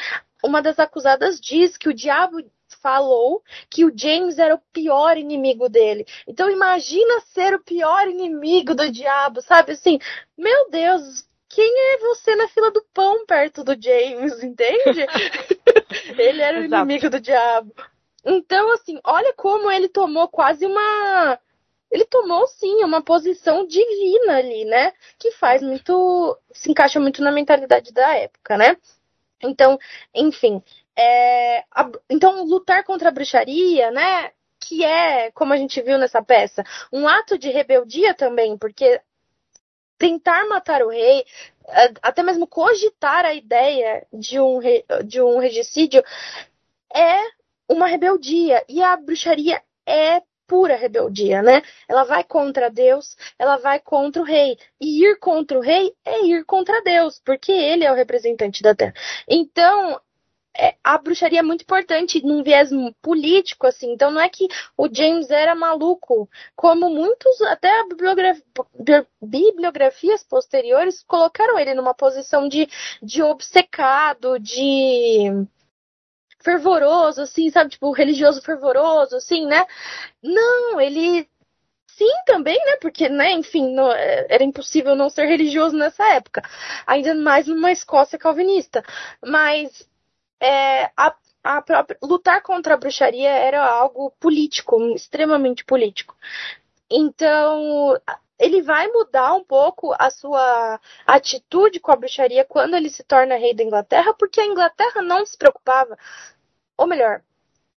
uma 0.44 0.60
das 0.60 0.78
acusadas 0.78 1.40
diz 1.40 1.76
que 1.76 1.88
o 1.88 1.94
diabo 1.94 2.38
falou 2.84 3.42
que 3.70 3.82
o 3.82 3.92
James 3.96 4.38
era 4.38 4.54
o 4.54 4.60
pior 4.70 5.16
inimigo 5.16 5.70
dele. 5.70 6.06
Então 6.28 6.50
imagina 6.50 7.22
ser 7.32 7.54
o 7.54 7.64
pior 7.64 8.06
inimigo 8.06 8.74
do 8.74 8.92
diabo, 8.92 9.40
sabe? 9.40 9.72
Assim, 9.72 9.98
meu 10.36 10.68
Deus, 10.68 11.26
quem 11.48 11.72
é 11.94 11.98
você 11.98 12.36
na 12.36 12.46
fila 12.48 12.70
do 12.70 12.84
pão 12.92 13.24
perto 13.24 13.64
do 13.64 13.80
James, 13.80 14.42
entende? 14.42 15.06
ele 16.18 16.42
era 16.42 16.60
o 16.60 16.64
inimigo 16.64 17.08
do 17.08 17.18
diabo. 17.18 17.74
Então, 18.22 18.70
assim, 18.72 19.00
olha 19.02 19.32
como 19.32 19.70
ele 19.70 19.88
tomou 19.88 20.28
quase 20.28 20.66
uma. 20.66 21.38
Ele 21.90 22.04
tomou, 22.04 22.46
sim, 22.48 22.84
uma 22.84 23.02
posição 23.02 23.66
divina 23.66 24.36
ali, 24.36 24.66
né? 24.66 24.92
Que 25.18 25.30
faz 25.30 25.62
muito. 25.62 26.38
se 26.52 26.70
encaixa 26.70 27.00
muito 27.00 27.22
na 27.22 27.32
mentalidade 27.32 27.92
da 27.94 28.14
época, 28.14 28.58
né? 28.58 28.76
Então, 29.42 29.78
enfim, 30.14 30.62
é, 30.96 31.64
a, 31.70 31.90
então, 32.08 32.44
lutar 32.44 32.84
contra 32.84 33.08
a 33.08 33.12
bruxaria, 33.12 33.90
né? 33.90 34.30
Que 34.60 34.84
é, 34.84 35.30
como 35.32 35.52
a 35.52 35.56
gente 35.56 35.80
viu 35.82 35.98
nessa 35.98 36.22
peça, 36.22 36.64
um 36.92 37.06
ato 37.06 37.36
de 37.38 37.50
rebeldia 37.50 38.14
também, 38.14 38.56
porque 38.56 39.00
tentar 39.98 40.46
matar 40.48 40.82
o 40.82 40.88
rei, 40.88 41.24
até 42.02 42.22
mesmo 42.22 42.46
cogitar 42.46 43.24
a 43.24 43.34
ideia 43.34 44.06
de 44.12 44.40
um, 44.40 44.60
de 45.04 45.20
um 45.20 45.38
regicídio, 45.38 46.02
é 46.94 47.18
uma 47.68 47.86
rebeldia. 47.86 48.64
E 48.68 48.82
a 48.82 48.96
bruxaria 48.96 49.62
é 49.86 50.22
pura 50.46 50.76
rebeldia, 50.76 51.42
né? 51.42 51.62
Ela 51.88 52.04
vai 52.04 52.22
contra 52.24 52.70
Deus, 52.70 53.16
ela 53.38 53.56
vai 53.56 53.80
contra 53.80 54.22
o 54.22 54.24
rei. 54.24 54.58
E 54.80 55.04
ir 55.04 55.18
contra 55.18 55.58
o 55.58 55.62
rei 55.62 55.94
é 56.04 56.26
ir 56.26 56.44
contra 56.44 56.82
Deus, 56.82 57.20
porque 57.24 57.52
ele 57.52 57.84
é 57.84 57.92
o 57.92 57.96
representante 57.96 58.62
da 58.62 58.74
terra. 58.74 58.94
Então, 59.28 59.92
é, 59.94 60.00
a 60.82 60.98
bruxaria 60.98 61.40
é 61.40 61.42
muito 61.42 61.62
importante 61.62 62.24
num 62.24 62.42
viés 62.42 62.70
político, 63.02 63.66
assim. 63.66 63.92
Então 63.92 64.10
não 64.10 64.20
é 64.20 64.28
que 64.28 64.46
o 64.76 64.88
James 64.92 65.30
era 65.30 65.54
maluco, 65.54 66.28
como 66.54 66.88
muitos, 66.90 67.40
até 67.42 67.70
bibliografias 69.20 70.22
posteriores 70.22 71.02
colocaram 71.02 71.58
ele 71.58 71.74
numa 71.74 71.94
posição 71.94 72.48
de, 72.48 72.68
de 73.02 73.22
obcecado, 73.22 74.38
de 74.38 75.46
fervoroso, 76.40 77.22
assim, 77.22 77.50
sabe? 77.50 77.70
Tipo, 77.70 77.90
religioso 77.92 78.42
fervoroso, 78.42 79.16
assim, 79.16 79.46
né? 79.46 79.66
Não, 80.22 80.80
ele 80.80 81.28
Sim, 81.96 82.10
também, 82.26 82.56
né? 82.66 82.76
Porque, 82.80 83.08
né, 83.08 83.32
enfim, 83.32 83.76
é, 83.92 84.34
era 84.34 84.42
impossível 84.42 84.96
não 84.96 85.08
ser 85.08 85.26
religioso 85.26 85.76
nessa 85.76 86.04
época. 86.14 86.42
Ainda 86.86 87.14
mais 87.14 87.46
numa 87.46 87.70
Escócia 87.70 88.18
calvinista. 88.18 88.82
Mas 89.24 89.88
é, 90.44 90.90
a, 90.96 91.14
a 91.42 91.62
própria, 91.62 91.98
lutar 92.02 92.42
contra 92.42 92.74
a 92.74 92.76
bruxaria 92.76 93.30
era 93.30 93.64
algo 93.64 94.10
político, 94.20 94.78
extremamente 94.94 95.64
político. 95.64 96.14
Então, 96.90 97.98
ele 98.38 98.60
vai 98.62 98.88
mudar 98.88 99.34
um 99.34 99.44
pouco 99.44 99.94
a 99.98 100.10
sua 100.10 100.78
atitude 101.06 101.80
com 101.80 101.92
a 101.92 101.96
bruxaria 101.96 102.44
quando 102.44 102.76
ele 102.76 102.90
se 102.90 103.02
torna 103.04 103.36
rei 103.36 103.54
da 103.54 103.62
Inglaterra, 103.62 104.12
porque 104.14 104.40
a 104.40 104.46
Inglaterra 104.46 105.00
não 105.02 105.24
se 105.24 105.36
preocupava, 105.38 105.96
ou 106.76 106.86
melhor, 106.86 107.22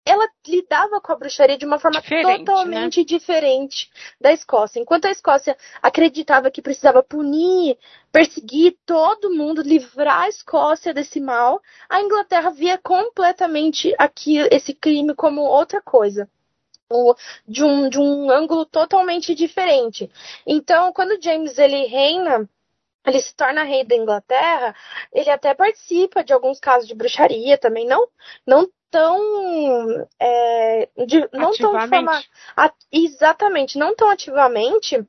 ela 0.06 0.28
lidava 0.46 1.00
com 1.00 1.12
a 1.12 1.16
bruxaria 1.16 1.58
de 1.58 1.66
uma 1.66 1.80
forma 1.80 2.00
diferente, 2.00 2.44
totalmente 2.44 3.00
né? 3.00 3.04
diferente 3.04 3.90
da 4.20 4.32
Escócia. 4.32 4.78
Enquanto 4.78 5.06
a 5.06 5.10
Escócia 5.10 5.56
acreditava 5.82 6.48
que 6.48 6.62
precisava 6.62 7.02
punir, 7.02 7.76
perseguir 8.12 8.78
todo 8.86 9.34
mundo, 9.34 9.62
livrar 9.62 10.22
a 10.22 10.28
Escócia 10.28 10.94
desse 10.94 11.18
mal, 11.18 11.60
a 11.88 12.00
Inglaterra 12.00 12.50
via 12.50 12.78
completamente 12.78 13.92
aqui 13.98 14.38
esse 14.52 14.72
crime 14.72 15.12
como 15.12 15.40
outra 15.40 15.82
coisa. 15.82 16.30
De 17.48 17.64
um, 17.64 17.88
de 17.88 17.98
um 17.98 18.30
ângulo 18.30 18.64
totalmente 18.64 19.34
diferente. 19.34 20.08
Então, 20.46 20.92
quando 20.92 21.20
James 21.20 21.58
ele 21.58 21.86
reina 21.86 22.48
ele 23.06 23.20
se 23.20 23.34
torna 23.34 23.62
rei 23.62 23.84
da 23.84 23.94
Inglaterra, 23.94 24.74
ele 25.12 25.30
até 25.30 25.54
participa 25.54 26.24
de 26.24 26.32
alguns 26.32 26.58
casos 26.58 26.88
de 26.88 26.94
bruxaria 26.94 27.56
também, 27.56 27.86
não, 27.86 28.08
não 28.46 28.68
tão, 28.90 30.08
é, 30.20 30.88
de, 31.06 31.28
não 31.32 31.52
tão 31.52 31.72
fama, 31.88 32.22
exatamente, 32.90 33.78
não 33.78 33.94
tão 33.94 34.10
ativamente, 34.10 35.06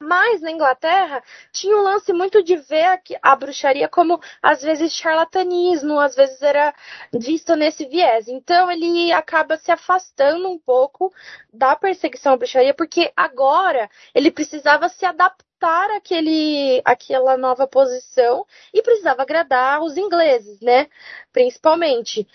mas 0.00 0.40
na 0.42 0.50
Inglaterra 0.50 1.22
tinha 1.52 1.76
um 1.76 1.82
lance 1.82 2.12
muito 2.12 2.42
de 2.42 2.56
ver 2.56 2.84
a, 2.84 3.00
a, 3.22 3.36
bruxaria 3.36 3.88
como 3.88 4.20
às 4.42 4.62
vezes 4.62 4.92
charlatanismo, 4.92 5.98
às 5.98 6.14
vezes 6.14 6.42
era 6.42 6.74
visto 7.12 7.56
nesse 7.56 7.86
viés. 7.86 8.28
Então 8.28 8.70
ele 8.70 9.12
acaba 9.12 9.56
se 9.56 9.70
afastando 9.70 10.48
um 10.48 10.58
pouco 10.58 11.12
da 11.52 11.74
perseguição 11.74 12.34
à 12.34 12.36
bruxaria, 12.36 12.74
porque 12.74 13.12
agora 13.16 13.88
ele 14.14 14.30
precisava 14.30 14.88
se 14.88 15.06
adaptar 15.06 15.53
àquele, 15.66 16.82
àquela 16.84 17.36
nova 17.36 17.66
posição 17.66 18.46
e 18.72 18.82
precisava 18.82 19.22
agradar 19.22 19.82
os 19.82 19.96
ingleses, 19.96 20.60
né? 20.60 20.88
Principalmente. 21.32 22.26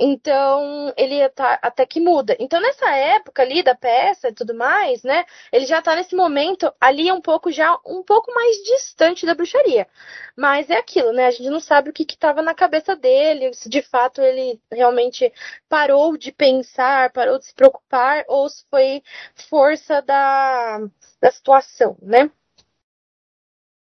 Então, 0.00 0.92
ele 0.96 1.28
tá, 1.30 1.58
até 1.60 1.84
que 1.84 1.98
muda. 2.00 2.36
Então, 2.38 2.60
nessa 2.60 2.88
época 2.94 3.42
ali 3.42 3.64
da 3.64 3.74
peça 3.74 4.28
e 4.28 4.32
tudo 4.32 4.54
mais, 4.54 5.02
né? 5.02 5.24
Ele 5.52 5.66
já 5.66 5.82
tá 5.82 5.96
nesse 5.96 6.14
momento 6.14 6.72
ali 6.80 7.10
um 7.10 7.20
pouco 7.20 7.50
já 7.50 7.76
um 7.84 8.02
pouco 8.04 8.32
mais 8.32 8.56
distante 8.58 9.26
da 9.26 9.34
bruxaria. 9.34 9.88
Mas 10.36 10.70
é 10.70 10.76
aquilo, 10.76 11.12
né? 11.12 11.26
A 11.26 11.30
gente 11.32 11.50
não 11.50 11.58
sabe 11.60 11.90
o 11.90 11.92
que 11.92 12.04
estava 12.04 12.42
na 12.42 12.54
cabeça 12.54 12.94
dele, 12.94 13.52
se 13.54 13.68
de 13.68 13.82
fato 13.82 14.22
ele 14.22 14.60
realmente 14.70 15.32
parou 15.68 16.16
de 16.16 16.30
pensar, 16.32 17.12
parou 17.12 17.38
de 17.38 17.46
se 17.46 17.54
preocupar, 17.54 18.24
ou 18.28 18.48
se 18.48 18.64
foi 18.70 19.02
força 19.48 20.00
da, 20.02 20.78
da 21.20 21.30
situação, 21.30 21.96
né? 22.00 22.30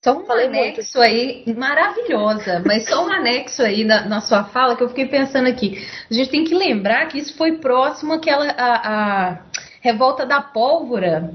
Só 0.04 0.18
um 0.20 0.26
Falei 0.26 0.48
anexo 0.48 0.98
muito. 0.98 1.10
aí, 1.10 1.44
maravilhosa, 1.56 2.62
mas 2.66 2.86
só 2.90 3.06
um 3.06 3.10
anexo 3.10 3.64
aí 3.64 3.86
na, 3.86 4.06
na, 4.06 4.20
sua 4.20 4.44
fala 4.44 4.76
que 4.76 4.84
eu 4.84 4.90
fiquei 4.90 5.08
pensando 5.08 5.48
aqui. 5.48 5.82
A 6.12 6.14
gente 6.14 6.30
tem 6.30 6.44
que 6.44 6.54
lembrar 6.54 7.08
que 7.08 7.18
isso 7.18 7.38
foi 7.38 7.54
próximo 7.54 8.12
àquela 8.12 8.50
a, 8.52 9.30
a 9.30 9.40
revolta 9.80 10.26
da 10.26 10.42
pólvora. 10.42 11.34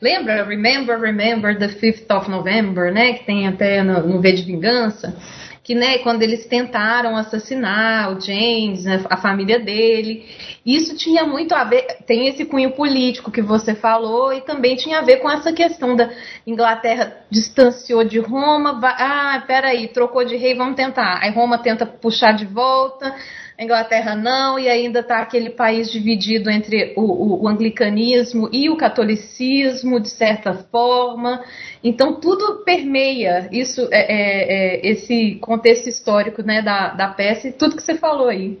Lembra? 0.00 0.44
Remember, 0.44 0.96
remember 0.96 1.58
the 1.58 1.66
5th 1.66 2.16
of 2.16 2.30
November, 2.30 2.92
né? 2.92 3.14
Que 3.14 3.24
tem 3.24 3.48
até 3.48 3.82
no, 3.82 4.06
no 4.06 4.20
V 4.20 4.32
de 4.32 4.42
Vingança 4.44 5.16
que 5.64 5.74
né, 5.74 5.96
quando 5.98 6.22
eles 6.22 6.44
tentaram 6.44 7.16
assassinar 7.16 8.12
o 8.12 8.20
James, 8.20 8.84
né, 8.84 9.02
a 9.08 9.16
família 9.16 9.58
dele, 9.58 10.28
isso 10.64 10.94
tinha 10.94 11.24
muito 11.24 11.54
a 11.54 11.64
ver, 11.64 12.04
tem 12.06 12.28
esse 12.28 12.44
cunho 12.44 12.72
político 12.72 13.30
que 13.30 13.40
você 13.40 13.74
falou 13.74 14.30
e 14.30 14.42
também 14.42 14.76
tinha 14.76 14.98
a 14.98 15.02
ver 15.02 15.16
com 15.16 15.30
essa 15.30 15.54
questão 15.54 15.96
da 15.96 16.10
Inglaterra 16.46 17.16
distanciou 17.30 18.04
de 18.04 18.18
Roma, 18.18 18.78
vai, 18.78 18.94
ah, 18.98 19.42
peraí, 19.46 19.88
trocou 19.88 20.22
de 20.22 20.36
rei, 20.36 20.54
vamos 20.54 20.76
tentar. 20.76 21.20
Aí 21.22 21.30
Roma 21.30 21.56
tenta 21.56 21.86
puxar 21.86 22.32
de 22.32 22.44
volta, 22.44 23.16
a 23.56 23.62
Inglaterra 23.62 24.16
não, 24.16 24.58
e 24.58 24.68
ainda 24.68 25.00
está 25.00 25.18
aquele 25.18 25.50
país 25.50 25.90
dividido 25.90 26.50
entre 26.50 26.92
o, 26.96 27.02
o, 27.02 27.42
o, 27.44 27.48
anglicanismo 27.48 28.48
e 28.52 28.68
o 28.68 28.76
catolicismo, 28.76 30.00
de 30.00 30.10
certa 30.10 30.54
forma. 30.54 31.40
Então, 31.82 32.18
tudo 32.20 32.64
permeia 32.64 33.48
isso, 33.52 33.88
é, 33.92 34.00
é, 34.00 34.76
é, 34.76 34.90
esse 34.90 35.36
contexto 35.36 35.88
histórico 35.88 36.42
né, 36.42 36.62
da, 36.62 36.88
da 36.94 37.08
peça 37.08 37.48
e 37.48 37.52
tudo 37.52 37.76
que 37.76 37.82
você 37.82 37.94
falou 37.94 38.28
aí. 38.28 38.58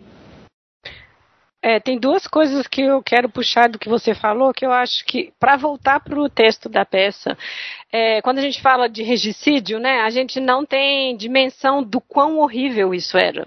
É, 1.66 1.80
tem 1.80 1.98
duas 1.98 2.26
coisas 2.26 2.66
que 2.66 2.82
eu 2.82 3.02
quero 3.02 3.26
puxar 3.26 3.70
do 3.70 3.78
que 3.78 3.88
você 3.88 4.14
falou, 4.14 4.52
que 4.52 4.66
eu 4.66 4.70
acho 4.70 5.02
que, 5.06 5.32
para 5.40 5.56
voltar 5.56 5.98
para 5.98 6.20
o 6.20 6.28
texto 6.28 6.68
da 6.68 6.84
peça, 6.84 7.38
é, 7.90 8.20
quando 8.20 8.36
a 8.36 8.42
gente 8.42 8.60
fala 8.60 8.86
de 8.86 9.02
regicídio, 9.02 9.78
né, 9.78 10.02
a 10.02 10.10
gente 10.10 10.40
não 10.40 10.66
tem 10.66 11.16
dimensão 11.16 11.82
do 11.82 12.02
quão 12.02 12.36
horrível 12.36 12.92
isso 12.92 13.16
era. 13.16 13.46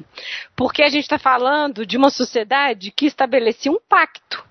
Porque 0.56 0.82
a 0.82 0.90
gente 0.90 1.04
está 1.04 1.20
falando 1.20 1.86
de 1.86 1.96
uma 1.96 2.10
sociedade 2.10 2.90
que 2.90 3.06
estabelecia 3.06 3.72
um 3.72 3.78
pacto 3.88 4.47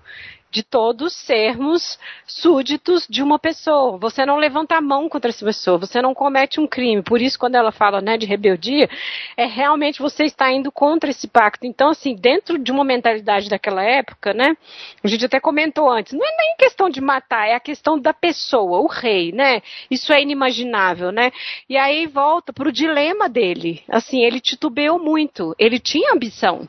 de 0.49 0.63
todos 0.63 1.13
sermos 1.13 1.99
súditos 2.25 3.05
de 3.09 3.21
uma 3.21 3.37
pessoa. 3.37 3.97
Você 3.97 4.25
não 4.25 4.37
levanta 4.37 4.75
a 4.75 4.81
mão 4.81 5.09
contra 5.09 5.29
essa 5.29 5.45
pessoa, 5.45 5.77
você 5.77 6.01
não 6.01 6.13
comete 6.13 6.59
um 6.59 6.67
crime. 6.67 7.01
Por 7.01 7.21
isso, 7.21 7.37
quando 7.37 7.55
ela 7.55 7.71
fala 7.71 8.01
né, 8.01 8.17
de 8.17 8.25
rebeldia, 8.25 8.89
é 9.35 9.45
realmente 9.45 9.99
você 9.99 10.23
está 10.23 10.51
indo 10.51 10.71
contra 10.71 11.09
esse 11.09 11.27
pacto. 11.27 11.65
Então, 11.65 11.89
assim, 11.89 12.15
dentro 12.15 12.57
de 12.57 12.71
uma 12.71 12.83
mentalidade 12.83 13.49
daquela 13.49 13.83
época, 13.83 14.33
né? 14.33 14.55
A 15.03 15.07
gente 15.07 15.25
até 15.25 15.39
comentou 15.39 15.89
antes, 15.89 16.13
não 16.13 16.25
é 16.25 16.37
nem 16.37 16.55
questão 16.57 16.89
de 16.89 17.01
matar, 17.01 17.47
é 17.47 17.53
a 17.53 17.59
questão 17.59 17.99
da 17.99 18.13
pessoa, 18.13 18.79
o 18.79 18.87
rei, 18.87 19.31
né? 19.31 19.61
Isso 19.91 20.13
é 20.13 20.21
inimaginável, 20.21 21.11
né? 21.11 21.31
E 21.69 21.77
aí 21.77 22.07
volta 22.07 22.53
para 22.53 22.69
o 22.69 22.71
dilema 22.71 23.27
dele. 23.27 23.83
Assim, 23.89 24.23
ele 24.23 24.39
titubeou 24.39 24.99
muito, 24.99 25.55
ele 25.59 25.79
tinha 25.79 26.13
ambição. 26.13 26.67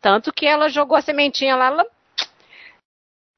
Tanto 0.00 0.32
que 0.32 0.46
ela 0.46 0.68
jogou 0.68 0.96
a 0.96 1.02
sementinha 1.02 1.56
lá, 1.56 1.66
ela 1.66 1.86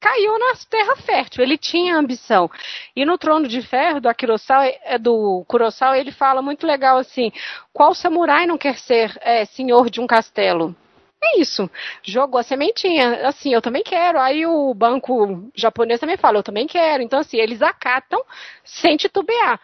caiu 0.01 0.37
na 0.39 0.55
terra 0.67 0.95
fértil. 0.97 1.43
Ele 1.43 1.57
tinha 1.57 1.95
ambição. 1.95 2.49
E 2.95 3.05
no 3.05 3.17
Trono 3.17 3.47
de 3.47 3.61
Ferro 3.61 4.01
do 4.01 4.09
Akirosau, 4.09 4.63
é, 4.63 4.97
do 4.97 5.45
Kurosawa, 5.47 5.97
ele 5.97 6.11
fala 6.11 6.41
muito 6.41 6.65
legal 6.65 6.97
assim: 6.97 7.31
qual 7.71 7.93
samurai 7.93 8.47
não 8.47 8.57
quer 8.57 8.77
ser 8.79 9.15
é, 9.21 9.45
senhor 9.45 9.89
de 9.89 10.01
um 10.01 10.07
castelo? 10.07 10.75
É 11.23 11.39
isso. 11.39 11.69
Jogou 12.01 12.39
a 12.39 12.43
sementinha. 12.43 13.27
Assim, 13.27 13.53
eu 13.53 13.61
também 13.61 13.83
quero. 13.83 14.19
Aí 14.19 14.45
o 14.45 14.73
banco 14.73 15.51
japonês 15.53 15.99
também 15.99 16.17
fala, 16.17 16.39
eu 16.39 16.43
também 16.43 16.65
quero. 16.65 17.03
Então, 17.03 17.19
assim, 17.19 17.37
eles 17.37 17.61
acatam 17.61 18.23
sem 18.63 18.97
titubear. 18.97 19.59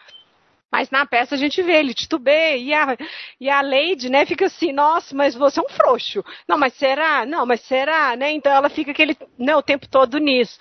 Mas 0.70 0.90
na 0.90 1.06
peça 1.06 1.34
a 1.34 1.38
gente 1.38 1.62
vê 1.62 1.78
ele 1.78 1.94
titubeia 1.94 2.56
e 2.56 2.74
a, 2.74 2.96
e 3.40 3.48
a 3.48 3.60
Lady, 3.62 4.10
né, 4.10 4.26
fica 4.26 4.46
assim, 4.46 4.72
nossa, 4.72 5.14
mas 5.14 5.34
você 5.34 5.60
é 5.60 5.62
um 5.62 5.68
frouxo. 5.68 6.24
Não, 6.46 6.58
mas 6.58 6.74
será? 6.74 7.24
Não, 7.24 7.46
mas 7.46 7.60
será? 7.62 8.14
Né? 8.16 8.32
Então 8.32 8.52
ela 8.52 8.68
fica 8.68 8.90
aquele, 8.90 9.16
né, 9.38 9.56
o 9.56 9.62
tempo 9.62 9.88
todo 9.88 10.18
nisso 10.18 10.58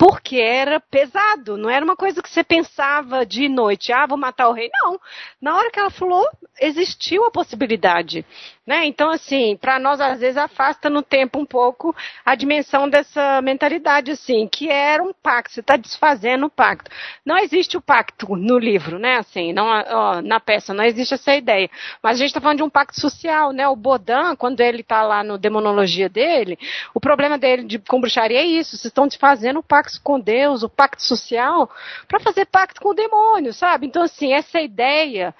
porque 0.00 0.40
era 0.40 0.80
pesado, 0.80 1.58
não 1.58 1.68
era 1.68 1.84
uma 1.84 1.94
coisa 1.94 2.22
que 2.22 2.30
você 2.30 2.42
pensava 2.42 3.26
de 3.26 3.50
noite, 3.50 3.92
ah, 3.92 4.06
vou 4.06 4.16
matar 4.16 4.48
o 4.48 4.54
rei. 4.54 4.70
Não. 4.82 4.98
Na 5.38 5.54
hora 5.54 5.70
que 5.70 5.78
ela 5.78 5.90
falou, 5.90 6.26
existiu 6.58 7.26
a 7.26 7.30
possibilidade. 7.30 8.24
Né? 8.66 8.86
Então, 8.86 9.10
assim, 9.10 9.58
para 9.60 9.78
nós, 9.78 10.00
às 10.00 10.20
vezes, 10.20 10.38
afasta 10.38 10.88
no 10.88 11.02
tempo 11.02 11.38
um 11.38 11.44
pouco 11.44 11.94
a 12.24 12.34
dimensão 12.34 12.88
dessa 12.88 13.42
mentalidade, 13.42 14.12
assim, 14.12 14.48
que 14.48 14.70
era 14.70 15.02
um 15.02 15.12
pacto, 15.12 15.52
você 15.52 15.60
está 15.60 15.76
desfazendo 15.76 16.46
o 16.46 16.50
pacto. 16.50 16.90
Não 17.22 17.36
existe 17.36 17.76
o 17.76 17.80
pacto 17.80 18.36
no 18.36 18.58
livro, 18.58 18.98
né? 18.98 19.16
Assim, 19.16 19.52
não, 19.52 19.66
ó, 19.66 20.22
na 20.22 20.38
peça, 20.38 20.72
não 20.72 20.84
existe 20.84 21.14
essa 21.14 21.34
ideia. 21.34 21.68
Mas 22.02 22.16
a 22.16 22.18
gente 22.20 22.28
está 22.28 22.40
falando 22.40 22.58
de 22.58 22.62
um 22.62 22.70
pacto 22.70 22.98
social, 22.98 23.52
né? 23.52 23.66
O 23.68 23.76
Bodan, 23.76 24.36
quando 24.36 24.60
ele 24.60 24.80
está 24.80 25.02
lá 25.02 25.24
no 25.24 25.36
Demonologia 25.36 26.08
dele, 26.08 26.58
o 26.94 27.00
problema 27.00 27.36
dele 27.36 27.64
de, 27.64 27.78
com 27.80 28.00
bruxaria 28.00 28.38
é 28.38 28.44
isso, 28.44 28.70
vocês 28.76 28.84
estão 28.84 29.06
desfazendo 29.06 29.58
o 29.58 29.64
pacto 29.64 29.89
pacto 29.90 30.00
com 30.02 30.20
Deus, 30.20 30.62
o 30.62 30.68
pacto 30.68 31.02
social, 31.02 31.68
para 32.06 32.20
fazer 32.20 32.46
pacto 32.46 32.80
com 32.80 32.90
o 32.90 32.94
demônio, 32.94 33.52
sabe? 33.52 33.86
Então, 33.86 34.02
assim, 34.02 34.32
essa 34.32 34.60
ideia. 34.60 35.34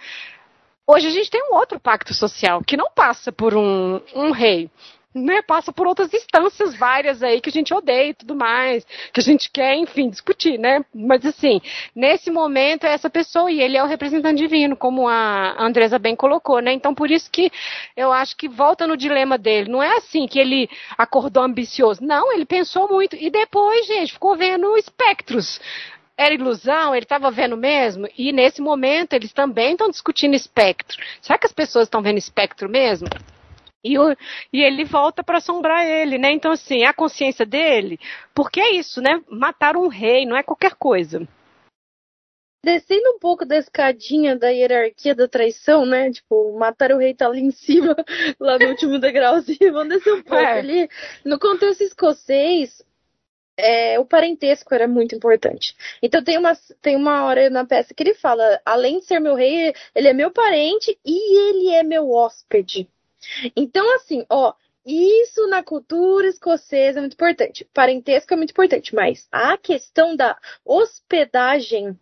Hoje 0.87 1.07
a 1.07 1.11
gente 1.11 1.31
tem 1.31 1.43
um 1.43 1.55
outro 1.55 1.79
pacto 1.79 2.13
social 2.13 2.63
que 2.65 2.77
não 2.77 2.91
passa 2.91 3.31
por 3.31 3.55
um, 3.55 4.01
um 4.15 4.33
rei, 4.33 4.69
né, 5.15 5.43
passa 5.43 5.73
por 5.73 5.87
outras 5.87 6.13
instâncias 6.15 6.75
várias 6.77 7.23
aí 7.23 7.41
que 7.41 7.49
a 7.49 7.53
gente 7.53 7.75
odeia 7.75 8.11
e 8.11 8.15
tudo 8.15 8.37
mais, 8.37 8.87
que 9.13 9.21
a 9.21 9.23
gente 9.23 9.51
quer, 9.51 9.75
enfim, 9.75 10.09
discutir, 10.09 10.59
né? 10.59 10.85
Mas 10.95 11.27
assim, 11.27 11.61
nesse 11.95 12.31
momento 12.31 12.85
é 12.85 12.93
essa 12.93 13.11
pessoa 13.11 13.51
e 13.51 13.61
ele 13.61 13.77
é 13.77 13.83
o 13.83 13.87
representante 13.87 14.39
divino, 14.39 14.77
como 14.77 15.09
a 15.09 15.57
Andresa 15.59 15.99
bem 15.99 16.15
colocou, 16.15 16.61
né? 16.61 16.73
Então 16.73 16.95
por 16.95 17.11
isso 17.11 17.31
que 17.31 17.51
eu 17.97 18.13
acho 18.13 18.37
que 18.37 18.49
volta 18.49 18.87
no 18.87 18.97
dilema 18.97 19.37
dele. 19.37 19.71
Não 19.71 19.83
é 19.83 19.97
assim 19.97 20.27
que 20.29 20.39
ele 20.39 20.69
acordou 20.97 21.43
ambicioso. 21.43 22.03
Não, 22.05 22.33
ele 22.33 22.47
pensou 22.47 22.89
muito. 22.89 23.17
E 23.17 23.31
depois, 23.31 23.87
gente, 23.87 24.13
ficou 24.13 24.37
vendo 24.37 24.77
espectros 24.77 25.61
era 26.17 26.35
ilusão, 26.35 26.95
ele 26.95 27.07
estava 27.07 27.31
vendo 27.31 27.57
mesmo, 27.57 28.07
e 28.17 28.31
nesse 28.31 28.61
momento 28.61 29.15
eles 29.15 29.33
também 29.33 29.73
estão 29.73 29.89
discutindo 29.89 30.35
espectro. 30.35 30.99
Será 31.19 31.39
que 31.39 31.47
as 31.47 31.53
pessoas 31.53 31.85
estão 31.85 32.03
vendo 32.03 32.19
espectro 32.19 32.69
mesmo? 32.69 33.09
E, 33.83 33.99
o, 33.99 34.15
e 34.53 34.63
ele 34.63 34.85
volta 34.85 35.25
para 35.25 35.39
assombrar 35.39 35.87
ele, 35.87 36.19
né? 36.19 36.31
Então, 36.33 36.53
assim, 36.53 36.83
é 36.83 36.87
a 36.87 36.93
consciência 36.93 37.47
dele, 37.47 37.99
porque 38.35 38.61
é 38.61 38.73
isso, 38.73 39.01
né? 39.01 39.23
Matar 39.29 39.77
um 39.77 39.89
rei 39.89 40.27
não 40.27 40.37
é 40.37 40.43
qualquer 40.43 40.75
coisa. 40.75 41.27
Descendo 42.63 43.13
um 43.13 43.19
pouco 43.19 43.47
da 43.47 43.57
escadinha 43.57 44.37
da 44.37 44.51
hierarquia 44.51 45.15
da 45.15 45.27
traição, 45.27 45.87
né? 45.87 46.11
Tipo, 46.11 46.59
matar 46.59 46.93
o 46.93 46.99
rei 46.99 47.15
tá 47.15 47.27
ali 47.27 47.41
em 47.41 47.51
cima, 47.51 47.97
lá 48.39 48.59
no 48.59 48.69
último 48.69 48.99
degrauzinho, 48.99 49.73
vamos 49.73 49.97
descer 49.97 50.13
um 50.13 50.23
pouco 50.23 50.45
é. 50.45 50.59
ali. 50.59 50.89
No 51.25 51.39
contexto 51.39 51.81
escocês, 51.81 52.85
é, 53.57 53.99
o 53.99 54.05
parentesco 54.05 54.75
era 54.75 54.87
muito 54.87 55.15
importante. 55.15 55.75
Então 56.03 56.23
tem 56.23 56.37
uma, 56.37 56.53
tem 56.83 56.97
uma 56.97 57.25
hora 57.25 57.49
na 57.49 57.65
peça 57.65 57.95
que 57.95 58.03
ele 58.03 58.15
fala, 58.15 58.61
além 58.65 58.99
de 58.99 59.07
ser 59.07 59.21
meu 59.21 59.35
rei, 59.35 59.73
ele 59.95 60.09
é 60.09 60.13
meu 60.13 60.31
parente 60.31 60.99
e 61.05 61.39
ele 61.49 61.71
é 61.71 61.83
meu 61.83 62.11
hóspede. 62.11 62.87
Então, 63.57 63.95
assim, 63.97 64.25
ó, 64.29 64.55
isso 64.85 65.47
na 65.49 65.63
cultura 65.63 66.27
escocesa 66.27 66.99
é 66.99 67.03
muito 67.03 67.15
importante. 67.15 67.69
Parentesco 67.73 68.33
é 68.33 68.37
muito 68.37 68.51
importante, 68.51 68.95
mas 68.95 69.29
a 69.31 69.57
questão 69.59 70.17
da 70.17 70.39
hospedagem 70.65 71.99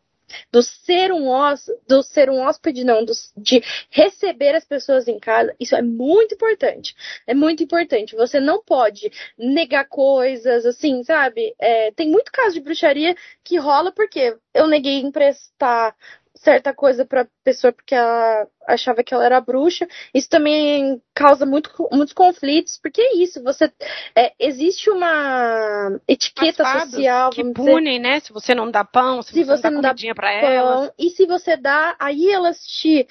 do 0.52 0.62
ser 0.62 1.12
um 1.12 1.28
hóspede, 1.28 1.78
do 1.88 2.02
ser 2.02 2.30
um 2.30 2.40
hóspede 2.40 2.84
não, 2.84 3.04
do, 3.04 3.12
de 3.36 3.62
receber 3.90 4.54
as 4.54 4.64
pessoas 4.64 5.08
em 5.08 5.18
casa, 5.18 5.54
isso 5.58 5.74
é 5.74 5.82
muito 5.82 6.34
importante. 6.34 6.94
É 7.26 7.34
muito 7.34 7.62
importante. 7.62 8.14
Você 8.16 8.40
não 8.40 8.62
pode 8.62 9.10
negar 9.36 9.86
coisas, 9.88 10.66
assim, 10.66 11.02
sabe? 11.02 11.54
É, 11.58 11.90
tem 11.92 12.08
muito 12.08 12.30
caso 12.30 12.54
de 12.54 12.60
bruxaria 12.60 13.16
que 13.42 13.56
rola 13.58 13.92
porque 13.92 14.36
eu 14.54 14.66
neguei 14.66 15.00
emprestar 15.00 15.96
certa 16.38 16.72
coisa 16.74 17.04
para 17.04 17.26
pessoa 17.44 17.72
porque 17.72 17.94
ela 17.94 18.46
achava 18.66 19.02
que 19.02 19.12
ela 19.12 19.24
era 19.24 19.40
bruxa. 19.40 19.86
Isso 20.14 20.28
também 20.28 21.00
causa 21.14 21.44
muito, 21.44 21.70
muitos 21.92 22.14
conflitos, 22.14 22.78
porque 22.82 23.00
é 23.00 23.16
isso, 23.16 23.42
você 23.42 23.72
é, 24.14 24.32
existe 24.38 24.90
uma 24.90 25.98
etiqueta 26.06 26.64
social 26.64 27.30
que 27.30 27.44
punem, 27.52 27.98
né? 27.98 28.20
Se 28.20 28.32
você 28.32 28.54
não 28.54 28.70
dá 28.70 28.84
pão, 28.84 29.22
se, 29.22 29.32
se 29.32 29.44
você, 29.44 29.62
você, 29.62 29.70
não 29.70 29.80
dá 29.80 29.88
comidinha 29.88 30.14
para 30.14 30.32
ela. 30.32 30.92
E 30.98 31.10
se 31.10 31.26
você 31.26 31.56
dá, 31.56 31.96
aí 31.98 32.30
elas 32.30 32.64
te 32.64 33.06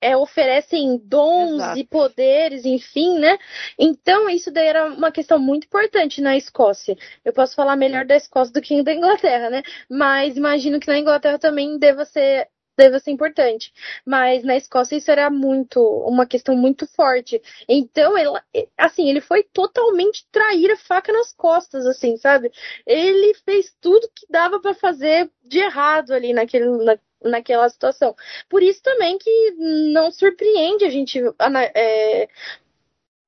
é, 0.00 0.16
oferecem 0.16 0.98
dons 1.04 1.54
Exato. 1.54 1.78
e 1.78 1.86
poderes, 1.86 2.64
enfim, 2.64 3.18
né? 3.18 3.38
Então, 3.78 4.28
isso 4.28 4.50
daí 4.50 4.66
era 4.66 4.86
uma 4.86 5.10
questão 5.12 5.38
muito 5.38 5.66
importante 5.66 6.20
na 6.20 6.36
Escócia. 6.36 6.96
Eu 7.24 7.32
posso 7.32 7.54
falar 7.54 7.76
melhor 7.76 8.04
da 8.04 8.16
Escócia 8.16 8.52
do 8.52 8.60
que 8.60 8.82
da 8.82 8.94
Inglaterra, 8.94 9.50
né? 9.50 9.62
Mas 9.88 10.36
imagino 10.36 10.80
que 10.80 10.88
na 10.88 10.98
Inglaterra 10.98 11.38
também 11.38 11.78
deva 11.78 12.04
ser 12.04 12.48
deva 12.78 13.00
ser 13.00 13.10
importante. 13.10 13.72
Mas 14.06 14.44
na 14.44 14.56
Escócia 14.56 14.96
isso 14.96 15.10
era 15.10 15.28
muito, 15.28 15.80
uma 16.06 16.24
questão 16.24 16.56
muito 16.56 16.86
forte. 16.86 17.42
Então, 17.68 18.16
ele, 18.16 18.30
assim, 18.78 19.08
ele 19.10 19.20
foi 19.20 19.42
totalmente 19.42 20.24
trair 20.30 20.70
a 20.70 20.76
faca 20.76 21.12
nas 21.12 21.32
costas, 21.32 21.84
assim, 21.86 22.16
sabe? 22.16 22.52
Ele 22.86 23.34
fez 23.44 23.74
tudo 23.80 24.08
que 24.14 24.26
dava 24.30 24.60
para 24.60 24.74
fazer 24.74 25.28
de 25.42 25.58
errado 25.58 26.12
ali 26.12 26.32
naquele, 26.32 26.66
na, 26.84 26.96
naquela 27.22 27.68
situação. 27.68 28.14
Por 28.48 28.62
isso 28.62 28.82
também 28.82 29.18
que 29.18 29.50
não 29.92 30.10
surpreende 30.10 30.84
a 30.84 30.90
gente 30.90 31.20
é, 31.74 32.28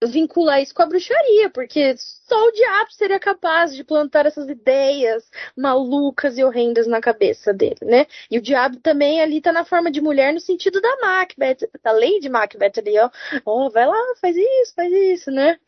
vincular 0.07 0.63
isso 0.63 0.75
com 0.75 0.83
a 0.83 0.87
bruxaria, 0.87 1.51
porque 1.51 1.95
só 1.97 2.37
o 2.47 2.53
diabo 2.53 2.91
seria 2.93 3.19
capaz 3.19 3.75
de 3.75 3.85
plantar 3.85 4.27
essas 4.27 4.49
ideias 4.49 5.31
malucas 5.57 6.39
e 6.39 6.45
horrendas 6.45 6.87
na 6.87 7.01
cabeça 7.01 7.53
dele, 7.53 7.79
né? 7.83 8.07
E 8.31 8.39
o 8.39 8.43
diabo 8.43 8.79
também 8.79 9.21
ali 9.21 9.41
tá 9.41 9.53
na 9.53 9.65
forma 9.65 9.91
de 9.91 10.01
mulher 10.01 10.33
no 10.33 10.41
sentido 10.41 10.81
da 10.81 10.97
Macbeth, 11.03 11.69
da 11.83 11.93
Lady 11.93 12.29
Macbeth 12.29 12.79
ali, 12.79 12.99
ó. 12.99 13.11
Ó, 13.45 13.67
oh, 13.67 13.71
vai 13.71 13.87
lá, 13.87 13.99
faz 14.21 14.37
isso, 14.37 14.75
faz 14.75 14.93
isso, 14.93 15.31
né? 15.31 15.59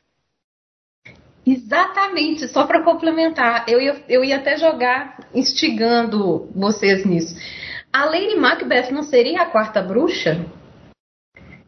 Exatamente, 1.44 2.46
só 2.46 2.64
para 2.66 2.84
complementar, 2.84 3.64
eu 3.68 3.80
ia, 3.80 4.04
eu 4.08 4.24
ia 4.24 4.36
até 4.36 4.56
jogar 4.56 5.28
instigando 5.34 6.48
vocês 6.54 7.04
nisso. 7.04 7.34
A 7.92 8.06
Lady 8.06 8.36
Macbeth 8.36 8.90
não 8.90 9.02
seria 9.02 9.42
a 9.42 9.46
quarta 9.46 9.82
bruxa? 9.82 10.46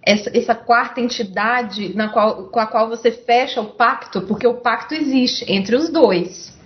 Essa, 0.03 0.37
essa, 0.37 0.55
quarta 0.55 1.01
entidade 1.01 1.95
na 1.95 2.09
qual, 2.09 2.45
com 2.49 2.61
a 2.61 2.67
qual 2.67 2.89
você 2.89 3.11
fecha 3.11 3.61
o 3.61 3.73
pacto, 3.73 4.23
porque 4.23 4.47
o 4.47 4.61
pacto 4.61 4.95
existe 4.95 5.51
entre 5.53 5.77
os 5.77 5.91
dois. 5.91 6.59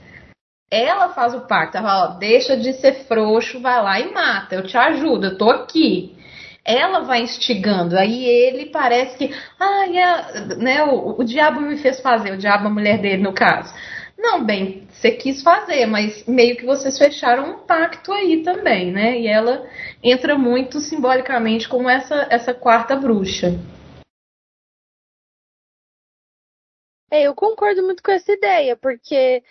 Ela 0.71 1.09
faz 1.09 1.35
o 1.35 1.41
pacto, 1.41 1.77
ela 1.77 1.89
fala, 1.89 2.15
ó, 2.15 2.19
deixa 2.19 2.57
de 2.57 2.73
ser 2.75 3.07
frouxo, 3.07 3.61
vai 3.61 3.83
lá 3.83 3.99
e 3.99 4.13
mata, 4.13 4.55
eu 4.55 4.67
te 4.67 4.77
ajudo, 4.77 5.27
eu 5.27 5.39
tô 5.39 5.51
aqui. 5.51 6.17
Ela 6.65 7.01
vai 7.01 7.23
instigando, 7.23 7.97
aí 7.97 8.27
ele 8.27 8.67
parece 8.67 9.17
que, 9.17 9.35
ah, 9.59 9.87
né, 10.57 10.85
o, 10.85 11.19
o 11.19 11.25
diabo 11.25 11.61
me 11.61 11.79
fez 11.79 12.01
fazer, 12.01 12.33
o 12.33 12.39
diabo 12.39 12.67
a 12.67 12.71
mulher 12.71 12.99
dele 12.99 13.23
no 13.23 13.33
caso. 13.33 13.73
Não, 14.19 14.45
bem, 14.45 14.88
você 14.99 15.13
quis 15.13 15.43
fazer, 15.43 15.87
mas 15.87 16.25
meio 16.27 16.57
que 16.57 16.67
vocês 16.67 16.99
fecharam 16.99 17.53
um 17.53 17.59
pacto 17.65 18.13
aí 18.13 18.43
também, 18.43 18.91
né? 18.91 19.17
E 19.19 19.29
ela 19.29 19.71
entra 20.03 20.37
muito 20.37 20.81
simbolicamente 20.81 21.69
como 21.69 21.89
essa, 21.89 22.27
essa 22.31 22.53
quarta 22.53 22.97
bruxa. 22.97 23.53
É, 27.11 27.23
eu 27.23 27.35
concordo 27.35 27.83
muito 27.83 28.03
com 28.03 28.11
essa 28.11 28.33
ideia, 28.33 28.77
porque 28.77 29.43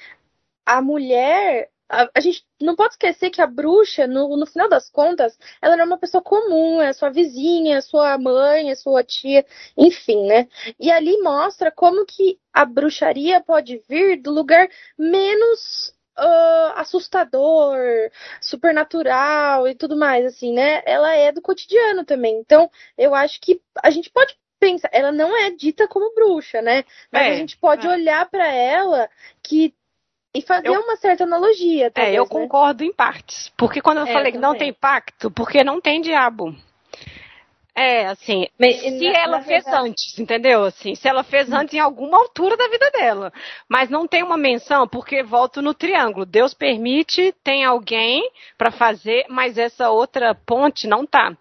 a 0.66 0.82
mulher 0.82 1.72
a, 1.90 2.10
a, 2.16 2.20
gente 2.20 2.46
não 2.62 2.76
pode 2.76 2.94
esquecer 2.94 3.30
que 3.30 3.42
a 3.42 3.48
bruxa, 3.48 4.08
no, 4.08 4.36
no 4.38 4.46
final 4.46 4.70
das 4.70 4.90
contas, 4.90 5.38
ela 5.62 5.76
não 5.76 5.84
é 5.84 5.88
uma 5.88 5.98
pessoa 5.98 6.22
comum, 6.22 6.82
é 6.82 6.92
sua 6.94 7.10
vizinha, 7.10 7.78
é 7.78 7.82
sua 7.82 8.18
mãe, 8.18 8.70
é 8.70 8.76
sua 8.76 9.04
tia, 9.04 9.46
enfim, 9.76 10.26
né? 10.28 10.48
E 10.80 10.92
ali 10.92 11.22
mostra 11.22 11.72
como 11.72 12.06
que 12.06 12.40
a 12.54 12.66
bruxaria 12.66 13.42
pode 13.42 13.82
vir 13.88 14.22
do 14.22 14.32
lugar 14.32 14.68
menos 14.98 15.94
uh, 16.18 16.74
assustador, 16.76 17.78
supernatural 18.42 19.68
e 19.68 19.76
tudo 19.76 19.96
mais, 19.96 20.26
assim, 20.26 20.54
né? 20.54 20.82
Ela 20.86 21.14
é 21.14 21.32
do 21.32 21.42
cotidiano 21.42 22.04
também. 22.04 22.38
Então, 22.40 22.70
eu 22.98 23.16
acho 23.16 23.40
que 23.40 23.62
a 23.84 23.90
gente 23.90 24.10
pode 24.10 24.36
pensar, 24.60 24.90
ela 24.92 25.12
não 25.12 25.36
é 25.38 25.52
dita 25.52 25.88
como 25.88 26.14
bruxa, 26.14 26.62
né? 26.62 26.84
Mas 27.12 27.28
é, 27.28 27.30
a 27.32 27.36
gente 27.36 27.58
pode 27.58 27.86
é. 27.86 27.90
olhar 27.90 28.30
para 28.30 28.48
ela 28.48 29.10
que 29.44 29.74
e 30.38 30.42
fazer 30.44 30.68
eu, 30.68 30.82
uma 30.82 30.96
certa 30.98 31.24
analogia. 31.24 31.90
Talvez, 31.90 32.16
é, 32.16 32.20
eu 32.20 32.24
né? 32.24 32.30
concordo 32.30 32.84
em 32.84 32.94
partes. 32.94 33.52
Porque 33.58 33.82
quando 33.82 34.00
eu 34.00 34.08
é, 34.08 34.14
falei 34.14 34.32
que 34.32 34.38
não 34.38 34.56
tem 34.56 34.72
pacto, 34.72 35.32
porque 35.32 35.64
não 35.64 35.82
tem 35.82 36.00
diabo. 36.00 36.56
É, 37.74 38.08
assim, 38.08 38.48
Mas, 38.60 38.80
se 38.80 39.12
na, 39.12 39.20
ela 39.20 39.38
na 39.38 39.44
fez 39.44 39.64
verdade... 39.64 39.90
antes, 39.90 40.20
entendeu? 40.20 40.64
Assim, 40.64 40.96
se 40.96 41.08
ela 41.08 41.24
fez 41.24 41.52
antes 41.52 41.76
em 41.76 41.80
alguma 41.80 42.18
altura 42.18 42.58
da 42.58 42.68
vida 42.68 42.90
dela. 42.92 43.32
Mas 43.68 43.90
não 43.90 44.08
tem 44.08 44.24
uma 44.24 44.38
menção, 44.38 44.88
porque 44.88 45.24
volto 45.24 45.62
no 45.62 45.74
triângulo. 45.74 46.26
Deus 46.26 46.54
permite, 46.54 47.34
tem 47.44 47.66
alguém 47.66 48.32
para 48.58 48.72
fazer, 48.72 49.26
mas 49.30 49.58
essa 49.58 49.90
outra 49.90 50.36
ponte 50.36 50.88
não 50.88 51.06
tá. 51.06 51.36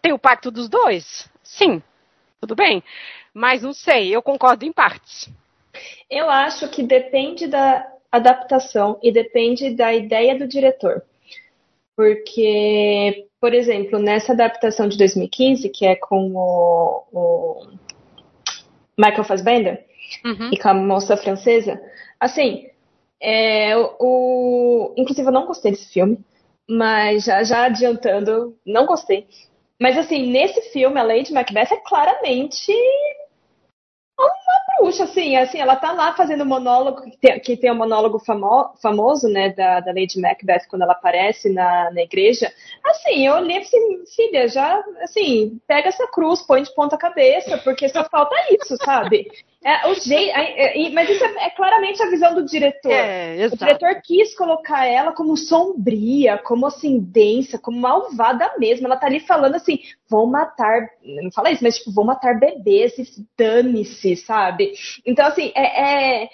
Tem 0.00 0.12
o 0.12 0.18
pacto 0.18 0.50
dos 0.50 0.70
dois? 0.70 1.30
Sim, 1.42 1.82
tudo 2.40 2.54
bem. 2.54 2.82
Mas 3.34 3.62
não 3.62 3.74
sei, 3.74 4.14
eu 4.14 4.22
concordo 4.22 4.64
em 4.64 4.72
partes. 4.72 5.30
Eu 6.10 6.28
acho 6.28 6.68
que 6.68 6.82
depende 6.82 7.46
da 7.46 7.91
adaptação 8.12 8.98
e 9.02 9.10
depende 9.10 9.70
da 9.70 9.92
ideia 9.92 10.38
do 10.38 10.46
diretor. 10.46 11.02
Porque, 11.96 13.26
por 13.40 13.54
exemplo, 13.54 13.98
nessa 13.98 14.32
adaptação 14.32 14.86
de 14.86 14.98
2015, 14.98 15.70
que 15.70 15.86
é 15.86 15.96
com 15.96 16.32
o, 16.34 17.04
o 17.12 17.66
Michael 18.98 19.24
Fassbender 19.24 19.84
uhum. 20.24 20.50
e 20.52 20.58
com 20.58 20.68
a 20.68 20.74
moça 20.74 21.16
francesa, 21.16 21.80
assim, 22.20 22.66
é, 23.20 23.74
o, 23.98 24.92
inclusive 24.96 25.26
eu 25.26 25.32
não 25.32 25.46
gostei 25.46 25.72
desse 25.72 25.92
filme, 25.92 26.18
mas 26.68 27.24
já, 27.24 27.42
já 27.42 27.64
adiantando, 27.64 28.56
não 28.64 28.86
gostei. 28.86 29.26
Mas 29.80 29.96
assim, 29.98 30.30
nesse 30.30 30.60
filme, 30.70 30.98
a 30.98 31.02
Lady 31.02 31.32
Macbeth 31.32 31.72
é 31.72 31.76
claramente 31.76 32.72
bruxa, 34.82 35.04
assim, 35.04 35.36
assim, 35.36 35.60
ela 35.60 35.76
tá 35.76 35.92
lá 35.92 36.12
fazendo 36.14 36.44
monólogo, 36.44 37.02
que 37.02 37.16
tem, 37.16 37.40
que 37.40 37.56
tem 37.56 37.70
um 37.70 37.76
monólogo 37.76 38.18
famo, 38.18 38.74
famoso, 38.82 39.28
né, 39.28 39.50
da, 39.50 39.78
da 39.78 39.92
Lady 39.92 40.20
Macbeth, 40.20 40.66
quando 40.68 40.82
ela 40.82 40.92
aparece 40.92 41.48
na, 41.48 41.90
na 41.92 42.02
igreja. 42.02 42.52
Assim, 42.84 43.26
eu 43.26 43.34
olhei 43.34 43.58
assim, 43.58 44.04
filha, 44.14 44.48
já, 44.48 44.84
assim, 45.02 45.60
pega 45.68 45.88
essa 45.88 46.08
cruz, 46.08 46.42
põe 46.42 46.62
de 46.62 46.74
ponta 46.74 46.98
cabeça, 46.98 47.56
porque 47.58 47.88
só 47.88 48.02
falta 48.04 48.34
isso, 48.50 48.76
sabe? 48.84 49.30
É, 49.64 50.86
é, 50.86 50.90
mas 50.90 51.08
isso 51.08 51.24
é, 51.24 51.46
é, 51.46 51.50
claramente 51.50 52.02
a 52.02 52.10
visão 52.10 52.34
do 52.34 52.44
diretor. 52.44 52.90
É, 52.90 53.46
o 53.46 53.56
diretor 53.56 53.94
quis 54.02 54.34
colocar 54.36 54.86
ela 54.86 55.12
como 55.12 55.36
sombria, 55.36 56.36
como 56.38 56.66
assim, 56.66 56.98
densa, 56.98 57.58
como 57.58 57.78
malvada 57.78 58.52
mesmo. 58.58 58.86
Ela 58.86 58.96
tá 58.96 59.06
ali 59.06 59.20
falando 59.20 59.54
assim: 59.54 59.78
vão 60.08 60.26
matar. 60.26 60.90
Não 61.04 61.30
fala 61.30 61.52
isso, 61.52 61.62
mas 61.62 61.78
tipo, 61.78 61.92
vão 61.92 62.04
matar 62.04 62.40
bebês, 62.40 62.92
dane-se, 63.38 64.16
sabe? 64.16 64.72
Então, 65.06 65.26
assim, 65.26 65.52
é. 65.54 66.22
é, 66.24 66.28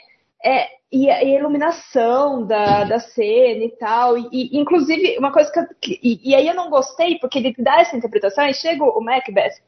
é 0.45 0.79
e 0.91 1.11
a 1.11 1.23
iluminação 1.23 2.47
da, 2.47 2.85
da 2.85 2.99
cena 2.99 3.63
e 3.63 3.71
tal. 3.79 4.17
E, 4.17 4.29
e 4.33 4.59
inclusive, 4.59 5.19
uma 5.19 5.31
coisa 5.31 5.53
que. 5.83 6.01
e, 6.03 6.31
e, 6.31 6.35
aí 6.35 6.49
eu 6.49 6.55
não 6.55 6.71
gostei, 6.71 7.19
porque 7.19 7.39
ele 7.39 7.55
dá 7.59 7.81
essa 7.81 7.95
interpretação, 7.95 8.47
e 8.47 8.55
chega 8.55 8.83
o 8.83 9.01
Macbeth 9.03 9.61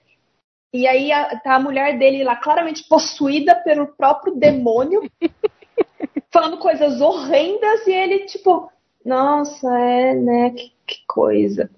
e 0.73 0.87
aí 0.87 1.11
a, 1.11 1.39
tá 1.41 1.57
a 1.57 1.61
mulher 1.61 1.99
dele 1.99 2.23
lá 2.23 2.37
claramente 2.37 2.85
possuída 2.89 3.57
pelo 3.57 3.89
próprio 3.89 4.35
demônio, 4.35 5.03
falando 6.33 6.59
coisas 6.59 7.01
horrendas, 7.01 7.87
e 7.87 7.93
ele, 7.93 8.21
tipo, 8.27 8.71
nossa, 9.05 9.68
é, 9.79 10.14
né, 10.14 10.51
que, 10.51 10.73
que 10.87 11.07
coisa. 11.09 11.68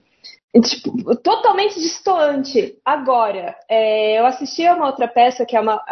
E, 0.55 0.61
tipo, 0.61 1.17
totalmente 1.17 1.81
distante. 1.81 2.79
Agora, 2.85 3.57
é, 3.69 4.19
eu 4.19 4.27
assisti 4.27 4.67
a 4.67 4.75
uma 4.75 4.87
outra 4.87 5.09
peça 5.09 5.47
que 5.47 5.57
é 5.57 5.61
uma. 5.61 5.83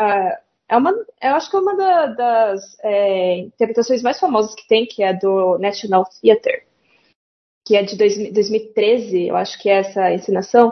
é 0.69 0.77
uma 0.77 0.91
eu 1.23 1.35
acho 1.35 1.51
que 1.51 1.57
é 1.57 1.61
uma 1.61 1.75
da, 1.75 2.07
das 2.07 2.77
é, 2.83 3.39
interpretações 3.39 4.03
mais 4.03 4.21
famosas 4.21 4.55
que 4.55 4.69
tem, 4.69 4.85
que 4.85 5.03
é 5.03 5.15
do 5.15 5.59
National 5.59 6.07
Theatre, 6.21 6.65
que 7.67 7.75
é 7.75 7.83
de 7.83 7.97
dois, 7.97 8.17
2013, 8.33 9.29
eu 9.29 9.37
acho 9.37 9.59
que 9.59 9.71
é 9.71 9.79
essa 9.79 10.13
encenação 10.13 10.71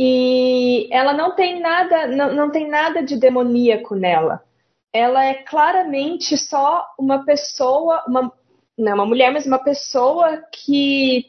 e 0.00 0.88
ela 0.92 1.12
não 1.12 1.34
tem 1.34 1.58
nada, 1.58 2.06
não, 2.06 2.32
não 2.32 2.50
tem 2.52 2.68
nada 2.68 3.02
de 3.02 3.16
demoníaco 3.16 3.96
nela. 3.96 4.44
Ela 4.92 5.24
é 5.24 5.34
claramente 5.34 6.38
só 6.38 6.86
uma 6.96 7.24
pessoa, 7.24 8.04
uma, 8.06 8.32
não 8.78 8.94
uma 8.94 9.04
mulher, 9.04 9.32
mas 9.32 9.44
uma 9.44 9.58
pessoa 9.58 10.40
que 10.52 11.26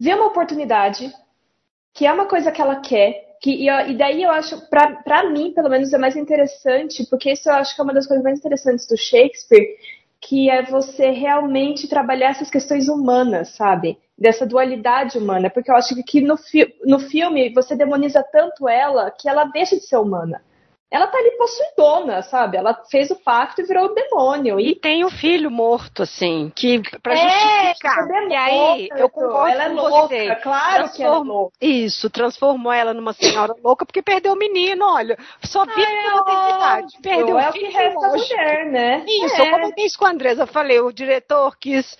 vê 0.00 0.12
uma 0.12 0.26
oportunidade, 0.26 1.12
que 1.94 2.04
é 2.04 2.12
uma 2.12 2.26
coisa 2.26 2.50
que 2.50 2.60
ela 2.60 2.80
quer, 2.80 3.36
que, 3.40 3.52
e, 3.52 3.68
e 3.68 3.96
daí 3.96 4.24
eu 4.24 4.30
acho, 4.30 4.68
para 4.68 5.30
mim, 5.30 5.52
pelo 5.52 5.70
menos, 5.70 5.92
é 5.92 5.98
mais 5.98 6.16
interessante, 6.16 7.06
porque 7.08 7.30
isso 7.30 7.48
eu 7.48 7.54
acho 7.54 7.76
que 7.76 7.80
é 7.80 7.84
uma 7.84 7.94
das 7.94 8.08
coisas 8.08 8.24
mais 8.24 8.40
interessantes 8.40 8.88
do 8.88 8.96
Shakespeare, 8.96 9.76
que 10.20 10.50
é 10.50 10.62
você 10.62 11.10
realmente 11.10 11.88
trabalhar 11.88 12.30
essas 12.30 12.50
questões 12.50 12.88
humanas, 12.88 13.48
sabe? 13.50 13.98
Dessa 14.18 14.46
dualidade 14.46 15.16
humana, 15.16 15.48
porque 15.48 15.70
eu 15.70 15.76
acho 15.76 15.94
que 16.04 16.20
no, 16.20 16.36
fi 16.36 16.74
no 16.84 16.98
filme 16.98 17.52
você 17.54 17.74
demoniza 17.74 18.22
tanto 18.22 18.68
ela 18.68 19.10
que 19.10 19.28
ela 19.28 19.44
deixa 19.44 19.76
de 19.76 19.82
ser 19.82 19.96
humana 19.96 20.42
ela 20.90 21.06
tá 21.06 21.18
ali 21.18 21.30
possuidona, 21.36 22.20
sabe? 22.22 22.56
Ela 22.56 22.74
fez 22.90 23.10
o 23.10 23.16
pacto 23.16 23.60
e 23.60 23.64
virou 23.64 23.84
o 23.86 23.94
demônio. 23.94 24.58
E, 24.58 24.72
e 24.72 24.74
tem 24.74 25.04
o 25.04 25.10
filho 25.10 25.48
morto, 25.48 26.02
assim, 26.02 26.50
que 26.54 26.82
pra 27.00 27.14
é, 27.14 27.68
justificar. 27.68 28.10
É 28.10 28.28
e 28.28 28.34
aí, 28.34 28.88
eu 28.96 29.08
concordo 29.08 29.50
ela 29.50 29.64
é 29.64 29.68
com 29.68 29.74
louca, 29.76 30.08
você. 30.08 30.34
Claro 30.36 30.92
que 30.92 31.02
ela 31.02 31.16
é 31.16 31.20
louca. 31.20 31.56
Isso, 31.60 32.10
transformou 32.10 32.72
ela 32.72 32.92
numa 32.92 33.12
senhora 33.12 33.54
louca 33.62 33.86
porque 33.86 34.02
perdeu 34.02 34.32
o 34.32 34.38
menino, 34.38 34.84
olha. 34.84 35.16
Só 35.44 35.64
vive 35.64 35.84
Ai, 35.84 36.02
pela 36.02 36.20
intensidade. 36.20 36.98
Perdeu 37.00 37.38
é 37.38 37.48
o 37.48 37.52
filho. 37.52 37.66
É 37.66 37.68
o 37.68 37.70
que 37.70 37.78
resta 37.78 38.08
mulher, 38.08 38.66
né? 38.66 39.04
Isso, 39.06 39.42
é. 39.42 39.46
eu 39.46 39.50
comentei 39.52 39.86
isso 39.86 39.98
com 39.98 40.06
a 40.06 40.10
Andresa. 40.10 40.46
Falei, 40.46 40.80
o 40.80 40.92
diretor 40.92 41.56
quis 41.56 41.96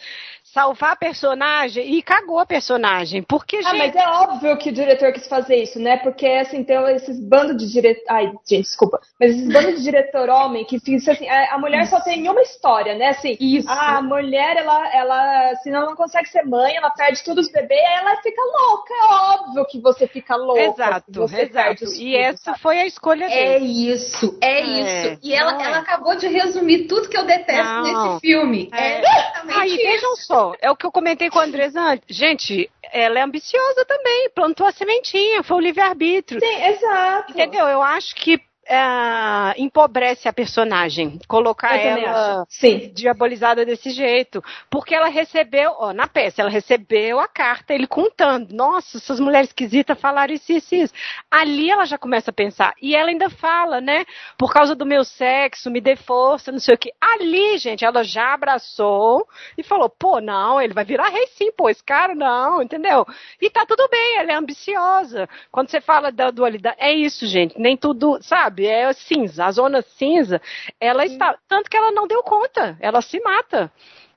salvar 0.52 0.92
a 0.92 0.96
personagem 0.96 1.94
e 1.94 2.02
cagou 2.02 2.38
a 2.38 2.46
personagem. 2.46 3.22
Porque, 3.22 3.60
ah, 3.64 3.74
mas 3.74 3.94
é 3.94 4.06
óbvio 4.08 4.56
que 4.56 4.70
o 4.70 4.72
diretor 4.72 5.12
quis 5.12 5.26
fazer 5.28 5.56
isso, 5.62 5.78
né? 5.78 5.96
Porque, 5.98 6.26
assim, 6.26 6.64
tem 6.64 6.76
esses 6.94 7.20
bandos 7.20 7.56
de 7.56 7.70
diretor. 7.70 8.02
Ai, 8.08 8.32
gente, 8.48 8.64
desculpa. 8.64 9.00
Mas 9.18 9.30
esses 9.30 9.48
bandos 9.48 9.76
de 9.76 9.82
diretor 9.82 10.28
homem 10.28 10.64
que 10.64 10.80
fica 10.80 11.12
assim, 11.12 11.28
a 11.28 11.58
mulher 11.58 11.82
isso. 11.82 11.90
só 11.90 12.00
tem 12.00 12.28
uma 12.28 12.42
história, 12.42 12.94
né? 12.94 13.08
Assim, 13.08 13.36
isso. 13.40 13.68
a 13.70 14.02
mulher, 14.02 14.56
ela, 14.56 14.94
ela, 14.94 15.54
se 15.56 15.70
não, 15.70 15.86
não 15.86 15.96
consegue 15.96 16.28
ser 16.28 16.42
mãe, 16.42 16.76
ela 16.76 16.90
perde 16.90 17.22
tudo 17.22 17.40
os 17.40 17.50
bebês, 17.50 17.80
ela 17.98 18.16
fica 18.20 18.42
louca. 18.42 18.94
É 18.94 19.14
óbvio 19.34 19.66
que 19.66 19.80
você 19.80 20.06
fica 20.06 20.36
louca. 20.36 20.62
Exato, 20.62 21.24
exato. 21.24 21.84
E 21.96 22.16
essa 22.16 22.54
foi 22.54 22.78
a 22.78 22.86
escolha 22.86 23.28
dele. 23.28 23.40
É 23.40 23.58
isso, 23.58 24.38
é, 24.40 24.50
é 24.50 24.60
isso. 24.60 25.20
E 25.22 25.32
ela, 25.32 25.62
é. 25.62 25.66
ela 25.66 25.78
acabou 25.78 26.16
de 26.16 26.26
resumir 26.26 26.86
tudo 26.86 27.08
que 27.08 27.16
eu 27.16 27.24
detesto 27.24 27.72
não. 27.72 27.82
nesse 28.14 28.20
filme. 28.20 28.68
É, 28.72 28.94
é 28.94 29.00
exatamente 29.00 29.58
Aí, 29.60 29.68
isso. 29.68 29.82
vejam 29.82 30.16
só 30.16 30.39
é 30.60 30.70
o 30.70 30.76
que 30.76 30.86
eu 30.86 30.92
comentei 30.92 31.30
com 31.30 31.38
a 31.38 31.44
Andresa 31.44 31.80
antes. 31.80 32.16
Gente, 32.16 32.70
ela 32.92 33.18
é 33.18 33.22
ambiciosa 33.22 33.84
também, 33.84 34.30
plantou 34.34 34.66
a 34.66 34.72
sementinha, 34.72 35.42
foi 35.42 35.56
o 35.56 35.60
livre-arbítrio. 35.60 36.40
Sim, 36.40 36.64
exato. 36.64 37.32
Entendeu? 37.32 37.66
Eu 37.66 37.82
acho 37.82 38.14
que 38.14 38.40
é, 38.70 39.60
empobrece 39.60 40.28
a 40.28 40.32
personagem, 40.32 41.18
colocar 41.26 41.76
ela 41.76 42.46
Sim. 42.48 42.92
diabolizada 42.94 43.64
desse 43.64 43.90
jeito. 43.90 44.42
Porque 44.70 44.94
ela 44.94 45.08
recebeu, 45.08 45.74
ó, 45.76 45.92
na 45.92 46.06
peça, 46.06 46.40
ela 46.40 46.50
recebeu 46.50 47.18
a 47.18 47.26
carta, 47.26 47.74
ele 47.74 47.88
contando, 47.88 48.52
nossa, 48.52 48.98
essas 48.98 49.18
mulheres 49.18 49.48
esquisitas 49.48 49.98
falaram 49.98 50.32
isso, 50.32 50.52
isso, 50.52 50.72
isso. 50.72 50.94
Ali 51.28 51.68
ela 51.68 51.84
já 51.84 51.98
começa 51.98 52.30
a 52.30 52.34
pensar. 52.34 52.72
E 52.80 52.94
ela 52.94 53.08
ainda 53.08 53.28
fala, 53.28 53.80
né? 53.80 54.04
Por 54.38 54.52
causa 54.52 54.76
do 54.76 54.86
meu 54.86 55.02
sexo, 55.02 55.68
me 55.68 55.80
dê 55.80 55.96
força, 55.96 56.52
não 56.52 56.60
sei 56.60 56.76
o 56.76 56.78
que. 56.78 56.92
Ali, 57.00 57.58
gente, 57.58 57.84
ela 57.84 58.04
já 58.04 58.34
abraçou 58.34 59.26
e 59.58 59.64
falou, 59.64 59.90
pô, 59.90 60.20
não, 60.20 60.62
ele 60.62 60.74
vai 60.74 60.84
virar 60.84 61.08
rei 61.08 61.26
sim, 61.34 61.50
pô, 61.50 61.68
esse 61.68 61.82
cara 61.82 62.14
não, 62.14 62.62
entendeu? 62.62 63.04
E 63.40 63.50
tá 63.50 63.66
tudo 63.66 63.88
bem, 63.88 64.18
ela 64.18 64.30
é 64.30 64.36
ambiciosa. 64.36 65.28
Quando 65.50 65.70
você 65.70 65.80
fala 65.80 66.12
da 66.12 66.30
dualidade, 66.30 66.76
é 66.78 66.92
isso, 66.92 67.26
gente, 67.26 67.58
nem 67.58 67.76
tudo, 67.76 68.22
sabe? 68.22 68.59
Sabe? 68.60 68.66
É 68.66 68.92
cinza. 68.92 69.44
A 69.44 69.50
zona 69.50 69.82
cinza, 69.82 70.40
ela 70.80 71.04
está. 71.04 71.36
Tanto 71.48 71.70
que 71.70 71.76
ela 71.76 71.92
não 71.92 72.06
deu 72.06 72.22
conta, 72.22 72.76
ela 72.80 73.00
se 73.00 73.20
mata. 73.20 73.70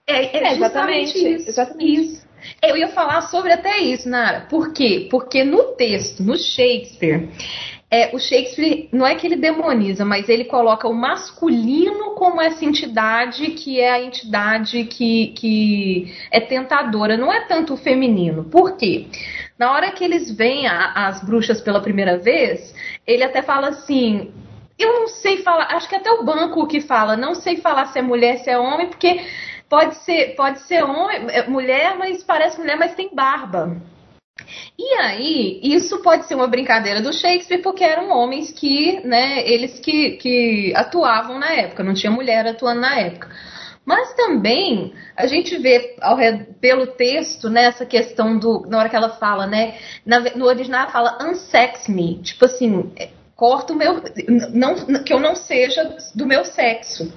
É, 0.05 0.37
é, 0.37 0.43
é 0.43 0.53
exatamente 0.53 1.17
isso. 1.17 1.49
Exatamente 1.49 2.01
isso. 2.01 2.27
Eu 2.61 2.75
ia 2.75 2.89
falar 2.89 3.21
sobre 3.21 3.53
até 3.53 3.79
isso, 3.79 4.09
Nara. 4.09 4.41
Por 4.49 4.73
quê? 4.73 5.07
Porque 5.09 5.45
no 5.45 5.75
texto, 5.75 6.21
no 6.21 6.37
Shakespeare, 6.37 7.29
é, 7.93 8.09
o 8.11 8.17
Shakespeare 8.17 8.89
não 8.91 9.05
é 9.05 9.13
que 9.13 9.27
ele 9.27 9.35
demoniza, 9.35 10.03
mas 10.03 10.27
ele 10.27 10.45
coloca 10.45 10.87
o 10.87 10.95
masculino 10.95 12.15
como 12.15 12.41
essa 12.41 12.65
entidade 12.65 13.51
que 13.51 13.79
é 13.79 13.91
a 13.91 14.01
entidade 14.01 14.85
que, 14.85 15.27
que 15.27 16.11
é 16.31 16.39
tentadora. 16.39 17.15
Não 17.15 17.31
é 17.31 17.41
tanto 17.41 17.75
o 17.75 17.77
feminino. 17.77 18.45
Por 18.45 18.77
quê? 18.77 19.05
Na 19.59 19.71
hora 19.71 19.91
que 19.91 20.03
eles 20.03 20.35
veem 20.35 20.65
a, 20.65 21.07
as 21.07 21.23
bruxas 21.23 21.61
pela 21.61 21.81
primeira 21.81 22.17
vez, 22.17 22.73
ele 23.05 23.23
até 23.23 23.43
fala 23.43 23.67
assim: 23.67 24.33
eu 24.79 24.91
não 25.01 25.07
sei 25.07 25.43
falar, 25.43 25.67
acho 25.75 25.87
que 25.87 25.95
até 25.95 26.09
o 26.09 26.23
banco 26.23 26.65
que 26.65 26.81
fala, 26.81 27.15
não 27.15 27.35
sei 27.35 27.57
falar 27.57 27.85
se 27.85 27.99
é 27.99 28.01
mulher, 28.01 28.39
se 28.39 28.49
é 28.49 28.57
homem, 28.57 28.87
porque 28.87 29.23
pode 29.69 29.97
ser, 29.97 30.35
pode 30.35 30.61
ser 30.61 30.83
homem, 30.83 31.27
é, 31.29 31.47
mulher, 31.47 31.95
mas 31.95 32.23
parece 32.23 32.57
mulher, 32.57 32.75
mas 32.75 32.95
tem 32.95 33.13
barba. 33.13 33.77
E 34.77 34.93
aí, 34.95 35.59
isso 35.61 36.01
pode 36.01 36.25
ser 36.25 36.33
uma 36.33 36.47
brincadeira 36.47 37.01
do 37.01 37.13
Shakespeare, 37.13 37.61
porque 37.61 37.83
eram 37.83 38.09
homens 38.09 38.51
que, 38.51 38.99
né, 39.05 39.47
eles 39.47 39.79
que, 39.79 40.11
que 40.17 40.73
atuavam 40.75 41.37
na 41.37 41.51
época, 41.51 41.83
não 41.83 41.93
tinha 41.93 42.11
mulher 42.11 42.45
atuando 42.47 42.81
na 42.81 42.99
época. 42.99 43.29
Mas 43.85 44.13
também 44.13 44.93
a 45.15 45.27
gente 45.27 45.57
vê 45.57 45.95
ao, 46.01 46.17
pelo 46.59 46.87
texto 46.87 47.49
nessa 47.49 47.83
né, 47.83 47.89
questão 47.89 48.37
do. 48.37 48.65
Na 48.67 48.79
hora 48.79 48.89
que 48.89 48.95
ela 48.95 49.09
fala, 49.09 49.45
né? 49.45 49.77
Na, 50.05 50.21
no 50.21 50.45
original 50.45 50.83
ela 50.83 50.91
fala 50.91 51.17
unsex 51.21 51.87
me. 51.89 52.19
Tipo 52.23 52.45
assim, 52.45 52.91
corta 53.35 53.73
o 53.73 53.75
meu. 53.75 54.01
Não, 54.53 55.03
que 55.03 55.13
eu 55.13 55.19
não 55.19 55.35
seja 55.35 55.97
do 56.15 56.25
meu 56.25 56.45
sexo. 56.45 57.11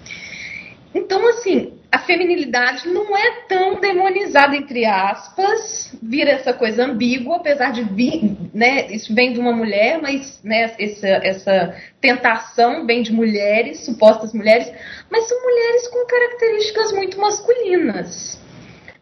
Então, 0.97 1.29
assim, 1.29 1.75
a 1.93 1.99
feminilidade 1.99 2.89
não 2.89 3.15
é 3.15 3.43
tão 3.47 3.79
demonizada, 3.79 4.57
entre 4.57 4.87
aspas, 4.87 5.95
vira 6.03 6.31
essa 6.31 6.55
coisa 6.55 6.87
ambígua, 6.87 7.37
apesar 7.37 7.71
de 7.71 7.83
vir, 7.83 8.35
né, 8.55 8.91
isso 8.91 9.15
vem 9.15 9.31
de 9.35 9.39
uma 9.39 9.53
mulher, 9.53 10.01
mas 10.01 10.41
né, 10.43 10.73
essa, 10.79 11.07
essa 11.07 11.77
tentação 12.01 12.87
vem 12.87 13.03
de 13.03 13.13
mulheres, 13.13 13.85
supostas 13.85 14.33
mulheres, 14.33 14.73
mas 15.11 15.29
são 15.29 15.39
mulheres 15.43 15.87
com 15.89 16.07
características 16.07 16.93
muito 16.93 17.21
masculinas. 17.21 18.41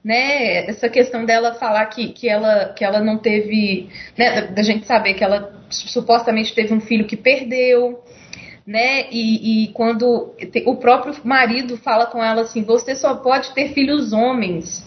Né, 0.03 0.66
essa 0.68 0.88
questão 0.88 1.24
dela 1.24 1.55
falar 1.55 1.86
que, 1.86 2.09
que, 2.09 2.28
ela, 2.28 2.74
que 2.76 2.84
ela 2.84 3.01
não 3.01 3.18
teve, 3.18 3.88
né, 4.18 4.42
da 4.49 4.62
gente 4.62 4.84
saber 4.84 5.14
que 5.14 5.22
ela 5.22 5.64
supostamente 5.70 6.55
teve 6.55 6.74
um 6.74 6.80
filho 6.80 7.07
que 7.07 7.16
perdeu, 7.16 8.03
né? 8.67 9.11
E, 9.11 9.65
e, 9.65 9.69
quando 9.69 10.35
o 10.67 10.77
próprio 10.77 11.15
marido 11.23 11.77
fala 11.77 12.07
com 12.07 12.23
ela 12.23 12.43
assim, 12.43 12.62
você 12.62 12.95
só 12.95 13.15
pode 13.17 13.53
ter 13.53 13.75
filhos 13.75 14.12
homens. 14.12 14.85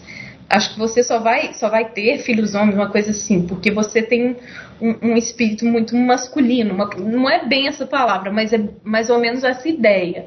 Acho 0.50 0.72
que 0.72 0.78
você 0.78 1.02
só 1.02 1.18
vai, 1.18 1.52
só 1.54 1.68
vai 1.68 1.90
ter 1.90 2.18
filhos 2.18 2.54
homens, 2.54 2.74
uma 2.74 2.90
coisa 2.90 3.10
assim, 3.10 3.46
porque 3.46 3.70
você 3.70 4.02
tem 4.02 4.36
um, 4.80 5.10
um 5.10 5.16
espírito 5.16 5.64
muito 5.64 5.94
masculino. 5.94 6.74
Uma, 6.74 6.86
não 6.96 7.30
é 7.30 7.46
bem 7.46 7.68
essa 7.68 7.86
palavra, 7.86 8.32
mas 8.32 8.52
é 8.52 8.68
mais 8.82 9.10
ou 9.10 9.18
menos 9.18 9.44
essa 9.44 9.68
ideia. 9.68 10.26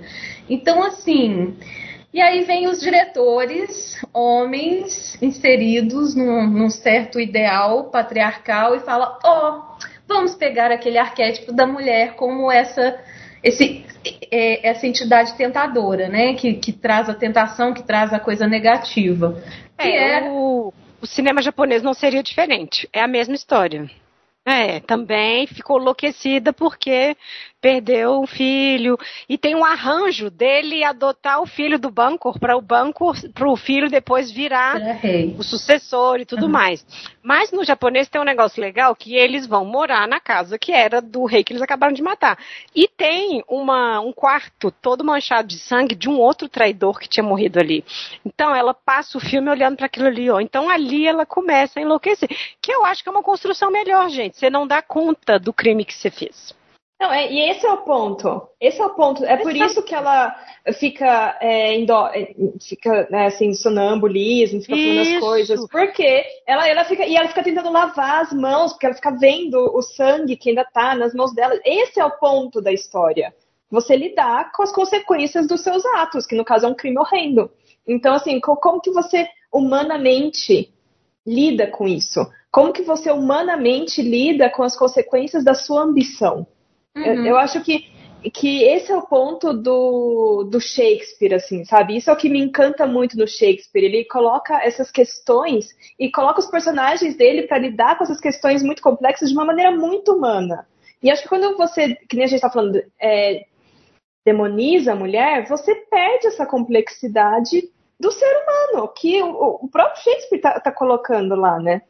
Então, 0.50 0.84
assim. 0.84 1.56
E 2.14 2.20
aí 2.20 2.44
vem 2.44 2.68
os 2.68 2.82
diretores, 2.82 3.98
homens 4.14 5.18
inseridos 5.22 6.14
num, 6.14 6.46
num 6.46 6.70
certo 6.70 7.22
ideal 7.22 7.86
patriarcal 7.86 8.76
e 8.76 8.82
fala, 8.82 9.18
ó, 9.24 9.60
oh, 9.60 9.78
vamos 10.06 10.36
pegar 10.36 10.72
aquele 10.72 10.98
arquétipo 10.98 11.54
da 11.54 11.66
mulher 11.66 12.16
como 12.16 12.52
essa 12.52 13.00
esse, 13.44 13.86
é, 14.32 14.70
essa 14.70 14.86
entidade 14.88 15.36
tentadora, 15.36 16.08
né? 16.08 16.34
Que, 16.34 16.54
que 16.54 16.72
traz 16.72 17.10
a 17.10 17.14
tentação, 17.14 17.74
que 17.74 17.84
traz 17.84 18.14
a 18.14 18.20
coisa 18.20 18.48
negativa. 18.48 19.42
É, 19.78 20.20
é... 20.20 20.30
O, 20.30 20.74
o 21.02 21.08
cinema 21.08 21.42
japonês 21.42 21.82
não 21.82 21.94
seria 21.94 22.24
diferente. 22.24 22.88
É 22.94 23.02
a 23.02 23.08
mesma 23.08 23.36
história. 23.36 23.90
É, 24.46 24.80
também 24.80 25.46
ficou 25.46 25.80
enlouquecida 25.80 26.52
porque 26.52 27.16
perdeu 27.62 28.20
um 28.20 28.28
filho 28.28 28.98
e 29.30 29.38
tem 29.38 29.56
um 29.56 29.64
arranjo 29.64 30.32
dele 30.32 30.84
adotar 30.84 31.40
o 31.42 31.46
filho 31.46 31.78
do 31.78 31.92
banco 31.92 32.38
para 32.40 32.58
o 32.58 32.62
banco 32.62 33.14
para 33.34 33.48
o 33.48 33.56
filho 33.56 33.90
depois 33.90 34.32
virar 34.32 34.78
o 35.38 35.44
sucessor 35.44 36.20
e 36.20 36.26
tudo 36.26 36.46
uhum. 36.46 36.52
mais. 36.52 36.86
Mas 37.22 37.52
no 37.52 37.64
japonês 37.64 38.10
tem 38.10 38.20
um 38.20 38.26
negócio 38.26 38.60
legal 38.60 38.96
que 38.96 39.16
eles 39.16 39.46
vão 39.46 39.64
morar 39.64 40.08
na 40.08 40.20
casa 40.20 40.58
que 40.58 40.72
era 40.72 41.00
do 41.00 41.24
rei 41.26 41.44
que 41.44 41.54
eles 41.54 41.62
acabaram 41.62 41.94
de 41.94 42.02
matar 42.02 42.38
e 42.76 42.88
tem 42.88 43.44
uma, 43.48 44.00
um 44.00 44.12
quarto 44.12 44.72
todo 44.72 45.04
manchado 45.04 45.48
de 45.48 45.60
sangue 45.60 45.94
de 45.94 46.10
um 46.10 46.18
outro 46.18 46.50
traidor 46.50 47.00
que 47.00 47.08
tinha 47.08 47.24
morrido 47.24 47.60
ali. 47.60 47.86
Então 48.26 48.56
ela 48.56 48.74
passa 48.74 49.18
o 49.18 49.22
filme 49.22 49.50
olhando 49.50 49.78
para 49.78 49.86
aquilo 49.86 50.08
ali, 50.08 50.30
ó. 50.30 50.40
Então 50.40 50.70
ali 50.70 51.08
ela 51.08 51.26
começa 51.26 51.80
a 51.80 51.82
enlouquecer, 51.82 52.30
que 52.60 52.72
eu 52.72 52.84
acho 52.86 53.04
que 53.04 53.10
é 53.10 53.12
uma 53.12 53.24
construção 53.24 53.70
melhor, 53.70 54.10
gente. 54.10 54.38
Você 54.38 54.50
não 54.50 54.66
dá 54.66 54.82
conta 54.82 55.38
do 55.38 55.54
crime 55.54 55.86
que 55.86 55.94
você 55.94 56.10
fez. 56.10 56.60
Não, 57.02 57.12
é, 57.12 57.34
e 57.34 57.50
esse 57.50 57.66
é 57.66 57.72
o 57.72 57.78
ponto. 57.78 58.48
Esse 58.60 58.80
é 58.80 58.86
o 58.86 58.94
ponto. 58.94 59.26
É 59.26 59.36
por 59.36 59.56
isso 59.56 59.82
que 59.82 59.96
ela 59.96 60.36
fica, 60.78 61.36
é, 61.42 61.76
indo, 61.76 61.94
é, 61.94 62.32
fica 62.62 63.08
né, 63.10 63.26
assim, 63.26 63.56
sonambulismo, 63.56 64.62
fica 64.62 64.76
fazendo 64.76 65.02
as 65.02 65.20
coisas. 65.20 65.68
Porque 65.68 66.24
ela, 66.46 66.70
ela 66.70 66.84
fica. 66.86 67.04
E 67.04 67.16
ela 67.16 67.28
fica 67.28 67.42
tentando 67.42 67.72
lavar 67.72 68.22
as 68.22 68.32
mãos, 68.32 68.74
porque 68.74 68.86
ela 68.86 68.94
fica 68.94 69.18
vendo 69.18 69.58
o 69.76 69.82
sangue 69.82 70.38
que 70.38 70.50
ainda 70.50 70.64
tá 70.64 70.94
nas 70.94 71.12
mãos 71.16 71.34
dela. 71.34 71.60
Esse 71.66 72.00
é 72.00 72.06
o 72.06 72.20
ponto 72.20 72.62
da 72.62 72.72
história. 72.72 73.34
Você 73.72 73.98
lidar 73.98 74.52
com 74.52 74.62
as 74.62 74.72
consequências 74.72 75.48
dos 75.48 75.64
seus 75.64 75.84
atos, 75.96 76.28
que 76.28 76.36
no 76.36 76.46
caso 76.46 76.68
é 76.68 76.70
um 76.70 76.76
crime 76.76 77.00
horrendo. 77.00 77.50
Então, 77.88 78.14
assim, 78.14 78.40
como 78.40 78.80
que 78.80 78.92
você 78.92 79.28
humanamente 79.52 80.72
lida 81.26 81.66
com 81.66 81.88
isso? 81.88 82.20
Como 82.52 82.72
que 82.72 82.84
você 82.84 83.10
humanamente 83.10 84.04
lida 84.04 84.52
com 84.52 84.62
as 84.62 84.78
consequências 84.78 85.44
da 85.44 85.56
sua 85.56 85.82
ambição? 85.82 86.46
Uhum. 86.96 87.04
Eu, 87.04 87.26
eu, 87.26 87.38
acho 87.38 87.62
que, 87.64 87.88
que 88.32 88.64
esse 88.64 88.92
é 88.92 88.96
o 88.96 89.06
ponto 89.06 89.54
do, 89.54 90.44
do 90.44 90.60
Shakespeare, 90.60 91.34
assim, 91.34 91.64
sabe? 91.66 91.98
Isso 91.98 92.10
é 92.10 92.14
o 92.14 92.18
que 92.18 92.30
me 92.30 92.40
encanta 92.40 92.86
muito 92.86 93.18
no 93.18 93.28
Shakespeare. 93.28 93.86
Ele 93.86 94.06
coloca 94.06 94.62
essas 94.64 94.92
questões 94.92 95.70
e 96.00 96.12
coloca 96.12 96.40
os 96.40 96.50
personagens 96.50 97.16
dele 97.16 97.44
para 97.44 97.58
lidar 97.58 97.98
com 97.98 98.04
essas 98.04 98.20
questões 98.20 98.62
muito 98.62 98.82
complexas 98.82 99.30
de 99.30 99.36
uma 99.36 99.46
maneira 99.46 99.72
muito 99.72 100.14
humana. 100.14 100.68
E 101.02 101.10
acho 101.10 101.24
que 101.24 101.30
quando 101.30 101.58
você, 101.58 101.96
que 102.08 102.16
nem 102.16 102.26
a 102.26 102.28
gente 102.28 102.38
está 102.38 102.50
falando, 102.50 102.82
é, 103.00 103.46
demoniza 104.26 104.92
a 104.92 104.96
mulher, 104.96 105.48
você 105.48 105.74
perde 105.76 106.28
essa 106.28 106.46
complexidade 106.46 107.70
do 108.00 108.12
ser 108.12 108.32
humano, 108.44 108.88
que 108.96 109.22
o, 109.22 109.60
o 109.62 109.68
próprio 109.68 110.04
Shakespeare 110.04 110.38
está 110.38 110.60
tá 110.60 110.72
colocando 110.72 111.36
lá, 111.36 111.60
né? 111.60 111.84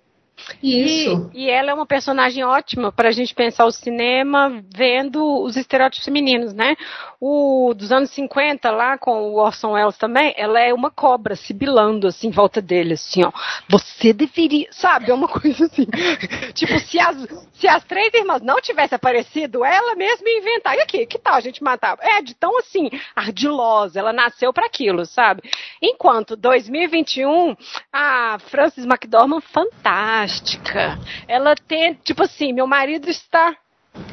Isso. 0.62 1.30
E, 1.34 1.46
e, 1.46 1.50
ela 1.50 1.72
é 1.72 1.74
uma 1.74 1.86
personagem 1.86 2.44
ótima 2.44 2.92
para 2.92 3.10
a 3.10 3.12
gente 3.12 3.34
pensar 3.34 3.66
o 3.66 3.72
cinema 3.72 4.64
vendo 4.74 5.44
os 5.44 5.56
estereótipos 5.56 6.06
femininos, 6.06 6.54
né? 6.54 6.76
O 7.20 7.74
dos 7.76 7.92
anos 7.92 8.10
50 8.12 8.70
lá 8.72 8.98
com 8.98 9.30
o 9.30 9.36
Orson 9.36 9.74
Welles 9.74 9.98
também, 9.98 10.34
ela 10.38 10.60
é 10.60 10.74
uma 10.74 10.90
cobra 10.90 11.36
sibilando 11.36 12.08
assim 12.08 12.28
em 12.28 12.32
volta 12.32 12.62
dele, 12.62 12.94
assim, 12.94 13.24
ó. 13.24 13.32
Você 13.70 14.14
deveria, 14.14 14.68
sabe? 14.72 15.12
É 15.12 15.14
uma 15.14 15.28
coisa 15.28 15.66
assim. 15.66 15.86
tipo, 16.54 16.80
se 16.80 17.00
as, 17.00 17.18
se 17.54 17.68
as 17.68 17.84
três 17.84 18.14
irmãs 18.14 18.42
não 18.42 18.60
tivessem 18.60 18.96
aparecido, 18.96 19.64
ela 19.64 19.96
mesma 19.96 20.28
ia 20.30 20.40
inventar. 20.40 20.76
E 20.76 20.82
aqui, 20.82 21.06
que 21.06 21.20
tal 21.20 21.36
a 21.36 21.42
gente 21.42 21.64
matar? 21.64 21.98
É, 22.02 22.22
de 22.22 22.34
tão 22.34 22.58
assim, 22.58 22.90
ardilosa, 23.16 24.00
ela 24.00 24.14
nasceu 24.14 24.52
para 24.52 24.66
aquilo, 24.66 25.06
sabe? 25.06 25.44
Enquanto 25.82 26.36
2021, 26.36 27.56
a 27.92 28.38
Frances 28.40 28.86
McDormand, 28.86 29.42
fantástica 29.42 30.31
fantástica. 30.32 30.98
Ela 31.28 31.56
tem, 31.56 31.94
tipo 31.96 32.24
assim, 32.24 32.54
meu 32.54 32.66
marido 32.66 33.10
está 33.10 33.56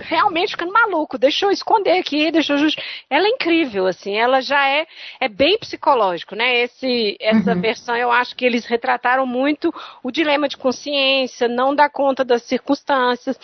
realmente 0.00 0.50
ficando 0.50 0.72
maluco. 0.72 1.16
Deixa 1.16 1.46
eu 1.46 1.52
esconder 1.52 1.98
aqui, 1.98 2.32
deixa 2.32 2.54
eu. 2.54 2.68
Ela 3.08 3.26
é 3.26 3.30
incrível, 3.30 3.86
assim. 3.86 4.16
Ela 4.16 4.40
já 4.40 4.68
é, 4.68 4.86
é 5.20 5.28
bem 5.28 5.56
psicológico, 5.56 6.34
né? 6.34 6.62
Esse, 6.62 7.16
essa 7.20 7.54
uhum. 7.54 7.60
versão 7.60 7.96
eu 7.96 8.10
acho 8.10 8.34
que 8.34 8.44
eles 8.44 8.64
retrataram 8.66 9.24
muito 9.24 9.72
o 10.02 10.10
dilema 10.10 10.48
de 10.48 10.56
consciência, 10.56 11.46
não 11.46 11.74
dá 11.74 11.88
conta 11.88 12.24
das 12.24 12.42
circunstâncias. 12.42 13.38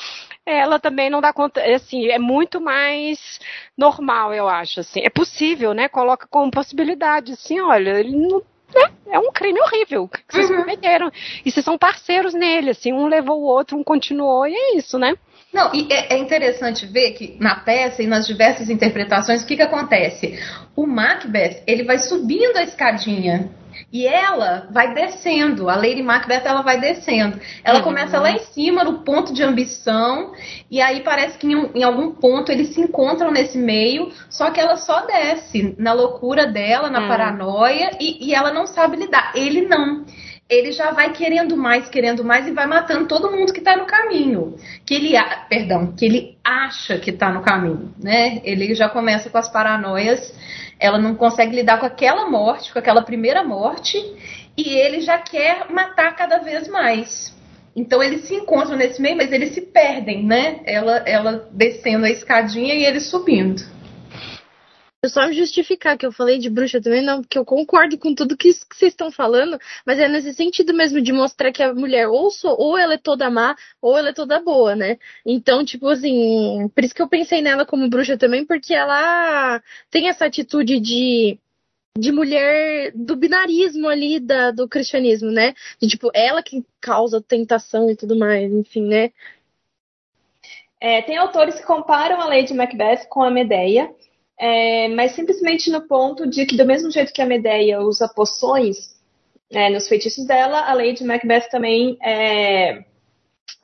Ela 0.44 0.80
também 0.80 1.08
não 1.08 1.20
dá 1.20 1.32
conta, 1.32 1.62
assim, 1.62 2.08
é 2.08 2.18
muito 2.18 2.60
mais 2.60 3.40
normal, 3.78 4.34
eu 4.34 4.48
acho, 4.48 4.80
assim. 4.80 5.00
É 5.04 5.08
possível, 5.08 5.72
né? 5.72 5.88
Coloca 5.88 6.26
como 6.28 6.50
possibilidade, 6.50 7.32
assim, 7.32 7.60
olha, 7.60 8.00
ele 8.00 8.16
não 8.16 8.42
né? 8.74 8.90
É 9.12 9.18
um 9.18 9.30
crime 9.30 9.60
horrível 9.60 10.08
que 10.08 10.20
vocês 10.28 10.50
uhum. 10.50 10.56
cometeram. 10.56 11.10
E 11.44 11.50
vocês 11.50 11.64
são 11.64 11.78
parceiros 11.78 12.34
nele, 12.34 12.70
assim, 12.70 12.92
um 12.92 13.06
levou 13.06 13.40
o 13.40 13.44
outro, 13.44 13.76
um 13.76 13.84
continuou, 13.84 14.46
e 14.46 14.54
é 14.54 14.76
isso, 14.76 14.98
né? 14.98 15.14
Não, 15.52 15.72
e 15.72 15.86
é, 15.92 16.14
é 16.14 16.18
interessante 16.18 16.84
ver 16.84 17.12
que 17.12 17.36
na 17.38 17.54
peça 17.54 18.02
e 18.02 18.08
nas 18.08 18.26
diversas 18.26 18.68
interpretações, 18.68 19.42
o 19.42 19.46
que, 19.46 19.54
que 19.54 19.62
acontece? 19.62 20.36
O 20.74 20.84
Macbeth, 20.84 21.62
ele 21.64 21.84
vai 21.84 21.98
subindo 21.98 22.56
a 22.56 22.64
escadinha 22.64 23.50
e 23.92 24.06
ela 24.06 24.68
vai 24.70 24.94
descendo, 24.94 25.68
a 25.68 25.76
Lady 25.76 26.02
Macbeth 26.02 26.42
ela 26.44 26.62
vai 26.62 26.80
descendo. 26.80 27.40
Ela 27.62 27.78
uhum. 27.78 27.84
começa 27.84 28.20
lá 28.20 28.30
em 28.30 28.40
cima, 28.40 28.84
no 28.84 29.00
ponto 29.00 29.32
de 29.32 29.42
ambição, 29.42 30.32
e 30.70 30.80
aí 30.80 31.00
parece 31.00 31.38
que 31.38 31.46
em, 31.46 31.70
em, 31.74 31.82
algum 31.82 32.12
ponto 32.12 32.50
eles 32.50 32.74
se 32.74 32.80
encontram 32.80 33.30
nesse 33.30 33.58
meio, 33.58 34.12
só 34.28 34.50
que 34.50 34.60
ela 34.60 34.76
só 34.76 35.06
desce 35.06 35.74
na 35.78 35.92
loucura 35.92 36.46
dela, 36.46 36.90
na 36.90 37.02
uhum. 37.02 37.08
paranoia, 37.08 37.90
e, 38.00 38.28
e 38.28 38.34
ela 38.34 38.52
não 38.52 38.66
sabe 38.66 38.96
lidar. 38.96 39.32
Ele 39.34 39.62
não 39.62 40.04
ele 40.48 40.72
já 40.72 40.90
vai 40.90 41.12
querendo 41.12 41.56
mais, 41.56 41.88
querendo 41.88 42.22
mais 42.22 42.46
e 42.46 42.52
vai 42.52 42.66
matando 42.66 43.08
todo 43.08 43.30
mundo 43.30 43.52
que 43.52 43.60
está 43.60 43.76
no 43.76 43.86
caminho. 43.86 44.56
Que 44.84 44.94
ele, 44.94 45.14
perdão, 45.48 45.94
que 45.94 46.04
ele 46.04 46.38
acha 46.44 46.98
que 46.98 47.10
está 47.10 47.30
no 47.30 47.42
caminho, 47.42 47.94
né? 47.98 48.40
Ele 48.44 48.74
já 48.74 48.88
começa 48.88 49.30
com 49.30 49.38
as 49.38 49.48
paranoias 49.48 50.34
ela 50.78 50.98
não 50.98 51.14
consegue 51.14 51.54
lidar 51.54 51.78
com 51.78 51.86
aquela 51.86 52.28
morte, 52.28 52.72
com 52.72 52.78
aquela 52.78 53.02
primeira 53.02 53.42
morte, 53.42 53.98
e 54.56 54.68
ele 54.68 55.00
já 55.00 55.18
quer 55.18 55.70
matar 55.70 56.14
cada 56.16 56.38
vez 56.38 56.68
mais. 56.68 57.34
Então 57.76 58.02
eles 58.02 58.22
se 58.22 58.34
encontram 58.34 58.76
nesse 58.76 59.02
meio, 59.02 59.16
mas 59.16 59.32
eles 59.32 59.52
se 59.52 59.62
perdem, 59.62 60.24
né? 60.24 60.60
Ela, 60.64 60.98
ela 61.06 61.48
descendo 61.50 62.06
a 62.06 62.10
escadinha 62.10 62.74
e 62.74 62.84
ele 62.84 63.00
subindo. 63.00 63.62
Eu 65.04 65.10
só 65.10 65.26
me 65.26 65.34
justificar 65.34 65.98
que 65.98 66.06
eu 66.06 66.10
falei 66.10 66.38
de 66.38 66.48
bruxa 66.48 66.80
também, 66.80 67.02
não, 67.02 67.20
porque 67.20 67.36
eu 67.36 67.44
concordo 67.44 67.98
com 67.98 68.14
tudo 68.14 68.38
que, 68.38 68.50
vocês 68.50 68.90
estão 68.90 69.12
falando, 69.12 69.58
mas 69.84 69.98
é 69.98 70.08
nesse 70.08 70.32
sentido 70.32 70.72
mesmo 70.72 70.98
de 71.02 71.12
mostrar 71.12 71.52
que 71.52 71.62
a 71.62 71.74
mulher 71.74 72.08
ou, 72.08 72.30
sou, 72.30 72.58
ou 72.58 72.78
ela 72.78 72.94
é 72.94 72.96
toda 72.96 73.28
má, 73.28 73.54
ou 73.82 73.98
ela 73.98 74.08
é 74.08 74.12
toda 74.14 74.40
boa, 74.40 74.74
né? 74.74 74.96
Então, 75.26 75.62
tipo 75.62 75.88
assim, 75.88 76.70
por 76.74 76.82
isso 76.82 76.94
que 76.94 77.02
eu 77.02 77.08
pensei 77.08 77.42
nela 77.42 77.66
como 77.66 77.86
bruxa 77.90 78.16
também, 78.16 78.46
porque 78.46 78.72
ela 78.72 79.62
tem 79.90 80.08
essa 80.08 80.24
atitude 80.24 80.80
de 80.80 81.38
de 81.96 82.10
mulher 82.10 82.90
do 82.94 83.14
binarismo 83.14 83.88
ali 83.88 84.18
da, 84.18 84.50
do 84.52 84.66
cristianismo, 84.66 85.30
né? 85.30 85.54
De 85.80 85.86
tipo, 85.86 86.10
ela 86.14 86.42
que 86.42 86.64
causa 86.80 87.20
tentação 87.20 87.90
e 87.90 87.94
tudo 87.94 88.16
mais, 88.16 88.50
enfim, 88.50 88.86
né? 88.86 89.12
É, 90.80 91.02
tem 91.02 91.18
autores 91.18 91.56
que 91.56 91.66
comparam 91.66 92.20
a 92.20 92.26
Lady 92.26 92.54
Macbeth 92.54 93.06
com 93.08 93.22
a 93.22 93.30
Medeia, 93.30 93.94
é, 94.38 94.88
mas 94.88 95.12
simplesmente 95.12 95.70
no 95.70 95.86
ponto 95.86 96.26
de 96.26 96.44
que, 96.46 96.56
do 96.56 96.64
mesmo 96.64 96.90
jeito 96.90 97.12
que 97.12 97.22
a 97.22 97.26
Medeia 97.26 97.80
usa 97.80 98.08
poções 98.08 98.94
é, 99.50 99.70
nos 99.70 99.88
feitiços 99.88 100.26
dela, 100.26 100.60
a 100.60 100.74
Lady 100.74 101.04
Macbeth 101.04 101.48
também. 101.50 101.96
É... 102.02 102.84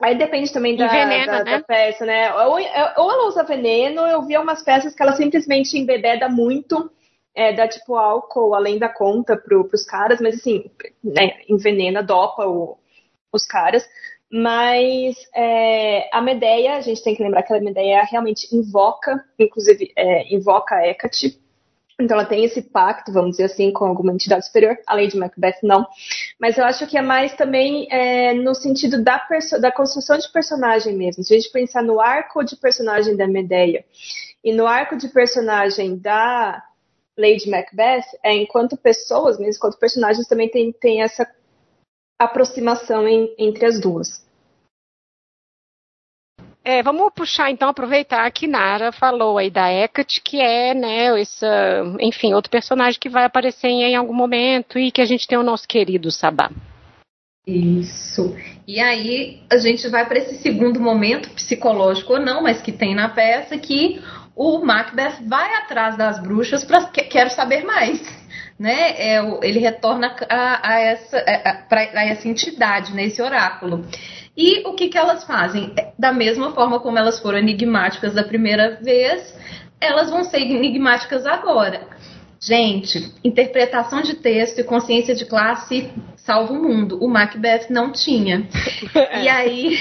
Aí 0.01 0.17
depende 0.17 0.51
também 0.51 0.75
da, 0.75 0.85
Envenena, 0.85 1.39
da, 1.39 1.43
né? 1.43 1.57
da, 1.57 1.63
peça, 1.63 2.05
né? 2.05 2.33
Ou, 2.33 2.53
ou, 2.53 2.59
ela 3.11 3.27
usa 3.27 3.43
veneno, 3.43 4.01
eu 4.01 4.23
vi 4.23 4.37
umas 4.37 4.63
peças 4.63 4.95
que 4.95 5.03
ela 5.03 5.15
simplesmente 5.15 5.77
embebeda 5.77 6.27
muito, 6.27 6.89
é, 7.35 7.53
dá 7.53 7.67
tipo 7.67 7.95
álcool 7.95 8.55
além 8.55 8.79
da 8.79 8.89
conta 8.89 9.37
pro, 9.37 9.67
pros 9.67 9.85
caras, 9.85 10.19
mas 10.19 10.35
assim, 10.35 10.71
né, 11.03 11.41
envenena, 11.47 12.01
dopa 12.01 12.47
o, 12.47 12.77
os 13.31 13.45
caras. 13.45 13.87
Mas 14.31 15.17
é, 15.35 16.09
a 16.13 16.21
Medeia, 16.21 16.77
a 16.77 16.81
gente 16.81 17.03
tem 17.03 17.13
que 17.13 17.21
lembrar 17.21 17.43
que 17.43 17.53
a 17.53 17.59
Medeia 17.59 18.01
realmente 18.03 18.55
invoca, 18.55 19.21
inclusive 19.37 19.91
é, 19.95 20.33
invoca 20.33 20.75
a 20.75 20.87
Hecate. 20.87 21.37
Então 21.99 22.17
ela 22.17 22.25
tem 22.25 22.45
esse 22.45 22.61
pacto, 22.61 23.11
vamos 23.11 23.31
dizer 23.31 23.43
assim, 23.43 23.71
com 23.71 23.85
alguma 23.85 24.13
entidade 24.13 24.45
superior, 24.45 24.77
além 24.87 25.09
de 25.09 25.17
Macbeth 25.17 25.57
não. 25.61 25.85
Mas 26.39 26.57
eu 26.57 26.63
acho 26.63 26.87
que 26.87 26.97
é 26.97 27.01
mais 27.01 27.35
também 27.35 27.87
é, 27.91 28.33
no 28.33 28.55
sentido 28.55 29.03
da, 29.03 29.21
da 29.59 29.71
construção 29.71 30.17
de 30.17 30.31
personagem 30.31 30.95
mesmo. 30.95 31.23
Se 31.23 31.33
a 31.33 31.37
gente 31.37 31.51
pensar 31.51 31.83
no 31.83 31.99
arco 31.99 32.43
de 32.43 32.55
personagem 32.55 33.17
da 33.17 33.27
Medeia 33.27 33.83
e 34.43 34.53
no 34.53 34.65
arco 34.65 34.95
de 34.95 35.09
personagem 35.09 35.97
da 35.97 36.63
Lady 37.17 37.49
Macbeth, 37.49 38.05
é, 38.23 38.33
enquanto 38.33 38.77
pessoas 38.77 39.37
mesmo, 39.37 39.57
enquanto 39.57 39.77
personagens 39.77 40.25
também 40.27 40.49
tem, 40.49 40.71
tem 40.71 41.03
essa 41.03 41.27
aproximação 42.23 43.07
em, 43.07 43.33
entre 43.37 43.65
as 43.65 43.79
duas. 43.79 44.21
É, 46.63 46.83
vamos 46.83 47.11
puxar 47.15 47.49
então, 47.49 47.69
aproveitar 47.69 48.29
que 48.31 48.45
Nara 48.45 48.91
falou 48.91 49.39
aí 49.39 49.49
da 49.49 49.71
Hecate, 49.71 50.21
que 50.21 50.39
é, 50.39 50.75
né, 50.75 51.19
esse, 51.19 51.45
enfim, 51.99 52.33
outro 52.33 52.51
personagem 52.51 52.99
que 52.99 53.09
vai 53.09 53.25
aparecer 53.25 53.67
em 53.67 53.95
algum 53.95 54.13
momento 54.13 54.77
e 54.77 54.91
que 54.91 55.01
a 55.01 55.05
gente 55.05 55.27
tem 55.27 55.39
o 55.39 55.43
nosso 55.43 55.67
querido 55.67 56.11
Sabá. 56.11 56.51
Isso. 57.47 58.35
E 58.67 58.79
aí 58.79 59.41
a 59.51 59.57
gente 59.57 59.87
vai 59.89 60.07
para 60.07 60.19
esse 60.19 60.35
segundo 60.35 60.79
momento, 60.79 61.31
psicológico 61.31 62.13
ou 62.13 62.19
não, 62.19 62.43
mas 62.43 62.61
que 62.61 62.71
tem 62.71 62.93
na 62.93 63.09
peça, 63.09 63.57
que 63.57 63.99
o 64.35 64.63
Macbeth 64.63 65.23
vai 65.25 65.55
atrás 65.55 65.97
das 65.97 66.21
bruxas 66.21 66.63
para 66.63 66.85
que, 66.85 67.01
quero 67.03 67.31
saber 67.31 67.65
mais 67.65 67.99
né, 68.61 68.91
é, 68.95 69.39
ele 69.41 69.57
retorna 69.57 70.15
a, 70.29 70.73
a 70.73 70.79
essa, 70.79 71.17
a, 71.17 71.75
a, 71.75 72.05
essa 72.05 72.27
entidade, 72.27 72.93
né, 72.93 73.05
esse 73.05 73.19
oráculo. 73.19 73.83
E 74.37 74.61
o 74.67 74.73
que, 74.73 74.87
que 74.87 74.99
elas 74.99 75.23
fazem? 75.23 75.73
É, 75.75 75.93
da 75.97 76.13
mesma 76.13 76.51
forma 76.51 76.79
como 76.79 76.95
elas 76.95 77.19
foram 77.19 77.39
enigmáticas 77.39 78.13
da 78.13 78.23
primeira 78.23 78.77
vez, 78.79 79.35
elas 79.79 80.11
vão 80.11 80.23
ser 80.23 80.41
enigmáticas 80.41 81.25
agora. 81.25 81.87
Gente, 82.39 83.11
interpretação 83.23 84.03
de 84.03 84.15
texto 84.15 84.59
e 84.59 84.63
consciência 84.63 85.15
de 85.15 85.25
classe 85.25 85.91
salva 86.17 86.53
o 86.53 86.61
mundo. 86.61 86.97
O 87.03 87.07
Macbeth 87.07 87.67
não 87.69 87.91
tinha. 87.91 88.47
É. 88.95 89.21
E 89.21 89.29
aí, 89.29 89.77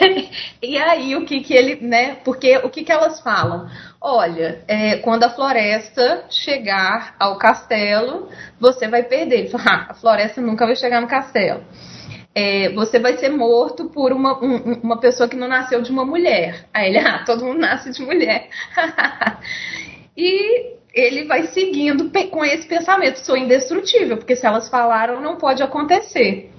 e 0.62 0.78
aí 0.78 1.16
o 1.16 1.24
que 1.24 1.40
que 1.40 1.52
ele, 1.52 1.76
né? 1.76 2.16
Porque 2.24 2.56
o 2.58 2.70
que 2.70 2.84
que 2.84 2.92
elas 2.92 3.20
falam? 3.20 3.68
Olha, 4.06 4.62
é, 4.68 4.98
quando 4.98 5.24
a 5.24 5.30
floresta 5.30 6.26
chegar 6.28 7.16
ao 7.18 7.38
castelo, 7.38 8.28
você 8.60 8.86
vai 8.86 9.02
perder. 9.02 9.38
Ele 9.38 9.48
fala, 9.48 9.64
ah, 9.66 9.86
a 9.88 9.94
floresta 9.94 10.42
nunca 10.42 10.66
vai 10.66 10.76
chegar 10.76 11.00
no 11.00 11.08
castelo. 11.08 11.64
É, 12.34 12.68
você 12.74 12.98
vai 12.98 13.16
ser 13.16 13.30
morto 13.30 13.88
por 13.88 14.12
uma, 14.12 14.38
um, 14.44 14.74
uma 14.82 15.00
pessoa 15.00 15.26
que 15.26 15.36
não 15.36 15.48
nasceu 15.48 15.80
de 15.80 15.90
uma 15.90 16.04
mulher. 16.04 16.66
Aí 16.74 16.90
ele, 16.90 16.98
ah, 17.00 17.24
todo 17.24 17.46
mundo 17.46 17.60
nasce 17.60 17.90
de 17.92 18.02
mulher. 18.02 18.50
e 20.14 20.74
ele 20.92 21.24
vai 21.24 21.46
seguindo 21.46 22.10
com 22.30 22.44
esse 22.44 22.68
pensamento: 22.68 23.20
sou 23.20 23.38
indestrutível, 23.38 24.18
porque 24.18 24.36
se 24.36 24.44
elas 24.44 24.68
falaram, 24.68 25.18
não 25.18 25.36
pode 25.36 25.62
acontecer. 25.62 26.50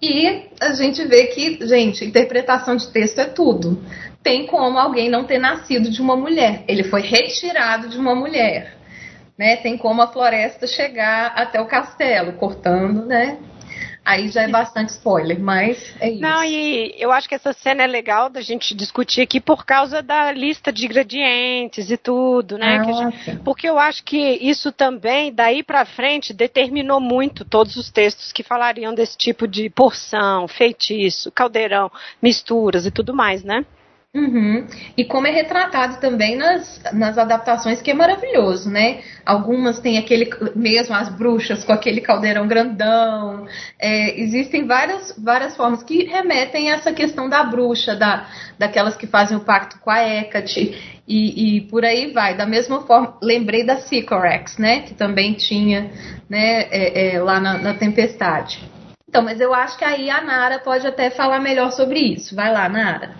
E 0.00 0.50
a 0.60 0.72
gente 0.74 1.04
vê 1.04 1.26
que, 1.28 1.66
gente, 1.66 2.04
interpretação 2.04 2.76
de 2.76 2.92
texto 2.92 3.18
é 3.18 3.24
tudo. 3.24 3.82
Tem 4.24 4.46
como 4.46 4.78
alguém 4.78 5.08
não 5.08 5.24
ter 5.24 5.38
nascido 5.38 5.90
de 5.90 6.00
uma 6.00 6.16
mulher. 6.16 6.64
Ele 6.66 6.82
foi 6.82 7.02
retirado 7.02 7.88
de 7.88 7.98
uma 7.98 8.14
mulher. 8.14 8.74
Né? 9.38 9.56
Tem 9.56 9.76
como 9.76 10.00
a 10.00 10.08
floresta 10.08 10.66
chegar 10.66 11.34
até 11.36 11.60
o 11.60 11.66
castelo, 11.66 12.32
cortando, 12.32 13.04
né? 13.04 13.38
Aí 14.04 14.28
já 14.28 14.42
é 14.42 14.48
bastante 14.48 14.90
spoiler, 14.90 15.40
mas 15.40 15.96
é 15.98 16.10
isso. 16.10 16.20
Não, 16.20 16.44
e 16.44 16.94
eu 16.98 17.10
acho 17.10 17.26
que 17.26 17.34
essa 17.34 17.54
cena 17.54 17.84
é 17.84 17.86
legal 17.86 18.28
da 18.28 18.42
gente 18.42 18.74
discutir 18.74 19.22
aqui 19.22 19.40
por 19.40 19.64
causa 19.64 20.02
da 20.02 20.30
lista 20.30 20.70
de 20.70 20.84
ingredientes 20.84 21.90
e 21.90 21.96
tudo, 21.96 22.58
né? 22.58 22.84
Gente, 22.84 23.38
porque 23.38 23.66
eu 23.66 23.78
acho 23.78 24.04
que 24.04 24.18
isso 24.18 24.70
também, 24.70 25.32
daí 25.32 25.62
para 25.62 25.86
frente, 25.86 26.34
determinou 26.34 27.00
muito 27.00 27.46
todos 27.46 27.76
os 27.76 27.90
textos 27.90 28.30
que 28.30 28.42
falariam 28.42 28.94
desse 28.94 29.16
tipo 29.16 29.48
de 29.48 29.70
porção, 29.70 30.46
feitiço, 30.48 31.32
caldeirão, 31.32 31.90
misturas 32.20 32.84
e 32.84 32.90
tudo 32.90 33.14
mais, 33.14 33.42
né? 33.42 33.64
Uhum. 34.14 34.64
E 34.96 35.04
como 35.04 35.26
é 35.26 35.32
retratado 35.32 35.96
também 36.00 36.36
nas, 36.36 36.80
nas 36.92 37.18
adaptações, 37.18 37.82
que 37.82 37.90
é 37.90 37.94
maravilhoso, 37.94 38.70
né? 38.70 39.00
Algumas 39.26 39.80
têm 39.80 39.98
aquele, 39.98 40.30
mesmo 40.54 40.94
as 40.94 41.08
bruxas 41.08 41.64
com 41.64 41.72
aquele 41.72 42.00
caldeirão 42.00 42.46
grandão. 42.46 43.44
É, 43.76 44.20
existem 44.20 44.68
várias, 44.68 45.18
várias 45.18 45.56
formas 45.56 45.82
que 45.82 46.04
remetem 46.04 46.70
a 46.70 46.76
essa 46.76 46.92
questão 46.92 47.28
da 47.28 47.42
bruxa, 47.42 47.96
da, 47.96 48.28
daquelas 48.56 48.94
que 48.94 49.08
fazem 49.08 49.36
o 49.36 49.40
pacto 49.40 49.80
com 49.80 49.90
a 49.90 50.00
Hecate, 50.00 51.00
e, 51.08 51.56
e 51.56 51.60
por 51.62 51.84
aí 51.84 52.12
vai. 52.12 52.36
Da 52.36 52.46
mesma 52.46 52.82
forma, 52.82 53.18
lembrei 53.20 53.64
da 53.64 53.78
Sycorax, 53.78 54.58
né? 54.58 54.82
Que 54.82 54.94
também 54.94 55.34
tinha 55.34 55.90
né, 56.30 56.68
é, 56.70 57.16
é, 57.16 57.20
lá 57.20 57.40
na, 57.40 57.58
na 57.58 57.74
Tempestade. 57.74 58.62
Então, 59.08 59.22
mas 59.22 59.40
eu 59.40 59.54
acho 59.54 59.78
que 59.78 59.84
aí 59.84 60.10
a 60.10 60.20
Nara 60.20 60.58
pode 60.58 60.84
até 60.86 61.08
falar 61.08 61.40
melhor 61.40 61.70
sobre 61.70 62.00
isso. 62.00 62.34
Vai 62.34 62.52
lá, 62.52 62.68
Nara. 62.68 63.14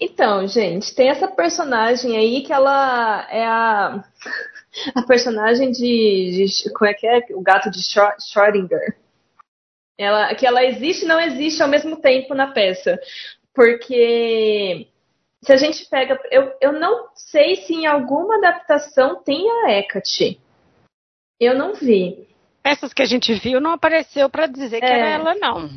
Então, 0.00 0.46
gente, 0.46 0.94
tem 0.94 1.08
essa 1.08 1.26
personagem 1.26 2.16
aí 2.16 2.42
que 2.42 2.52
ela 2.52 3.26
é 3.30 3.44
a, 3.44 4.04
a 4.94 5.02
personagem 5.02 5.72
de, 5.72 6.46
de, 6.46 6.72
Como 6.72 6.88
é 6.88 6.94
que 6.94 7.06
é? 7.06 7.26
O 7.30 7.42
gato 7.42 7.68
de 7.70 7.80
Schrödinger. 7.82 8.96
Ela, 9.98 10.32
que 10.36 10.46
ela 10.46 10.64
existe 10.64 11.04
e 11.04 11.08
não 11.08 11.20
existe 11.20 11.60
ao 11.60 11.68
mesmo 11.68 12.00
tempo 12.00 12.32
na 12.32 12.52
peça. 12.52 13.00
Porque 13.52 14.86
se 15.42 15.52
a 15.52 15.56
gente 15.56 15.84
pega. 15.86 16.20
Eu, 16.30 16.56
eu 16.60 16.72
não 16.72 17.08
sei 17.14 17.56
se 17.56 17.74
em 17.74 17.86
alguma 17.86 18.36
adaptação 18.36 19.20
tem 19.22 19.50
a 19.50 19.72
Hecate. 19.72 20.40
Eu 21.40 21.56
não 21.56 21.74
vi. 21.74 22.28
Essas 22.62 22.92
que 22.92 23.02
a 23.02 23.06
gente 23.06 23.34
viu 23.34 23.60
não 23.60 23.72
apareceu 23.72 24.30
para 24.30 24.46
dizer 24.46 24.78
que 24.78 24.86
é. 24.86 24.90
era 24.90 25.08
ela, 25.10 25.34
não. 25.34 25.68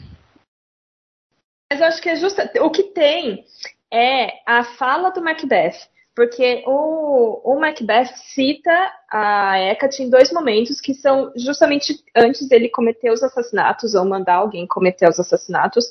Mas 1.72 1.80
eu 1.80 1.88
acho 1.88 2.02
que 2.02 2.10
é 2.10 2.16
justo. 2.16 2.40
O 2.62 2.70
que 2.70 2.84
tem 2.84 3.46
é 3.92 4.40
a 4.46 4.64
fala 4.64 5.10
do 5.10 5.22
Macbeth. 5.22 5.90
Porque 6.14 6.62
o, 6.68 7.54
o 7.54 7.60
Macbeth 7.60 8.14
cita 8.36 8.92
a 9.10 9.58
Hecate 9.58 10.04
em 10.04 10.10
dois 10.10 10.32
momentos 10.32 10.82
que 10.82 10.94
são 10.94 11.32
justamente 11.38 12.04
antes 12.16 12.50
dele 12.50 12.68
cometer 12.68 13.12
os 13.12 13.24
assassinatos 13.24 13.96
ou 13.96 14.04
mandar 14.04 14.36
alguém 14.36 14.68
cometer 14.68 15.08
os 15.08 15.20
assassinatos. 15.20 15.86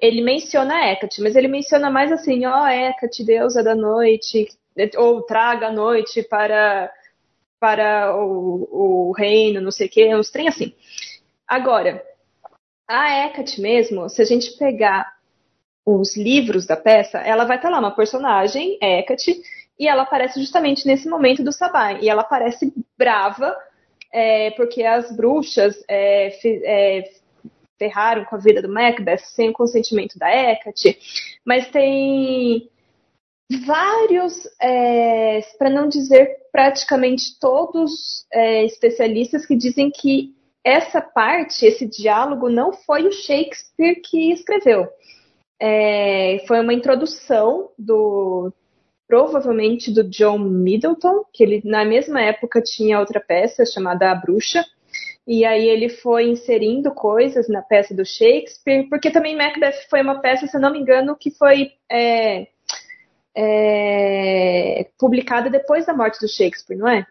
Ele 0.00 0.22
menciona 0.22 0.74
a 0.74 0.92
Hecate, 0.92 1.20
mas 1.20 1.34
ele 1.34 1.48
menciona 1.48 1.90
mais 1.90 2.12
assim, 2.12 2.46
ó, 2.46 2.62
oh, 2.62 2.66
Hecate, 2.68 3.24
deusa 3.24 3.62
da 3.62 3.74
noite, 3.74 4.48
ou 4.96 5.22
traga 5.22 5.66
a 5.66 5.72
noite 5.72 6.22
para, 6.22 6.92
para 7.58 8.16
o, 8.16 9.08
o 9.08 9.12
reino, 9.12 9.60
não 9.60 9.72
sei 9.72 9.88
o 9.88 9.90
quê, 9.90 10.14
uns 10.14 10.30
trem 10.30 10.46
assim. 10.46 10.72
Agora, 11.46 12.04
a 12.86 13.26
Hecate 13.26 13.60
mesmo, 13.60 14.08
se 14.08 14.22
a 14.22 14.24
gente 14.24 14.56
pegar 14.58 15.15
os 15.86 16.16
livros 16.16 16.66
da 16.66 16.76
peça, 16.76 17.18
ela 17.18 17.44
vai 17.44 17.56
estar 17.56 17.70
lá, 17.70 17.78
uma 17.78 17.94
personagem, 17.94 18.76
Hecate, 18.82 19.40
e 19.78 19.86
ela 19.86 20.02
aparece 20.02 20.40
justamente 20.40 20.84
nesse 20.84 21.08
momento 21.08 21.44
do 21.44 21.52
Sabá. 21.52 21.92
E 21.92 22.08
ela 22.08 22.22
aparece 22.22 22.74
brava, 22.98 23.56
é, 24.12 24.50
porque 24.52 24.82
as 24.82 25.14
bruxas 25.14 25.76
é, 25.88 26.32
é, 26.44 27.10
ferraram 27.78 28.24
com 28.24 28.34
a 28.34 28.38
vida 28.38 28.60
do 28.60 28.68
Macbeth 28.68 29.18
sem 29.18 29.50
o 29.50 29.52
consentimento 29.52 30.18
da 30.18 30.28
Hecate. 30.28 30.98
Mas 31.44 31.68
tem 31.70 32.68
vários, 33.64 34.34
é, 34.60 35.40
para 35.56 35.70
não 35.70 35.88
dizer 35.88 36.36
praticamente 36.50 37.38
todos 37.38 38.26
é, 38.32 38.64
especialistas 38.64 39.46
que 39.46 39.54
dizem 39.54 39.88
que 39.92 40.34
essa 40.64 41.00
parte, 41.00 41.64
esse 41.64 41.86
diálogo, 41.86 42.48
não 42.48 42.72
foi 42.72 43.06
o 43.06 43.12
Shakespeare 43.12 44.00
que 44.02 44.32
escreveu 44.32 44.88
é, 45.60 46.44
foi 46.46 46.60
uma 46.60 46.74
introdução 46.74 47.70
do 47.78 48.52
provavelmente 49.08 49.92
do 49.92 50.02
John 50.02 50.38
Middleton, 50.38 51.24
que 51.32 51.44
ele 51.44 51.62
na 51.64 51.84
mesma 51.84 52.20
época 52.20 52.60
tinha 52.60 52.98
outra 52.98 53.20
peça 53.20 53.64
chamada 53.64 54.10
A 54.10 54.14
Bruxa, 54.14 54.64
e 55.26 55.44
aí 55.44 55.68
ele 55.68 55.88
foi 55.88 56.28
inserindo 56.28 56.92
coisas 56.92 57.48
na 57.48 57.62
peça 57.62 57.94
do 57.94 58.04
Shakespeare, 58.04 58.88
porque 58.88 59.10
também 59.10 59.36
Macbeth 59.36 59.88
foi 59.88 60.02
uma 60.02 60.20
peça, 60.20 60.46
se 60.46 60.56
eu 60.56 60.60
não 60.60 60.72
me 60.72 60.80
engano, 60.80 61.16
que 61.16 61.30
foi 61.30 61.72
é, 61.90 62.48
é, 63.36 64.88
publicada 64.98 65.50
depois 65.50 65.86
da 65.86 65.94
morte 65.94 66.20
do 66.20 66.28
Shakespeare, 66.28 66.76
não 66.76 66.88
é? 66.88 67.06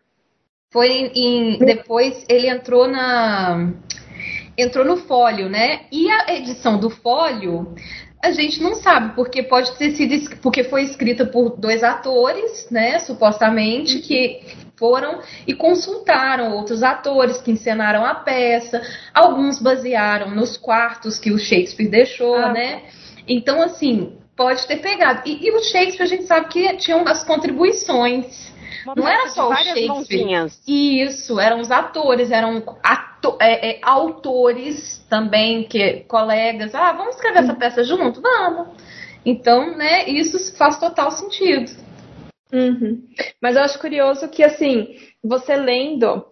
Foi 0.71 0.89
em, 0.89 1.57
depois 1.59 2.25
ele 2.27 2.49
entrou 2.49 2.87
na 2.87 3.71
entrou 4.57 4.85
no 4.85 4.97
Fólio, 4.97 5.49
né? 5.49 5.85
E 5.91 6.09
a 6.09 6.33
edição 6.35 6.79
do 6.79 6.89
Fólio 6.89 7.75
a 8.25 8.31
gente 8.31 8.61
não 8.61 8.75
sabe, 8.75 9.15
porque 9.15 9.43
pode 9.43 9.71
ter 9.77 9.91
sido 9.91 10.39
porque 10.41 10.63
foi 10.63 10.83
escrita 10.83 11.25
por 11.25 11.57
dois 11.57 11.83
atores, 11.83 12.67
né, 12.71 12.99
supostamente, 12.99 13.99
que 13.99 14.41
foram 14.77 15.21
e 15.47 15.53
consultaram 15.53 16.51
outros 16.53 16.83
atores 16.83 17.41
que 17.41 17.51
encenaram 17.51 18.05
a 18.05 18.15
peça. 18.15 18.81
Alguns 19.13 19.59
basearam 19.59 20.31
nos 20.31 20.57
quartos 20.57 21.19
que 21.19 21.31
o 21.31 21.37
Shakespeare 21.37 21.87
deixou, 21.87 22.35
ah, 22.35 22.51
né? 22.51 22.83
Então, 23.27 23.61
assim, 23.61 24.17
pode 24.35 24.67
ter 24.67 24.77
pegado. 24.77 25.21
E, 25.25 25.47
e, 25.47 25.51
o 25.51 25.59
Shakespeare, 25.61 26.03
a 26.03 26.09
gente 26.09 26.23
sabe 26.25 26.47
que 26.49 26.77
tinha 26.77 26.97
umas 26.97 27.23
contribuições. 27.23 28.53
Uma 28.85 28.95
não 28.95 29.07
era 29.07 29.27
só 29.29 29.49
o 29.49 29.55
Shakespeare. 29.55 29.87
Mãozinhas. 29.87 30.61
Isso, 30.67 31.39
eram 31.39 31.59
os 31.59 31.71
atores, 31.71 32.31
eram 32.31 32.63
ato 32.83 33.35
é, 33.41 33.71
é, 33.71 33.79
autores 33.81 35.03
também, 35.09 35.63
que 35.63 36.01
colegas. 36.07 36.75
Ah, 36.75 36.93
vamos 36.93 37.15
escrever 37.15 37.39
essa 37.39 37.55
peça 37.55 37.83
junto? 37.83 38.21
Vamos. 38.21 38.67
Então, 39.25 39.75
né, 39.75 40.07
isso 40.07 40.55
faz 40.55 40.77
total 40.77 41.09
sentido. 41.09 41.71
Uhum. 42.53 43.03
Mas 43.41 43.55
eu 43.55 43.63
acho 43.63 43.79
curioso 43.79 44.29
que, 44.29 44.43
assim, 44.43 44.95
você 45.23 45.55
lendo, 45.55 46.23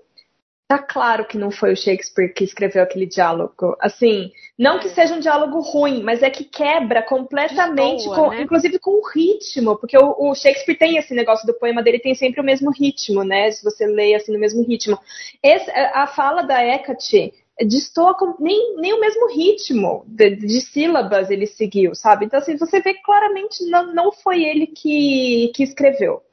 tá 0.68 0.80
claro 0.80 1.26
que 1.26 1.38
não 1.38 1.52
foi 1.52 1.74
o 1.74 1.78
Shakespeare 1.78 2.34
que 2.34 2.44
escreveu 2.44 2.84
aquele 2.84 3.06
diálogo. 3.06 3.76
Assim, 3.80 4.32
não 4.58 4.80
que 4.80 4.90
seja 4.90 5.14
um 5.14 5.20
diálogo 5.20 5.60
ruim, 5.60 6.02
mas 6.02 6.24
é 6.24 6.30
que 6.30 6.44
quebra 6.44 7.04
completamente, 7.04 8.06
com, 8.06 8.30
né? 8.30 8.42
inclusive 8.42 8.80
com 8.80 8.92
o 8.92 9.08
ritmo, 9.08 9.78
porque 9.78 9.98
o, 9.98 10.16
o, 10.18 10.36
Shakespeare 10.36 10.78
tem 10.78 10.98
esse 10.98 11.14
negócio 11.14 11.46
do 11.46 11.54
poema 11.54 11.84
dele, 11.84 12.00
tem 12.00 12.16
sempre 12.16 12.42
o 12.42 12.44
mesmo 12.44 12.72
ritmo, 12.72 13.24
né? 13.24 13.52
Se 13.52 13.64
você 13.64 13.86
lê 13.86 14.16
assim 14.16 14.32
no 14.32 14.40
mesmo 14.40 14.64
ritmo. 14.64 14.98
Esse, 15.44 15.70
a 15.72 16.08
fala 16.08 16.42
da 16.42 16.64
Hecate 16.64 17.34
destoa 17.60 18.16
com, 18.16 18.36
nem, 18.40 18.76
nem 18.78 18.94
o 18.94 19.00
mesmo 19.00 19.32
ritmo 19.32 20.04
de, 20.08 20.36
de, 20.36 20.62
sílabas 20.62 21.30
ele 21.30 21.46
seguiu, 21.46 21.94
sabe? 21.94 22.26
Então, 22.26 22.40
assim, 22.40 22.58
você 22.58 22.80
vê 22.80 22.96
claramente 22.96 23.64
não, 23.66 23.94
não 23.94 24.12
foi 24.12 24.44
ele 24.44 24.68
que, 24.68 25.52
que 25.56 25.64
escreveu. 25.64 26.24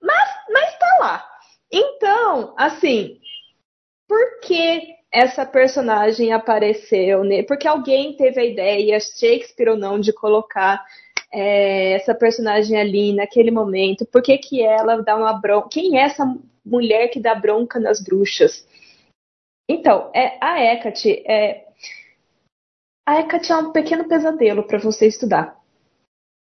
Mas, 0.00 0.28
mas 0.52 0.78
tá 0.78 0.96
lá. 1.00 1.28
Então, 1.72 2.54
assim, 2.56 3.18
por 4.08 4.40
que 4.40 4.96
essa 5.12 5.44
personagem 5.44 6.32
apareceu? 6.32 7.22
Né? 7.22 7.42
Porque 7.42 7.68
alguém 7.68 8.16
teve 8.16 8.40
a 8.40 8.44
ideia, 8.44 8.98
Shakespeare 8.98 9.68
ou 9.68 9.76
não, 9.76 10.00
de 10.00 10.12
colocar 10.12 10.82
é, 11.32 11.92
essa 11.92 12.14
personagem 12.14 12.78
ali 12.78 13.12
naquele 13.12 13.50
momento? 13.50 14.06
Por 14.06 14.22
que, 14.22 14.38
que 14.38 14.62
ela 14.62 15.02
dá 15.02 15.16
uma 15.16 15.34
bronca? 15.34 15.68
Quem 15.70 15.98
é 15.98 16.02
essa 16.02 16.24
mulher 16.64 17.08
que 17.08 17.20
dá 17.20 17.34
bronca 17.34 17.78
nas 17.78 18.02
bruxas? 18.02 18.66
Então, 19.68 20.10
é, 20.14 20.38
a 20.40 20.62
Hecate 20.62 21.22
é. 21.26 21.66
A 23.06 23.20
Hecate 23.20 23.52
é 23.52 23.56
um 23.56 23.72
pequeno 23.72 24.08
pesadelo 24.08 24.66
para 24.66 24.78
você 24.78 25.06
estudar. 25.06 25.58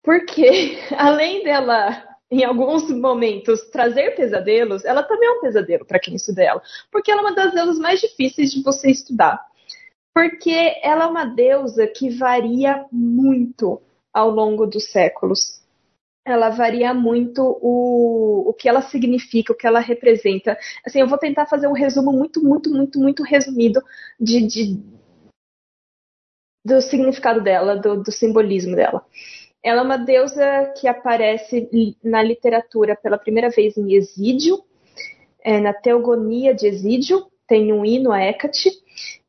Porque, 0.04 0.78
além 0.98 1.44
dela 1.44 2.15
em 2.32 2.44
alguns 2.44 2.90
momentos, 2.90 3.70
trazer 3.70 4.16
pesadelos, 4.16 4.84
ela 4.84 5.04
também 5.04 5.30
é 5.30 5.32
um 5.34 5.42
pesadelo 5.42 5.86
para 5.86 6.00
quem 6.00 6.16
estuda 6.16 6.44
ela. 6.44 6.62
Porque 6.92 7.12
ela 7.12 7.22
é 7.22 7.26
uma 7.26 7.36
das 7.36 7.54
deusas 7.54 7.78
mais 7.78 8.02
difíceis 8.02 8.52
de 8.52 8.64
você 8.64 8.90
estudar. 8.90 9.40
Porque 10.14 10.80
ela 10.82 11.06
é 11.06 11.08
uma 11.08 11.26
deusa 11.26 11.86
que 11.88 12.10
varia 12.10 12.86
muito 12.92 13.82
ao 14.14 14.30
longo 14.30 14.66
dos 14.66 14.92
séculos. 14.92 15.62
Ela 16.26 16.50
varia 16.50 16.94
muito 16.94 17.42
o, 17.62 18.50
o 18.50 18.54
que 18.54 18.68
ela 18.68 18.82
significa, 18.82 19.54
o 19.54 19.56
que 19.56 19.68
ela 19.68 19.80
representa. 19.80 20.58
Assim, 20.86 21.00
eu 21.02 21.08
vou 21.08 21.20
tentar 21.20 21.46
fazer 21.46 21.68
um 21.68 21.74
resumo 21.74 22.12
muito, 22.12 22.44
muito, 22.44 22.72
muito, 22.72 23.00
muito 23.00 23.24
resumido 23.24 23.84
de, 24.20 24.48
de 24.48 24.96
do 26.66 26.82
significado 26.82 27.44
dela, 27.44 27.76
do, 27.76 28.02
do 28.02 28.12
simbolismo 28.12 28.76
dela. 28.76 29.06
Ela 29.66 29.82
é 29.82 29.84
uma 29.84 29.98
deusa 29.98 30.72
que 30.80 30.88
aparece 30.88 31.68
na 32.04 32.22
literatura 32.22 32.96
pela 32.96 33.18
primeira 33.18 33.50
vez 33.50 33.76
em 33.76 33.96
Exídio, 33.96 34.64
é, 35.44 35.60
na 35.60 35.74
Teogonia 35.74 36.54
de 36.54 36.68
Exídio, 36.68 37.26
tem 37.48 37.74
um 37.74 37.84
hino 37.84 38.12
a 38.12 38.22
Hecate, 38.22 38.70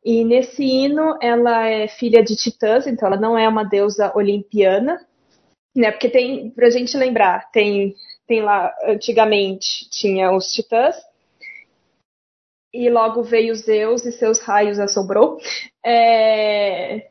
e 0.05 0.23
nesse 0.27 0.63
hino 0.63 1.19
ela 1.23 1.67
é 1.67 1.89
filha 1.89 2.23
de 2.23 2.37
titãs, 2.37 2.87
então 2.87 3.09
ela 3.09 3.17
não 3.17 3.39
é 3.39 3.49
uma 3.49 3.65
deusa 3.65 4.13
olimpiana, 4.15 5.01
né? 5.75 5.91
Porque 5.91 6.11
tem, 6.11 6.51
pra 6.51 6.69
gente 6.69 6.95
lembrar, 6.99 7.51
tem, 7.51 7.95
tem 8.27 8.43
lá, 8.43 8.75
antigamente 8.85 9.89
tinha 9.89 10.31
os 10.33 10.53
titãs, 10.53 10.97
e 12.75 12.91
logo 12.91 13.23
veio 13.23 13.55
Zeus 13.55 14.05
e 14.05 14.13
seus 14.13 14.39
raios 14.41 14.79
assombrou. 14.79 15.39
É... 15.83 17.09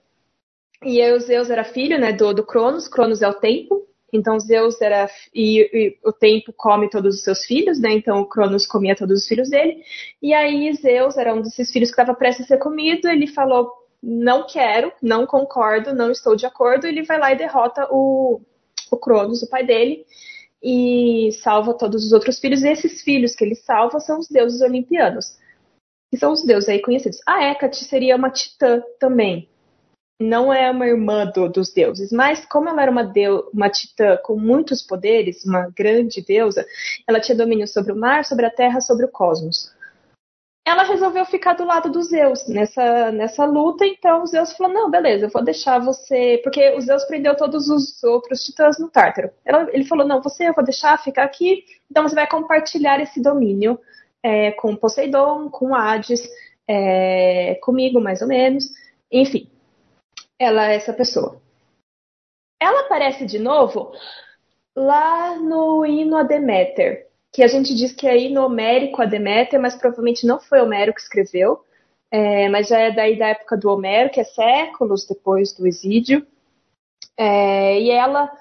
E 0.84 1.20
Zeus 1.20 1.50
era 1.50 1.64
filho 1.64 2.00
né, 2.00 2.12
do, 2.12 2.34
do 2.34 2.46
Cronos, 2.46 2.88
Cronos 2.88 3.22
é 3.22 3.28
o 3.28 3.34
tempo, 3.34 3.86
então 4.16 4.40
Zeus 4.40 4.82
era. 4.82 5.10
E, 5.34 5.60
e, 5.62 6.00
o 6.04 6.12
tempo 6.12 6.54
come 6.54 6.90
todos 6.90 7.16
os 7.16 7.24
seus 7.24 7.46
filhos, 7.46 7.80
né? 7.80 7.92
Então 7.94 8.22
o 8.22 8.26
Cronos 8.26 8.66
comia 8.66 8.96
todos 8.96 9.22
os 9.22 9.28
filhos 9.28 9.50
dele. 9.50 9.84
E 10.22 10.34
aí 10.34 10.74
Zeus 10.74 11.18
era 11.18 11.34
um 11.34 11.42
desses 11.42 11.72
filhos 11.72 11.90
que 11.90 12.00
estava 12.00 12.18
prestes 12.18 12.46
a 12.46 12.48
ser 12.48 12.58
comido. 12.58 13.08
Ele 13.08 13.28
falou: 13.28 13.72
Não 14.02 14.46
quero, 14.48 14.92
não 15.02 15.26
concordo, 15.26 15.94
não 15.94 16.12
estou 16.12 16.36
de 16.36 16.46
acordo. 16.46 16.88
Ele 16.88 17.04
vai 17.04 17.20
lá 17.20 17.32
e 17.32 17.38
derrota 17.38 17.88
o, 17.92 18.42
o 18.92 18.98
Cronos, 18.98 19.44
o 19.44 19.50
pai 19.50 19.66
dele, 19.66 20.06
e 20.64 21.32
salva 21.44 21.74
todos 21.74 22.06
os 22.06 22.14
outros 22.14 22.40
filhos. 22.40 22.64
E 22.64 22.70
esses 22.70 23.02
filhos 23.02 23.36
que 23.36 23.44
ele 23.44 23.56
salva 23.56 24.00
são 24.00 24.20
os 24.20 24.30
deuses 24.30 24.62
olimpianos, 24.62 25.38
que 26.12 26.18
são 26.18 26.32
os 26.32 26.44
deuses 26.46 26.70
aí 26.70 26.82
conhecidos. 26.82 27.20
A 27.28 27.44
Hecate 27.44 27.84
seria 27.84 28.16
uma 28.16 28.30
titã 28.30 28.82
também 29.00 29.50
não 30.20 30.54
é 30.54 30.72
uma 30.72 30.88
irmã 30.88 31.26
do, 31.26 31.50
dos 31.50 31.74
deuses, 31.74 32.12
mas 32.12 32.46
como 32.46 32.70
ela 32.70 32.82
era 32.82 32.92
uma, 32.92 33.04
deu, 33.04 33.50
uma 33.54 33.70
titã 33.70 34.18
com 34.24 34.38
muitos 34.38 34.82
poderes, 34.82 35.44
uma 35.46 35.70
grande 35.76 36.22
deusa, 36.22 36.66
ela 37.08 37.20
tinha 37.20 37.38
domínio 37.38 37.68
sobre 37.68 37.92
o 37.92 37.96
mar, 37.96 38.24
sobre 38.24 38.46
a 38.46 38.52
terra, 38.52 38.80
sobre 38.80 39.06
o 39.06 39.12
cosmos. 39.12 39.74
Ela 40.68 40.84
resolveu 40.84 41.24
ficar 41.26 41.54
do 41.54 41.64
lado 41.64 41.92
dos 41.92 42.08
Zeus 42.08 42.48
nessa, 42.48 43.12
nessa 43.12 43.46
luta, 43.46 43.86
então 43.86 44.24
os 44.24 44.32
Zeus 44.32 44.52
falou: 44.54 44.74
Não, 44.74 44.90
beleza, 44.90 45.26
eu 45.26 45.30
vou 45.30 45.44
deixar 45.44 45.78
você. 45.78 46.40
Porque 46.44 46.72
os 46.76 46.86
Zeus 46.86 47.04
prendeu 47.04 47.38
todos 47.38 47.70
os 47.70 48.04
outros 48.04 48.44
titãs 48.44 48.80
no 48.80 48.90
Tártaro. 48.90 49.30
Ela, 49.46 49.68
ele 49.72 49.86
falou: 49.86 50.08
Não, 50.08 50.24
você 50.24 50.50
eu 50.50 50.56
vou 50.56 50.64
deixar 50.64 50.98
ficar 51.04 51.24
aqui, 51.24 51.64
então 51.90 52.02
você 52.02 52.16
vai 52.16 52.28
compartilhar 52.28 53.00
esse 53.00 53.22
domínio 53.22 53.80
é, 54.24 54.54
com 54.54 54.76
Poseidon, 54.76 55.52
com 55.52 55.76
Hades, 55.76 56.28
é, 56.68 57.60
comigo 57.62 58.02
mais 58.02 58.24
ou 58.24 58.28
menos. 58.28 58.72
Enfim, 59.12 59.48
ela 60.40 60.72
é 60.72 60.76
essa 60.76 60.94
pessoa. 60.94 61.42
Ela 62.62 62.82
aparece 62.82 63.26
de 63.26 63.40
novo 63.40 63.92
lá 64.76 65.36
no 65.38 65.86
hino 65.86 66.18
a 66.18 66.24
Deméter, 66.24 67.08
que 67.32 67.44
a 67.44 67.48
gente 67.48 67.74
diz 67.74 67.94
que 67.94 68.08
é 68.08 68.18
hino 68.18 68.46
homérico 68.46 69.02
a 69.02 69.06
Deméter, 69.06 69.60
mas 69.60 69.76
provavelmente 69.76 70.26
não 70.26 70.40
foi 70.40 70.62
Homero 70.62 70.94
que 70.94 71.02
escreveu, 71.02 71.64
é, 72.12 72.48
mas 72.50 72.68
já 72.68 72.80
é 72.80 72.92
daí 72.92 73.18
da 73.18 73.28
época 73.28 73.58
do 73.58 73.70
Homero, 73.70 74.10
que 74.10 74.20
é 74.20 74.24
séculos 74.24 75.06
depois 75.06 75.54
do 75.54 75.68
exídio. 75.68 76.26
É, 77.18 77.80
e 77.80 77.90
ela, 77.90 78.32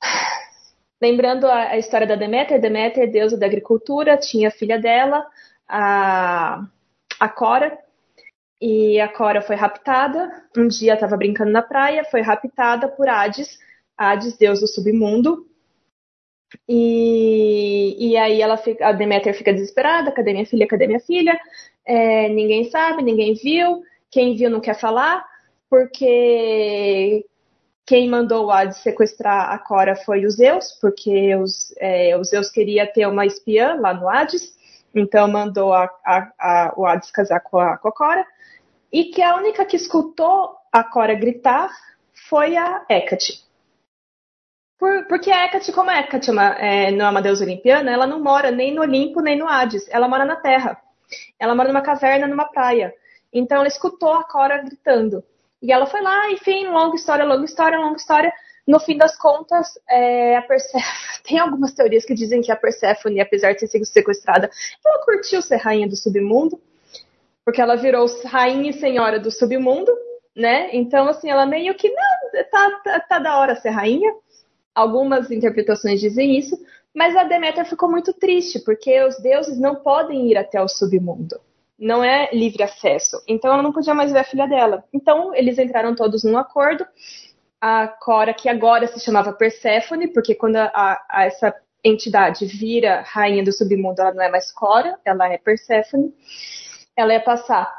lembrando 1.00 1.46
a, 1.46 1.70
a, 1.70 1.78
história 1.78 2.06
da 2.06 2.16
Deméter, 2.16 2.60
Deméter, 2.60 3.10
deusa 3.10 3.36
da 3.36 3.46
agricultura, 3.46 4.16
tinha 4.16 4.48
a 4.48 4.52
filha 4.52 4.78
dela, 4.78 5.26
a, 5.66 6.66
a 7.20 7.28
Cora, 7.28 7.78
e 8.60 9.00
a 9.00 9.08
Cora 9.08 9.40
foi 9.40 9.56
raptada. 9.56 10.30
Um 10.56 10.68
dia 10.68 10.94
estava 10.94 11.16
brincando 11.16 11.52
na 11.52 11.62
praia, 11.62 12.04
foi 12.04 12.20
raptada 12.20 12.88
por 12.88 13.08
Hades, 13.08 13.58
Hades, 13.96 14.36
deus 14.36 14.60
do 14.60 14.66
submundo. 14.66 15.46
E, 16.68 17.96
e 17.98 18.16
aí 18.16 18.40
ela 18.40 18.56
fica, 18.56 18.88
a 18.88 18.92
Deméter 18.92 19.34
fica 19.34 19.52
desesperada: 19.52 20.12
cadê 20.12 20.32
minha 20.32 20.46
filha? 20.46 20.66
Cadê 20.66 20.86
minha 20.86 21.00
filha? 21.00 21.38
É, 21.84 22.28
ninguém 22.28 22.70
sabe, 22.70 23.02
ninguém 23.02 23.34
viu. 23.34 23.82
Quem 24.10 24.34
viu 24.34 24.50
não 24.50 24.60
quer 24.60 24.78
falar, 24.78 25.24
porque 25.68 27.24
quem 27.86 28.08
mandou 28.08 28.46
o 28.46 28.50
Hades 28.50 28.78
sequestrar 28.78 29.50
a 29.50 29.58
Cora 29.58 29.94
foi 29.94 30.24
os 30.26 30.36
Zeus, 30.36 30.72
porque 30.80 31.34
os, 31.36 31.74
é, 31.78 32.16
os 32.16 32.30
Zeus 32.30 32.50
queria 32.50 32.86
ter 32.86 33.06
uma 33.06 33.26
espiã 33.26 33.74
lá 33.80 33.92
no 33.92 34.08
Hades, 34.08 34.54
então 34.94 35.28
mandou 35.28 35.72
a, 35.74 35.84
a, 36.04 36.32
a, 36.38 36.74
o 36.76 36.86
Hades 36.86 37.10
casar 37.10 37.40
com 37.40 37.58
a, 37.58 37.76
com 37.76 37.88
a 37.88 37.92
Cora 37.92 38.26
e 38.92 39.04
que 39.04 39.22
a 39.22 39.36
única 39.36 39.64
que 39.64 39.76
escutou 39.76 40.56
a 40.72 40.82
Cora 40.82 41.14
gritar 41.14 41.70
foi 42.28 42.56
a 42.56 42.84
Hecate. 42.88 43.46
Por, 44.78 45.06
porque 45.06 45.30
a 45.30 45.44
Hecate, 45.44 45.72
como 45.72 45.90
a 45.90 45.98
Hecate 45.98 46.30
é 46.30 46.88
é, 46.88 46.90
não 46.92 47.06
é 47.06 47.10
uma 47.10 47.22
deusa 47.22 47.44
olimpiana, 47.44 47.90
ela 47.90 48.06
não 48.06 48.22
mora 48.22 48.50
nem 48.50 48.74
no 48.74 48.82
Olimpo 48.82 49.20
nem 49.20 49.36
no 49.36 49.48
Hades, 49.48 49.88
ela 49.90 50.08
mora 50.08 50.24
na 50.24 50.36
Terra. 50.36 50.80
Ela 51.38 51.54
mora 51.54 51.68
numa 51.68 51.82
caverna, 51.82 52.26
numa 52.26 52.46
praia. 52.46 52.94
Então 53.32 53.58
ela 53.58 53.68
escutou 53.68 54.12
a 54.12 54.24
Cora 54.24 54.62
gritando. 54.62 55.24
E 55.60 55.72
ela 55.72 55.86
foi 55.86 56.00
lá, 56.00 56.30
enfim, 56.30 56.66
longa 56.68 56.96
história, 56.96 57.24
longa 57.24 57.44
história, 57.44 57.78
longa 57.78 57.96
história. 57.96 58.32
No 58.66 58.78
fim 58.78 58.96
das 58.96 59.16
contas, 59.16 59.66
é, 59.88 60.36
a 60.36 60.42
Persephone... 60.42 60.84
tem 61.24 61.38
algumas 61.38 61.72
teorias 61.72 62.04
que 62.04 62.14
dizem 62.14 62.40
que 62.40 62.52
a 62.52 62.56
Persephone, 62.56 63.20
apesar 63.20 63.52
de 63.52 63.60
ter 63.60 63.66
sido 63.66 63.84
sequestrada, 63.84 64.50
ela 64.84 65.04
curtiu 65.04 65.42
ser 65.42 65.56
rainha 65.56 65.88
do 65.88 65.96
submundo 65.96 66.60
porque 67.48 67.62
ela 67.62 67.76
virou 67.76 68.04
rainha 68.26 68.68
e 68.68 68.74
senhora 68.74 69.18
do 69.18 69.30
submundo, 69.30 69.90
né? 70.36 70.68
Então, 70.70 71.08
assim, 71.08 71.30
ela 71.30 71.46
meio 71.46 71.74
que 71.74 71.88
não, 71.88 72.44
tá, 72.50 72.70
tá, 72.84 73.00
tá 73.00 73.18
da 73.18 73.38
hora 73.38 73.56
ser 73.56 73.70
rainha. 73.70 74.12
Algumas 74.74 75.30
interpretações 75.30 75.98
dizem 75.98 76.36
isso, 76.36 76.62
mas 76.94 77.16
a 77.16 77.24
Deméter 77.24 77.64
ficou 77.64 77.90
muito 77.90 78.12
triste, 78.12 78.58
porque 78.58 79.02
os 79.02 79.18
deuses 79.22 79.58
não 79.58 79.76
podem 79.76 80.30
ir 80.30 80.36
até 80.36 80.62
o 80.62 80.68
submundo. 80.68 81.40
Não 81.78 82.04
é 82.04 82.28
livre 82.34 82.62
acesso. 82.62 83.16
Então 83.26 83.50
ela 83.50 83.62
não 83.62 83.72
podia 83.72 83.94
mais 83.94 84.12
ver 84.12 84.18
a 84.18 84.24
filha 84.24 84.46
dela. 84.46 84.84
Então 84.92 85.34
eles 85.34 85.58
entraram 85.58 85.94
todos 85.94 86.24
num 86.24 86.36
acordo. 86.36 86.86
A 87.58 87.88
Cora, 87.88 88.34
que 88.34 88.50
agora 88.50 88.86
se 88.88 89.00
chamava 89.00 89.32
Perséfone, 89.32 90.08
porque 90.08 90.34
quando 90.34 90.56
a, 90.56 91.02
a 91.08 91.24
essa 91.24 91.54
entidade 91.82 92.44
vira 92.44 93.02
rainha 93.06 93.42
do 93.42 93.54
submundo, 93.54 94.02
ela 94.02 94.12
não 94.12 94.22
é 94.22 94.30
mais 94.30 94.52
Cora, 94.52 94.98
ela 95.02 95.32
é 95.32 95.38
Perséfone 95.38 96.12
ela 96.98 97.12
ia 97.12 97.22
passar 97.22 97.72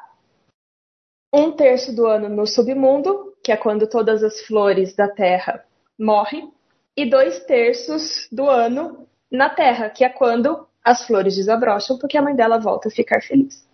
um 1.34 1.52
terço 1.52 1.94
do 1.94 2.08
ano 2.08 2.30
no 2.30 2.48
submundo, 2.48 3.36
que 3.44 3.52
é 3.52 3.58
quando 3.58 3.86
todas 3.86 4.24
as 4.24 4.40
flores 4.48 4.96
da 4.96 5.10
terra 5.10 5.66
morrem, 6.00 6.50
e 6.96 7.06
dois 7.06 7.44
terços 7.44 8.30
do 8.32 8.50
ano 8.50 9.06
na 9.30 9.50
terra, 9.50 9.90
que 9.90 10.06
é 10.06 10.10
quando 10.10 10.66
as 10.84 11.06
flores 11.06 11.36
desabrocham, 11.36 12.00
porque 12.00 12.18
a 12.18 12.22
mãe 12.22 12.34
dela 12.34 12.58
volta 12.58 12.88
a 12.88 12.92
ficar 12.92 13.22
feliz. 13.22 13.68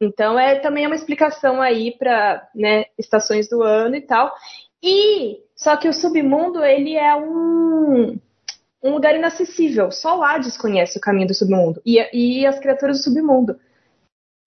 Então 0.00 0.38
é 0.38 0.60
também 0.60 0.86
uma 0.86 0.94
explicação 0.94 1.60
aí 1.60 1.96
para 1.98 2.48
né, 2.54 2.86
estações 2.96 3.48
do 3.48 3.62
ano 3.62 3.96
e 3.96 4.00
tal. 4.00 4.32
E 4.82 5.40
só 5.56 5.76
que 5.76 5.88
o 5.88 5.92
submundo 5.92 6.64
ele 6.64 6.94
é 6.94 7.16
um, 7.16 8.18
um 8.82 8.90
lugar 8.92 9.14
inacessível. 9.16 9.90
Só 9.90 10.18
o 10.18 10.22
Hades 10.22 10.56
conhece 10.56 10.98
o 10.98 11.00
caminho 11.00 11.28
do 11.28 11.34
submundo 11.34 11.82
e, 11.84 11.98
e 12.12 12.46
as 12.46 12.58
criaturas 12.60 12.98
do 12.98 13.04
submundo 13.04 13.58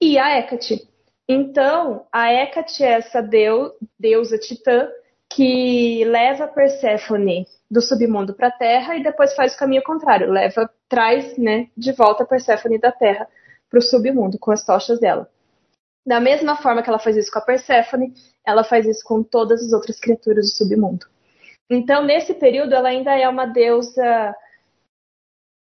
e 0.02 0.18
a 0.18 0.38
Hecate. 0.38 0.88
Então, 1.28 2.06
a 2.12 2.32
Hecate 2.32 2.84
é 2.84 2.94
essa 2.94 3.22
deu, 3.22 3.74
deusa 4.00 4.38
titã 4.38 4.90
que 5.30 6.06
leva 6.06 6.48
Perséfone 6.48 7.46
do 7.70 7.82
submundo 7.82 8.34
para 8.34 8.48
a 8.48 8.52
Terra 8.52 8.96
e 8.96 9.04
depois 9.04 9.36
faz 9.36 9.54
o 9.54 9.58
caminho 9.58 9.84
contrário, 9.84 10.32
leva, 10.32 10.70
traz, 10.88 11.38
né, 11.38 11.68
de 11.76 11.92
volta 11.92 12.26
Perséfone 12.26 12.80
da 12.80 12.92
Terra 12.92 13.28
para 13.70 13.80
o 13.80 13.82
submundo 13.82 14.40
com 14.40 14.52
as 14.52 14.66
tochas 14.66 15.00
dela. 15.00 15.30
Da 16.06 16.22
mesma 16.22 16.56
forma 16.56 16.82
que 16.82 16.90
ela 16.90 17.00
faz 17.00 17.18
isso 17.18 17.30
com 17.30 17.40
a 17.40 17.42
Perséfone, 17.42 18.14
ela 18.46 18.64
faz 18.64 18.86
isso 18.86 19.04
com 19.04 19.22
todas 19.22 19.62
as 19.62 19.74
outras 19.74 20.00
criaturas 20.00 20.46
do 20.46 20.56
submundo. 20.56 21.06
Então, 21.70 22.06
nesse 22.06 22.34
período, 22.34 22.74
ela 22.74 22.88
ainda 22.88 23.14
é 23.14 23.28
uma 23.28 23.46
deusa 23.46 24.34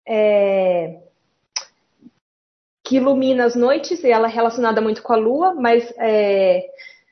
é, 0.07 1.08
que 2.89 2.95
ilumina 2.95 3.45
as 3.45 3.53
noites, 3.53 4.03
e 4.03 4.09
ela 4.09 4.27
é 4.27 4.31
relacionada 4.31 4.81
muito 4.81 5.03
com 5.03 5.13
a 5.13 5.15
lua, 5.15 5.53
mas 5.53 5.93
é, 5.99 6.65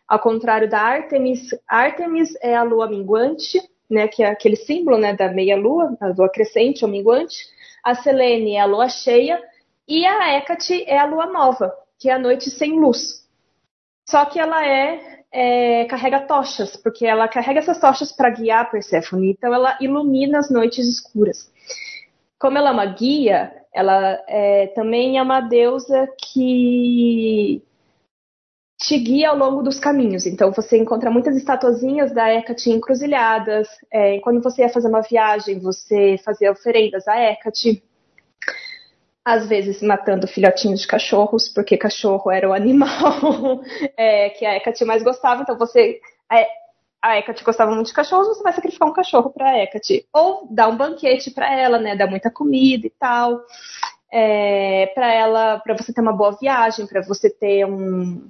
ao 0.08 0.18
contrário 0.18 0.68
da 0.68 0.80
Artemis, 0.82 1.52
Artemis 1.68 2.34
é 2.42 2.56
a 2.56 2.64
lua 2.64 2.90
minguante, 2.90 3.62
né, 3.88 4.08
que 4.08 4.24
é 4.24 4.26
aquele 4.26 4.56
símbolo 4.56 4.98
né, 4.98 5.14
da 5.14 5.32
meia-lua, 5.32 5.96
a 6.02 6.08
lua 6.08 6.30
crescente 6.30 6.84
ou 6.84 6.90
minguante. 6.90 7.38
A 7.84 7.94
Selene 7.94 8.56
é 8.56 8.60
a 8.60 8.66
lua 8.66 8.90
cheia, 8.90 9.40
e 9.88 10.04
a 10.04 10.36
Hecate 10.36 10.84
é 10.88 10.98
a 10.98 11.06
lua 11.06 11.28
nova, 11.28 11.72
que 12.00 12.10
é 12.10 12.14
a 12.14 12.20
noite 12.20 12.50
sem 12.50 12.80
luz. 12.80 13.24
Só 14.10 14.26
que 14.26 14.40
ela 14.40 14.66
é, 14.66 15.22
é 15.32 15.86
carrega 15.86 16.22
tochas, 16.22 16.76
porque 16.76 17.06
ela 17.06 17.28
carrega 17.28 17.60
essas 17.60 17.80
tochas 17.80 18.12
para 18.12 18.32
guiar 18.32 18.72
Perséfone, 18.72 19.30
então 19.30 19.54
ela 19.54 19.78
ilumina 19.80 20.40
as 20.40 20.50
noites 20.50 20.88
escuras. 20.88 21.52
Como 22.40 22.58
ela 22.58 22.70
é 22.70 22.74
uma 22.74 22.86
guia, 22.88 23.54
ela 23.78 24.24
é, 24.28 24.68
também 24.68 25.20
é 25.20 25.22
uma 25.22 25.40
deusa 25.40 26.10
que 26.18 27.62
te 28.80 28.98
guia 28.98 29.30
ao 29.30 29.38
longo 29.38 29.62
dos 29.62 29.80
caminhos. 29.80 30.26
Então, 30.26 30.52
você 30.52 30.78
encontra 30.78 31.12
muitas 31.12 31.36
estatuazinhas 31.38 32.12
da 32.12 32.34
Hecate 32.34 32.72
encruzilhadas. 32.72 33.68
É, 33.92 34.20
quando 34.20 34.42
você 34.42 34.64
ia 34.64 34.70
fazer 34.70 34.88
uma 34.88 35.02
viagem, 35.02 35.60
você 35.60 36.18
fazia 36.26 36.52
oferendas 36.52 37.08
a 37.08 37.22
Hecate. 37.22 37.84
Às 39.24 39.48
vezes 39.48 39.82
matando 39.84 40.28
filhotinhos 40.28 40.82
de 40.82 40.88
cachorros, 40.88 41.48
porque 41.50 41.78
cachorro 41.78 42.32
era 42.32 42.50
o 42.50 42.54
animal 42.54 43.62
é, 43.96 44.30
que 44.32 44.44
a 44.44 44.56
Hecate 44.56 44.86
mais 44.86 45.04
gostava. 45.04 45.44
Então, 45.44 45.56
você. 45.56 46.00
É, 46.32 46.48
a 47.02 47.18
Hecate 47.18 47.44
gostava 47.44 47.74
muito 47.74 47.88
de 47.88 47.94
cachorros, 47.94 48.28
você 48.28 48.44
vai 48.44 48.54
sacrificar 48.54 48.88
um 48.88 48.94
cachorro 48.94 49.30
para 49.30 49.50
a 49.50 49.58
Hecate. 49.58 50.08
Ou 50.14 50.48
dar 50.50 50.68
um 50.68 50.78
banquete 50.78 51.32
para 51.32 51.52
ela, 51.54 51.78
né? 51.78 51.96
Dar 51.96 52.08
muita 52.08 52.32
comida 52.32 52.88
e 52.88 52.94
tal. 53.00 53.42
É, 54.12 54.88
para 54.96 55.14
ela, 55.14 55.60
para 55.60 55.76
você 55.76 55.94
ter 55.94 56.02
uma 56.02 56.14
boa 56.14 56.32
viagem, 56.32 56.88
para 56.88 57.02
você 57.02 57.30
ter 57.30 57.66
um, 57.66 58.30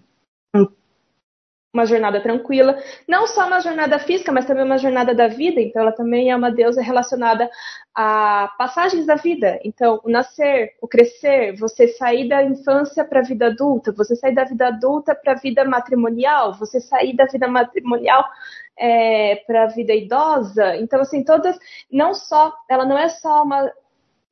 uma 1.77 1.85
jornada 1.85 2.19
tranquila, 2.19 2.77
não 3.07 3.27
só 3.27 3.45
uma 3.45 3.61
jornada 3.61 3.99
física, 3.99 4.31
mas 4.31 4.45
também 4.45 4.63
uma 4.63 4.77
jornada 4.77 5.13
da 5.13 5.27
vida. 5.27 5.61
Então, 5.61 5.81
ela 5.81 5.91
também 5.91 6.31
é 6.31 6.35
uma 6.35 6.51
deusa 6.51 6.81
relacionada 6.81 7.49
a 7.93 8.51
passagens 8.57 9.05
da 9.05 9.15
vida. 9.15 9.59
Então, 9.63 10.01
o 10.03 10.09
nascer, 10.09 10.73
o 10.81 10.87
crescer, 10.87 11.55
você 11.55 11.87
sair 11.87 12.27
da 12.27 12.43
infância 12.43 13.05
para 13.05 13.19
a 13.19 13.23
vida 13.23 13.47
adulta, 13.47 13.91
você 13.91 14.15
sair 14.15 14.33
da 14.33 14.43
vida 14.43 14.67
adulta 14.67 15.13
para 15.13 15.33
a 15.33 15.35
vida 15.35 15.63
matrimonial, 15.63 16.53
você 16.53 16.79
sair 16.79 17.15
da 17.15 17.25
vida 17.25 17.47
matrimonial 17.47 18.25
é, 18.77 19.35
para 19.47 19.63
a 19.63 19.67
vida 19.67 19.93
idosa. 19.93 20.75
Então, 20.77 21.01
assim, 21.01 21.23
todas, 21.23 21.57
não 21.91 22.13
só, 22.13 22.53
ela 22.69 22.85
não 22.85 22.97
é 22.97 23.09
só 23.09 23.43
uma 23.43 23.71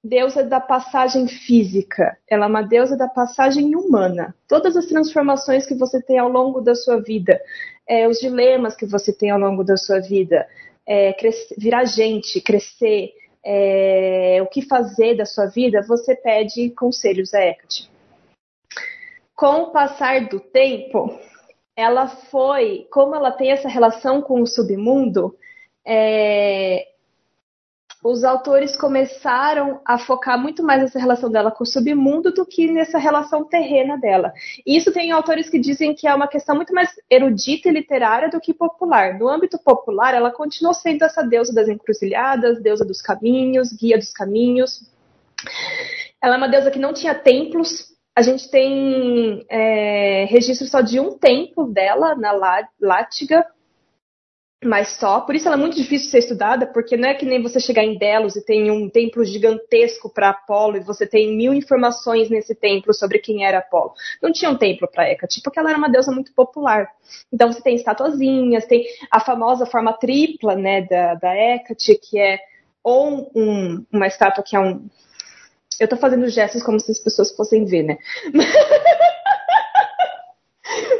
deusa 0.07 0.43
da 0.43 0.59
passagem 0.59 1.27
física, 1.27 2.15
ela 2.29 2.45
é 2.45 2.47
uma 2.47 2.61
deusa 2.61 2.95
da 2.95 3.07
passagem 3.07 3.75
humana. 3.75 4.35
Todas 4.47 4.77
as 4.77 4.85
transformações 4.85 5.65
que 5.65 5.73
você 5.73 5.99
tem 5.99 6.19
ao 6.19 6.29
longo 6.29 6.61
da 6.61 6.75
sua 6.75 7.01
vida, 7.01 7.41
é, 7.87 8.07
os 8.07 8.19
dilemas 8.19 8.75
que 8.75 8.85
você 8.85 9.11
tem 9.11 9.31
ao 9.31 9.39
longo 9.39 9.63
da 9.63 9.75
sua 9.75 9.99
vida, 9.99 10.47
é, 10.85 11.11
crescer, 11.13 11.55
virar 11.57 11.85
gente, 11.85 12.39
crescer, 12.39 13.13
é, 13.43 14.39
o 14.43 14.47
que 14.47 14.61
fazer 14.61 15.15
da 15.15 15.25
sua 15.25 15.47
vida, 15.47 15.81
você 15.81 16.15
pede 16.15 16.69
conselhos 16.69 17.33
a 17.33 17.43
Hecate. 17.43 17.89
Com 19.35 19.63
o 19.63 19.71
passar 19.71 20.29
do 20.29 20.39
tempo, 20.39 21.19
ela 21.75 22.07
foi, 22.07 22.87
como 22.91 23.15
ela 23.15 23.31
tem 23.31 23.51
essa 23.51 23.67
relação 23.67 24.21
com 24.21 24.39
o 24.41 24.47
submundo, 24.47 25.35
é, 25.83 26.85
os 28.07 28.23
autores 28.23 28.77
começaram 28.77 29.81
a 29.83 29.97
focar 29.97 30.39
muito 30.39 30.61
mais 30.61 30.79
nessa 30.79 30.99
relação 30.99 31.31
dela 31.31 31.49
com 31.49 31.63
o 31.63 31.67
submundo 31.67 32.31
do 32.31 32.45
que 32.45 32.71
nessa 32.71 32.99
relação 32.99 33.43
terrena 33.43 33.97
dela. 33.97 34.31
E 34.63 34.77
isso 34.77 34.93
tem 34.93 35.11
autores 35.11 35.49
que 35.49 35.57
dizem 35.57 35.95
que 35.95 36.07
é 36.07 36.13
uma 36.13 36.27
questão 36.27 36.55
muito 36.55 36.71
mais 36.71 36.91
erudita 37.09 37.67
e 37.67 37.71
literária 37.71 38.29
do 38.29 38.39
que 38.39 38.53
popular. 38.53 39.17
No 39.17 39.27
âmbito 39.27 39.57
popular, 39.57 40.13
ela 40.13 40.29
continuou 40.29 40.75
sendo 40.75 41.03
essa 41.03 41.23
deusa 41.23 41.51
das 41.51 41.67
encruzilhadas, 41.67 42.61
deusa 42.61 42.85
dos 42.85 43.01
caminhos, 43.01 43.73
guia 43.73 43.97
dos 43.97 44.11
caminhos. 44.11 44.83
Ela 46.21 46.35
é 46.35 46.37
uma 46.37 46.47
deusa 46.47 46.69
que 46.69 46.77
não 46.77 46.93
tinha 46.93 47.15
templos. 47.15 47.91
A 48.15 48.21
gente 48.21 48.51
tem 48.51 49.43
é, 49.49 50.25
registro 50.25 50.67
só 50.67 50.81
de 50.81 50.99
um 50.99 51.17
templo 51.17 51.73
dela 51.73 52.13
na 52.13 52.31
Látiga, 52.79 53.47
mas 54.65 54.97
só. 54.97 55.21
Por 55.21 55.35
isso 55.35 55.47
ela 55.47 55.55
é 55.55 55.59
muito 55.59 55.75
difícil 55.75 56.05
de 56.05 56.11
ser 56.11 56.19
estudada, 56.19 56.65
porque 56.67 56.97
não 56.97 57.09
é 57.09 57.13
que 57.13 57.25
nem 57.25 57.41
você 57.41 57.59
chegar 57.59 57.83
em 57.83 57.97
Delos 57.97 58.35
e 58.35 58.43
tem 58.43 58.71
um 58.71 58.89
templo 58.89 59.23
gigantesco 59.23 60.09
para 60.09 60.29
Apolo 60.29 60.77
e 60.77 60.83
você 60.83 61.05
tem 61.05 61.35
mil 61.35 61.53
informações 61.53 62.29
nesse 62.29 62.55
templo 62.55 62.93
sobre 62.93 63.19
quem 63.19 63.45
era 63.45 63.59
Apolo. 63.59 63.93
Não 64.21 64.31
tinha 64.31 64.49
um 64.49 64.57
templo 64.57 64.87
para 64.87 65.09
Hecate, 65.09 65.41
porque 65.43 65.59
ela 65.59 65.69
era 65.69 65.77
uma 65.77 65.89
deusa 65.89 66.11
muito 66.11 66.33
popular. 66.33 66.87
Então 67.31 67.51
você 67.51 67.61
tem 67.61 67.75
estatuazinhas, 67.75 68.65
tem 68.65 68.85
a 69.11 69.19
famosa 69.19 69.65
forma 69.65 69.93
tripla 69.93 70.55
né, 70.55 70.81
da, 70.81 71.15
da 71.15 71.35
Hecate, 71.35 71.95
que 71.95 72.19
é 72.19 72.39
ou 72.83 73.31
um, 73.35 73.83
uma 73.91 74.07
estátua 74.07 74.43
que 74.43 74.55
é 74.55 74.59
um. 74.59 74.87
Eu 75.79 75.85
estou 75.85 75.99
fazendo 75.99 76.29
gestos 76.29 76.63
como 76.63 76.79
se 76.79 76.91
as 76.91 76.99
pessoas 76.99 77.35
fossem 77.35 77.65
ver, 77.65 77.83
né? 77.83 77.97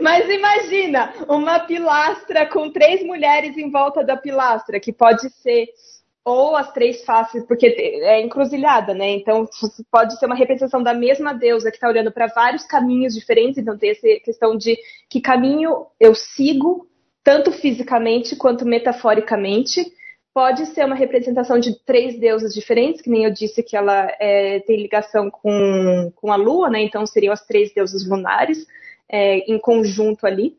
Mas 0.01 0.29
imagina 0.29 1.13
uma 1.27 1.59
pilastra 1.59 2.45
com 2.45 2.69
três 2.69 3.03
mulheres 3.03 3.57
em 3.57 3.71
volta 3.71 4.03
da 4.03 4.15
pilastra, 4.15 4.79
que 4.79 4.93
pode 4.93 5.29
ser 5.41 5.67
ou 6.25 6.55
as 6.55 6.73
três 6.73 7.05
faces, 7.05 7.45
porque 7.45 7.67
é 7.67 8.19
encruzilhada, 8.19 8.95
né? 8.95 9.11
Então 9.11 9.47
pode 9.91 10.17
ser 10.17 10.25
uma 10.25 10.33
representação 10.33 10.81
da 10.81 10.91
mesma 10.91 11.33
deusa 11.33 11.69
que 11.69 11.77
está 11.77 11.87
olhando 11.87 12.11
para 12.11 12.25
vários 12.25 12.65
caminhos 12.65 13.13
diferentes. 13.13 13.59
Então 13.59 13.77
tem 13.77 13.91
essa 13.91 14.07
questão 14.23 14.57
de 14.57 14.75
que 15.07 15.21
caminho 15.21 15.85
eu 15.99 16.15
sigo, 16.15 16.87
tanto 17.23 17.51
fisicamente 17.51 18.35
quanto 18.35 18.65
metaforicamente. 18.65 19.85
Pode 20.33 20.65
ser 20.65 20.83
uma 20.85 20.95
representação 20.95 21.59
de 21.59 21.79
três 21.85 22.19
deusas 22.19 22.53
diferentes, 22.53 23.01
que 23.01 23.09
nem 23.09 23.23
eu 23.23 23.31
disse 23.31 23.61
que 23.61 23.77
ela 23.77 24.11
é, 24.19 24.59
tem 24.61 24.81
ligação 24.81 25.29
com, 25.29 26.11
com 26.15 26.31
a 26.31 26.35
lua, 26.35 26.71
né? 26.71 26.81
Então 26.81 27.05
seriam 27.05 27.31
as 27.31 27.45
três 27.45 27.71
deusas 27.71 28.05
lunares 28.05 28.65
é, 29.09 29.39
em 29.51 29.59
conjunto 29.59 30.25
ali. 30.25 30.57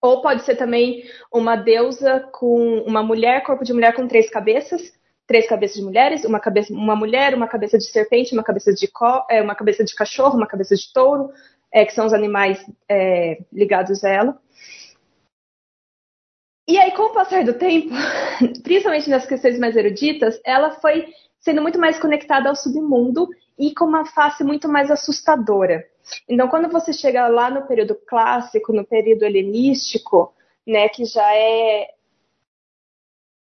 Ou 0.00 0.20
pode 0.20 0.42
ser 0.42 0.56
também 0.56 1.04
uma 1.32 1.54
deusa 1.54 2.20
com 2.32 2.78
uma 2.78 3.02
mulher, 3.02 3.44
corpo 3.44 3.64
de 3.64 3.72
mulher 3.72 3.94
com 3.94 4.08
três 4.08 4.28
cabeças, 4.28 4.92
três 5.26 5.46
cabeças 5.46 5.76
de 5.76 5.82
mulheres, 5.82 6.24
uma 6.24 6.40
cabeça, 6.40 6.72
uma 6.72 6.96
mulher, 6.96 7.34
uma 7.34 7.46
cabeça 7.46 7.78
de 7.78 7.84
serpente, 7.84 8.34
uma 8.34 8.42
cabeça 8.42 8.72
de 8.72 8.88
co, 8.88 9.24
é, 9.30 9.40
uma 9.40 9.54
cabeça 9.54 9.84
de 9.84 9.94
cachorro, 9.94 10.36
uma 10.36 10.46
cabeça 10.46 10.74
de 10.74 10.92
touro, 10.92 11.30
é, 11.72 11.86
que 11.86 11.94
são 11.94 12.04
os 12.04 12.12
animais 12.12 12.64
é, 12.88 13.38
ligados 13.52 14.02
a 14.02 14.08
ela. 14.08 14.42
E 16.68 16.78
aí, 16.78 16.92
com 16.92 17.02
o 17.02 17.12
passar 17.12 17.44
do 17.44 17.54
tempo, 17.54 17.90
principalmente 18.62 19.08
nas 19.10 19.26
questões 19.26 19.58
mais 19.58 19.76
eruditas, 19.76 20.40
ela 20.44 20.72
foi 20.72 21.12
sendo 21.38 21.60
muito 21.60 21.78
mais 21.78 21.98
conectada 21.98 22.48
ao 22.48 22.56
submundo 22.56 23.28
e 23.58 23.74
com 23.74 23.84
uma 23.84 24.06
face 24.06 24.44
muito 24.44 24.68
mais 24.68 24.90
assustadora. 24.90 25.84
Então, 26.28 26.48
quando 26.48 26.70
você 26.70 26.92
chega 26.92 27.28
lá 27.28 27.50
no 27.50 27.66
período 27.66 27.94
clássico, 27.94 28.72
no 28.72 28.84
período 28.84 29.24
helenístico, 29.24 30.34
né, 30.66 30.88
que 30.88 31.04
já 31.04 31.34
é 31.34 31.88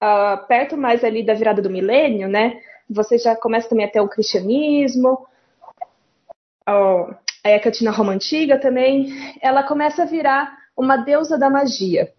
uh, 0.02 0.47
perto 0.47 0.77
mais 0.77 1.05
ali 1.05 1.24
da 1.24 1.35
virada 1.35 1.62
do 1.62 1.70
milênio, 1.70 2.28
né, 2.28 2.60
você 2.89 3.18
já 3.18 3.35
começa 3.36 3.68
também 3.68 3.86
a 3.86 3.90
ter 3.90 4.01
o 4.01 4.09
cristianismo, 4.09 5.27
uh, 6.68 7.14
a 7.44 7.51
Hecate 7.51 7.85
na 7.85 7.90
Roma 7.90 8.12
Antiga 8.12 8.59
também, 8.59 9.09
ela 9.40 9.62
começa 9.62 10.02
a 10.02 10.06
virar 10.06 10.56
uma 10.77 10.97
deusa 10.97 11.39
da 11.39 11.48
magia. 11.48 12.12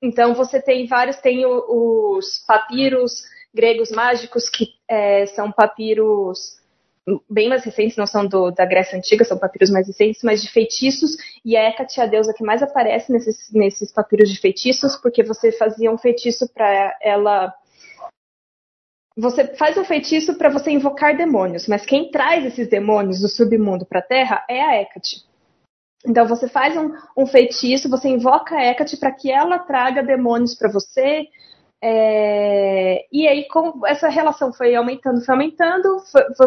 Então, 0.00 0.34
você 0.34 0.60
tem 0.60 0.86
vários, 0.86 1.16
tem 1.16 1.44
os 1.46 2.44
papiros 2.46 3.22
gregos 3.52 3.90
mágicos, 3.90 4.48
que 4.48 4.68
é, 4.86 5.26
são 5.26 5.50
papiros 5.50 6.57
bem 7.28 7.48
mais 7.48 7.64
recentes, 7.64 7.96
não 7.96 8.06
são 8.06 8.26
do, 8.26 8.50
da 8.50 8.64
Grécia 8.64 8.98
Antiga, 8.98 9.24
são 9.24 9.38
papiros 9.38 9.70
mais 9.70 9.86
recentes, 9.86 10.22
mas 10.22 10.42
de 10.42 10.50
feitiços, 10.50 11.16
e 11.44 11.56
a 11.56 11.68
Hecate 11.68 12.00
é 12.00 12.02
a 12.02 12.06
deusa 12.06 12.34
que 12.34 12.44
mais 12.44 12.62
aparece 12.62 13.12
nesses, 13.12 13.50
nesses 13.52 13.92
papiros 13.92 14.30
de 14.30 14.38
feitiços, 14.40 14.96
porque 14.96 15.22
você 15.22 15.52
fazia 15.52 15.90
um 15.90 15.98
feitiço 15.98 16.48
para 16.52 16.96
ela. 17.00 17.54
Você 19.16 19.56
faz 19.56 19.76
um 19.76 19.84
feitiço 19.84 20.36
para 20.36 20.48
você 20.48 20.70
invocar 20.70 21.16
demônios, 21.16 21.66
mas 21.66 21.84
quem 21.84 22.10
traz 22.10 22.44
esses 22.44 22.68
demônios 22.68 23.20
do 23.20 23.28
submundo 23.28 23.84
para 23.84 23.98
a 23.98 24.02
Terra 24.02 24.44
é 24.48 24.62
a 24.62 24.80
Hecate. 24.80 25.26
Então 26.06 26.26
você 26.26 26.48
faz 26.48 26.76
um, 26.76 26.92
um 27.16 27.26
feitiço, 27.26 27.88
você 27.88 28.08
invoca 28.08 28.54
a 28.54 28.64
Hecate 28.64 28.96
para 28.96 29.12
que 29.12 29.30
ela 29.30 29.58
traga 29.58 30.02
demônios 30.02 30.54
para 30.54 30.70
você, 30.70 31.26
é, 31.80 33.06
e 33.12 33.28
aí, 33.28 33.46
com 33.46 33.86
essa 33.86 34.08
relação 34.08 34.52
foi 34.52 34.74
aumentando, 34.74 35.24
foi 35.24 35.34
aumentando, 35.34 36.00
foi, 36.10 36.22
foi, 36.34 36.46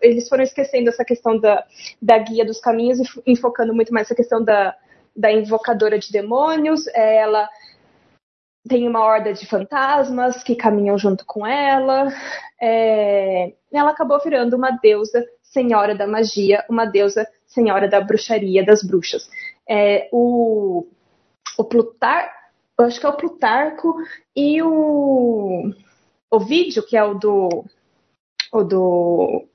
eles 0.00 0.28
foram 0.28 0.42
esquecendo 0.42 0.88
essa 0.88 1.04
questão 1.04 1.38
da, 1.38 1.64
da 2.00 2.18
guia 2.18 2.44
dos 2.44 2.58
caminhos 2.58 2.98
e 2.98 3.32
enfocando 3.32 3.74
muito 3.74 3.92
mais 3.92 4.06
essa 4.06 4.14
questão 4.14 4.42
da, 4.42 4.74
da 5.14 5.30
invocadora 5.30 5.98
de 5.98 6.10
demônios. 6.10 6.86
É, 6.88 7.16
ela 7.16 7.48
tem 8.66 8.88
uma 8.88 9.04
horda 9.04 9.32
de 9.32 9.44
fantasmas 9.46 10.42
que 10.42 10.56
caminham 10.56 10.96
junto 10.96 11.26
com 11.26 11.46
ela. 11.46 12.08
É, 12.60 13.52
ela 13.70 13.90
acabou 13.90 14.20
virando 14.20 14.56
uma 14.56 14.70
deusa 14.70 15.22
senhora 15.42 15.94
da 15.94 16.06
magia, 16.06 16.64
uma 16.70 16.86
deusa 16.86 17.28
senhora 17.46 17.86
da 17.88 18.00
bruxaria, 18.00 18.64
das 18.64 18.82
bruxas. 18.82 19.28
É, 19.68 20.08
o, 20.10 20.86
o 21.58 21.64
Plutar 21.64 22.41
eu 22.82 22.88
acho 22.88 23.00
que 23.00 23.06
é 23.06 23.08
o 23.08 23.16
Plutarco 23.16 23.94
e 24.34 24.62
o, 24.62 25.72
o 26.30 26.40
vídeo, 26.40 26.84
que 26.84 26.96
é 26.96 27.04
o 27.04 27.14
do, 27.14 27.64
o 28.52 28.62
do 28.62 29.46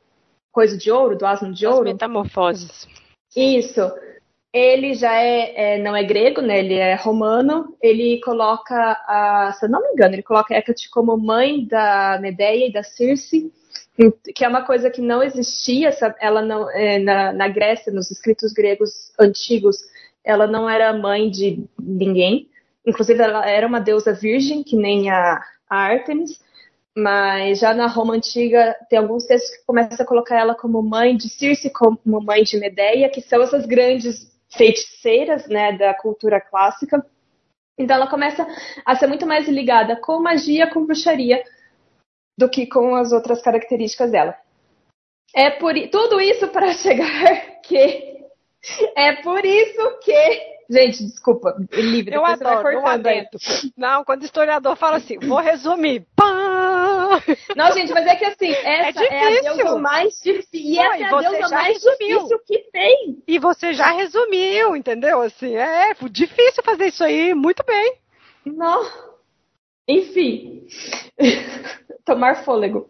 Coisa 0.51 0.77
de 0.77 0.91
Ouro, 0.91 1.17
do 1.17 1.25
Asno 1.25 1.53
de 1.53 1.67
Ouro. 1.67 1.87
As 1.87 1.93
metamorfoses. 1.93 2.87
Isso. 3.35 3.81
Ele 4.51 4.93
já 4.95 5.13
é, 5.13 5.75
é, 5.75 5.77
não 5.77 5.95
é 5.95 6.03
grego, 6.03 6.41
né? 6.41 6.59
Ele 6.59 6.73
é 6.73 6.95
romano. 6.95 7.75
Ele 7.81 8.19
coloca, 8.21 8.75
a, 9.07 9.53
se 9.53 9.65
eu 9.65 9.69
não 9.69 9.81
me 9.81 9.91
engano, 9.91 10.15
ele 10.15 10.23
coloca 10.23 10.53
a 10.53 10.57
Hecate 10.57 10.89
como 10.89 11.17
mãe 11.17 11.65
da 11.65 12.17
Medeia 12.21 12.67
e 12.67 12.73
da 12.73 12.81
Circe, 12.81 13.51
que 14.33 14.43
é 14.43 14.47
uma 14.47 14.65
coisa 14.65 14.89
que 14.89 15.01
não 15.01 15.21
existia. 15.21 15.91
Ela 16.19 16.41
não, 16.41 16.69
é, 16.71 16.97
na, 16.97 17.33
na 17.33 17.47
Grécia, 17.47 17.91
nos 17.91 18.09
escritos 18.09 18.53
gregos 18.53 19.11
antigos, 19.19 19.77
ela 20.23 20.47
não 20.47 20.69
era 20.69 20.91
mãe 20.93 21.29
de 21.29 21.63
ninguém. 21.79 22.49
Inclusive, 22.87 23.21
ela 23.21 23.45
era 23.45 23.67
uma 23.67 23.81
deusa 23.81 24.13
virgem, 24.13 24.63
que 24.63 24.77
nem 24.77 25.09
a, 25.09 25.43
a 25.69 25.77
Artemis. 25.77 26.41
Mas 26.95 27.59
já 27.59 27.73
na 27.73 27.85
Roma 27.85 28.15
antiga 28.15 28.75
tem 28.89 28.97
alguns 28.97 29.25
textos 29.25 29.57
que 29.57 29.65
começam 29.65 30.03
a 30.03 30.07
colocar 30.07 30.39
ela 30.39 30.55
como 30.55 30.81
mãe 30.81 31.15
de 31.15 31.29
Circe, 31.29 31.69
como 31.69 31.99
mãe 32.05 32.41
de 32.43 32.57
Medeia, 32.57 33.09
que 33.09 33.21
são 33.21 33.43
essas 33.43 33.65
grandes 33.65 34.35
feiticeiras 34.49 35.47
né, 35.47 35.77
da 35.77 35.93
cultura 35.93 36.39
clássica. 36.41 37.05
Então 37.77 37.97
ela 37.97 38.09
começa 38.09 38.47
a 38.83 38.95
ser 38.95 39.05
muito 39.05 39.27
mais 39.27 39.47
ligada 39.47 39.97
com 39.97 40.19
magia, 40.19 40.71
com 40.71 40.85
bruxaria, 40.85 41.43
do 42.39 42.49
que 42.49 42.65
com 42.65 42.95
as 42.95 43.11
outras 43.11 43.41
características 43.41 44.09
dela. 44.09 44.35
É 45.35 45.51
por 45.51 45.73
tudo 45.91 46.19
isso 46.21 46.47
para 46.47 46.71
chegar 46.73 47.61
que 47.61 48.25
é 48.95 49.21
por 49.21 49.45
isso 49.45 49.99
que 49.99 50.56
Gente, 50.69 51.05
desculpa, 51.05 51.55
livre. 51.71 52.13
Eu 52.13 52.25
adoro, 52.25 52.79
um 52.79 52.87
adendo. 52.87 53.29
Não, 53.75 54.03
quando 54.03 54.21
o 54.21 54.25
historiador 54.25 54.75
fala 54.75 54.97
assim, 54.97 55.17
vou 55.19 55.39
resumir. 55.39 56.05
Pá! 56.15 57.21
Não, 57.55 57.71
gente, 57.71 57.93
mas 57.93 58.05
é 58.05 58.15
que 58.15 58.25
assim, 58.25 58.51
é 58.51 58.89
essa 58.89 59.03
é, 59.03 59.07
é 59.07 59.37
a 59.37 59.53
deusa 59.53 59.77
mais 59.77 60.21
difícil. 60.21 60.49
E 60.53 60.79
essa 60.79 60.97
é 60.97 61.03
a 61.05 61.19
deusa 61.21 61.49
mais 61.49 61.73
resumiu. 61.73 62.17
difícil 62.17 62.39
que 62.45 62.59
tem. 62.71 63.23
E 63.27 63.39
você 63.39 63.73
já 63.73 63.91
resumiu, 63.91 64.75
entendeu? 64.75 65.21
Assim, 65.21 65.55
é 65.55 65.93
difícil 66.09 66.61
fazer 66.63 66.87
isso 66.87 67.03
aí, 67.03 67.33
muito 67.33 67.63
bem. 67.65 67.95
Não. 68.45 68.85
Enfim. 69.87 70.67
Tomar 72.05 72.43
fôlego. 72.43 72.89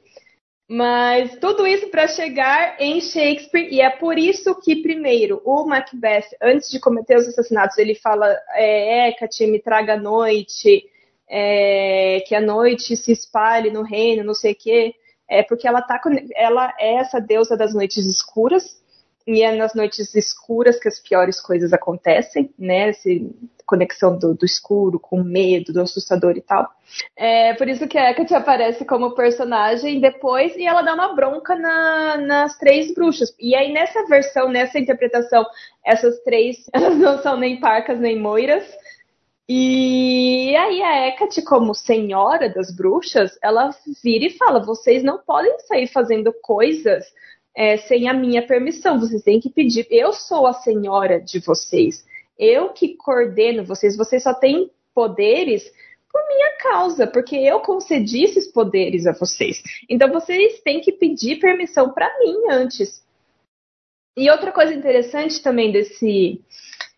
Mas 0.69 1.38
tudo 1.39 1.65
isso 1.65 1.88
para 1.88 2.10
chegar 2.10 2.76
em 2.77 2.99
Shakespeare, 2.99 3.69
e 3.72 3.80
é 3.80 3.89
por 3.89 4.19
isso 4.19 4.53
que, 4.60 4.81
primeiro, 4.81 5.41
o 5.45 5.65
Macbeth, 5.65 6.26
antes 6.41 6.69
de 6.69 6.77
cometer 6.77 7.15
os 7.15 7.27
assassinatos, 7.27 7.77
ele 7.77 7.95
fala: 7.95 8.27
é, 8.53 9.14
me 9.48 9.60
traga 9.60 9.94
a 9.94 9.98
noite, 9.98 10.85
é, 11.30 12.22
que 12.27 12.35
a 12.35 12.41
noite 12.41 12.98
se 12.98 13.14
espalhe 13.14 13.72
no 13.72 13.81
reino, 13.81 14.26
não 14.26 14.34
sei 14.34 14.52
o 14.52 14.57
quê. 14.57 14.94
É 15.30 15.41
porque 15.44 15.68
ela, 15.68 15.81
tá, 15.81 16.02
ela 16.35 16.73
é 16.80 16.95
essa 16.95 17.19
deusa 17.19 17.56
das 17.56 17.73
noites 17.73 18.06
escuras, 18.06 18.77
e 19.28 19.44
é 19.44 19.54
nas 19.54 19.76
noites 19.76 20.16
escuras 20.16 20.80
que 20.80 20.88
as 20.88 20.99
piores 20.99 21.41
coisas 21.41 21.74
acontecem, 21.74 22.49
né? 22.58 22.90
Essa 22.90 23.10
conexão 23.66 24.18
do, 24.18 24.34
do 24.34 24.45
escuro 24.45 24.98
com 24.98 25.22
medo, 25.22 25.74
do 25.74 25.82
assustador 25.82 26.38
e 26.38 26.41
tal. 26.41 26.66
É 27.14 27.54
por 27.56 27.68
isso 27.68 27.86
que 27.90 27.98
a 27.98 28.10
Hecate 28.10 28.34
aparece 28.34 28.86
como 28.86 29.14
personagem 29.14 29.99
depois 29.99 30.56
e 30.56 30.66
ela 30.66 30.82
dá 30.82 30.94
uma 30.94 31.14
bronca 31.14 31.54
na, 31.56 32.16
nas 32.16 32.58
três 32.58 32.94
bruxas. 32.94 33.36
E 33.38 33.54
aí 33.54 33.74
nessa 33.74 34.06
versão, 34.06 34.48
nessa 34.48 34.80
interpretação, 34.80 35.45
essas 35.86 36.18
três 36.24 36.66
elas 36.72 36.98
não 36.98 37.22
são 37.22 37.36
nem 37.36 37.60
parcas 37.60 37.99
nem 37.99 38.18
moiras. 38.18 38.64
E 39.49 40.56
aí 40.56 40.82
a 40.82 41.08
Hecate, 41.08 41.41
como 41.41 41.74
senhora 41.74 42.49
das 42.49 42.74
bruxas, 42.74 43.38
ela 43.44 43.72
vira 44.02 44.26
e 44.26 44.38
fala: 44.38 44.64
vocês 44.64 45.04
não 45.04 45.18
podem 45.18 45.60
sair 45.60 45.88
fazendo 45.88 46.34
coisas 46.41 47.06
é, 47.58 47.76
sem 47.76 48.08
a 48.08 48.14
minha 48.14 48.46
permissão. 48.46 49.00
Vocês 49.00 49.24
têm 49.24 49.40
que 49.40 49.50
pedir. 49.50 49.88
Eu 49.90 50.14
sou 50.14 50.46
a 50.46 50.54
senhora 50.54 51.20
de 51.20 51.40
vocês. 51.40 52.06
Eu 52.38 52.70
que 52.70 52.96
coordeno 52.96 53.66
vocês. 53.66 53.98
Vocês 53.98 54.22
só 54.22 54.34
têm 54.36 54.70
poderes 54.94 55.64
por 56.12 56.22
minha 56.28 56.58
causa, 56.60 57.08
porque 57.08 57.36
eu 57.36 57.60
concedi 57.62 58.24
esses 58.24 58.48
poderes 58.48 59.08
a 59.08 59.12
vocês. 59.12 59.64
Então 59.90 60.12
vocês 60.12 60.62
têm 60.62 60.82
que 60.82 60.92
pedir 60.92 61.40
permissão 61.40 61.92
para 61.92 62.08
mim 62.20 62.36
antes. 62.52 63.04
E 64.16 64.30
outra 64.30 64.52
coisa 64.52 64.74
interessante 64.74 65.42
também 65.42 65.72
desse, 65.72 66.40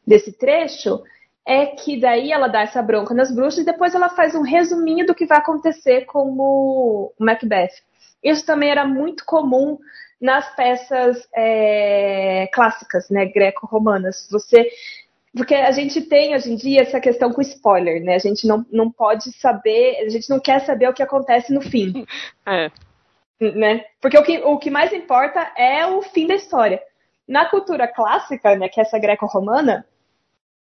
desse 0.05 0.33
trecho 0.33 1.01
é 1.47 1.67
que 1.67 1.99
daí 1.99 2.33
ela 2.33 2.49
dá 2.49 2.61
essa 2.61 2.81
bronca 2.81 3.13
nas 3.13 3.33
bruxas 3.33 3.61
e 3.61 3.65
depois 3.65 3.95
ela 3.95 4.09
faz 4.09 4.35
um 4.35 4.41
resuminho 4.41 5.05
do 5.05 5.15
que 5.15 5.25
vai 5.25 5.37
acontecer 5.37 6.05
com 6.05 6.35
o 6.37 7.13
Macbeth. 7.17 7.71
Isso 8.21 8.45
também 8.45 8.69
era 8.69 8.85
muito 8.85 9.23
comum 9.25 9.77
nas 10.19 10.53
peças 10.55 11.27
é, 11.35 12.47
clássicas, 12.53 13.09
né, 13.09 13.25
greco-romanas. 13.25 14.27
Você 14.29 14.69
porque 15.35 15.53
a 15.53 15.71
gente 15.71 16.01
tem 16.01 16.35
hoje 16.35 16.51
em 16.51 16.55
dia 16.55 16.81
essa 16.81 16.99
questão 16.99 17.31
com 17.31 17.41
spoiler, 17.41 18.03
né? 18.03 18.15
A 18.15 18.19
gente 18.19 18.47
não, 18.47 18.65
não 18.71 18.91
pode 18.91 19.31
saber, 19.33 20.03
a 20.03 20.09
gente 20.09 20.29
não 20.29 20.39
quer 20.39 20.59
saber 20.61 20.89
o 20.89 20.93
que 20.93 21.03
acontece 21.03 21.53
no 21.53 21.61
fim. 21.61 22.05
É. 22.45 22.71
Né? 23.39 23.85
Porque 24.01 24.17
o 24.17 24.23
que, 24.23 24.39
o 24.39 24.57
que 24.57 24.69
mais 24.69 24.91
importa 24.91 25.53
é 25.55 25.85
o 25.85 26.01
fim 26.01 26.27
da 26.27 26.35
história. 26.35 26.81
Na 27.27 27.45
cultura 27.45 27.87
clássica, 27.87 28.55
né, 28.55 28.67
que 28.67 28.81
é 28.81 28.83
essa 28.83 28.99
greco-romana, 28.99 29.85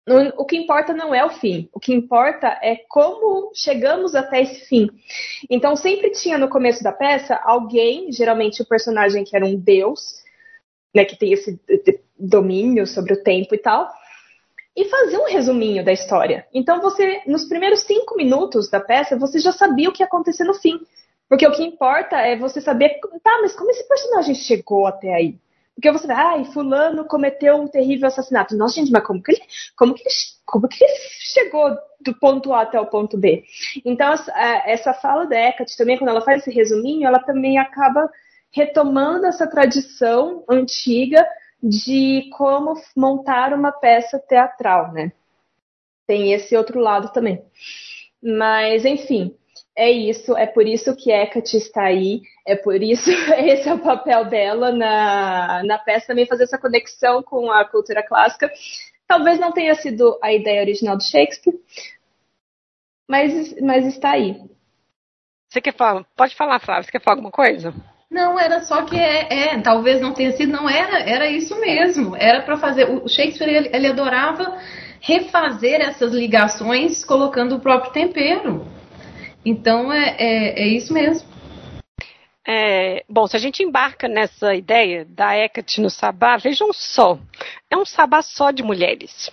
o 0.07 0.45
que 0.45 0.57
importa 0.57 0.93
não 0.93 1.13
é 1.13 1.23
o 1.23 1.29
fim, 1.29 1.69
o 1.71 1.79
que 1.79 1.93
importa 1.93 2.47
é 2.61 2.75
como 2.89 3.51
chegamos 3.53 4.15
até 4.15 4.41
esse 4.41 4.65
fim. 4.65 4.89
Então 5.49 5.75
sempre 5.75 6.11
tinha 6.11 6.37
no 6.37 6.49
começo 6.49 6.83
da 6.83 6.91
peça 6.91 7.39
alguém, 7.43 8.11
geralmente 8.11 8.61
o 8.61 8.67
personagem 8.67 9.23
que 9.23 9.35
era 9.35 9.45
um 9.45 9.55
deus, 9.55 10.23
né, 10.93 11.05
que 11.05 11.17
tem 11.17 11.33
esse 11.33 11.59
domínio 12.17 12.87
sobre 12.87 13.13
o 13.13 13.23
tempo 13.23 13.53
e 13.53 13.57
tal, 13.59 13.87
e 14.75 14.85
fazia 14.85 15.19
um 15.19 15.27
resuminho 15.27 15.83
da 15.83 15.91
história. 15.91 16.47
Então 16.53 16.81
você, 16.81 17.21
nos 17.27 17.45
primeiros 17.45 17.81
cinco 17.81 18.15
minutos 18.15 18.69
da 18.69 18.79
peça, 18.79 19.17
você 19.17 19.39
já 19.39 19.51
sabia 19.51 19.89
o 19.89 19.93
que 19.93 20.01
ia 20.01 20.07
acontecer 20.07 20.43
no 20.43 20.53
fim. 20.53 20.79
Porque 21.29 21.47
o 21.47 21.51
que 21.51 21.63
importa 21.63 22.17
é 22.17 22.35
você 22.35 22.59
saber, 22.59 22.99
tá, 23.23 23.39
mas 23.41 23.55
como 23.55 23.71
esse 23.71 23.87
personagem 23.87 24.35
chegou 24.35 24.85
até 24.85 25.13
aí? 25.13 25.35
Porque 25.81 25.97
você 25.97 26.05
vai, 26.05 26.15
ai, 26.15 26.45
fulano 26.45 27.05
cometeu 27.05 27.55
um 27.55 27.67
terrível 27.67 28.07
assassinato. 28.07 28.55
Nossa, 28.55 28.75
gente, 28.75 28.91
mas 28.91 29.03
como 29.03 29.21
que 29.23 29.31
ele, 29.31 29.41
como 29.75 29.95
que 29.95 30.01
ele, 30.01 30.09
como 30.45 30.67
que 30.67 30.83
ele 30.83 30.93
chegou 31.33 31.75
do 31.99 32.13
ponto 32.19 32.53
A 32.53 32.61
até 32.61 32.79
o 32.79 32.85
ponto 32.85 33.17
B? 33.17 33.43
Então, 33.83 34.13
essa 34.13 34.93
fala 34.93 35.25
da 35.25 35.35
Hecate 35.35 35.75
também, 35.75 35.97
quando 35.97 36.11
ela 36.11 36.21
faz 36.21 36.41
esse 36.41 36.51
resuminho, 36.51 37.07
ela 37.07 37.17
também 37.17 37.57
acaba 37.57 38.07
retomando 38.51 39.25
essa 39.25 39.47
tradição 39.47 40.43
antiga 40.47 41.27
de 41.63 42.29
como 42.33 42.75
montar 42.95 43.51
uma 43.51 43.71
peça 43.71 44.19
teatral, 44.19 44.91
né? 44.91 45.11
Tem 46.05 46.31
esse 46.31 46.55
outro 46.55 46.79
lado 46.79 47.11
também. 47.11 47.43
Mas, 48.21 48.85
enfim, 48.85 49.35
é 49.75 49.89
isso, 49.89 50.35
é 50.37 50.45
por 50.45 50.67
isso 50.67 50.95
que 50.95 51.11
Hecate 51.11 51.57
está 51.57 51.83
aí, 51.83 52.21
é 52.45 52.55
por 52.55 52.81
isso, 52.81 53.09
esse 53.37 53.67
é 53.67 53.73
o 53.73 53.79
papel 53.79 54.25
dela 54.25 54.71
na, 54.71 55.63
na 55.63 55.77
peça, 55.77 56.07
também 56.07 56.25
fazer 56.25 56.43
essa 56.43 56.57
conexão 56.57 57.23
com 57.23 57.51
a 57.51 57.63
cultura 57.65 58.03
clássica. 58.03 58.51
Talvez 59.07 59.39
não 59.39 59.51
tenha 59.51 59.75
sido 59.75 60.17
a 60.21 60.31
ideia 60.31 60.61
original 60.61 60.97
do 60.97 61.03
Shakespeare, 61.03 61.59
mas, 63.09 63.59
mas 63.61 63.85
está 63.85 64.11
aí. 64.11 64.41
Você 65.49 65.59
quer 65.59 65.75
falar? 65.75 66.05
Pode 66.15 66.35
falar, 66.35 66.59
Flávia, 66.59 66.83
você 66.83 66.91
quer 66.91 67.01
falar 67.01 67.17
alguma 67.17 67.31
coisa? 67.31 67.73
Não, 68.09 68.37
era 68.37 68.61
só 68.61 68.83
que 68.83 68.97
é, 68.97 69.53
é, 69.53 69.61
talvez 69.61 70.01
não 70.01 70.13
tenha 70.13 70.31
sido, 70.33 70.51
não 70.51 70.69
era, 70.69 70.99
era 70.99 71.29
isso 71.29 71.59
mesmo. 71.59 72.15
Era 72.15 72.41
para 72.41 72.57
fazer. 72.57 72.89
O 72.89 73.07
Shakespeare 73.07 73.49
ele, 73.49 73.69
ele 73.73 73.87
adorava 73.87 74.57
refazer 74.99 75.81
essas 75.81 76.13
ligações 76.13 77.03
colocando 77.03 77.55
o 77.55 77.59
próprio 77.59 77.91
tempero. 77.91 78.65
Então 79.45 79.91
é, 79.91 80.15
é, 80.17 80.61
é 80.61 80.67
isso 80.67 80.93
mesmo. 80.93 81.29
É, 82.47 83.03
bom, 83.07 83.27
se 83.27 83.35
a 83.35 83.39
gente 83.39 83.61
embarca 83.61 84.07
nessa 84.07 84.55
ideia 84.55 85.05
da 85.05 85.37
Hecate 85.37 85.79
no 85.79 85.89
sabá, 85.89 86.37
vejam 86.37 86.73
só, 86.73 87.19
é 87.69 87.77
um 87.77 87.85
sabá 87.85 88.21
só 88.21 88.49
de 88.51 88.63
mulheres. 88.63 89.31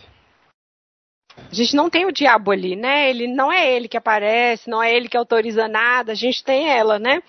A 1.51 1.55
gente 1.55 1.75
não 1.75 1.89
tem 1.89 2.05
o 2.05 2.13
diabo 2.13 2.51
ali, 2.51 2.77
né? 2.77 3.09
Ele 3.09 3.27
não 3.27 3.51
é 3.51 3.73
ele 3.73 3.89
que 3.89 3.97
aparece, 3.97 4.69
não 4.69 4.83
é 4.83 4.95
ele 4.95 5.09
que 5.09 5.17
autoriza 5.17 5.69
nada, 5.69 6.13
a 6.13 6.15
gente 6.15 6.45
tem 6.45 6.69
ela, 6.69 6.99
né? 6.99 7.23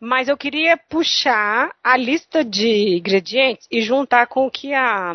Mas 0.00 0.28
eu 0.28 0.36
queria 0.36 0.76
puxar 0.76 1.70
a 1.82 1.96
lista 1.96 2.44
de 2.44 2.96
ingredientes 2.96 3.66
e 3.70 3.80
juntar 3.82 4.26
com 4.26 4.46
o 4.46 4.50
que 4.50 4.72
a 4.72 5.12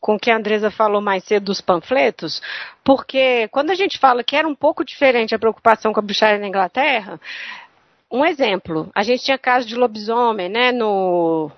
com 0.00 0.14
o 0.14 0.18
que 0.18 0.30
a 0.30 0.36
Andresa 0.36 0.70
falou 0.70 1.00
mais 1.00 1.24
cedo 1.24 1.46
dos 1.46 1.60
panfletos, 1.60 2.40
porque 2.84 3.48
quando 3.48 3.70
a 3.70 3.74
gente 3.74 3.98
fala 3.98 4.24
que 4.24 4.36
era 4.36 4.48
um 4.48 4.54
pouco 4.54 4.84
diferente 4.84 5.34
a 5.34 5.38
preocupação 5.38 5.92
com 5.92 6.00
a 6.00 6.02
bruxaria 6.02 6.38
na 6.38 6.48
Inglaterra, 6.48 7.20
um 8.10 8.24
exemplo, 8.24 8.90
a 8.94 9.02
gente 9.02 9.22
tinha 9.24 9.38
casos 9.38 9.68
de 9.68 9.76
lobisomem, 9.76 10.48
né, 10.48 10.72
no, 10.72 11.50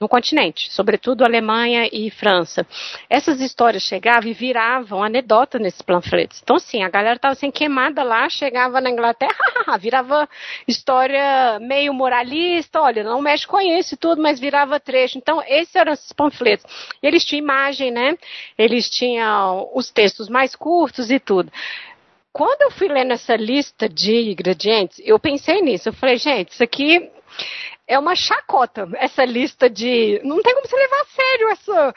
no 0.00 0.08
continente, 0.08 0.72
sobretudo 0.72 1.24
Alemanha 1.24 1.88
e 1.92 2.10
França. 2.10 2.66
Essas 3.08 3.40
histórias 3.40 3.82
chegavam 3.82 4.30
e 4.30 4.32
viravam 4.32 5.04
anedota 5.04 5.58
nesses 5.58 5.82
panfletos. 5.82 6.40
Então, 6.42 6.56
assim, 6.56 6.82
a 6.82 6.88
galera 6.88 7.16
estava 7.16 7.32
assim, 7.32 7.50
queimada 7.50 8.02
lá, 8.02 8.28
chegava 8.30 8.80
na 8.80 8.90
Inglaterra, 8.90 9.36
virava 9.78 10.26
história 10.66 11.58
meio 11.60 11.92
moralista, 11.92 12.80
olha, 12.80 13.04
não 13.04 13.20
mexe 13.20 13.46
com 13.46 13.60
isso 13.60 13.94
e 13.94 13.98
tudo, 13.98 14.22
mas 14.22 14.40
virava 14.40 14.80
trecho. 14.80 15.18
Então, 15.18 15.42
esses 15.46 15.74
eram 15.76 15.92
esses 15.92 16.12
panfletos. 16.12 16.64
E 17.02 17.06
eles 17.06 17.24
tinham 17.24 17.44
imagem, 17.44 17.90
né? 17.90 18.16
Eles 18.56 18.88
tinham 18.88 19.70
os 19.74 19.90
textos 19.90 20.30
mais 20.30 20.56
curtos 20.56 21.10
e 21.10 21.20
tudo 21.20 21.52
quando 22.32 22.62
eu 22.62 22.70
fui 22.70 22.86
lendo 22.88 23.12
essa 23.12 23.34
lista 23.34 23.88
de 23.88 24.30
ingredientes, 24.30 25.00
eu 25.04 25.18
pensei 25.18 25.60
nisso. 25.60 25.88
Eu 25.88 25.92
falei, 25.92 26.16
gente, 26.16 26.52
isso 26.52 26.62
aqui 26.62 27.10
é 27.86 27.98
uma 27.98 28.14
chacota 28.14 28.88
essa 28.94 29.24
lista 29.24 29.68
de. 29.68 30.20
Não 30.24 30.42
tem 30.42 30.54
como 30.54 30.66
você 30.66 30.76
levar 30.76 31.00
a 31.00 31.04
sério 31.06 31.48
essa, 31.48 31.94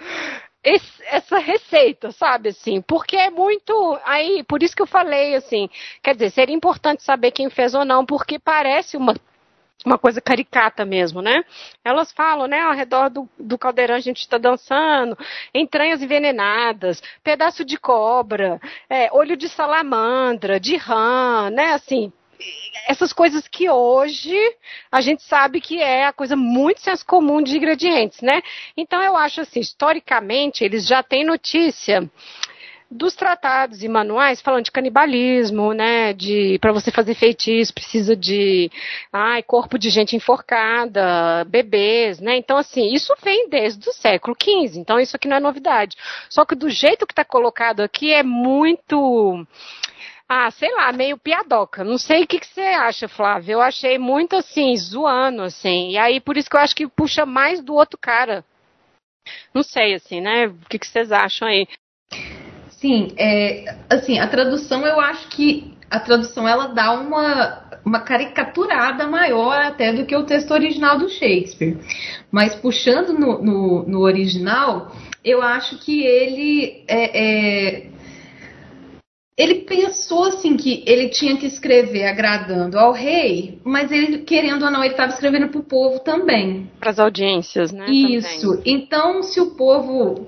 esse, 0.64 1.04
essa 1.06 1.38
receita, 1.38 2.12
sabe, 2.12 2.50
assim, 2.50 2.82
porque 2.82 3.16
é 3.16 3.30
muito, 3.30 4.00
aí, 4.06 4.44
por 4.44 4.64
isso 4.64 4.76
que 4.76 4.82
eu 4.82 4.88
falei, 4.88 5.36
assim, 5.36 5.70
quer 6.02 6.16
dizer, 6.16 6.32
seria 6.32 6.56
importante 6.56 7.04
saber 7.04 7.32
quem 7.32 7.50
fez 7.50 7.76
ou 7.76 7.86
não, 7.86 8.06
porque 8.06 8.40
parece 8.40 8.98
uma 8.98 9.14
uma 9.86 9.98
coisa 9.98 10.22
caricata 10.22 10.86
mesmo, 10.86 11.22
né? 11.22 11.44
Elas 11.84 12.12
falam, 12.12 12.48
né, 12.48 12.62
ao 12.62 12.74
redor 12.74 13.10
do, 13.10 13.30
do 13.38 13.58
caldeirão 13.58 13.96
a 13.96 14.00
gente 14.00 14.20
está 14.20 14.38
dançando, 14.38 15.18
entranhas 15.54 16.02
envenenadas, 16.02 17.02
pedaço 17.24 17.66
de 17.66 17.78
cobra, 17.78 18.62
é, 18.90 19.12
olho 19.12 19.36
de 19.36 19.50
salamandra, 19.50 20.60
de 20.60 20.78
rã, 20.78 21.50
né, 21.50 21.74
assim, 21.74 22.14
essas 22.88 23.14
coisas 23.14 23.48
que 23.48 23.70
hoje 23.70 24.38
a 24.92 25.02
gente 25.02 25.24
sabe 25.24 25.62
que 25.62 25.82
é 25.82 26.06
a 26.06 26.14
coisa 26.14 26.36
muito 26.36 26.82
senso 26.82 27.06
comum 27.06 27.42
de 27.42 27.56
ingredientes, 27.58 28.22
né? 28.22 28.42
Então 28.76 29.02
eu 29.02 29.16
acho 29.16 29.42
assim, 29.42 29.60
historicamente 29.60 30.64
eles 30.64 30.86
já 30.86 31.02
têm 31.02 31.26
notícia 31.26 32.10
dos 32.94 33.16
tratados 33.16 33.84
e 33.84 33.88
manuais 33.88 34.40
falando 34.40 34.66
de 34.66 34.72
canibalismo, 34.72 35.74
né, 35.74 36.14
de 36.14 36.60
para 36.60 36.72
você 36.72 36.92
fazer 36.92 37.16
feitiço 37.16 37.74
precisa 37.74 38.16
de 38.16 38.70
ai, 39.12 39.42
corpo 39.42 39.80
de 39.80 39.90
gente 39.90 40.16
enforcada, 40.16 41.44
bebês, 41.46 42.20
né? 42.20 42.38
Então 42.38 42.58
assim, 42.58 42.94
isso 42.94 43.14
vem 43.24 43.50
desde 43.50 43.90
o 43.90 43.94
século 43.94 44.36
XV. 44.40 44.80
Então 44.80 45.00
isso 45.00 45.16
aqui 45.16 45.28
não 45.28 45.38
é 45.38 45.40
novidade. 45.40 45.98
Só 46.30 46.46
que 46.46 46.56
do 46.56 46.70
jeito 46.70 47.08
que 47.08 47.14
está 47.14 47.26
colocado 47.26 47.82
aqui 47.82 48.14
é 48.14 48.24
muito 48.24 49.46
ah, 50.30 50.50
sei 50.52 50.74
lá, 50.74 50.92
meio 50.92 51.18
piadoca. 51.18 51.84
Não 51.84 51.98
sei 51.98 52.24
o 52.24 52.28
que, 52.28 52.40
que 52.40 52.48
você 52.48 52.62
acha, 52.62 53.08
Flávio. 53.08 53.54
Eu 53.54 53.62
achei 53.62 53.98
muito 53.98 54.36
assim, 54.36 54.76
zoando, 54.76 55.44
assim. 55.44 55.92
E 55.92 55.98
aí, 55.98 56.20
por 56.20 56.38
isso 56.38 56.50
que 56.50 56.56
eu 56.56 56.62
acho 56.62 56.76
que 56.76 56.88
puxa 56.88 57.26
mais 57.26 57.62
do 57.62 57.74
outro 57.74 57.98
cara. 58.02 58.44
Não 59.54 59.64
sei, 59.64 59.94
assim, 59.94 60.22
né? 60.22 60.48
O 60.48 60.70
que, 60.70 60.80
que 60.80 60.88
vocês 60.88 61.12
acham 61.12 61.48
aí? 61.48 61.68
Sim, 62.70 63.14
é, 63.18 63.78
assim, 63.90 64.20
a 64.20 64.28
tradução 64.28 64.86
eu 64.86 65.00
acho 65.00 65.30
que 65.30 65.74
a 65.90 66.00
tradução 66.00 66.48
ela 66.48 66.68
dá 66.68 66.92
uma, 66.92 67.64
uma 67.86 68.00
caricaturada 68.02 69.06
maior 69.06 69.62
até 69.62 69.94
do 69.94 70.06
que 70.06 70.16
o 70.16 70.26
texto 70.26 70.52
original 70.52 70.98
do 70.98 71.08
Shakespeare. 71.08 71.78
Mas 72.32 72.56
puxando 72.56 73.14
no, 73.14 73.42
no, 73.42 73.84
no 73.84 74.00
original, 74.00 74.92
eu 75.24 75.42
acho 75.42 75.78
que 75.78 76.04
ele 76.04 76.84
é, 76.88 77.78
é, 77.78 77.88
ele 79.36 79.62
pensou 79.62 80.26
assim 80.26 80.56
que 80.56 80.84
ele 80.86 81.10
tinha 81.10 81.36
que 81.38 81.46
escrever 81.46 82.06
agradando 82.06 82.78
ao 82.78 82.92
rei, 82.92 83.60
mas 83.64 83.92
ele 83.92 84.20
querendo 84.20 84.64
ou 84.64 84.72
não 84.72 84.84
ele 84.84 84.94
estava 84.94 85.12
escrevendo 85.12 85.48
para 85.48 85.60
o 85.60 85.64
povo 85.64 86.00
também. 86.00 86.70
Para 86.80 86.92
as 86.92 87.00
audiências, 87.00 87.72
né? 87.72 87.86
Isso. 87.90 88.58
Também. 88.58 88.74
Então, 88.74 89.24
se 89.24 89.42
o 89.42 89.52
povo 89.52 90.28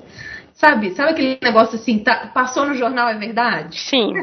Sabe? 0.56 0.96
Sabe 0.96 1.12
aquele 1.12 1.38
negócio 1.44 1.76
assim, 1.76 2.00
tá, 2.00 2.32
passou 2.34 2.66
no 2.66 2.76
jornal, 2.76 3.10
é 3.10 3.18
verdade? 3.18 3.78
Sim. 3.78 4.14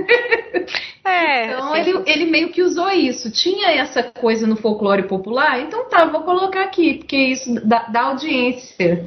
é, 1.05 1.53
então 1.53 1.75
assim, 1.75 1.91
ele, 1.91 2.03
ele 2.07 2.31
meio 2.31 2.49
que 2.49 2.63
usou 2.63 2.91
isso. 2.91 3.31
Tinha 3.31 3.71
essa 3.73 4.03
coisa 4.03 4.47
no 4.47 4.57
folclore 4.57 5.03
popular, 5.03 5.61
então 5.61 5.91
tá, 5.91 6.07
vou 6.07 6.23
colocar 6.23 6.63
aqui, 6.65 6.95
porque 6.95 7.19
isso 7.19 7.55
dá, 7.67 7.81
dá 7.81 8.05
audiência. 8.05 9.05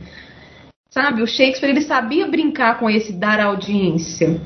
Sabe? 0.92 1.24
O 1.24 1.28
Shakespeare 1.28 1.72
ele 1.72 1.82
sabia 1.82 2.28
brincar 2.28 2.78
com 2.78 2.88
esse 2.88 3.12
dar 3.12 3.40
audiência 3.40 4.40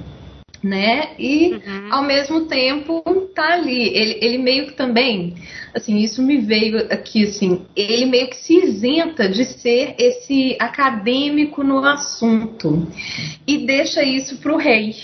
né? 0.64 1.11
E 1.18 1.53
uhum. 1.53 1.94
ao 1.94 2.03
mesmo 2.03 2.45
tempo 2.45 3.02
tá 3.34 3.53
ali. 3.53 3.90
Ele, 3.95 4.19
ele 4.22 4.38
meio 4.38 4.68
que 4.68 4.73
também, 4.73 5.36
assim, 5.73 5.98
isso 5.98 6.22
me 6.22 6.38
veio 6.38 6.88
aqui, 6.91 7.23
assim, 7.23 7.65
ele 7.76 8.06
meio 8.06 8.30
que 8.30 8.36
se 8.36 8.53
isenta 8.53 9.27
de 9.27 9.45
ser 9.45 9.95
esse 9.98 10.56
acadêmico 10.60 11.64
no 11.64 11.84
assunto 11.86 12.88
e 13.48 13.65
deixa 13.65 14.03
isso 14.03 14.38
para 14.38 14.53
o 14.53 14.57
rei. 14.57 14.95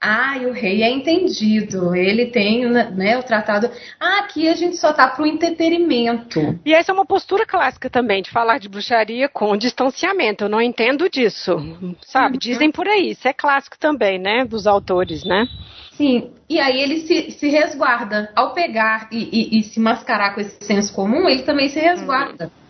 Ah, 0.00 0.38
e 0.38 0.46
o 0.46 0.52
rei 0.52 0.82
é 0.82 0.90
entendido, 0.90 1.94
ele 1.94 2.26
tem 2.26 2.66
né, 2.66 3.18
o 3.18 3.22
tratado. 3.22 3.70
Ah, 3.98 4.20
aqui 4.20 4.48
a 4.48 4.54
gente 4.54 4.76
só 4.76 4.92
tá 4.92 5.08
pro 5.08 5.26
entretenimento. 5.26 6.58
E 6.64 6.72
essa 6.72 6.92
é 6.92 6.94
uma 6.94 7.06
postura 7.06 7.44
clássica 7.44 7.90
também, 7.90 8.22
de 8.22 8.30
falar 8.30 8.58
de 8.58 8.68
bruxaria 8.68 9.28
com 9.28 9.56
distanciamento. 9.56 10.44
Eu 10.44 10.48
não 10.48 10.60
entendo 10.60 11.08
disso, 11.10 11.56
sabe? 12.06 12.34
Uhum. 12.34 12.38
Dizem 12.38 12.70
por 12.70 12.86
aí. 12.86 13.10
Isso 13.10 13.26
é 13.26 13.32
clássico 13.32 13.78
também, 13.78 14.18
né? 14.18 14.44
Dos 14.44 14.66
autores, 14.66 15.24
né? 15.24 15.46
Sim, 15.92 16.30
e 16.48 16.60
aí 16.60 16.80
ele 16.80 17.00
se, 17.00 17.32
se 17.32 17.48
resguarda. 17.48 18.30
Ao 18.36 18.54
pegar 18.54 19.08
e, 19.10 19.56
e, 19.56 19.58
e 19.58 19.62
se 19.64 19.80
mascarar 19.80 20.34
com 20.34 20.40
esse 20.40 20.64
senso 20.64 20.94
comum, 20.94 21.28
ele 21.28 21.42
também 21.42 21.68
se 21.68 21.80
resguarda. 21.80 22.44
Uhum. 22.44 22.68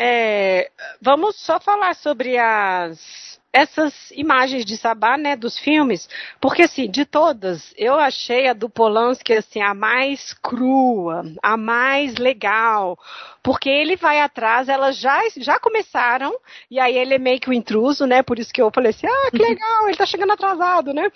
É, 0.00 0.70
vamos 1.00 1.36
só 1.36 1.58
falar 1.58 1.94
sobre 1.94 2.38
as 2.38 3.27
essas 3.52 4.10
imagens 4.10 4.64
de 4.64 4.76
Sabá, 4.76 5.16
né, 5.16 5.34
dos 5.34 5.58
filmes, 5.58 6.08
porque 6.40 6.62
assim, 6.62 6.90
de 6.90 7.04
todas, 7.04 7.74
eu 7.78 7.94
achei 7.94 8.46
a 8.46 8.52
do 8.52 8.68
Polanski 8.68 9.32
assim 9.32 9.62
a 9.62 9.72
mais 9.72 10.34
crua, 10.34 11.24
a 11.42 11.56
mais 11.56 12.16
legal, 12.16 12.98
porque 13.42 13.70
ele 13.70 13.96
vai 13.96 14.20
atrás, 14.20 14.68
elas 14.68 14.98
já 14.98 15.22
já 15.38 15.58
começaram 15.58 16.36
e 16.70 16.78
aí 16.78 16.96
ele 16.96 17.14
é 17.14 17.18
meio 17.18 17.40
que 17.40 17.48
o 17.48 17.52
intruso, 17.52 18.06
né? 18.06 18.22
Por 18.22 18.38
isso 18.38 18.52
que 18.52 18.60
eu 18.60 18.70
falei 18.70 18.90
assim: 18.90 19.06
"Ah, 19.06 19.30
que 19.30 19.38
legal, 19.38 19.88
ele 19.88 19.96
tá 19.96 20.04
chegando 20.04 20.32
atrasado, 20.32 20.92
né?" 20.92 21.10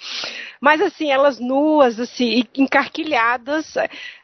Mas 0.60 0.80
assim, 0.80 1.10
elas 1.10 1.38
nuas 1.38 2.00
assim, 2.00 2.44
encarquilhadas, 2.54 3.74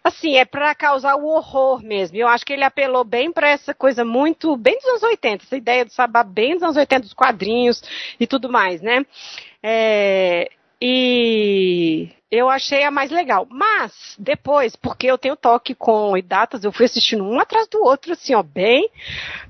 assim, 0.02 0.36
é 0.36 0.44
para 0.44 0.74
causar 0.74 1.16
o 1.16 1.26
horror 1.26 1.82
mesmo. 1.82 2.16
Eu 2.16 2.28
acho 2.28 2.46
que 2.46 2.52
ele 2.52 2.64
apelou 2.64 3.04
bem 3.04 3.30
para 3.30 3.48
essa 3.50 3.74
coisa 3.74 4.04
muito 4.04 4.56
bem 4.56 4.76
dos 4.78 4.86
anos 4.86 5.02
80, 5.02 5.44
essa 5.44 5.56
ideia 5.56 5.84
do 5.84 5.92
Sabá 5.92 6.22
bem 6.22 6.54
dos 6.54 6.62
anos 6.62 6.76
80 6.76 7.02
dos 7.02 7.12
quadrinhos 7.12 7.82
e 8.18 8.26
tudo 8.26 8.50
mais, 8.50 8.80
né? 8.80 9.04
É, 9.62 10.50
e 10.80 12.10
eu 12.30 12.50
achei 12.50 12.84
a 12.84 12.90
mais 12.90 13.10
legal. 13.10 13.46
Mas, 13.50 14.14
depois, 14.18 14.76
porque 14.76 15.06
eu 15.06 15.16
tenho 15.16 15.36
toque 15.36 15.74
com 15.74 16.12
datas, 16.22 16.62
eu 16.62 16.72
fui 16.72 16.84
assistindo 16.84 17.24
um 17.24 17.40
atrás 17.40 17.66
do 17.68 17.82
outro, 17.82 18.12
assim, 18.12 18.34
ó, 18.34 18.42
bem, 18.42 18.88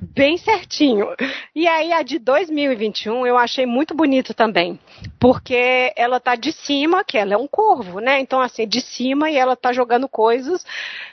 bem 0.01 0.37
certinho. 0.37 1.09
E 1.55 1.67
aí, 1.67 1.93
a 1.93 2.03
de 2.03 2.19
2021 2.19 3.27
eu 3.27 3.37
achei 3.37 3.67
muito 3.67 3.95
bonito 3.95 4.33
também. 4.33 4.79
Porque 5.19 5.93
ela 5.97 6.21
tá 6.21 6.37
de 6.37 6.53
cima, 6.53 7.03
que 7.03 7.19
ela 7.19 7.35
é 7.35 7.37
um 7.37 7.49
corvo, 7.49 7.99
né? 7.99 8.21
Então, 8.21 8.41
assim, 8.41 8.67
de 8.67 8.81
cima 8.81 9.29
e 9.29 9.37
ela 9.37 9.57
tá 9.57 9.73
jogando 9.73 10.09
coisas 10.09 10.65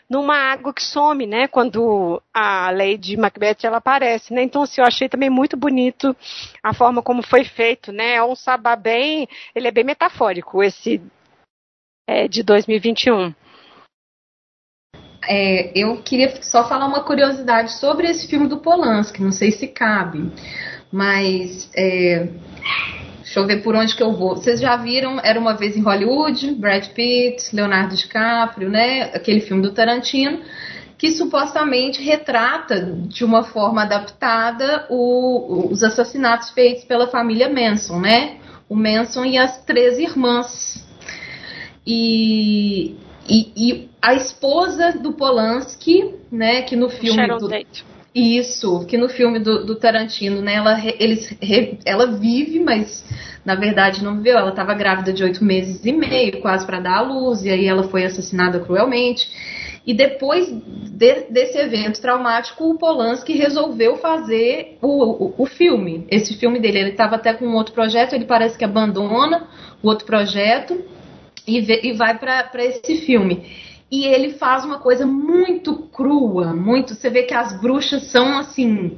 numa 0.07 0.35
água 0.35 0.71
que 0.73 0.83
some, 0.83 1.25
né? 1.25 1.47
Quando 1.47 2.21
a 2.31 2.69
Lady 2.69 3.17
Macbeth 3.17 3.57
ela 3.63 3.77
aparece, 3.77 4.33
né? 4.33 4.43
Então, 4.43 4.61
assim, 4.61 4.81
eu 4.81 4.85
achei 4.85 5.09
também 5.09 5.29
muito 5.31 5.57
bonito 5.57 6.15
a 6.61 6.73
forma 6.73 7.01
como 7.01 7.23
foi 7.23 7.43
feito, 7.43 7.91
né? 7.91 8.15
É 8.15 8.23
um 8.23 8.35
sabá 8.35 8.75
bem, 8.75 9.27
ele 9.55 9.67
é 9.67 9.71
bem 9.71 9.83
metafórico, 9.83 10.61
esse 10.61 11.01
é, 12.07 12.27
de 12.27 12.43
2021. 12.43 13.33
É, 15.27 15.71
eu 15.75 15.97
queria 16.03 16.41
só 16.43 16.67
falar 16.67 16.85
uma 16.85 17.03
curiosidade 17.03 17.73
sobre 17.73 18.07
esse 18.07 18.27
filme 18.27 18.47
do 18.47 18.57
Polanski, 18.57 19.23
não 19.23 19.31
sei 19.31 19.51
se 19.51 19.67
cabe, 19.67 20.31
mas 20.91 21.69
é, 21.75 22.27
deixa 23.21 23.39
eu 23.39 23.47
ver 23.47 23.63
por 23.63 23.75
onde 23.75 23.95
que 23.95 24.03
eu 24.03 24.13
vou. 24.13 24.35
Vocês 24.35 24.59
já 24.59 24.77
viram 24.77 25.19
Era 25.23 25.39
Uma 25.39 25.55
Vez 25.55 25.75
em 25.75 25.81
Hollywood, 25.81 26.51
Brad 26.53 26.87
Pitt, 26.89 27.55
Leonardo 27.55 27.95
DiCaprio, 27.95 28.69
né? 28.69 29.09
Aquele 29.15 29.41
filme 29.41 29.63
do 29.63 29.73
Tarantino, 29.73 30.41
que 30.95 31.09
supostamente 31.11 32.03
retrata 32.03 32.81
de 33.07 33.25
uma 33.25 33.43
forma 33.43 33.81
adaptada 33.81 34.85
o, 34.91 35.69
os 35.71 35.83
assassinatos 35.83 36.51
feitos 36.51 36.83
pela 36.83 37.07
família 37.07 37.49
Manson, 37.49 37.99
né? 37.99 38.37
O 38.69 38.75
Manson 38.75 39.25
e 39.25 39.39
as 39.39 39.63
três 39.65 39.97
irmãs 39.97 40.84
e, 41.85 42.95
e, 43.29 43.51
e, 43.55 43.89
a 44.01 44.13
esposa 44.15 44.93
do 44.93 45.13
Polanski, 45.13 46.15
né, 46.31 46.63
que 46.63 46.75
no 46.75 46.89
filme 46.89 47.19
Sharon 47.19 47.37
do, 47.37 47.49
Tate. 47.49 47.85
isso, 48.13 48.85
que 48.87 48.97
no 48.97 49.07
filme 49.07 49.39
do, 49.39 49.65
do 49.65 49.75
Tarantino, 49.75 50.41
né, 50.41 50.55
ela, 50.55 50.79
eles, 50.99 51.37
ela 51.85 52.07
vive, 52.07 52.59
mas 52.59 53.05
na 53.43 53.55
verdade 53.55 54.03
não 54.03 54.17
viveu. 54.17 54.37
Ela 54.37 54.49
estava 54.49 54.73
grávida 54.73 55.13
de 55.13 55.23
oito 55.23 55.43
meses 55.43 55.85
e 55.85 55.91
meio, 55.91 56.41
quase 56.41 56.65
para 56.65 56.79
dar 56.79 56.97
à 56.97 57.01
luz, 57.01 57.43
e 57.43 57.49
aí 57.49 57.65
ela 57.65 57.83
foi 57.83 58.03
assassinada 58.03 58.59
cruelmente. 58.59 59.29
E 59.85 59.93
depois 59.93 60.51
de, 60.51 61.25
desse 61.29 61.59
evento 61.59 62.01
traumático, 62.01 62.63
o 62.63 62.77
Polanski 62.77 63.33
resolveu 63.33 63.97
fazer 63.97 64.79
o, 64.81 65.27
o, 65.27 65.33
o 65.37 65.45
filme. 65.45 66.07
Esse 66.09 66.35
filme 66.35 66.59
dele, 66.59 66.79
ele 66.79 66.89
estava 66.91 67.17
até 67.17 67.33
com 67.33 67.45
um 67.45 67.53
outro 67.53 67.73
projeto, 67.73 68.13
ele 68.13 68.25
parece 68.25 68.57
que 68.57 68.65
abandona 68.65 69.47
o 69.83 69.87
outro 69.87 70.07
projeto 70.07 70.83
e, 71.47 71.61
vê, 71.61 71.81
e 71.83 71.93
vai 71.93 72.17
para 72.17 72.65
esse 72.65 72.97
filme. 72.97 73.45
E 73.91 74.05
ele 74.05 74.31
faz 74.31 74.65
uma 74.65 74.79
coisa 74.79 75.05
muito 75.05 75.75
crua, 75.93 76.53
muito. 76.53 76.95
Você 76.95 77.09
vê 77.09 77.23
que 77.23 77.33
as 77.33 77.59
bruxas 77.61 78.03
são 78.03 78.37
assim. 78.37 78.97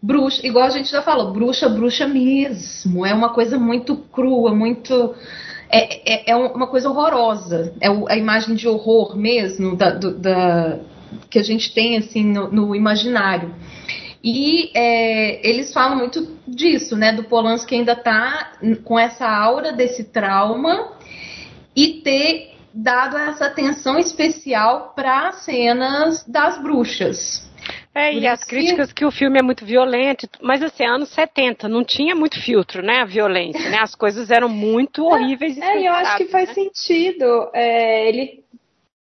Bruxa, 0.00 0.46
igual 0.46 0.64
a 0.64 0.70
gente 0.70 0.90
já 0.90 1.02
falou, 1.02 1.32
bruxa, 1.32 1.68
bruxa 1.68 2.06
mesmo. 2.06 3.04
É 3.04 3.12
uma 3.12 3.30
coisa 3.30 3.58
muito 3.58 3.96
crua, 3.96 4.54
muito. 4.54 5.14
É, 5.68 6.30
é, 6.30 6.30
é 6.30 6.36
uma 6.36 6.66
coisa 6.66 6.88
horrorosa. 6.88 7.74
É 7.80 7.88
a 7.88 8.16
imagem 8.16 8.54
de 8.54 8.68
horror 8.68 9.16
mesmo 9.16 9.76
da, 9.76 9.90
do, 9.90 10.16
da, 10.16 10.78
que 11.28 11.38
a 11.38 11.42
gente 11.42 11.74
tem 11.74 11.96
assim 11.96 12.24
no, 12.24 12.50
no 12.50 12.76
imaginário. 12.76 13.54
E 14.24 14.70
é, 14.72 15.48
eles 15.48 15.72
falam 15.72 15.98
muito 15.98 16.28
disso, 16.46 16.96
né? 16.96 17.12
Do 17.12 17.24
Polanski 17.24 17.74
ainda 17.74 17.96
tá 17.96 18.52
com 18.84 18.96
essa 18.96 19.28
aura 19.28 19.72
desse 19.72 20.04
trauma 20.04 20.92
e 21.74 22.00
ter 22.02 22.52
dado 22.74 23.16
essa 23.16 23.46
atenção 23.46 23.98
especial 23.98 24.92
para 24.94 25.32
cenas 25.32 26.24
das 26.26 26.60
bruxas. 26.62 27.50
É, 27.94 28.12
Por 28.12 28.22
e 28.22 28.26
as 28.26 28.42
críticas 28.42 28.88
que... 28.88 28.96
que 28.96 29.04
o 29.04 29.10
filme 29.10 29.38
é 29.38 29.42
muito 29.42 29.66
violento, 29.66 30.26
mas 30.40 30.62
assim, 30.62 30.84
anos 30.84 31.10
70, 31.10 31.68
não 31.68 31.84
tinha 31.84 32.14
muito 32.14 32.40
filtro, 32.40 32.82
né, 32.82 33.02
a 33.02 33.04
violência, 33.04 33.68
né, 33.68 33.78
as 33.80 33.94
coisas 33.94 34.30
eram 34.30 34.48
muito 34.48 35.04
horríveis. 35.04 35.58
É, 35.58 35.78
e 35.78 35.86
eu 35.86 35.92
acho 35.92 36.16
que 36.16 36.26
faz 36.26 36.48
né? 36.48 36.54
sentido, 36.54 37.50
é, 37.52 38.08
ele 38.08 38.42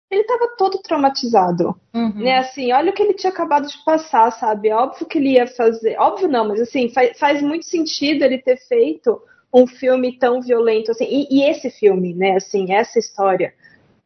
ele 0.09 0.23
estava 0.23 0.45
todo 0.57 0.81
traumatizado, 0.81 1.73
uhum. 1.93 2.13
né, 2.15 2.39
assim, 2.39 2.73
olha 2.73 2.91
o 2.91 2.93
que 2.93 3.01
ele 3.01 3.13
tinha 3.13 3.31
acabado 3.31 3.65
de 3.65 3.81
passar, 3.85 4.29
sabe, 4.31 4.69
óbvio 4.73 5.07
que 5.07 5.17
ele 5.17 5.35
ia 5.35 5.47
fazer, 5.47 5.97
óbvio 5.97 6.27
não, 6.27 6.49
mas 6.49 6.59
assim, 6.59 6.89
faz, 6.89 7.17
faz 7.17 7.41
muito 7.41 7.65
sentido 7.65 8.23
ele 8.23 8.37
ter 8.39 8.57
feito 8.67 9.21
um 9.53 9.67
filme 9.67 10.17
tão 10.17 10.41
violento, 10.41 10.91
assim, 10.91 11.05
e, 11.05 11.27
e 11.29 11.43
esse 11.43 11.69
filme, 11.69 12.13
né, 12.13 12.35
assim, 12.35 12.73
essa 12.73 12.99
história, 12.99 13.53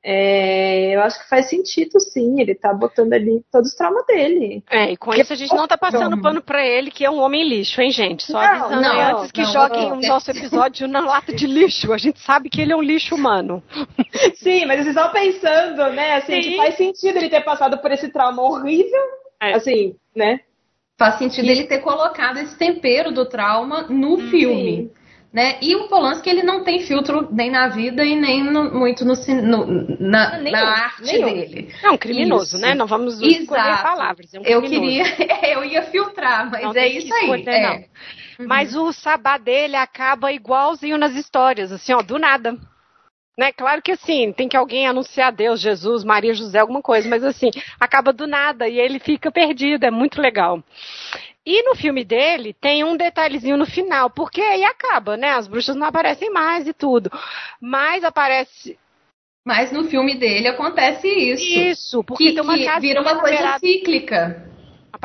é, 0.08 0.96
eu 0.96 1.02
acho 1.02 1.18
que 1.18 1.28
faz 1.28 1.50
sentido, 1.50 2.00
sim. 2.00 2.40
Ele 2.40 2.54
tá 2.54 2.72
botando 2.72 3.12
ali 3.14 3.44
todos 3.52 3.72
os 3.72 3.76
traumas 3.76 4.06
dele. 4.06 4.64
É, 4.70 4.92
e 4.92 4.98
com 4.98 5.12
isso 5.16 5.34
a 5.34 5.36
gente 5.36 5.56
não 5.56 5.68
tá 5.68 5.76
passando 5.76 6.22
pano 6.22 6.44
pra 6.44 6.64
ele, 6.64 6.92
que 6.92 7.04
é 7.04 7.10
um 7.10 7.20
homem 7.20 7.44
lixo, 7.44 7.82
hein, 7.82 7.90
gente? 7.90 8.24
Só 8.24 8.38
avisando 8.38 8.82
não, 8.84 8.94
não, 8.94 9.18
antes 9.18 9.32
que 9.32 9.42
não, 9.42 9.52
joguem 9.52 9.92
o 9.92 9.96
nosso 9.96 10.30
episódio 10.30 10.88
na 10.88 11.00
lata 11.00 11.34
de 11.34 11.48
lixo. 11.48 11.92
A 11.92 11.98
gente 11.98 12.20
sabe 12.20 12.52
que 12.52 12.62
ele 12.62 12.72
é 12.72 12.76
um 12.76 12.84
lixo 12.84 13.16
humano. 13.16 13.64
Sim, 14.38 14.68
mas 14.68 14.84
vocês 14.84 14.96
estão 14.96 15.12
pensando, 15.12 15.90
né? 15.94 16.18
Assim, 16.18 16.40
que 16.40 16.56
faz 16.56 16.78
sentido 16.78 17.18
ele 17.18 17.30
ter 17.30 17.42
passado 17.42 17.80
por 17.80 17.92
esse 17.92 18.08
trauma 18.10 18.44
horrível. 18.44 19.02
É. 19.42 19.54
Assim, 19.54 19.96
né? 20.16 20.42
Faz 21.00 21.18
sentido 21.18 21.46
e... 21.46 21.50
ele 21.50 21.64
ter 21.64 21.80
colocado 21.80 22.38
esse 22.38 22.56
tempero 22.56 23.12
do 23.12 23.26
trauma 23.26 23.88
no 23.90 24.18
hum, 24.18 24.30
filme. 24.30 24.76
Sim. 24.76 25.05
Né? 25.36 25.58
E 25.62 25.76
o 25.76 25.90
Polanski 25.90 26.30
ele 26.30 26.44
não 26.44 26.64
tem 26.64 26.80
filtro 26.80 27.28
nem 27.30 27.52
na 27.52 27.68
vida 27.68 28.06
e 28.06 28.16
nem 28.16 28.42
no, 28.42 28.74
muito 28.74 29.04
no, 29.04 29.16
no 29.16 29.98
na, 30.00 30.38
nenhum, 30.38 30.52
na, 30.52 30.86
arte 30.86 31.04
nenhum. 31.04 31.26
dele. 31.26 31.76
É 31.84 31.90
um 31.92 31.98
criminoso, 31.98 32.56
isso. 32.56 32.58
né? 32.58 32.74
Não 32.74 32.88
vamos 32.88 33.16
Exato. 33.16 33.42
escolher 33.42 33.84
palavras. 33.84 34.34
É 34.34 34.40
um 34.40 34.44
eu 34.44 34.62
queria, 34.62 35.04
eu 35.44 35.66
ia 35.66 35.84
filtrar, 35.84 36.50
mas 36.50 36.64
não 36.64 36.72
é 36.74 36.88
isso 36.88 37.14
aí. 37.14 37.24
Escolher, 37.24 37.50
é. 37.50 37.90
uhum. 38.40 38.48
Mas 38.48 38.78
o 38.78 38.94
sabá 38.94 39.38
dele 39.38 39.76
acaba 39.76 40.32
igualzinho 40.32 40.98
nas 40.98 41.14
histórias, 41.16 41.70
assim, 41.70 41.94
ó, 41.94 42.02
do 42.02 42.18
nada. 42.18 42.58
Né? 43.38 43.52
Claro 43.52 43.82
que 43.82 43.92
assim, 43.92 44.32
tem 44.32 44.48
que 44.48 44.56
alguém 44.56 44.88
anunciar 44.88 45.34
Deus, 45.34 45.60
Jesus, 45.60 46.06
Maria, 46.06 46.34
José, 46.34 46.60
alguma 46.60 46.82
coisa, 46.82 47.10
mas 47.10 47.26
assim, 47.26 47.52
acaba 47.78 48.14
do 48.14 48.26
nada 48.26 48.70
e 48.70 48.80
ele 48.80 49.00
fica 49.00 49.30
perdido, 49.30 49.84
é 49.84 49.92
muito 49.92 50.22
legal. 50.22 50.64
E 51.46 51.62
no 51.64 51.76
filme 51.76 52.04
dele 52.04 52.54
tem 52.54 52.84
um 52.84 52.98
detalhezinho 52.98 53.56
no 53.56 53.66
final, 53.66 54.10
porque 54.10 54.42
aí 54.42 54.64
acaba, 54.64 55.16
né? 55.16 55.32
As 55.32 55.48
bruxas 55.48 55.76
não 55.76 55.86
aparecem 55.86 56.32
mais 56.32 56.68
e 56.68 56.74
tudo. 56.74 57.12
Mas 57.62 58.04
aparece. 58.04 58.80
Mas 59.46 59.72
no 59.72 59.84
filme 59.84 60.16
dele 60.16 60.48
acontece 60.48 61.08
isso. 61.08 61.60
Isso, 61.60 62.04
porque 62.04 62.30
que, 62.30 62.34
tem 62.34 62.42
uma 62.42 62.58
que 62.58 62.80
vira 62.80 63.00
uma 63.00 63.20
coisa 63.20 63.36
beirada... 63.36 63.60
cíclica. 63.60 64.55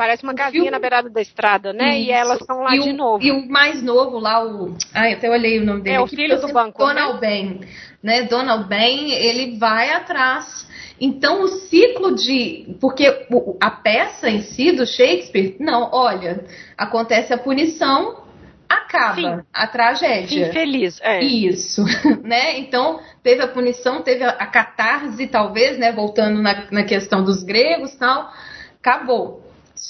Aparece 0.01 0.23
uma 0.23 0.33
casinha 0.33 0.71
na 0.71 0.79
beirada 0.79 1.09
da 1.09 1.21
estrada, 1.21 1.71
né? 1.71 1.99
Isso. 1.99 2.09
E 2.09 2.11
elas 2.11 2.41
estão 2.41 2.61
lá 2.61 2.75
e 2.75 2.79
de 2.79 2.89
o, 2.89 2.93
novo. 2.93 3.23
E 3.23 3.31
o 3.31 3.47
mais 3.47 3.83
novo 3.83 4.17
lá, 4.17 4.43
o. 4.43 4.75
Ai, 4.93 5.13
até 5.13 5.29
olhei 5.29 5.59
o 5.59 5.65
nome 5.65 5.81
dele. 5.81 5.95
É 5.95 6.01
o 6.01 6.07
filho 6.07 6.41
do 6.41 6.51
banco. 6.51 6.79
Donald 6.79 7.13
né? 7.13 7.19
Ben. 7.19 7.59
Né? 8.01 8.23
Donald 8.23 8.67
Ben, 8.67 9.11
ele 9.11 9.57
vai 9.57 9.91
atrás 9.91 10.67
então, 11.03 11.41
o 11.41 11.47
ciclo 11.47 12.13
de. 12.13 12.77
Porque 12.79 13.25
a 13.59 13.71
peça 13.71 14.29
em 14.29 14.43
si 14.43 14.71
do 14.71 14.85
Shakespeare, 14.85 15.55
não, 15.59 15.89
olha, 15.91 16.45
acontece 16.77 17.33
a 17.33 17.39
punição, 17.39 18.23
acaba 18.69 19.15
Fim. 19.15 19.41
a 19.51 19.65
tragédia. 19.65 20.45
Fim 20.45 20.53
feliz, 20.53 20.99
é. 21.01 21.23
Isso, 21.23 21.83
né? 22.23 22.59
Então, 22.59 22.99
teve 23.23 23.41
a 23.41 23.47
punição, 23.47 24.03
teve 24.03 24.23
a, 24.23 24.45
catarse, 24.45 25.25
talvez, 25.25 25.79
né? 25.79 25.91
Voltando 25.91 26.39
na, 26.39 26.67
na 26.69 26.83
questão 26.83 27.23
dos 27.23 27.41
gregos 27.41 27.95
tal, 27.95 28.31
acabou. 28.79 29.40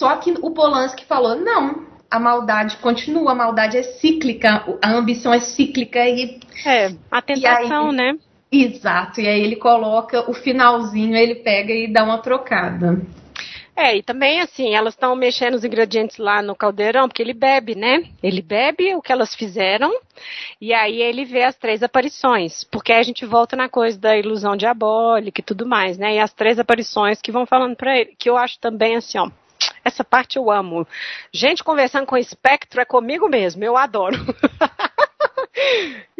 Só 0.01 0.15
que 0.15 0.31
o 0.41 0.49
Polanski 0.49 1.05
falou: 1.05 1.35
não, 1.35 1.85
a 2.09 2.19
maldade 2.19 2.77
continua, 2.77 3.33
a 3.33 3.35
maldade 3.35 3.77
é 3.77 3.83
cíclica, 3.83 4.65
a 4.81 4.91
ambição 4.93 5.31
é 5.31 5.39
cíclica 5.39 6.03
e. 6.09 6.39
É, 6.65 6.91
a 7.11 7.21
tentação, 7.21 7.91
aí, 7.91 7.95
né? 7.95 8.17
Exato, 8.51 9.21
e 9.21 9.27
aí 9.27 9.39
ele 9.39 9.57
coloca 9.57 10.27
o 10.27 10.33
finalzinho, 10.33 11.15
ele 11.15 11.35
pega 11.35 11.71
e 11.71 11.87
dá 11.87 12.03
uma 12.03 12.17
trocada. 12.17 12.99
É, 13.75 13.95
e 13.95 14.01
também 14.01 14.41
assim, 14.41 14.73
elas 14.73 14.95
estão 14.95 15.15
mexendo 15.15 15.53
os 15.53 15.63
ingredientes 15.63 16.17
lá 16.17 16.41
no 16.41 16.55
caldeirão, 16.55 17.07
porque 17.07 17.21
ele 17.21 17.33
bebe, 17.33 17.75
né? 17.75 18.03
Ele 18.23 18.41
bebe 18.41 18.95
o 18.95 19.03
que 19.03 19.11
elas 19.11 19.35
fizeram, 19.35 19.93
e 20.59 20.73
aí 20.73 20.99
ele 20.99 21.25
vê 21.25 21.43
as 21.43 21.55
três 21.55 21.83
aparições, 21.83 22.63
porque 22.63 22.91
aí 22.91 22.99
a 22.99 23.03
gente 23.03 23.23
volta 23.23 23.55
na 23.55 23.69
coisa 23.69 23.99
da 23.99 24.17
ilusão 24.17 24.57
diabólica 24.57 25.41
e 25.41 25.43
tudo 25.43 25.63
mais, 25.63 25.99
né? 25.99 26.15
E 26.15 26.19
as 26.19 26.33
três 26.33 26.57
aparições 26.57 27.21
que 27.21 27.31
vão 27.31 27.45
falando 27.45 27.75
para 27.75 27.99
ele, 27.99 28.15
que 28.17 28.27
eu 28.27 28.35
acho 28.35 28.59
também 28.59 28.95
assim, 28.95 29.19
ó, 29.19 29.29
essa 29.83 30.03
parte 30.03 30.37
eu 30.37 30.51
amo. 30.51 30.87
Gente 31.31 31.63
conversando 31.63 32.05
com 32.05 32.17
espectro 32.17 32.81
é 32.81 32.85
comigo 32.85 33.27
mesmo, 33.27 33.63
eu 33.63 33.77
adoro. 33.77 34.17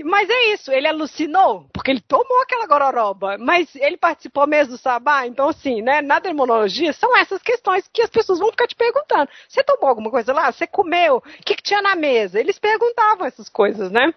Mas 0.04 0.30
é 0.30 0.54
isso, 0.54 0.72
ele 0.72 0.88
alucinou, 0.88 1.68
porque 1.72 1.92
ele 1.92 2.02
tomou 2.02 2.42
aquela 2.42 2.68
gororoba, 2.68 3.38
mas 3.38 3.74
ele 3.76 3.98
participou 3.98 4.46
mesmo 4.48 4.74
do 4.74 4.78
sabá, 4.78 5.26
então 5.26 5.50
assim, 5.50 5.82
né, 5.82 6.02
na 6.02 6.20
demonologia 6.20 6.92
são 6.92 7.16
essas 7.16 7.42
questões 7.42 7.88
que 7.92 8.02
as 8.02 8.10
pessoas 8.10 8.40
vão 8.40 8.50
ficar 8.50 8.68
te 8.68 8.76
perguntando. 8.76 9.30
Você 9.48 9.64
tomou 9.64 9.90
alguma 9.90 10.10
coisa 10.10 10.34
lá? 10.34 10.52
Você 10.52 10.68
comeu? 10.68 11.18
O 11.18 11.22
que, 11.44 11.56
que 11.56 11.64
tinha 11.64 11.82
na 11.82 11.96
mesa? 11.96 12.40
Eles 12.40 12.60
perguntavam 12.60 13.26
essas 13.26 13.48
coisas, 13.48 13.92
né? 13.92 14.14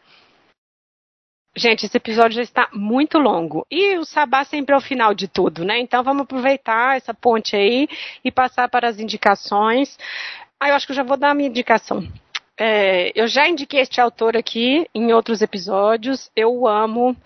Gente, 1.56 1.86
esse 1.86 1.96
episódio 1.96 2.36
já 2.36 2.42
está 2.42 2.68
muito 2.72 3.16
longo. 3.18 3.64
E 3.70 3.96
o 3.96 4.04
sabá 4.04 4.44
sempre 4.44 4.74
é 4.74 4.78
o 4.78 4.80
final 4.80 5.14
de 5.14 5.28
tudo, 5.28 5.64
né? 5.64 5.78
Então 5.78 6.02
vamos 6.02 6.22
aproveitar 6.22 6.96
essa 6.96 7.14
ponte 7.14 7.54
aí 7.54 7.88
e 8.24 8.30
passar 8.30 8.68
para 8.68 8.88
as 8.88 8.98
indicações. 8.98 9.96
Ah, 10.58 10.70
eu 10.70 10.74
acho 10.74 10.86
que 10.86 10.92
eu 10.92 10.96
já 10.96 11.04
vou 11.04 11.16
dar 11.16 11.30
a 11.30 11.34
minha 11.34 11.48
indicação. 11.48 12.06
É, 12.58 13.12
eu 13.14 13.28
já 13.28 13.48
indiquei 13.48 13.80
este 13.80 14.00
autor 14.00 14.36
aqui 14.36 14.88
em 14.92 15.12
outros 15.12 15.42
episódios. 15.42 16.30
Eu 16.34 16.66
amo. 16.66 17.16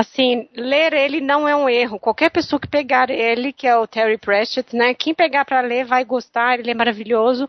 Assim, 0.00 0.48
ler 0.56 0.94
ele 0.94 1.20
não 1.20 1.46
é 1.46 1.54
um 1.54 1.68
erro. 1.68 1.98
Qualquer 1.98 2.30
pessoa 2.30 2.58
que 2.58 2.66
pegar 2.66 3.10
ele, 3.10 3.52
que 3.52 3.66
é 3.66 3.76
o 3.76 3.86
Terry 3.86 4.16
Pratchett, 4.16 4.74
né? 4.74 4.94
Quem 4.94 5.12
pegar 5.12 5.44
para 5.44 5.60
ler 5.60 5.84
vai 5.84 6.06
gostar, 6.06 6.58
ele 6.58 6.70
é 6.70 6.74
maravilhoso. 6.74 7.46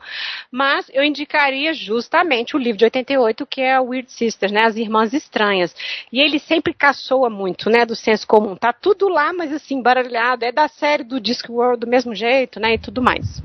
Mas 0.51 0.91
eu 0.93 1.01
indicaria 1.01 1.73
justamente 1.73 2.53
o 2.53 2.59
livro 2.59 2.77
de 2.77 2.83
88, 2.83 3.45
que 3.45 3.61
é 3.61 3.79
Weird 3.79 4.11
Sisters, 4.11 4.51
né? 4.51 4.65
As 4.65 4.75
Irmãs 4.75 5.13
Estranhas. 5.13 5.73
E 6.11 6.19
ele 6.19 6.39
sempre 6.39 6.73
caçoa 6.73 7.29
muito, 7.29 7.69
né? 7.69 7.85
Do 7.85 7.95
senso 7.95 8.27
comum. 8.27 8.53
Tá 8.53 8.73
tudo 8.73 9.07
lá, 9.07 9.31
mas 9.31 9.53
assim, 9.53 9.81
baralhado. 9.81 10.43
É 10.43 10.51
da 10.51 10.67
série 10.67 11.05
do 11.05 11.21
Discworld 11.21 11.79
do 11.79 11.87
mesmo 11.87 12.13
jeito, 12.13 12.59
né? 12.59 12.73
E 12.73 12.77
tudo 12.77 13.01
mais. 13.01 13.41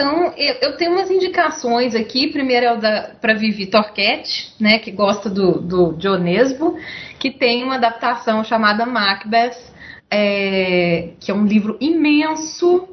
Então, 0.00 0.32
eu, 0.34 0.54
eu, 0.62 0.76
tenho 0.78 0.92
umas 0.92 1.10
indicações 1.10 1.94
aqui. 1.94 2.28
Primeiro 2.28 2.64
é 2.64 2.72
o 2.72 2.80
para 3.20 3.34
Vivi 3.34 3.66
Torquete, 3.66 4.50
né, 4.58 4.78
que 4.78 4.90
gosta 4.90 5.28
do, 5.28 5.60
do 5.60 5.92
Dionesbo, 5.92 6.74
que 7.18 7.30
tem 7.30 7.62
uma 7.62 7.74
adaptação 7.74 8.42
chamada 8.42 8.86
Macbeth, 8.86 9.58
é, 10.10 11.10
que 11.20 11.30
é 11.30 11.34
um 11.34 11.44
livro 11.44 11.76
imenso. 11.82 12.88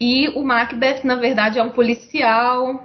E 0.00 0.30
o 0.30 0.42
Macbeth, 0.42 1.02
na 1.04 1.16
verdade, 1.16 1.58
é 1.58 1.62
um 1.62 1.68
policial 1.68 2.82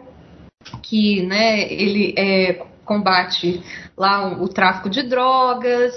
que 0.82 1.22
né, 1.22 1.62
ele 1.72 2.14
é, 2.18 2.66
combate 2.84 3.64
lá 3.96 4.28
o, 4.28 4.44
o 4.44 4.50
tráfico 4.50 4.90
de 4.90 5.04
drogas. 5.04 5.94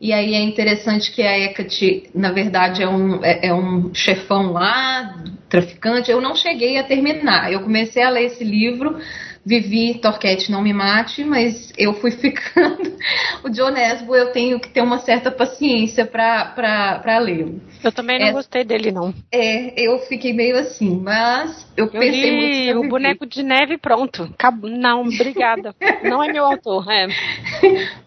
E 0.00 0.12
aí 0.12 0.34
é 0.34 0.40
interessante 0.40 1.10
que 1.10 1.22
a 1.22 1.36
Hecate, 1.36 2.10
na 2.14 2.30
verdade, 2.30 2.80
é 2.80 2.88
um, 2.88 3.24
é, 3.24 3.48
é 3.48 3.52
um 3.52 3.92
chefão 3.92 4.52
lá, 4.52 5.16
traficante. 5.48 6.10
Eu 6.10 6.20
não 6.20 6.34
cheguei 6.34 6.78
a 6.78 6.84
terminar. 6.84 7.52
Eu 7.52 7.60
comecei 7.60 8.02
a 8.02 8.10
ler 8.10 8.24
esse 8.24 8.44
livro 8.44 8.98
Vivi, 9.48 9.94
Torquete, 9.94 10.52
não 10.52 10.60
me 10.60 10.74
mate, 10.74 11.24
mas 11.24 11.72
eu 11.78 11.94
fui 11.94 12.10
ficando. 12.12 12.98
o 13.42 13.48
John 13.48 13.70
Nesbo 13.70 14.14
eu 14.14 14.30
tenho 14.30 14.60
que 14.60 14.68
ter 14.68 14.82
uma 14.82 14.98
certa 14.98 15.30
paciência 15.30 16.04
para 16.04 17.18
ler. 17.18 17.54
Eu 17.82 17.90
também 17.90 18.18
não 18.18 18.26
é, 18.26 18.32
gostei 18.32 18.62
dele, 18.62 18.92
não. 18.92 19.14
É, 19.32 19.72
eu 19.80 20.00
fiquei 20.00 20.34
meio 20.34 20.58
assim, 20.58 21.00
mas 21.00 21.66
eu, 21.74 21.86
eu 21.86 21.90
pensei 21.90 22.30
li 22.30 22.74
muito. 22.74 22.86
O 22.86 22.90
boneco 22.90 23.24
de 23.24 23.42
neve 23.42 23.78
pronto. 23.78 24.28
Não, 24.64 25.02
obrigada. 25.02 25.74
não 26.04 26.22
é 26.22 26.30
meu 26.30 26.44
autor, 26.44 26.84
é. 26.90 27.08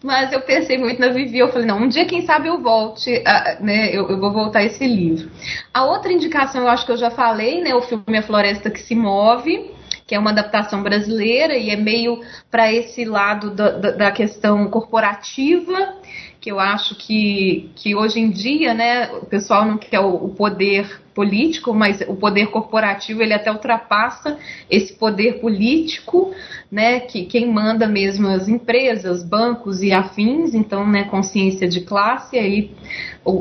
mas 0.00 0.32
eu 0.32 0.42
pensei 0.42 0.78
muito 0.78 1.00
na 1.00 1.08
Vivi, 1.08 1.38
eu 1.38 1.48
falei, 1.48 1.66
não, 1.66 1.82
um 1.82 1.88
dia 1.88 2.06
quem 2.06 2.22
sabe 2.22 2.46
eu 2.46 2.62
volte, 2.62 3.20
a, 3.26 3.56
né? 3.60 3.88
Eu, 3.88 4.08
eu, 4.08 4.20
vou 4.20 4.32
voltar 4.32 4.60
a 4.60 4.64
esse 4.64 4.86
livro. 4.86 5.28
A 5.74 5.84
outra 5.86 6.12
indicação, 6.12 6.62
eu 6.62 6.68
acho 6.68 6.86
que 6.86 6.92
eu 6.92 6.96
já 6.96 7.10
falei, 7.10 7.60
né? 7.60 7.74
O 7.74 7.82
filme 7.82 8.16
A 8.16 8.22
Floresta 8.22 8.70
que 8.70 8.78
se 8.78 8.94
Move 8.94 9.81
que 10.12 10.16
é 10.16 10.18
uma 10.18 10.30
adaptação 10.30 10.82
brasileira 10.82 11.56
e 11.56 11.70
é 11.70 11.76
meio 11.76 12.20
para 12.50 12.70
esse 12.70 13.02
lado 13.02 13.50
da, 13.50 13.70
da, 13.70 13.90
da, 13.92 14.12
questão 14.12 14.68
corporativa. 14.68 15.94
Que 16.42 16.50
eu 16.50 16.58
acho 16.58 16.96
que, 16.96 17.70
que 17.76 17.94
hoje 17.94 18.18
em 18.18 18.28
dia, 18.28 18.74
né, 18.74 19.12
o 19.12 19.24
pessoal 19.24 19.64
não 19.64 19.78
quer 19.78 20.00
o, 20.00 20.12
o 20.12 20.28
poder 20.30 21.00
político, 21.14 21.72
mas 21.72 22.00
o 22.08 22.16
poder 22.16 22.48
corporativo 22.48 23.22
ele 23.22 23.32
até 23.32 23.52
ultrapassa 23.52 24.36
esse 24.68 24.92
poder 24.92 25.34
político, 25.34 26.34
né, 26.68 26.98
que 26.98 27.26
quem 27.26 27.48
manda 27.48 27.86
mesmo 27.86 28.26
as 28.26 28.48
empresas, 28.48 29.22
bancos 29.22 29.82
e 29.82 29.92
afins, 29.92 30.52
então, 30.52 30.84
né, 30.84 31.04
consciência 31.04 31.68
de 31.68 31.82
classe, 31.82 32.36
aí 32.36 32.72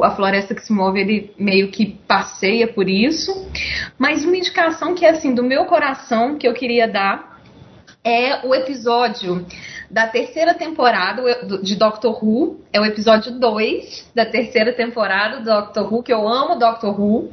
a 0.03 0.11
floresta 0.11 0.53
que 0.53 0.61
se 0.63 0.71
move 0.71 0.99
ele 0.99 1.31
meio 1.39 1.71
que 1.71 1.97
passeia 2.07 2.67
por 2.67 2.87
isso. 2.87 3.31
Mas 3.97 4.23
uma 4.23 4.37
indicação 4.37 4.93
que 4.93 5.03
é 5.03 5.09
assim 5.09 5.33
do 5.33 5.43
meu 5.43 5.65
coração 5.65 6.37
que 6.37 6.47
eu 6.47 6.53
queria 6.53 6.87
dar 6.87 7.41
é 8.03 8.45
o 8.45 8.53
episódio 8.53 9.43
da 9.91 10.07
terceira 10.07 10.53
temporada 10.53 11.22
de 11.61 11.76
Doctor 11.76 12.23
Who. 12.23 12.61
É 12.72 12.80
o 12.80 12.85
episódio 12.85 13.38
2 13.38 14.11
da 14.15 14.26
terceira 14.26 14.72
temporada 14.72 15.39
do 15.39 15.43
Doctor 15.43 15.93
Who, 15.93 16.03
que 16.03 16.13
eu 16.13 16.27
amo 16.27 16.57
Doctor 16.57 16.99
Who. 16.99 17.31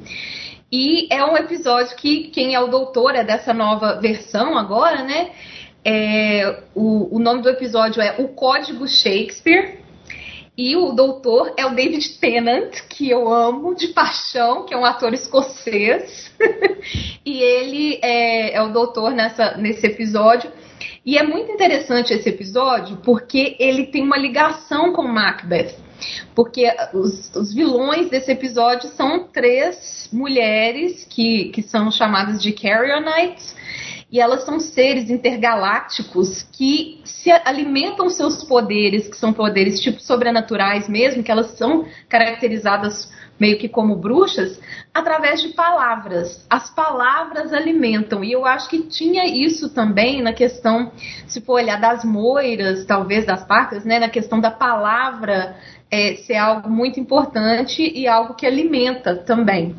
E 0.70 1.06
é 1.14 1.24
um 1.24 1.36
episódio 1.36 1.96
que 1.96 2.24
quem 2.28 2.54
é 2.54 2.60
o 2.60 2.66
doutor 2.66 3.14
é 3.14 3.24
dessa 3.24 3.54
nova 3.54 4.00
versão 4.00 4.58
agora, 4.58 5.04
né? 5.04 5.30
É, 5.84 6.62
o, 6.74 7.16
o 7.16 7.18
nome 7.20 7.42
do 7.42 7.48
episódio 7.48 8.02
é 8.02 8.16
O 8.18 8.28
Código 8.28 8.86
Shakespeare. 8.86 9.78
E 10.56 10.74
o 10.76 10.90
doutor 10.90 11.54
é 11.56 11.64
o 11.64 11.74
David 11.76 12.18
Tennant, 12.18 12.80
que 12.88 13.08
eu 13.08 13.32
amo 13.32 13.76
de 13.76 13.88
paixão, 13.88 14.66
que 14.66 14.74
é 14.74 14.76
um 14.76 14.84
ator 14.84 15.14
escocês. 15.14 16.34
e 17.24 17.40
ele 17.40 18.00
é, 18.02 18.56
é, 18.56 18.62
o 18.62 18.72
doutor 18.72 19.12
nessa, 19.12 19.56
nesse 19.56 19.86
episódio. 19.86 20.50
E 21.04 21.16
é 21.16 21.22
muito 21.22 21.50
interessante 21.50 22.12
esse 22.12 22.28
episódio 22.28 22.98
porque 22.98 23.56
ele 23.58 23.86
tem 23.86 24.02
uma 24.02 24.18
ligação 24.18 24.92
com 24.92 25.02
Macbeth. 25.02 25.74
Porque 26.34 26.64
os, 26.94 27.34
os 27.34 27.52
vilões 27.52 28.08
desse 28.08 28.30
episódio 28.30 28.88
são 28.90 29.24
três 29.24 30.08
mulheres 30.12 31.04
que, 31.04 31.48
que 31.48 31.62
são 31.62 31.90
chamadas 31.90 32.40
de 32.40 32.52
Carrionites 32.52 33.56
e 34.10 34.20
elas 34.20 34.44
são 34.44 34.58
seres 34.58 35.10
intergalácticos 35.10 36.42
que 36.52 37.00
se 37.04 37.30
alimentam 37.30 38.08
seus 38.08 38.42
poderes, 38.42 39.06
que 39.06 39.16
são 39.16 39.32
poderes 39.34 39.80
tipo 39.80 40.00
sobrenaturais 40.00 40.88
mesmo, 40.88 41.22
que 41.22 41.30
elas 41.30 41.58
são 41.58 41.86
caracterizadas 42.08 43.12
meio 43.38 43.58
que 43.58 43.68
como 43.68 43.96
bruxas, 43.96 44.60
através 44.92 45.40
de 45.40 45.48
palavras. 45.48 46.44
As 46.50 46.70
palavras 46.70 47.52
alimentam. 47.52 48.24
E 48.24 48.32
eu 48.32 48.44
acho 48.44 48.68
que 48.68 48.82
tinha 48.82 49.24
isso 49.26 49.70
também 49.70 50.22
na 50.22 50.32
questão, 50.32 50.90
se 51.26 51.40
for 51.40 51.54
olhar 51.54 51.80
das 51.80 52.04
moiras, 52.04 52.84
talvez 52.84 53.24
das 53.24 53.44
parcas, 53.44 53.84
né, 53.84 53.98
na 53.98 54.08
questão 54.08 54.40
da 54.40 54.50
palavra 54.50 55.56
é, 55.90 56.16
ser 56.16 56.36
algo 56.36 56.68
muito 56.68 57.00
importante 57.00 57.82
e 57.82 58.06
algo 58.06 58.34
que 58.34 58.46
alimenta 58.46 59.16
também. 59.16 59.74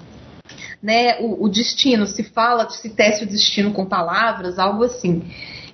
Né, 0.81 1.19
o, 1.19 1.45
o 1.45 1.49
destino, 1.49 2.07
se 2.07 2.23
fala, 2.23 2.69
se 2.69 2.89
teste 2.89 3.25
o 3.25 3.27
destino 3.27 3.73
com 3.73 3.85
palavras, 3.85 4.57
algo 4.57 4.83
assim. 4.83 5.23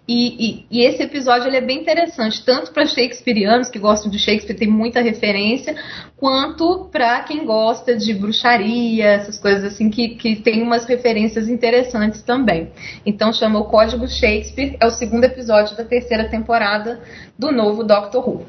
E, 0.07 0.27
e, 0.37 0.65
e, 0.69 0.83
esse 0.83 1.01
episódio 1.01 1.47
ele 1.47 1.57
é 1.57 1.61
bem 1.61 1.81
interessante, 1.81 2.45
tanto 2.45 2.71
para 2.71 2.85
shakespearianos 2.85 3.69
que 3.69 3.79
gostam 3.79 4.11
de 4.11 4.19
Shakespeare, 4.19 4.55
tem 4.55 4.67
muita 4.67 5.01
referência, 5.01 5.75
quanto 6.15 6.89
para 6.91 7.23
quem 7.23 7.43
gosta 7.43 7.95
de 7.97 8.13
bruxaria, 8.13 9.05
essas 9.05 9.39
coisas 9.39 9.63
assim, 9.63 9.89
que, 9.89 10.09
que 10.09 10.35
tem 10.35 10.61
umas 10.61 10.85
referências 10.85 11.49
interessantes 11.49 12.21
também. 12.21 12.71
Então 13.03 13.33
chama 13.33 13.59
o 13.59 13.65
Código 13.65 14.07
Shakespeare, 14.07 14.77
é 14.79 14.85
o 14.85 14.91
segundo 14.91 15.23
episódio 15.23 15.75
da 15.75 15.83
terceira 15.83 16.29
temporada 16.29 17.01
do 17.37 17.51
novo 17.51 17.83
Doctor 17.83 18.29
Who. 18.29 18.45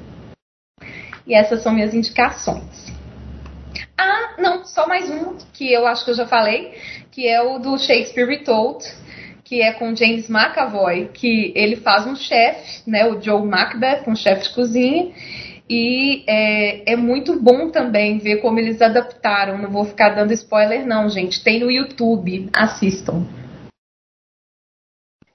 E 1.27 1.35
essas 1.35 1.63
são 1.63 1.73
minhas 1.73 1.95
indicações. 1.95 2.93
Ah, 3.97 4.35
não, 4.39 4.63
só 4.67 4.87
mais 4.87 5.09
um 5.09 5.39
que 5.55 5.73
eu 5.73 5.87
acho 5.87 6.05
que 6.05 6.11
eu 6.11 6.15
já 6.15 6.27
falei, 6.27 6.75
que 7.11 7.27
é 7.27 7.41
o 7.41 7.59
do 7.59 7.79
Shakespeare 7.79 8.29
Retold 8.29 8.85
que 9.47 9.63
é 9.63 9.73
com 9.73 9.95
James 9.95 10.29
McAvoy, 10.29 11.09
que 11.15 11.53
ele 11.55 11.77
faz 11.77 12.05
um 12.05 12.17
chefe, 12.17 12.83
né, 12.85 13.09
o 13.09 13.23
Joe 13.23 13.47
Macbeth, 13.47 14.03
um 14.09 14.17
chefe 14.17 14.49
de 14.49 14.55
cozinha, 14.55 15.13
e 15.71 16.25
é, 16.27 16.93
é, 16.93 16.97
muito 16.97 17.41
bom 17.41 17.71
também 17.71 18.19
ver 18.19 18.39
como 18.39 18.59
eles 18.59 18.83
adaptaram. 18.83 19.57
Não 19.57 19.71
vou 19.71 19.85
ficar 19.85 20.11
dando 20.11 20.33
spoiler, 20.33 20.85
não, 20.85 21.09
gente. 21.09 21.43
Tem 21.43 21.61
no 21.61 21.71
YouTube, 21.71 22.51
assistam. 22.53 23.25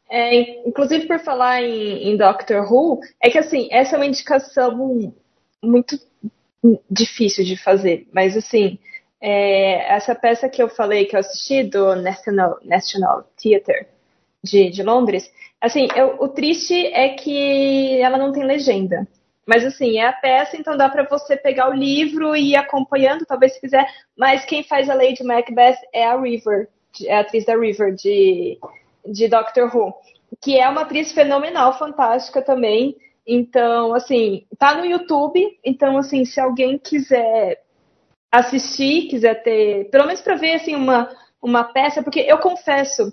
É, 0.09 0.67
inclusive, 0.67 1.07
por 1.07 1.19
falar 1.19 1.63
em, 1.63 2.09
em, 2.09 2.17
Doctor 2.17 2.69
Who, 2.69 2.99
é 3.23 3.29
que 3.29 3.37
assim, 3.37 3.69
essa 3.71 3.95
é 3.95 3.99
uma 3.99 4.05
indicação 4.05 5.13
muito 5.63 5.97
difícil 6.89 7.45
de 7.45 7.55
fazer, 7.55 8.07
mas 8.13 8.35
assim, 8.35 8.77
é, 9.21 9.93
essa 9.95 10.13
peça 10.13 10.49
que 10.49 10.61
eu 10.61 10.67
falei 10.67 11.05
que 11.05 11.15
eu 11.15 11.19
assisti 11.19 11.63
do 11.63 11.95
National, 11.95 12.59
National 12.63 13.23
Theatre, 13.41 13.87
de, 14.43 14.69
de 14.69 14.83
Londres, 14.83 15.31
assim, 15.59 15.87
eu, 15.95 16.17
o 16.19 16.27
triste 16.27 16.87
é 16.87 17.09
que 17.09 17.99
ela 18.01 18.17
não 18.17 18.31
tem 18.31 18.43
legenda. 18.43 19.07
Mas 19.45 19.65
assim, 19.65 19.97
é 19.97 20.07
a 20.07 20.13
peça, 20.13 20.55
então 20.55 20.77
dá 20.77 20.87
para 20.87 21.03
você 21.03 21.35
pegar 21.35 21.69
o 21.69 21.73
livro 21.73 22.35
e 22.35 22.51
ir 22.51 22.55
acompanhando, 22.55 23.25
talvez 23.25 23.53
se 23.53 23.61
quiser. 23.61 23.85
Mas 24.17 24.45
quem 24.45 24.63
faz 24.63 24.89
a 24.89 24.93
Lady 24.93 25.23
Macbeth 25.23 25.77
é 25.93 26.05
a 26.05 26.19
River, 26.19 26.69
é 27.05 27.17
a 27.17 27.19
atriz 27.21 27.45
da 27.45 27.57
River 27.57 27.93
de, 27.95 28.59
de 29.05 29.27
Doctor 29.27 29.75
Who, 29.75 29.93
que 30.41 30.59
é 30.59 30.69
uma 30.69 30.81
atriz 30.81 31.11
fenomenal, 31.11 31.77
fantástica 31.77 32.41
também. 32.41 32.95
Então, 33.25 33.93
assim, 33.93 34.45
tá 34.57 34.75
no 34.75 34.85
YouTube. 34.85 35.45
Então, 35.63 35.97
assim, 35.97 36.23
se 36.23 36.39
alguém 36.39 36.77
quiser 36.77 37.63
assistir, 38.31 39.07
quiser 39.09 39.43
ter, 39.43 39.89
pelo 39.89 40.05
menos 40.05 40.21
para 40.21 40.35
ver 40.35 40.53
assim 40.53 40.75
uma 40.75 41.09
uma 41.41 41.63
peça, 41.63 42.03
porque 42.03 42.19
eu 42.19 42.37
confesso 42.37 43.11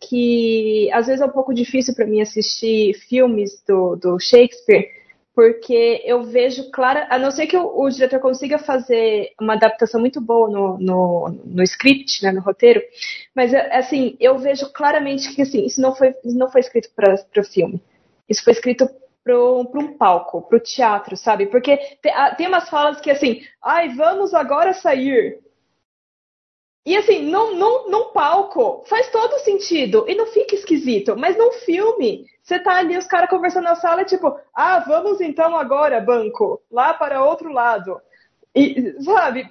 que 0.00 0.90
às 0.92 1.06
vezes 1.06 1.20
é 1.20 1.26
um 1.26 1.30
pouco 1.30 1.52
difícil 1.52 1.94
para 1.94 2.06
mim 2.06 2.20
assistir 2.20 2.94
filmes 2.94 3.62
do, 3.66 3.96
do, 3.96 4.18
Shakespeare, 4.18 4.88
porque 5.34 6.02
eu 6.04 6.22
vejo 6.24 6.70
clara, 6.70 7.06
a 7.10 7.18
não 7.18 7.30
ser 7.30 7.46
que 7.46 7.56
o, 7.56 7.80
o, 7.80 7.88
diretor 7.90 8.18
consiga 8.18 8.58
fazer 8.58 9.30
uma 9.40 9.54
adaptação 9.54 10.00
muito 10.00 10.20
boa 10.20 10.48
no, 10.48 10.78
no, 10.78 11.40
no 11.44 11.62
script, 11.62 12.22
né, 12.22 12.32
no 12.32 12.40
roteiro, 12.40 12.82
mas 13.34 13.54
assim, 13.54 14.16
eu 14.18 14.38
vejo 14.38 14.72
claramente 14.72 15.34
que 15.34 15.42
assim, 15.42 15.64
isso 15.64 15.80
não 15.80 15.94
foi, 15.94 16.14
isso 16.24 16.36
não 16.36 16.50
foi 16.50 16.62
escrito 16.62 16.90
para 16.94 17.14
o 17.38 17.44
filme. 17.44 17.82
Isso 18.28 18.44
foi 18.44 18.52
escrito 18.52 18.88
para 19.22 19.38
um 19.38 19.96
palco, 19.96 20.42
para 20.42 20.56
o 20.56 20.60
teatro, 20.60 21.16
sabe? 21.16 21.46
Porque 21.46 21.76
tem, 22.00 22.12
tem 22.36 22.46
umas 22.46 22.68
falas 22.68 23.00
que 23.00 23.10
assim, 23.10 23.42
ai, 23.62 23.90
vamos 23.90 24.32
agora 24.32 24.72
sair. 24.72 25.38
E 26.84 26.96
assim, 26.96 27.22
num, 27.22 27.54
num, 27.56 27.90
num 27.90 28.12
palco. 28.12 28.84
Faz 28.86 29.08
todo 29.10 29.38
sentido. 29.40 30.04
E 30.08 30.14
não 30.14 30.26
fica 30.26 30.54
esquisito, 30.54 31.16
mas 31.16 31.36
num 31.36 31.52
filme, 31.52 32.26
você 32.42 32.58
tá 32.58 32.76
ali, 32.76 32.96
os 32.96 33.06
caras 33.06 33.28
conversando 33.28 33.64
na 33.64 33.74
sala, 33.74 34.04
tipo, 34.04 34.38
ah, 34.54 34.80
vamos 34.80 35.20
então 35.20 35.56
agora, 35.56 36.00
banco, 36.00 36.62
lá 36.70 36.94
para 36.94 37.24
outro 37.24 37.52
lado. 37.52 38.00
E, 38.54 38.94
sabe, 39.02 39.46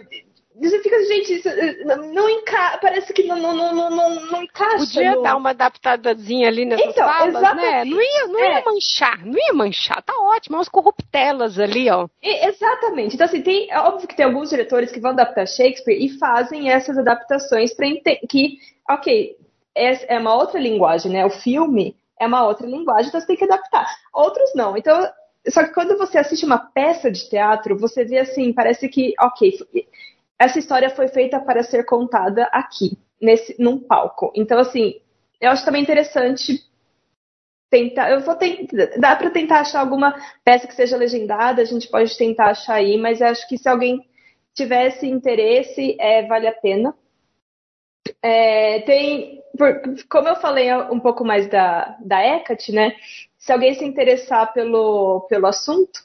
você 0.67 0.81
fica, 0.81 1.03
gente, 1.05 1.47
eh, 1.47 1.85
não 1.85 2.29
encaixa, 2.29 2.77
parece 2.81 3.13
que 3.13 3.23
não, 3.23 3.37
não, 3.37 3.55
não, 3.55 3.89
não, 3.89 4.25
não 4.25 4.43
encaixa. 4.43 4.77
Podia 4.77 5.15
no... 5.15 5.21
dar 5.21 5.37
uma 5.37 5.51
adaptadazinha 5.51 6.47
ali 6.47 6.65
nessas 6.65 6.87
então, 6.87 7.07
falas, 7.07 7.55
né? 7.55 7.85
Não 7.85 8.01
ia, 8.01 8.27
não 8.27 8.39
é. 8.39 8.49
ia 8.55 8.63
manchar, 8.65 9.25
não 9.25 9.37
ia 9.37 9.53
manchar, 9.53 10.01
tá 10.03 10.13
ótimo, 10.21 10.57
umas 10.57 10.67
corruptelas 10.67 11.57
ali, 11.57 11.89
ó. 11.89 12.07
E, 12.21 12.47
exatamente. 12.47 13.15
Então, 13.15 13.25
assim, 13.25 13.41
tem, 13.41 13.71
é 13.71 13.79
óbvio 13.79 14.07
que 14.07 14.15
tem 14.15 14.25
alguns 14.25 14.49
diretores 14.49 14.91
que 14.91 14.99
vão 14.99 15.11
adaptar 15.11 15.47
Shakespeare 15.47 15.97
e 16.03 16.17
fazem 16.17 16.69
essas 16.69 16.97
adaptações 16.97 17.73
para 17.73 17.87
que, 18.29 18.57
ok, 18.89 19.35
é, 19.75 20.15
é 20.15 20.19
uma 20.19 20.35
outra 20.35 20.59
linguagem, 20.59 21.11
né? 21.11 21.25
O 21.25 21.29
filme 21.29 21.95
é 22.19 22.27
uma 22.27 22.45
outra 22.45 22.67
linguagem, 22.67 23.07
então 23.07 23.21
você 23.21 23.27
tem 23.27 23.37
que 23.37 23.45
adaptar. 23.45 23.87
Outros 24.13 24.51
não. 24.53 24.75
Então, 24.75 25.09
só 25.47 25.63
que 25.63 25.73
quando 25.73 25.97
você 25.97 26.17
assiste 26.17 26.45
uma 26.45 26.57
peça 26.57 27.09
de 27.09 27.29
teatro, 27.29 27.77
você 27.77 28.03
vê 28.03 28.19
assim, 28.19 28.51
parece 28.51 28.89
que, 28.89 29.13
ok, 29.19 29.57
essa 30.39 30.57
história 30.57 30.89
foi 30.89 31.09
feita 31.09 31.39
para 31.39 31.61
ser 31.63 31.83
contada 31.83 32.45
aqui, 32.45 32.97
nesse, 33.21 33.55
num 33.61 33.77
palco. 33.77 34.31
Então, 34.33 34.57
assim, 34.57 35.01
eu 35.41 35.51
acho 35.51 35.65
também 35.65 35.81
interessante 35.81 36.63
tentar. 37.69 38.09
Eu 38.09 38.21
vou 38.21 38.35
tentar. 38.35 38.97
Dá 38.97 39.15
para 39.17 39.29
tentar 39.29 39.59
achar 39.59 39.81
alguma 39.81 40.15
peça 40.43 40.65
que 40.65 40.73
seja 40.73 40.95
legendada, 40.95 41.61
a 41.61 41.65
gente 41.65 41.89
pode 41.89 42.17
tentar 42.17 42.51
achar 42.51 42.75
aí, 42.75 42.97
mas 42.97 43.21
acho 43.21 43.47
que 43.47 43.57
se 43.57 43.67
alguém 43.67 44.07
tivesse 44.53 45.07
interesse, 45.07 45.97
é, 45.99 46.25
vale 46.25 46.47
a 46.47 46.53
pena. 46.53 46.95
É, 48.21 48.79
tem, 48.81 49.41
por, 49.57 49.81
como 50.09 50.27
eu 50.27 50.35
falei 50.37 50.73
um 50.73 50.99
pouco 50.99 51.23
mais 51.23 51.47
da, 51.49 51.97
da 51.99 52.21
Hecate, 52.25 52.71
né? 52.71 52.95
Se 53.37 53.51
alguém 53.51 53.73
se 53.73 53.85
interessar 53.85 54.51
pelo, 54.51 55.21
pelo 55.29 55.47
assunto, 55.47 55.99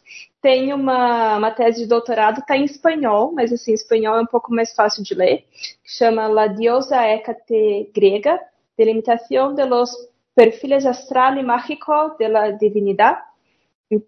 tem 0.45 0.75
uma, 0.75 1.39
uma 1.39 1.51
tese 1.51 1.81
de 1.81 1.87
doutorado, 1.87 2.41
está 2.41 2.55
em 2.55 2.65
espanhol, 2.65 3.33
mas 3.33 3.51
assim, 3.51 3.73
espanhol 3.73 4.19
é 4.19 4.21
um 4.21 4.27
pouco 4.27 4.53
mais 4.53 4.75
fácil 4.75 5.03
de 5.03 5.15
ler, 5.15 5.39
que 5.83 5.91
chama 5.91 6.27
La 6.27 6.49
diosa 6.49 7.01
Hécate 7.01 7.91
grega, 7.95 8.39
delimitación 8.77 9.55
de 9.55 9.65
los 9.65 9.91
perfiles 10.35 10.85
astral 10.85 11.39
y 11.39 11.43
mágico 11.43 12.15
de 12.19 12.29
la 12.29 12.51
divinidad. 12.51 13.21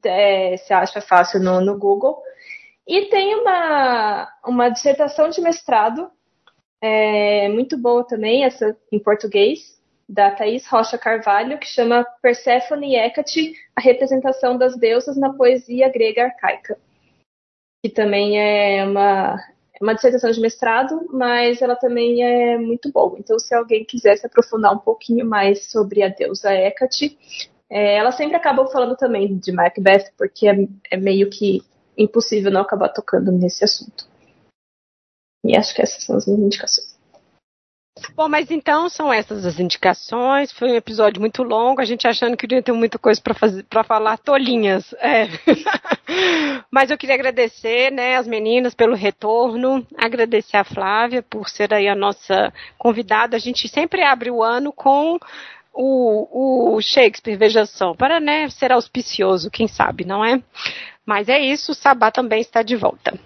É, 0.05 0.59
se 0.59 0.75
acha 0.75 1.01
fácil 1.01 1.41
no, 1.41 1.63
no 1.63 1.79
Google. 1.79 2.23
E 2.87 3.07
tem 3.07 3.35
uma, 3.37 4.29
uma 4.45 4.69
dissertação 4.69 5.31
de 5.31 5.41
mestrado, 5.41 6.11
é, 6.83 7.49
muito 7.49 7.79
boa 7.79 8.05
também, 8.05 8.45
essa 8.45 8.77
em 8.93 8.99
português, 8.99 9.76
da 10.09 10.31
Thais 10.31 10.67
Rocha 10.69 10.97
Carvalho, 10.97 11.59
que 11.59 11.67
chama 11.67 12.05
Perséfone 12.23 12.93
e 12.93 12.97
Hecate, 12.97 13.55
a 13.75 13.81
representação 13.81 14.57
das 14.57 14.77
deusas 14.77 15.17
na 15.17 15.33
poesia 15.33 15.89
grega 15.89 16.25
arcaica. 16.25 16.79
Que 17.83 17.91
também 17.91 18.39
é 18.39 18.85
uma, 18.85 19.37
é 19.75 19.85
uma 19.85 19.95
dissertação 19.95 20.31
de 20.31 20.41
mestrado, 20.41 21.09
mas 21.13 21.61
ela 21.61 21.75
também 21.75 22.23
é 22.23 22.57
muito 22.57 22.91
boa. 22.93 23.19
Então, 23.19 23.39
se 23.39 23.55
alguém 23.55 23.85
quiser 23.85 24.17
se 24.17 24.27
aprofundar 24.27 24.73
um 24.73 24.79
pouquinho 24.79 25.27
mais 25.27 25.71
sobre 25.71 26.03
a 26.03 26.09
deusa 26.09 26.53
Hecate, 26.53 27.19
é, 27.69 27.97
ela 27.97 28.13
sempre 28.13 28.37
acaba 28.37 28.67
falando 28.69 28.97
também 28.97 29.37
de 29.37 29.51
Macbeth, 29.51 30.13
porque 30.17 30.49
é, 30.49 30.55
é 30.91 30.97
meio 30.97 31.29
que 31.29 31.63
impossível 31.99 32.53
não 32.53 32.61
acabar 32.61 32.91
tocando 32.91 33.33
nesse 33.33 33.65
assunto. 33.65 34.07
E 35.45 35.57
acho 35.57 35.75
que 35.75 35.83
essas 35.83 36.05
são 36.05 36.17
as 36.17 36.27
minhas 36.27 36.43
indicações. 36.43 36.96
Bom, 38.15 38.29
mas 38.29 38.51
então 38.51 38.89
são 38.89 39.13
essas 39.13 39.47
as 39.47 39.59
indicações. 39.59 40.53
Foi 40.53 40.71
um 40.71 40.75
episódio 40.75 41.21
muito 41.21 41.43
longo, 41.43 41.81
a 41.81 41.85
gente 41.85 42.07
achando 42.07 42.37
que 42.37 42.47
ia 42.55 42.63
ter 42.63 42.73
muita 42.73 42.99
coisa 42.99 43.21
para 43.69 43.85
falar 43.85 44.19
tolinhas. 44.19 44.95
É. 44.95 45.29
mas 46.71 46.91
eu 46.91 46.99
queria 46.99 47.15
agradecer, 47.15 47.91
né, 47.91 48.17
as 48.17 48.27
meninas 48.27 48.75
pelo 48.75 48.95
retorno, 48.95 49.87
agradecer 49.97 50.57
a 50.57 50.65
Flávia 50.65 51.23
por 51.23 51.49
ser 51.49 51.73
aí 51.73 51.89
a 51.89 51.95
nossa 51.95 52.53
convidada. 52.79 53.37
A 53.37 53.41
gente 53.41 53.69
sempre 53.69 54.03
abre 54.03 54.31
o 54.31 54.43
ano 54.43 54.73
com 54.73 55.19
o, 55.73 56.75
o 56.77 56.81
Shakespeare, 56.81 57.37
veja 57.37 57.67
só, 57.67 57.95
para 57.95 58.19
né, 58.19 58.49
ser 58.49 58.73
auspicioso, 58.73 59.51
quem 59.51 59.69
sabe, 59.69 60.05
não 60.05 60.25
é? 60.25 60.43
Mas 61.05 61.29
é 61.29 61.39
isso, 61.39 61.73
o 61.73 61.75
Sabá 61.75 62.11
também 62.11 62.41
está 62.41 62.63
de 62.63 62.77
volta. 62.77 63.19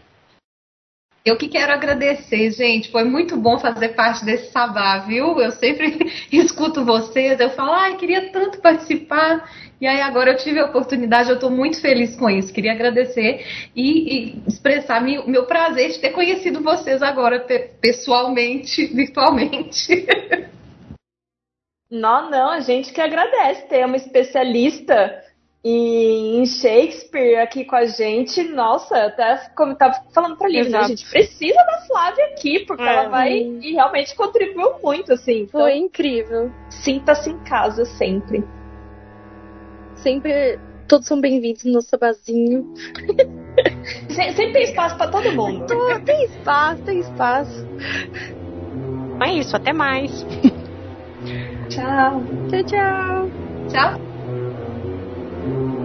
Eu 1.22 1.36
que 1.36 1.48
quero 1.48 1.72
agradecer, 1.72 2.50
gente. 2.50 2.90
Foi 2.90 3.04
muito 3.04 3.36
bom 3.36 3.58
fazer 3.58 3.90
parte 3.90 4.24
desse 4.24 4.50
sabá, 4.52 4.98
viu? 5.00 5.38
Eu 5.38 5.52
sempre 5.52 5.98
escuto 6.32 6.84
vocês, 6.84 7.38
eu 7.38 7.50
falo, 7.50 7.72
ai, 7.72 7.96
queria 7.96 8.30
tanto 8.30 8.60
participar. 8.60 9.50
E 9.78 9.86
aí 9.86 10.00
agora 10.00 10.30
eu 10.30 10.36
tive 10.36 10.60
a 10.60 10.66
oportunidade, 10.66 11.28
eu 11.28 11.34
estou 11.34 11.50
muito 11.50 11.80
feliz 11.80 12.16
com 12.16 12.28
isso. 12.28 12.52
Queria 12.52 12.72
agradecer 12.72 13.44
e, 13.76 14.14
e 14.14 14.42
expressar 14.48 15.02
meu, 15.02 15.26
meu 15.28 15.44
prazer 15.44 15.90
de 15.90 15.98
ter 15.98 16.10
conhecido 16.10 16.62
vocês 16.62 17.02
agora 17.02 17.46
pessoalmente, 17.80 18.86
virtualmente. 18.94 20.06
Não, 21.90 22.30
não, 22.30 22.50
a 22.50 22.60
gente 22.60 22.92
que 22.92 23.00
agradece 23.00 23.66
ter 23.66 23.84
uma 23.84 23.96
especialista 23.96 25.22
em 25.62 26.44
Shakespeare 26.46 27.36
aqui 27.36 27.64
com 27.64 27.76
a 27.76 27.84
gente, 27.84 28.42
nossa, 28.44 28.96
até 28.96 29.36
como 29.54 29.74
tava 29.74 30.02
falando 30.14 30.36
pra 30.36 30.48
Lívia, 30.48 30.70
né? 30.70 30.78
a 30.78 30.82
gente 30.84 31.08
precisa 31.08 31.54
da 31.54 31.82
Flávia 31.86 32.24
aqui, 32.26 32.60
porque 32.60 32.82
é. 32.82 32.86
ela 32.86 33.08
vai 33.08 33.32
e 33.32 33.72
realmente 33.72 34.14
contribuiu 34.14 34.78
muito, 34.82 35.12
assim. 35.12 35.42
Então, 35.42 35.60
Foi 35.60 35.76
incrível. 35.76 36.50
Sinta-se 36.70 37.30
em 37.30 37.38
casa 37.40 37.84
sempre. 37.84 38.42
Sempre, 39.96 40.58
todos 40.88 41.06
são 41.06 41.20
bem-vindos 41.20 41.64
no 41.64 41.82
sabazinho. 41.82 42.72
sempre 44.08 44.52
tem 44.52 44.62
espaço 44.62 44.96
para 44.96 45.10
todo 45.10 45.30
mundo. 45.32 45.66
tem 46.06 46.24
espaço, 46.24 46.82
tem 46.84 47.00
espaço. 47.00 47.66
É 49.22 49.32
isso, 49.34 49.54
até 49.54 49.74
mais. 49.74 50.10
tchau. 51.68 52.22
Tchau, 52.48 52.64
tchau. 52.64 53.30
Tchau. 53.68 54.09
you 55.42 55.79